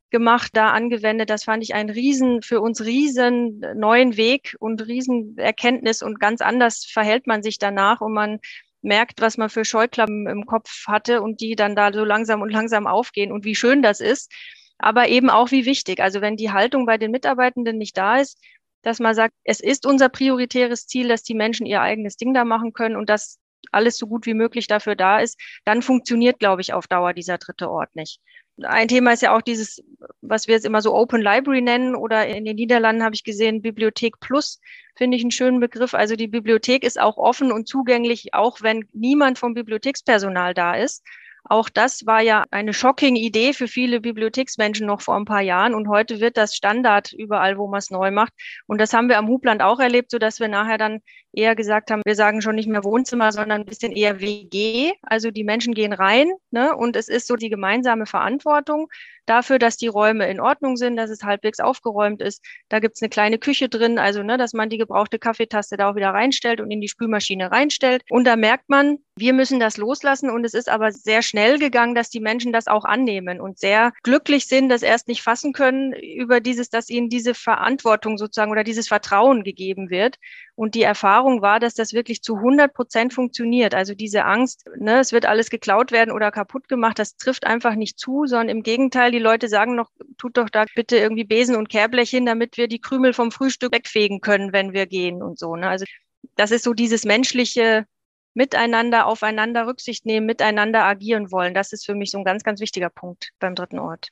gemacht, 0.09 0.51
da 0.53 0.71
angewendet. 0.71 1.29
Das 1.29 1.43
fand 1.43 1.63
ich 1.63 1.75
einen 1.75 1.91
riesen, 1.91 2.41
für 2.41 2.61
uns 2.61 2.84
riesen 2.84 3.63
neuen 3.75 4.17
Weg 4.17 4.55
und 4.59 4.86
riesen 4.88 5.38
Erkenntnis 5.38 6.01
und 6.01 6.19
ganz 6.19 6.41
anders 6.41 6.84
verhält 6.86 7.27
man 7.27 7.43
sich 7.43 7.59
danach 7.59 8.01
und 8.01 8.13
man 8.13 8.39
merkt, 8.82 9.21
was 9.21 9.38
man 9.38 9.49
für 9.49 9.65
Scheuklappen 9.65 10.27
im 10.27 10.45
Kopf 10.45 10.88
hatte 10.88 11.21
und 11.21 11.41
die 11.41 11.55
dann 11.55 11.75
da 11.75 11.93
so 11.93 12.03
langsam 12.03 12.41
und 12.41 12.49
langsam 12.49 12.88
aufgehen 12.88 13.32
und 13.32 13.45
wie 13.45 13.55
schön 13.55 13.82
das 13.82 13.99
ist, 13.99 14.32
aber 14.77 15.07
eben 15.09 15.29
auch 15.29 15.51
wie 15.51 15.65
wichtig. 15.65 16.01
Also 16.01 16.21
wenn 16.21 16.38
die 16.38 16.51
Haltung 16.51 16.86
bei 16.86 16.97
den 16.97 17.11
Mitarbeitenden 17.11 17.77
nicht 17.77 17.97
da 17.97 18.17
ist, 18.17 18.39
dass 18.82 18.99
man 18.99 19.13
sagt, 19.13 19.36
es 19.43 19.59
ist 19.59 19.86
unser 19.86 20.09
prioritäres 20.09 20.88
Ziel, 20.88 21.07
dass 21.07 21.23
die 21.23 21.36
Menschen 21.36 21.65
ihr 21.65 21.82
eigenes 21.82 22.17
Ding 22.17 22.34
da 22.34 22.45
machen 22.45 22.73
können 22.73 22.95
und 22.95 23.09
dass 23.09 23.38
alles 23.72 23.97
so 23.97 24.07
gut 24.07 24.26
wie 24.26 24.34
möglich 24.34 24.68
dafür 24.68 24.95
da 24.95 25.20
ist, 25.20 25.39
dann 25.66 25.82
funktioniert, 25.82 26.39
glaube 26.39 26.62
ich, 26.62 26.74
auf 26.74 26.88
Dauer 26.88 27.14
dieser 27.14 27.38
dritte 27.38 27.70
Ort 27.70 27.95
nicht. 27.95 28.20
Ein 28.64 28.88
Thema 28.88 29.14
ist 29.14 29.22
ja 29.22 29.36
auch 29.36 29.41
dieses, 29.41 29.82
was 30.22 30.47
wir 30.47 30.55
jetzt 30.55 30.66
immer 30.66 30.82
so 30.82 30.93
Open 30.93 31.22
Library 31.22 31.62
nennen 31.62 31.95
oder 31.95 32.28
in 32.28 32.45
den 32.45 32.55
Niederlanden 32.55 33.03
habe 33.03 33.16
ich 33.16 33.24
gesehen, 33.24 33.62
Bibliothek 33.62 34.20
Plus, 34.20 34.59
finde 34.95 35.18
ich 35.18 35.24
einen 35.24 35.32
schönen 35.32 35.59
Begriff. 35.59 35.93
Also 35.93 36.16
die 36.16 36.28
Bibliothek 36.28 36.84
ist 36.84 36.99
auch 36.99 37.18
offen 37.18 37.51
und 37.51 37.68
zugänglich, 37.68 38.34
auch 38.34 38.62
wenn 38.62 38.88
niemand 38.93 39.39
vom 39.39 39.53
Bibliothekspersonal 39.53 40.53
da 40.53 40.76
ist. 40.76 41.03
Auch 41.43 41.69
das 41.69 42.05
war 42.05 42.21
ja 42.21 42.45
eine 42.51 42.73
shocking 42.73 43.15
Idee 43.15 43.53
für 43.53 43.67
viele 43.67 43.99
Bibliotheksmenschen 43.99 44.85
noch 44.85 45.01
vor 45.01 45.15
ein 45.15 45.25
paar 45.25 45.41
Jahren 45.41 45.73
und 45.73 45.87
heute 45.87 46.19
wird 46.19 46.37
das 46.37 46.55
Standard 46.55 47.13
überall, 47.13 47.57
wo 47.57 47.67
man 47.67 47.79
es 47.79 47.89
neu 47.89 48.11
macht. 48.11 48.33
Und 48.67 48.79
das 48.79 48.93
haben 48.93 49.09
wir 49.09 49.17
am 49.17 49.27
Hubland 49.27 49.61
auch 49.61 49.79
erlebt, 49.79 50.11
so 50.11 50.19
dass 50.19 50.39
wir 50.39 50.47
nachher 50.47 50.77
dann 50.77 50.99
eher 51.33 51.55
gesagt 51.55 51.91
haben, 51.91 52.01
wir 52.05 52.15
sagen 52.15 52.41
schon 52.41 52.55
nicht 52.55 52.69
mehr 52.69 52.83
Wohnzimmer, 52.83 53.31
sondern 53.31 53.61
ein 53.61 53.65
bisschen 53.65 53.91
eher 53.91 54.19
WG. 54.19 54.91
Also 55.01 55.31
die 55.31 55.43
Menschen 55.43 55.73
gehen 55.73 55.93
rein 55.93 56.31
ne? 56.51 56.75
und 56.75 56.95
es 56.95 57.07
ist 57.07 57.27
so 57.27 57.35
die 57.35 57.49
gemeinsame 57.49 58.05
Verantwortung 58.05 58.87
dafür, 59.26 59.59
dass 59.59 59.78
die 59.78 59.88
Räume 59.88 60.30
in 60.30 60.39
Ordnung 60.39 60.78
sind, 60.78 60.95
dass 60.95 61.09
es 61.09 61.24
halbwegs 61.24 61.59
aufgeräumt 61.59 62.22
ist. 62.22 62.43
Da 62.69 62.80
gibt 62.80 62.95
es 62.95 63.01
eine 63.01 63.09
kleine 63.09 63.38
Küche 63.38 63.69
drin, 63.69 63.99
also 63.99 64.24
ne, 64.24 64.38
dass 64.38 64.53
man 64.53 64.69
die 64.69 64.78
gebrauchte 64.78 65.19
Kaffeetaste 65.19 65.78
da 65.78 65.89
auch 65.89 65.95
wieder 65.95 66.09
reinstellt 66.09 66.61
und 66.61 66.72
in 66.72 66.82
die 66.82 66.88
Spülmaschine 66.88 67.51
reinstellt. 67.51 68.03
Und 68.09 68.26
da 68.26 68.36
merkt 68.36 68.69
man, 68.69 68.97
wir 69.15 69.34
müssen 69.34 69.59
das 69.59 69.78
loslassen 69.78 70.30
und 70.30 70.45
es 70.45 70.53
ist 70.53 70.69
aber 70.69 70.91
sehr 70.91 71.22
schnell 71.22 71.59
gegangen, 71.59 71.95
dass 71.95 72.09
die 72.09 72.19
Menschen 72.19 72.51
das 72.51 72.67
auch 72.67 72.86
annehmen 72.86 73.39
und 73.39 73.59
sehr 73.59 73.91
glücklich 74.03 74.47
sind, 74.47 74.69
das 74.69 74.82
erst 74.84 75.07
nicht 75.07 75.22
fassen 75.22 75.53
können 75.53 75.93
über 75.93 76.39
dieses, 76.39 76.69
dass 76.69 76.89
ihnen 76.89 77.09
diese 77.09 77.34
Verantwortung 77.34 78.17
sozusagen 78.17 78.51
oder 78.51 78.63
dieses 78.63 78.88
Vertrauen 78.88 79.43
gegeben 79.43 79.89
wird. 79.89 80.17
Und 80.62 80.76
die 80.76 80.84
Erfahrung 80.84 81.41
war, 81.41 81.59
dass 81.59 81.74
das 81.74 81.91
wirklich 81.91 82.22
zu 82.22 82.36
100 82.36 82.72
Prozent 82.72 83.16
funktioniert. 83.16 83.74
Also 83.74 83.95
diese 83.95 84.26
Angst, 84.26 84.70
ne, 84.78 84.99
es 84.99 85.12
wird 85.12 85.26
alles 85.26 85.49
geklaut 85.49 85.91
werden 85.91 86.12
oder 86.12 86.30
kaputt 86.30 86.68
gemacht, 86.68 86.99
das 86.99 87.18
trifft 87.18 87.47
einfach 87.47 87.74
nicht 87.74 87.97
zu, 87.97 88.28
sondern 88.28 88.49
im 88.49 88.62
Gegenteil, 88.62 89.09
die 89.12 89.18
Leute 89.18 89.47
sagen 89.47 89.74
noch, 89.74 89.89
tut 90.20 90.38
doch 90.38 90.51
da 90.51 90.66
bitte 90.76 90.97
irgendwie 90.97 91.24
Besen 91.24 91.55
und 91.55 91.68
Kehrblech 91.68 92.12
hin, 92.12 92.28
damit 92.28 92.57
wir 92.57 92.68
die 92.68 92.80
Krümel 92.80 93.14
vom 93.14 93.32
Frühstück 93.32 93.74
wegfegen 93.74 94.22
können, 94.22 94.53
wenn 94.53 94.72
wir 94.72 94.86
gehen 94.86 95.24
und 95.24 95.39
so. 95.39 95.55
Ne? 95.55 95.68
Also 95.68 95.86
das 96.36 96.51
ist 96.51 96.64
so 96.64 96.76
dieses 96.76 97.05
menschliche 97.05 97.88
Miteinander, 98.36 99.07
aufeinander 99.07 99.66
Rücksicht 99.66 100.05
nehmen, 100.05 100.28
miteinander 100.28 100.86
agieren 100.86 101.32
wollen. 101.32 101.55
Das 101.55 101.74
ist 101.74 101.88
für 101.88 101.95
mich 101.95 102.12
so 102.12 102.20
ein 102.20 102.24
ganz, 102.24 102.43
ganz 102.43 102.59
wichtiger 102.62 102.91
Punkt 102.91 103.32
beim 103.39 103.55
dritten 103.55 103.80
Ort. 103.80 104.09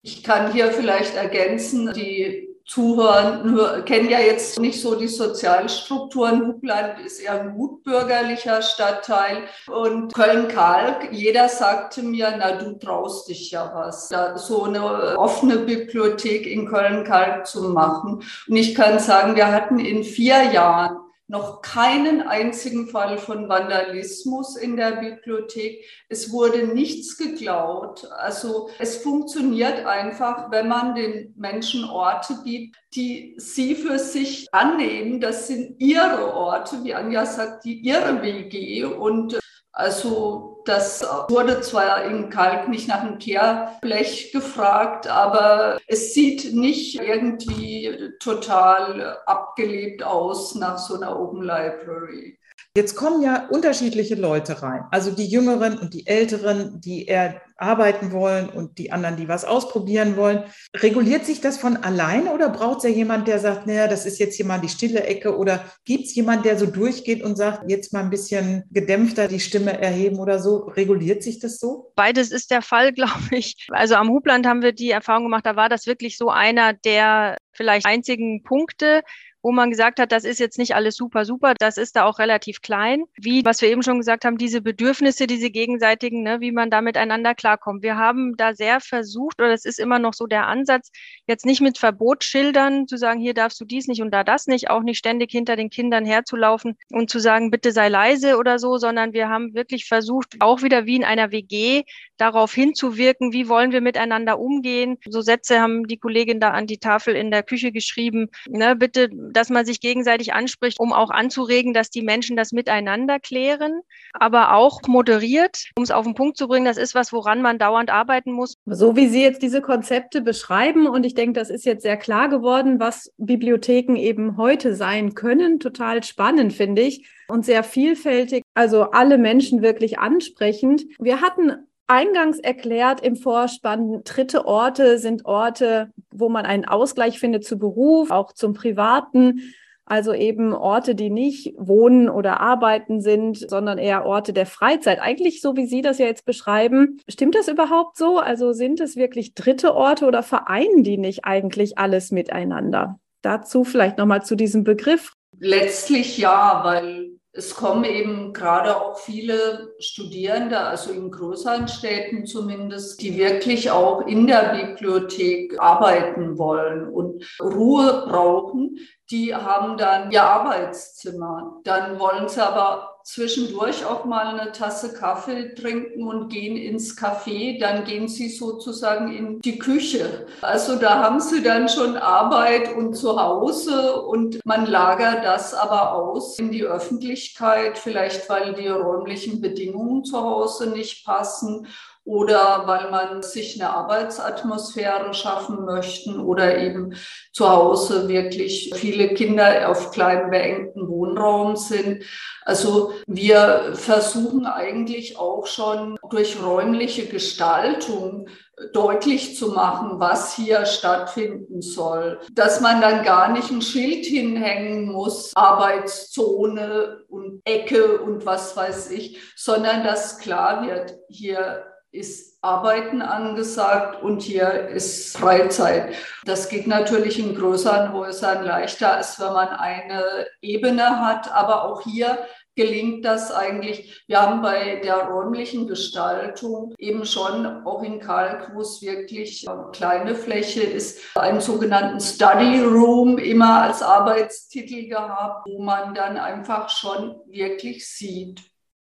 Ich 0.00 0.24
kann 0.24 0.54
hier 0.54 0.72
vielleicht 0.72 1.16
ergänzen, 1.16 1.92
die 1.92 2.51
Zuhörer 2.64 3.82
kennen 3.82 4.08
ja 4.08 4.20
jetzt 4.20 4.58
nicht 4.58 4.80
so 4.80 4.94
die 4.94 5.08
Sozialstrukturen. 5.08 6.46
Hubland 6.46 7.00
ist 7.04 7.20
eher 7.20 7.40
ein 7.40 7.56
gutbürgerlicher 7.56 8.62
Stadtteil 8.62 9.44
und 9.66 10.14
Köln-Kalk, 10.14 11.12
jeder 11.12 11.48
sagte 11.48 12.02
mir, 12.02 12.34
na 12.38 12.52
du 12.52 12.78
traust 12.78 13.28
dich 13.28 13.50
ja 13.50 13.70
was, 13.74 14.08
da 14.08 14.38
so 14.38 14.64
eine 14.64 15.18
offene 15.18 15.58
Bibliothek 15.58 16.46
in 16.46 16.66
Köln-Kalk 16.68 17.46
zu 17.46 17.70
machen. 17.70 18.22
Und 18.48 18.56
ich 18.56 18.74
kann 18.74 18.98
sagen, 18.98 19.36
wir 19.36 19.50
hatten 19.50 19.78
in 19.78 20.04
vier 20.04 20.42
Jahren 20.52 21.01
noch 21.32 21.62
keinen 21.62 22.20
einzigen 22.20 22.88
Fall 22.88 23.16
von 23.16 23.48
Vandalismus 23.48 24.54
in 24.54 24.76
der 24.76 24.96
Bibliothek. 24.96 25.82
Es 26.10 26.30
wurde 26.30 26.66
nichts 26.66 27.16
geklaut. 27.16 28.04
Also 28.18 28.68
es 28.78 28.98
funktioniert 28.98 29.86
einfach, 29.86 30.50
wenn 30.50 30.68
man 30.68 30.94
den 30.94 31.32
Menschen 31.38 31.84
Orte 31.84 32.34
gibt, 32.44 32.76
die 32.94 33.34
sie 33.38 33.74
für 33.74 33.98
sich 33.98 34.46
annehmen. 34.52 35.22
Das 35.22 35.46
sind 35.46 35.80
ihre 35.80 36.34
Orte, 36.34 36.84
wie 36.84 36.92
Anja 36.92 37.24
sagt, 37.24 37.64
die 37.64 37.78
ihre 37.78 38.20
WG. 38.20 38.84
Und 38.84 39.40
also 39.72 40.51
das 40.64 41.02
wurde 41.28 41.60
zwar 41.60 42.04
in 42.04 42.30
Kalk 42.30 42.68
nicht 42.68 42.88
nach 42.88 43.02
einem 43.02 43.18
Kehrblech 43.18 44.32
gefragt, 44.32 45.06
aber 45.06 45.78
es 45.86 46.14
sieht 46.14 46.54
nicht 46.54 47.00
irgendwie 47.00 48.12
total 48.20 49.18
abgelebt 49.26 50.02
aus 50.02 50.54
nach 50.54 50.78
so 50.78 50.96
einer 50.96 51.18
Open 51.18 51.42
Library. 51.42 52.38
Jetzt 52.74 52.96
kommen 52.96 53.20
ja 53.20 53.48
unterschiedliche 53.50 54.14
Leute 54.14 54.62
rein, 54.62 54.84
also 54.90 55.10
die 55.10 55.26
Jüngeren 55.26 55.78
und 55.78 55.92
die 55.92 56.06
Älteren, 56.06 56.80
die 56.80 57.04
eher 57.04 57.42
arbeiten 57.58 58.12
wollen 58.12 58.48
und 58.48 58.78
die 58.78 58.90
anderen, 58.90 59.16
die 59.16 59.28
was 59.28 59.44
ausprobieren 59.44 60.16
wollen. 60.16 60.44
Reguliert 60.74 61.26
sich 61.26 61.42
das 61.42 61.58
von 61.58 61.76
allein 61.76 62.28
oder 62.28 62.48
braucht 62.48 62.78
es 62.78 62.84
ja 62.84 62.90
jemand, 62.90 63.28
der 63.28 63.40
sagt, 63.40 63.66
naja, 63.66 63.88
das 63.88 64.06
ist 64.06 64.18
jetzt 64.18 64.36
hier 64.36 64.46
mal 64.46 64.58
die 64.58 64.70
stille 64.70 65.04
Ecke 65.04 65.36
oder 65.36 65.66
gibt 65.84 66.04
es 66.04 66.14
jemand, 66.14 66.46
der 66.46 66.58
so 66.58 66.64
durchgeht 66.64 67.22
und 67.22 67.36
sagt, 67.36 67.70
jetzt 67.70 67.92
mal 67.92 68.00
ein 68.00 68.10
bisschen 68.10 68.64
gedämpfter 68.70 69.28
die 69.28 69.40
Stimme 69.40 69.78
erheben 69.78 70.18
oder 70.18 70.38
so? 70.38 70.60
Reguliert 70.68 71.22
sich 71.22 71.40
das 71.40 71.58
so? 71.58 71.92
Beides 71.94 72.32
ist 72.32 72.50
der 72.50 72.62
Fall, 72.62 72.92
glaube 72.94 73.28
ich. 73.32 73.66
Also 73.70 73.96
am 73.96 74.08
Hubland 74.08 74.46
haben 74.46 74.62
wir 74.62 74.72
die 74.72 74.90
Erfahrung 74.90 75.24
gemacht, 75.24 75.44
da 75.44 75.56
war 75.56 75.68
das 75.68 75.86
wirklich 75.86 76.16
so 76.16 76.30
einer 76.30 76.72
der 76.72 77.36
vielleicht 77.52 77.84
einzigen 77.84 78.42
Punkte, 78.42 79.02
wo 79.42 79.52
man 79.52 79.70
gesagt 79.70 79.98
hat, 79.98 80.12
das 80.12 80.24
ist 80.24 80.40
jetzt 80.40 80.58
nicht 80.58 80.74
alles 80.74 80.96
super, 80.96 81.24
super, 81.24 81.54
das 81.58 81.76
ist 81.76 81.96
da 81.96 82.04
auch 82.04 82.18
relativ 82.18 82.62
klein. 82.62 83.04
Wie, 83.16 83.44
was 83.44 83.60
wir 83.60 83.68
eben 83.68 83.82
schon 83.82 83.98
gesagt 83.98 84.24
haben, 84.24 84.38
diese 84.38 84.60
Bedürfnisse, 84.60 85.26
diese 85.26 85.50
gegenseitigen, 85.50 86.22
ne, 86.22 86.40
wie 86.40 86.52
man 86.52 86.70
da 86.70 86.80
miteinander 86.80 87.34
klarkommt. 87.34 87.82
Wir 87.82 87.96
haben 87.96 88.36
da 88.36 88.54
sehr 88.54 88.80
versucht, 88.80 89.40
oder 89.40 89.52
es 89.52 89.64
ist 89.64 89.80
immer 89.80 89.98
noch 89.98 90.14
so 90.14 90.26
der 90.26 90.46
Ansatz, 90.46 90.90
jetzt 91.26 91.44
nicht 91.44 91.60
mit 91.60 91.78
Verbotsschildern 91.78 92.86
zu 92.86 92.96
sagen, 92.96 93.20
hier 93.20 93.34
darfst 93.34 93.60
du 93.60 93.64
dies 93.64 93.88
nicht 93.88 94.02
und 94.02 94.12
da 94.12 94.24
das 94.24 94.46
nicht, 94.46 94.70
auch 94.70 94.82
nicht 94.82 94.98
ständig 94.98 95.30
hinter 95.32 95.56
den 95.56 95.70
Kindern 95.70 96.04
herzulaufen 96.04 96.76
und 96.90 97.10
zu 97.10 97.18
sagen, 97.18 97.50
bitte 97.50 97.72
sei 97.72 97.88
leise 97.88 98.36
oder 98.36 98.58
so, 98.58 98.78
sondern 98.78 99.12
wir 99.12 99.28
haben 99.28 99.54
wirklich 99.54 99.86
versucht, 99.86 100.36
auch 100.40 100.62
wieder 100.62 100.86
wie 100.86 100.96
in 100.96 101.04
einer 101.04 101.32
WG, 101.32 101.82
darauf 102.22 102.54
hinzuwirken, 102.54 103.32
wie 103.32 103.48
wollen 103.48 103.72
wir 103.72 103.80
miteinander 103.80 104.38
umgehen. 104.38 104.96
So 105.08 105.20
Sätze 105.20 105.60
haben 105.60 105.88
die 105.88 105.98
Kollegin 105.98 106.38
da 106.38 106.50
an 106.50 106.68
die 106.68 106.78
Tafel 106.78 107.16
in 107.16 107.32
der 107.32 107.42
Küche 107.42 107.72
geschrieben. 107.72 108.28
Ne, 108.48 108.76
bitte, 108.76 109.10
dass 109.10 109.50
man 109.50 109.66
sich 109.66 109.80
gegenseitig 109.80 110.32
anspricht, 110.32 110.78
um 110.78 110.92
auch 110.92 111.10
anzuregen, 111.10 111.74
dass 111.74 111.90
die 111.90 112.02
Menschen 112.02 112.36
das 112.36 112.52
miteinander 112.52 113.18
klären, 113.18 113.80
aber 114.12 114.54
auch 114.54 114.82
moderiert, 114.86 115.64
um 115.76 115.82
es 115.82 115.90
auf 115.90 116.04
den 116.04 116.14
Punkt 116.14 116.36
zu 116.36 116.46
bringen. 116.46 116.64
Das 116.64 116.76
ist 116.76 116.94
was, 116.94 117.12
woran 117.12 117.42
man 117.42 117.58
dauernd 117.58 117.90
arbeiten 117.90 118.30
muss. 118.30 118.54
So 118.66 118.94
wie 118.94 119.08
Sie 119.08 119.22
jetzt 119.22 119.42
diese 119.42 119.60
Konzepte 119.60 120.20
beschreiben, 120.22 120.86
und 120.86 121.04
ich 121.04 121.14
denke, 121.14 121.40
das 121.40 121.50
ist 121.50 121.64
jetzt 121.64 121.82
sehr 121.82 121.96
klar 121.96 122.28
geworden, 122.28 122.78
was 122.78 123.12
Bibliotheken 123.18 123.96
eben 123.96 124.36
heute 124.36 124.76
sein 124.76 125.14
können. 125.14 125.58
Total 125.58 126.04
spannend, 126.04 126.52
finde 126.52 126.82
ich, 126.82 127.08
und 127.28 127.44
sehr 127.44 127.64
vielfältig. 127.64 128.44
Also 128.54 128.90
alle 128.90 129.18
Menschen 129.18 129.60
wirklich 129.60 129.98
ansprechend. 129.98 130.84
Wir 131.00 131.20
hatten 131.20 131.66
eingangs 131.92 132.38
erklärt 132.38 133.02
im 133.02 133.16
Vorspann, 133.16 134.02
dritte 134.04 134.46
Orte 134.46 134.98
sind 134.98 135.26
Orte, 135.26 135.92
wo 136.10 136.30
man 136.30 136.46
einen 136.46 136.64
Ausgleich 136.64 137.18
findet 137.18 137.44
zu 137.44 137.58
Beruf, 137.58 138.10
auch 138.10 138.32
zum 138.32 138.54
Privaten. 138.54 139.54
Also 139.84 140.14
eben 140.14 140.54
Orte, 140.54 140.94
die 140.94 141.10
nicht 141.10 141.54
Wohnen 141.58 142.08
oder 142.08 142.40
Arbeiten 142.40 143.02
sind, 143.02 143.36
sondern 143.36 143.76
eher 143.76 144.06
Orte 144.06 144.32
der 144.32 144.46
Freizeit. 144.46 145.00
Eigentlich 145.00 145.42
so, 145.42 145.54
wie 145.56 145.66
Sie 145.66 145.82
das 145.82 145.98
ja 145.98 146.06
jetzt 146.06 146.24
beschreiben. 146.24 146.98
Stimmt 147.08 147.34
das 147.34 147.48
überhaupt 147.48 147.98
so? 147.98 148.18
Also 148.18 148.52
sind 148.52 148.80
es 148.80 148.96
wirklich 148.96 149.34
dritte 149.34 149.74
Orte 149.74 150.06
oder 150.06 150.22
vereinen 150.22 150.82
die 150.84 150.96
nicht 150.96 151.24
eigentlich 151.24 151.76
alles 151.76 152.10
miteinander? 152.10 153.00
Dazu 153.20 153.64
vielleicht 153.64 153.98
nochmal 153.98 154.22
zu 154.22 154.34
diesem 154.34 154.64
Begriff. 154.64 155.12
Letztlich 155.38 156.16
ja, 156.16 156.62
weil 156.64 157.18
es 157.34 157.54
kommen 157.54 157.84
eben 157.84 158.34
gerade 158.34 158.76
auch 158.76 158.98
viele 158.98 159.74
Studierende, 159.78 160.58
also 160.58 160.92
in 160.92 161.10
größeren 161.10 161.66
Städten 161.66 162.26
zumindest, 162.26 163.00
die 163.00 163.16
wirklich 163.16 163.70
auch 163.70 164.06
in 164.06 164.26
der 164.26 164.54
Bibliothek 164.54 165.58
arbeiten 165.58 166.36
wollen 166.36 166.88
und 166.88 167.24
Ruhe 167.40 168.04
brauchen. 168.06 168.76
Die 169.10 169.34
haben 169.34 169.78
dann 169.78 170.10
ihr 170.10 170.22
Arbeitszimmer. 170.22 171.60
Dann 171.64 171.98
wollen 171.98 172.28
sie 172.28 172.44
aber 172.44 172.91
zwischendurch 173.04 173.84
auch 173.84 174.04
mal 174.04 174.38
eine 174.38 174.52
Tasse 174.52 174.92
Kaffee 174.92 175.54
trinken 175.54 176.06
und 176.06 176.28
gehen 176.28 176.56
ins 176.56 176.96
Café, 176.96 177.58
dann 177.60 177.84
gehen 177.84 178.08
sie 178.08 178.28
sozusagen 178.28 179.12
in 179.12 179.40
die 179.40 179.58
Küche. 179.58 180.26
Also 180.40 180.76
da 180.76 181.02
haben 181.02 181.20
sie 181.20 181.42
dann 181.42 181.68
schon 181.68 181.96
Arbeit 181.96 182.74
und 182.74 182.94
Zuhause 182.94 184.02
und 184.02 184.44
man 184.44 184.66
lagert 184.66 185.24
das 185.24 185.54
aber 185.54 185.92
aus 185.94 186.38
in 186.38 186.50
die 186.50 186.64
Öffentlichkeit, 186.64 187.78
vielleicht 187.78 188.28
weil 188.28 188.54
die 188.54 188.68
räumlichen 188.68 189.40
Bedingungen 189.40 190.04
zu 190.04 190.20
Hause 190.20 190.70
nicht 190.70 191.04
passen 191.04 191.66
oder 192.04 192.62
weil 192.66 192.90
man 192.90 193.22
sich 193.22 193.60
eine 193.60 193.70
Arbeitsatmosphäre 193.70 195.14
schaffen 195.14 195.64
möchten 195.64 196.18
oder 196.20 196.58
eben 196.58 196.96
zu 197.32 197.48
Hause 197.48 198.08
wirklich 198.08 198.72
viele 198.74 199.14
Kinder 199.14 199.68
auf 199.68 199.92
kleinem 199.92 200.30
beengten 200.30 200.88
Wohnraum 200.88 201.56
sind. 201.56 202.04
Also 202.44 202.92
wir 203.06 203.72
versuchen 203.74 204.46
eigentlich 204.46 205.16
auch 205.16 205.46
schon 205.46 205.96
durch 206.10 206.42
räumliche 206.42 207.06
Gestaltung 207.06 208.26
deutlich 208.72 209.36
zu 209.36 209.52
machen, 209.52 210.00
was 210.00 210.34
hier 210.34 210.66
stattfinden 210.66 211.62
soll. 211.62 212.20
Dass 212.32 212.60
man 212.60 212.80
dann 212.80 213.04
gar 213.04 213.28
nicht 213.28 213.50
ein 213.50 213.62
Schild 213.62 214.04
hinhängen 214.04 214.90
muss, 214.90 215.32
Arbeitszone 215.34 217.04
und 217.08 217.42
Ecke 217.44 218.00
und 218.00 218.26
was 218.26 218.56
weiß 218.56 218.90
ich, 218.90 219.20
sondern 219.36 219.84
dass 219.84 220.18
klar 220.18 220.66
wird, 220.66 220.94
hier 221.08 221.64
ist 221.92 222.38
Arbeiten 222.42 223.02
angesagt 223.02 224.02
und 224.02 224.22
hier 224.22 224.68
ist 224.68 225.16
Freizeit. 225.16 225.94
Das 226.24 226.48
geht 226.48 226.66
natürlich 226.66 227.18
in 227.18 227.36
größeren 227.36 227.92
Häusern 227.92 228.44
leichter, 228.44 228.96
als 228.96 229.20
wenn 229.20 229.32
man 229.32 229.48
eine 229.48 230.26
Ebene 230.40 231.06
hat. 231.06 231.30
Aber 231.32 231.64
auch 231.64 231.82
hier 231.82 232.26
gelingt 232.56 233.04
das 233.04 233.30
eigentlich. 233.30 234.02
Wir 234.08 234.20
haben 234.20 234.42
bei 234.42 234.76
der 234.76 235.04
räumlichen 235.04 235.68
Gestaltung 235.68 236.74
eben 236.78 237.04
schon 237.04 237.64
auch 237.64 237.82
in 237.82 238.00
Kalk, 238.00 238.52
wo 238.54 238.60
es 238.62 238.82
wirklich 238.82 239.48
eine 239.48 239.70
kleine 239.72 240.14
Fläche 240.14 240.62
ist, 240.62 241.16
einen 241.16 241.40
sogenannten 241.40 242.00
Study 242.00 242.60
Room 242.60 243.18
immer 243.18 243.62
als 243.62 243.82
Arbeitstitel 243.82 244.88
gehabt, 244.88 245.46
wo 245.46 245.62
man 245.62 245.94
dann 245.94 246.16
einfach 246.16 246.68
schon 246.68 247.20
wirklich 247.26 247.86
sieht, 247.88 248.42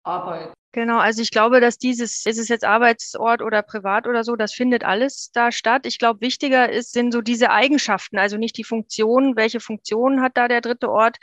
Arbeit. 0.03 0.53
Genau, 0.75 0.97
also 0.97 1.21
ich 1.21 1.29
glaube, 1.29 1.59
dass 1.61 1.77
dieses, 1.77 2.25
ist 2.25 2.39
es 2.39 2.47
jetzt 2.47 2.65
Arbeitsort 2.65 3.43
oder 3.43 3.61
privat 3.61 4.07
oder 4.07 4.23
so, 4.23 4.35
das 4.35 4.53
findet 4.55 4.83
alles 4.83 5.29
da 5.31 5.51
statt. 5.51 5.85
Ich 5.85 5.99
glaube, 5.99 6.21
wichtiger 6.21 6.67
ist, 6.71 6.93
sind 6.93 7.11
so 7.13 7.21
diese 7.21 7.51
Eigenschaften, 7.51 8.17
also 8.17 8.37
nicht 8.37 8.57
die 8.57 8.63
Funktion, 8.63 9.35
welche 9.35 9.59
Funktion 9.59 10.21
hat 10.21 10.35
da 10.35 10.47
der 10.47 10.61
dritte 10.61 10.89
Ort, 10.89 11.17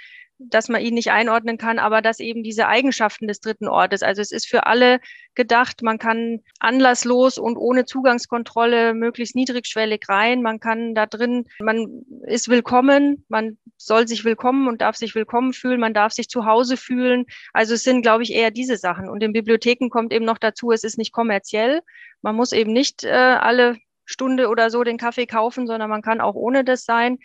dass 0.49 0.69
man 0.69 0.81
ihn 0.81 0.95
nicht 0.95 1.11
einordnen 1.11 1.59
kann, 1.59 1.79
aber 1.79 2.01
dass 2.01 2.19
eben 2.19 2.43
diese 2.43 2.67
Eigenschaften 2.67 3.29
des 3.29 3.41
dritten 3.41 3.69
Ortes, 3.69 4.03
also 4.03 4.23
es 4.23 4.31
ist 4.31 4.49
für 4.49 4.67
alle 4.67 5.01
gedacht, 5.35 5.83
man 5.83 5.99
kann 5.99 6.41
anlasslos 6.59 7.39
und 7.39 7.57
ohne 7.57 7.85
Zugangskontrolle 7.85 8.95
möglichst 8.95 9.37
niedrigschwellig 9.37 10.09
rein, 10.09 10.43
man 10.43 10.59
kann 10.59 10.95
da 10.95 11.07
drin, 11.07 11.45
man 11.61 12.05
ist 12.27 12.49
willkommen, 12.49 13.25
man 13.29 13.59
soll 13.77 14.09
sich 14.09 14.25
willkommen 14.25 14.67
und 14.67 14.81
darf 14.81 14.97
sich 14.97 15.15
willkommen 15.15 15.53
fühlen, 15.53 15.79
man 15.79 15.95
darf 15.95 16.13
sich 16.13 16.29
zu 16.29 16.47
Hause 16.47 16.77
fühlen. 16.77 17.27
Also 17.53 17.75
es 17.75 17.83
sind, 17.83 18.03
glaube 18.03 18.23
ich, 18.23 18.33
eher 18.33 18.51
diese 18.51 18.77
Sachen. 18.77 19.09
Und 19.09 19.23
in 19.23 19.33
Bibliotheken 19.33 19.89
kommt 19.91 20.13
eben 20.13 20.25
noch 20.25 20.39
dazu, 20.39 20.73
es 20.73 20.85
ist 20.85 20.99
nicht 20.99 21.13
kommerziell. 21.13 21.83
Man 22.23 22.35
muss 22.35 22.53
eben 22.53 22.73
nicht 22.73 23.05
äh, 23.05 23.11
alle 23.11 23.77
Stunde 24.05 24.49
oder 24.49 24.71
so 24.71 24.83
den 24.83 24.99
Kaffee 24.99 25.27
kaufen, 25.27 25.67
sondern 25.67 25.89
man 25.89 26.03
kann 26.03 26.21
auch 26.21 26.35
ohne 26.35 26.65
das 26.65 26.85
sein 26.85 27.19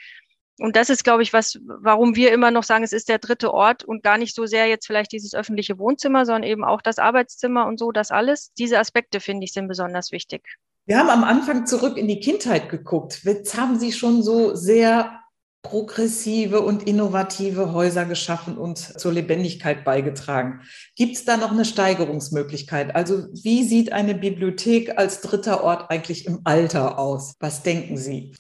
und 0.60 0.76
das 0.76 0.90
ist, 0.90 1.04
glaube 1.04 1.24
ich, 1.24 1.34
was, 1.34 1.60
warum 1.66 2.16
wir 2.16 2.32
immer 2.32 2.52
noch 2.52 2.64
sagen, 2.64 2.84
es 2.84 2.94
ist 2.94 3.10
der 3.10 3.20
dritte 3.20 3.54
Ort 3.54 3.84
und 3.84 4.04
gar 4.04 4.18
nicht 4.18 4.34
so 4.34 4.46
sehr 4.46 4.68
jetzt 4.68 4.88
vielleicht 4.88 5.12
dieses 5.12 5.34
öffentliche 5.34 5.78
Wohnzimmer, 5.78 6.26
sondern 6.26 6.44
eben 6.44 6.64
auch 6.64 6.82
das 6.82 6.98
Arbeitszimmer 6.98 7.68
und 7.68 7.78
so, 7.78 7.92
das 7.92 8.12
alles. 8.12 8.52
Diese 8.58 8.80
Aspekte, 8.80 9.20
finde 9.20 9.44
ich, 9.44 9.54
sind 9.54 9.68
besonders 9.68 10.12
wichtig. 10.12 10.44
Wir 10.86 11.00
haben 11.00 11.10
am 11.10 11.24
Anfang 11.24 11.66
zurück 11.66 11.98
in 11.98 12.08
die 12.08 12.20
Kindheit 12.20 12.70
geguckt. 12.70 13.22
Jetzt 13.24 13.58
haben 13.58 13.80
Sie 13.80 13.92
schon 13.92 14.24
so 14.24 14.56
sehr 14.56 15.20
progressive 15.66 16.62
und 16.62 16.84
innovative 16.84 17.74
Häuser 17.74 18.06
geschaffen 18.06 18.56
und 18.56 18.78
zur 18.78 19.12
Lebendigkeit 19.12 19.84
beigetragen. 19.84 20.62
Gibt 20.96 21.16
es 21.16 21.26
da 21.26 21.38
noch 21.38 21.52
eine 21.52 21.66
Steigerungsmöglichkeit? 21.66 22.96
Also 22.96 23.26
wie 23.34 23.64
sieht 23.64 23.92
eine 23.92 24.14
Bibliothek 24.14 24.98
als 24.98 25.22
dritter 25.22 25.64
Ort 25.64 25.90
eigentlich 25.90 26.28
im 26.28 26.42
Alter 26.44 27.00
aus? 27.00 27.34
Was 27.40 27.64
denken 27.64 27.98
Sie? 27.98 28.36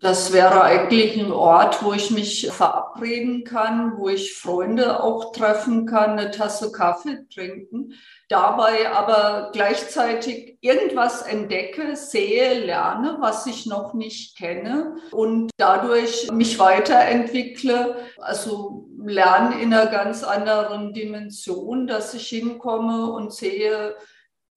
Das 0.00 0.32
wäre 0.32 0.62
eigentlich 0.62 1.18
ein 1.18 1.32
Ort, 1.32 1.82
wo 1.82 1.92
ich 1.92 2.12
mich 2.12 2.48
verabreden 2.52 3.42
kann, 3.42 3.98
wo 3.98 4.08
ich 4.08 4.34
Freunde 4.34 5.02
auch 5.02 5.32
treffen 5.32 5.86
kann, 5.86 6.12
eine 6.12 6.30
Tasse 6.30 6.70
Kaffee 6.70 7.26
trinken, 7.34 7.94
dabei 8.28 8.92
aber 8.92 9.50
gleichzeitig 9.52 10.56
irgendwas 10.60 11.22
entdecke, 11.22 11.96
sehe, 11.96 12.64
lerne, 12.64 13.16
was 13.18 13.46
ich 13.46 13.66
noch 13.66 13.92
nicht 13.92 14.38
kenne 14.38 14.98
und 15.10 15.50
dadurch 15.56 16.30
mich 16.30 16.60
weiterentwickle. 16.60 17.96
Also 18.18 18.88
lerne 19.04 19.60
in 19.60 19.74
einer 19.74 19.86
ganz 19.86 20.22
anderen 20.22 20.92
Dimension, 20.92 21.88
dass 21.88 22.14
ich 22.14 22.28
hinkomme 22.28 23.10
und 23.10 23.32
sehe, 23.32 23.96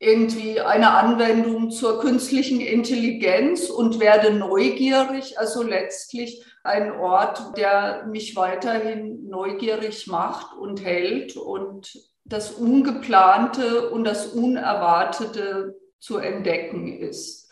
irgendwie 0.01 0.59
eine 0.59 0.95
Anwendung 0.95 1.69
zur 1.69 1.99
künstlichen 2.01 2.59
Intelligenz 2.59 3.69
und 3.69 3.99
werde 3.99 4.33
neugierig, 4.33 5.37
also 5.37 5.61
letztlich 5.61 6.43
ein 6.63 6.91
Ort, 6.91 7.55
der 7.55 8.07
mich 8.07 8.35
weiterhin 8.35 9.27
neugierig 9.29 10.07
macht 10.07 10.57
und 10.57 10.83
hält 10.83 11.37
und 11.37 11.93
das 12.25 12.49
Ungeplante 12.51 13.91
und 13.91 14.03
das 14.03 14.25
Unerwartete 14.25 15.75
zu 15.99 16.17
entdecken 16.17 16.97
ist. 16.97 17.51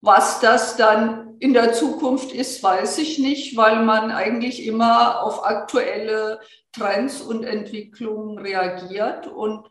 Was 0.00 0.40
das 0.40 0.76
dann 0.76 1.36
in 1.38 1.52
der 1.52 1.72
Zukunft 1.72 2.32
ist, 2.32 2.60
weiß 2.60 2.98
ich 2.98 3.20
nicht, 3.20 3.56
weil 3.56 3.84
man 3.84 4.10
eigentlich 4.10 4.66
immer 4.66 5.22
auf 5.22 5.44
aktuelle 5.44 6.40
Trends 6.72 7.20
und 7.20 7.44
Entwicklungen 7.44 8.38
reagiert 8.38 9.28
und 9.28 9.68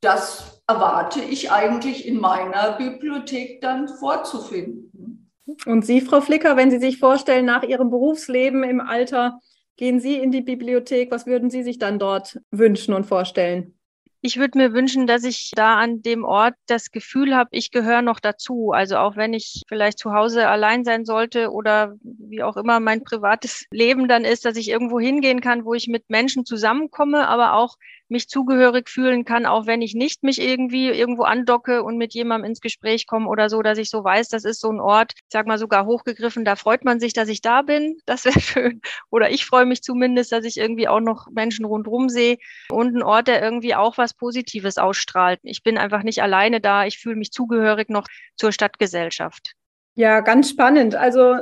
das 0.00 0.62
erwarte 0.66 1.20
ich 1.20 1.50
eigentlich 1.50 2.06
in 2.06 2.20
meiner 2.20 2.72
Bibliothek 2.72 3.60
dann 3.60 3.88
vorzufinden. 3.88 5.32
Und 5.66 5.84
Sie, 5.84 6.00
Frau 6.00 6.20
Flicker, 6.20 6.56
wenn 6.56 6.70
Sie 6.70 6.78
sich 6.78 6.98
vorstellen, 6.98 7.46
nach 7.46 7.62
Ihrem 7.62 7.90
Berufsleben 7.90 8.62
im 8.62 8.80
Alter, 8.80 9.40
gehen 9.76 9.98
Sie 9.98 10.16
in 10.16 10.30
die 10.30 10.42
Bibliothek, 10.42 11.10
was 11.10 11.26
würden 11.26 11.50
Sie 11.50 11.62
sich 11.62 11.78
dann 11.78 11.98
dort 11.98 12.38
wünschen 12.50 12.94
und 12.94 13.06
vorstellen? 13.06 13.74
Ich 14.20 14.36
würde 14.36 14.58
mir 14.58 14.72
wünschen, 14.72 15.06
dass 15.06 15.22
ich 15.22 15.52
da 15.54 15.76
an 15.76 16.02
dem 16.02 16.24
Ort 16.24 16.54
das 16.66 16.90
Gefühl 16.90 17.36
habe, 17.36 17.50
ich 17.52 17.70
gehöre 17.70 18.02
noch 18.02 18.18
dazu. 18.18 18.72
Also 18.72 18.96
auch 18.96 19.14
wenn 19.14 19.32
ich 19.32 19.62
vielleicht 19.68 20.00
zu 20.00 20.12
Hause 20.12 20.48
allein 20.48 20.84
sein 20.84 21.04
sollte 21.04 21.52
oder 21.52 21.94
wie 22.02 22.42
auch 22.42 22.56
immer 22.56 22.80
mein 22.80 23.04
privates 23.04 23.66
Leben 23.70 24.08
dann 24.08 24.24
ist, 24.24 24.44
dass 24.44 24.56
ich 24.56 24.70
irgendwo 24.70 24.98
hingehen 24.98 25.40
kann, 25.40 25.64
wo 25.64 25.72
ich 25.72 25.86
mit 25.86 26.10
Menschen 26.10 26.44
zusammenkomme, 26.44 27.28
aber 27.28 27.54
auch 27.54 27.76
mich 28.10 28.28
zugehörig 28.28 28.88
fühlen 28.88 29.24
kann, 29.24 29.46
auch 29.46 29.66
wenn 29.66 29.82
ich 29.82 29.94
nicht 29.94 30.22
mich 30.22 30.40
irgendwie 30.40 30.88
irgendwo 30.88 31.22
andocke 31.22 31.82
und 31.82 31.96
mit 31.96 32.14
jemandem 32.14 32.50
ins 32.50 32.60
Gespräch 32.60 33.06
komme 33.06 33.28
oder 33.28 33.48
so, 33.50 33.62
dass 33.62 33.78
ich 33.78 33.90
so 33.90 34.02
weiß, 34.02 34.28
das 34.28 34.44
ist 34.44 34.60
so 34.60 34.70
ein 34.70 34.80
Ort, 34.80 35.12
ich 35.14 35.22
sag 35.28 35.46
mal 35.46 35.58
sogar 35.58 35.86
hochgegriffen, 35.86 36.44
da 36.44 36.56
freut 36.56 36.84
man 36.84 37.00
sich, 37.00 37.12
dass 37.12 37.28
ich 37.28 37.40
da 37.40 37.62
bin. 37.62 37.96
Das 38.08 38.24
wäre 38.24 38.40
schön. 38.40 38.80
Oder 39.10 39.30
ich 39.30 39.44
freue 39.44 39.66
mich 39.66 39.82
zumindest, 39.82 40.32
dass 40.32 40.44
ich 40.44 40.56
irgendwie 40.56 40.88
auch 40.88 41.00
noch 41.00 41.28
Menschen 41.30 41.66
rundherum 41.66 42.08
sehe 42.08 42.38
und 42.70 42.96
ein 42.96 43.02
Ort, 43.02 43.28
der 43.28 43.42
irgendwie 43.42 43.74
auch 43.74 43.98
was 43.98 44.14
Positives 44.14 44.78
ausstrahlt. 44.78 45.38
Ich 45.42 45.62
bin 45.62 45.76
einfach 45.76 46.02
nicht 46.02 46.22
alleine 46.22 46.60
da. 46.60 46.86
Ich 46.86 46.98
fühle 46.98 47.16
mich 47.16 47.30
zugehörig 47.30 47.90
noch 47.90 48.06
zur 48.36 48.50
Stadtgesellschaft. 48.50 49.52
Ja, 49.94 50.20
ganz 50.20 50.48
spannend. 50.50 50.94
Also 50.94 51.36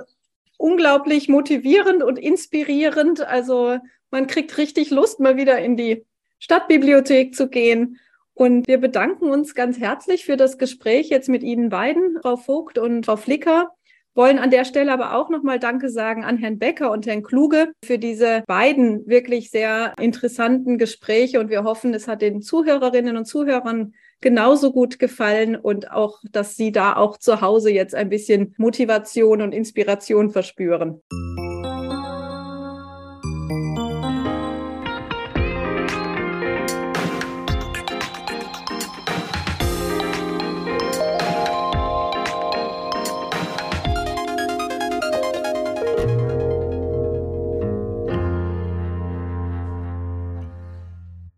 unglaublich 0.59 1.29
motivierend 1.29 2.03
und 2.03 2.19
inspirierend. 2.19 3.21
Also 3.21 3.79
man 4.11 4.27
kriegt 4.27 4.57
richtig 4.59 4.91
Lust, 4.91 5.21
mal 5.21 5.37
wieder 5.37 5.59
in 5.59 5.77
die 5.77 6.05
Stadtbibliothek 6.39 7.35
zu 7.35 7.49
gehen. 7.49 7.99
Und 8.35 8.69
wir 8.69 8.79
bedanken 8.79 9.31
uns 9.31 9.55
ganz 9.55 9.79
herzlich 9.79 10.25
für 10.25 10.37
das 10.37 10.59
Gespräch 10.59 11.09
jetzt 11.09 11.29
mit 11.29 11.43
Ihnen 11.43 11.71
beiden, 11.71 12.19
Frau 12.21 12.37
Vogt 12.37 12.77
und 12.77 13.07
Frau 13.07 13.17
Flicker. 13.17 13.71
Wollen 14.15 14.39
an 14.39 14.51
der 14.51 14.65
Stelle 14.65 14.93
aber 14.93 15.15
auch 15.15 15.29
nochmal 15.29 15.59
Danke 15.59 15.91
sagen 15.91 16.25
an 16.25 16.39
Herrn 16.39 16.59
Becker 16.59 16.91
und 16.91 17.07
Herrn 17.07 17.23
Kluge 17.23 17.73
für 17.85 17.99
diese 17.99 18.45
beiden 18.47 19.07
wirklich 19.07 19.51
sehr 19.51 19.95
interessanten 20.01 20.79
Gespräche. 20.79 21.39
Und 21.39 21.51
wir 21.51 21.65
hoffen, 21.65 21.93
es 21.93 22.09
hat 22.09 22.23
den 22.23 22.41
Zuhörerinnen 22.41 23.19
und 23.19 23.27
Zuhörern 23.27 23.93
genauso 24.23 24.73
gut 24.73 24.99
gefallen 24.99 25.55
und 25.55 25.91
auch, 25.91 26.21
dass 26.31 26.57
Sie 26.57 26.73
da 26.73 26.97
auch 26.97 27.19
zu 27.19 27.43
Hause 27.43 27.71
jetzt 27.71 27.95
ein 27.95 28.09
bisschen 28.09 28.55
Motivation 28.57 29.43
und 29.43 29.53
Inspiration 29.53 30.31
verspüren. 30.31 31.03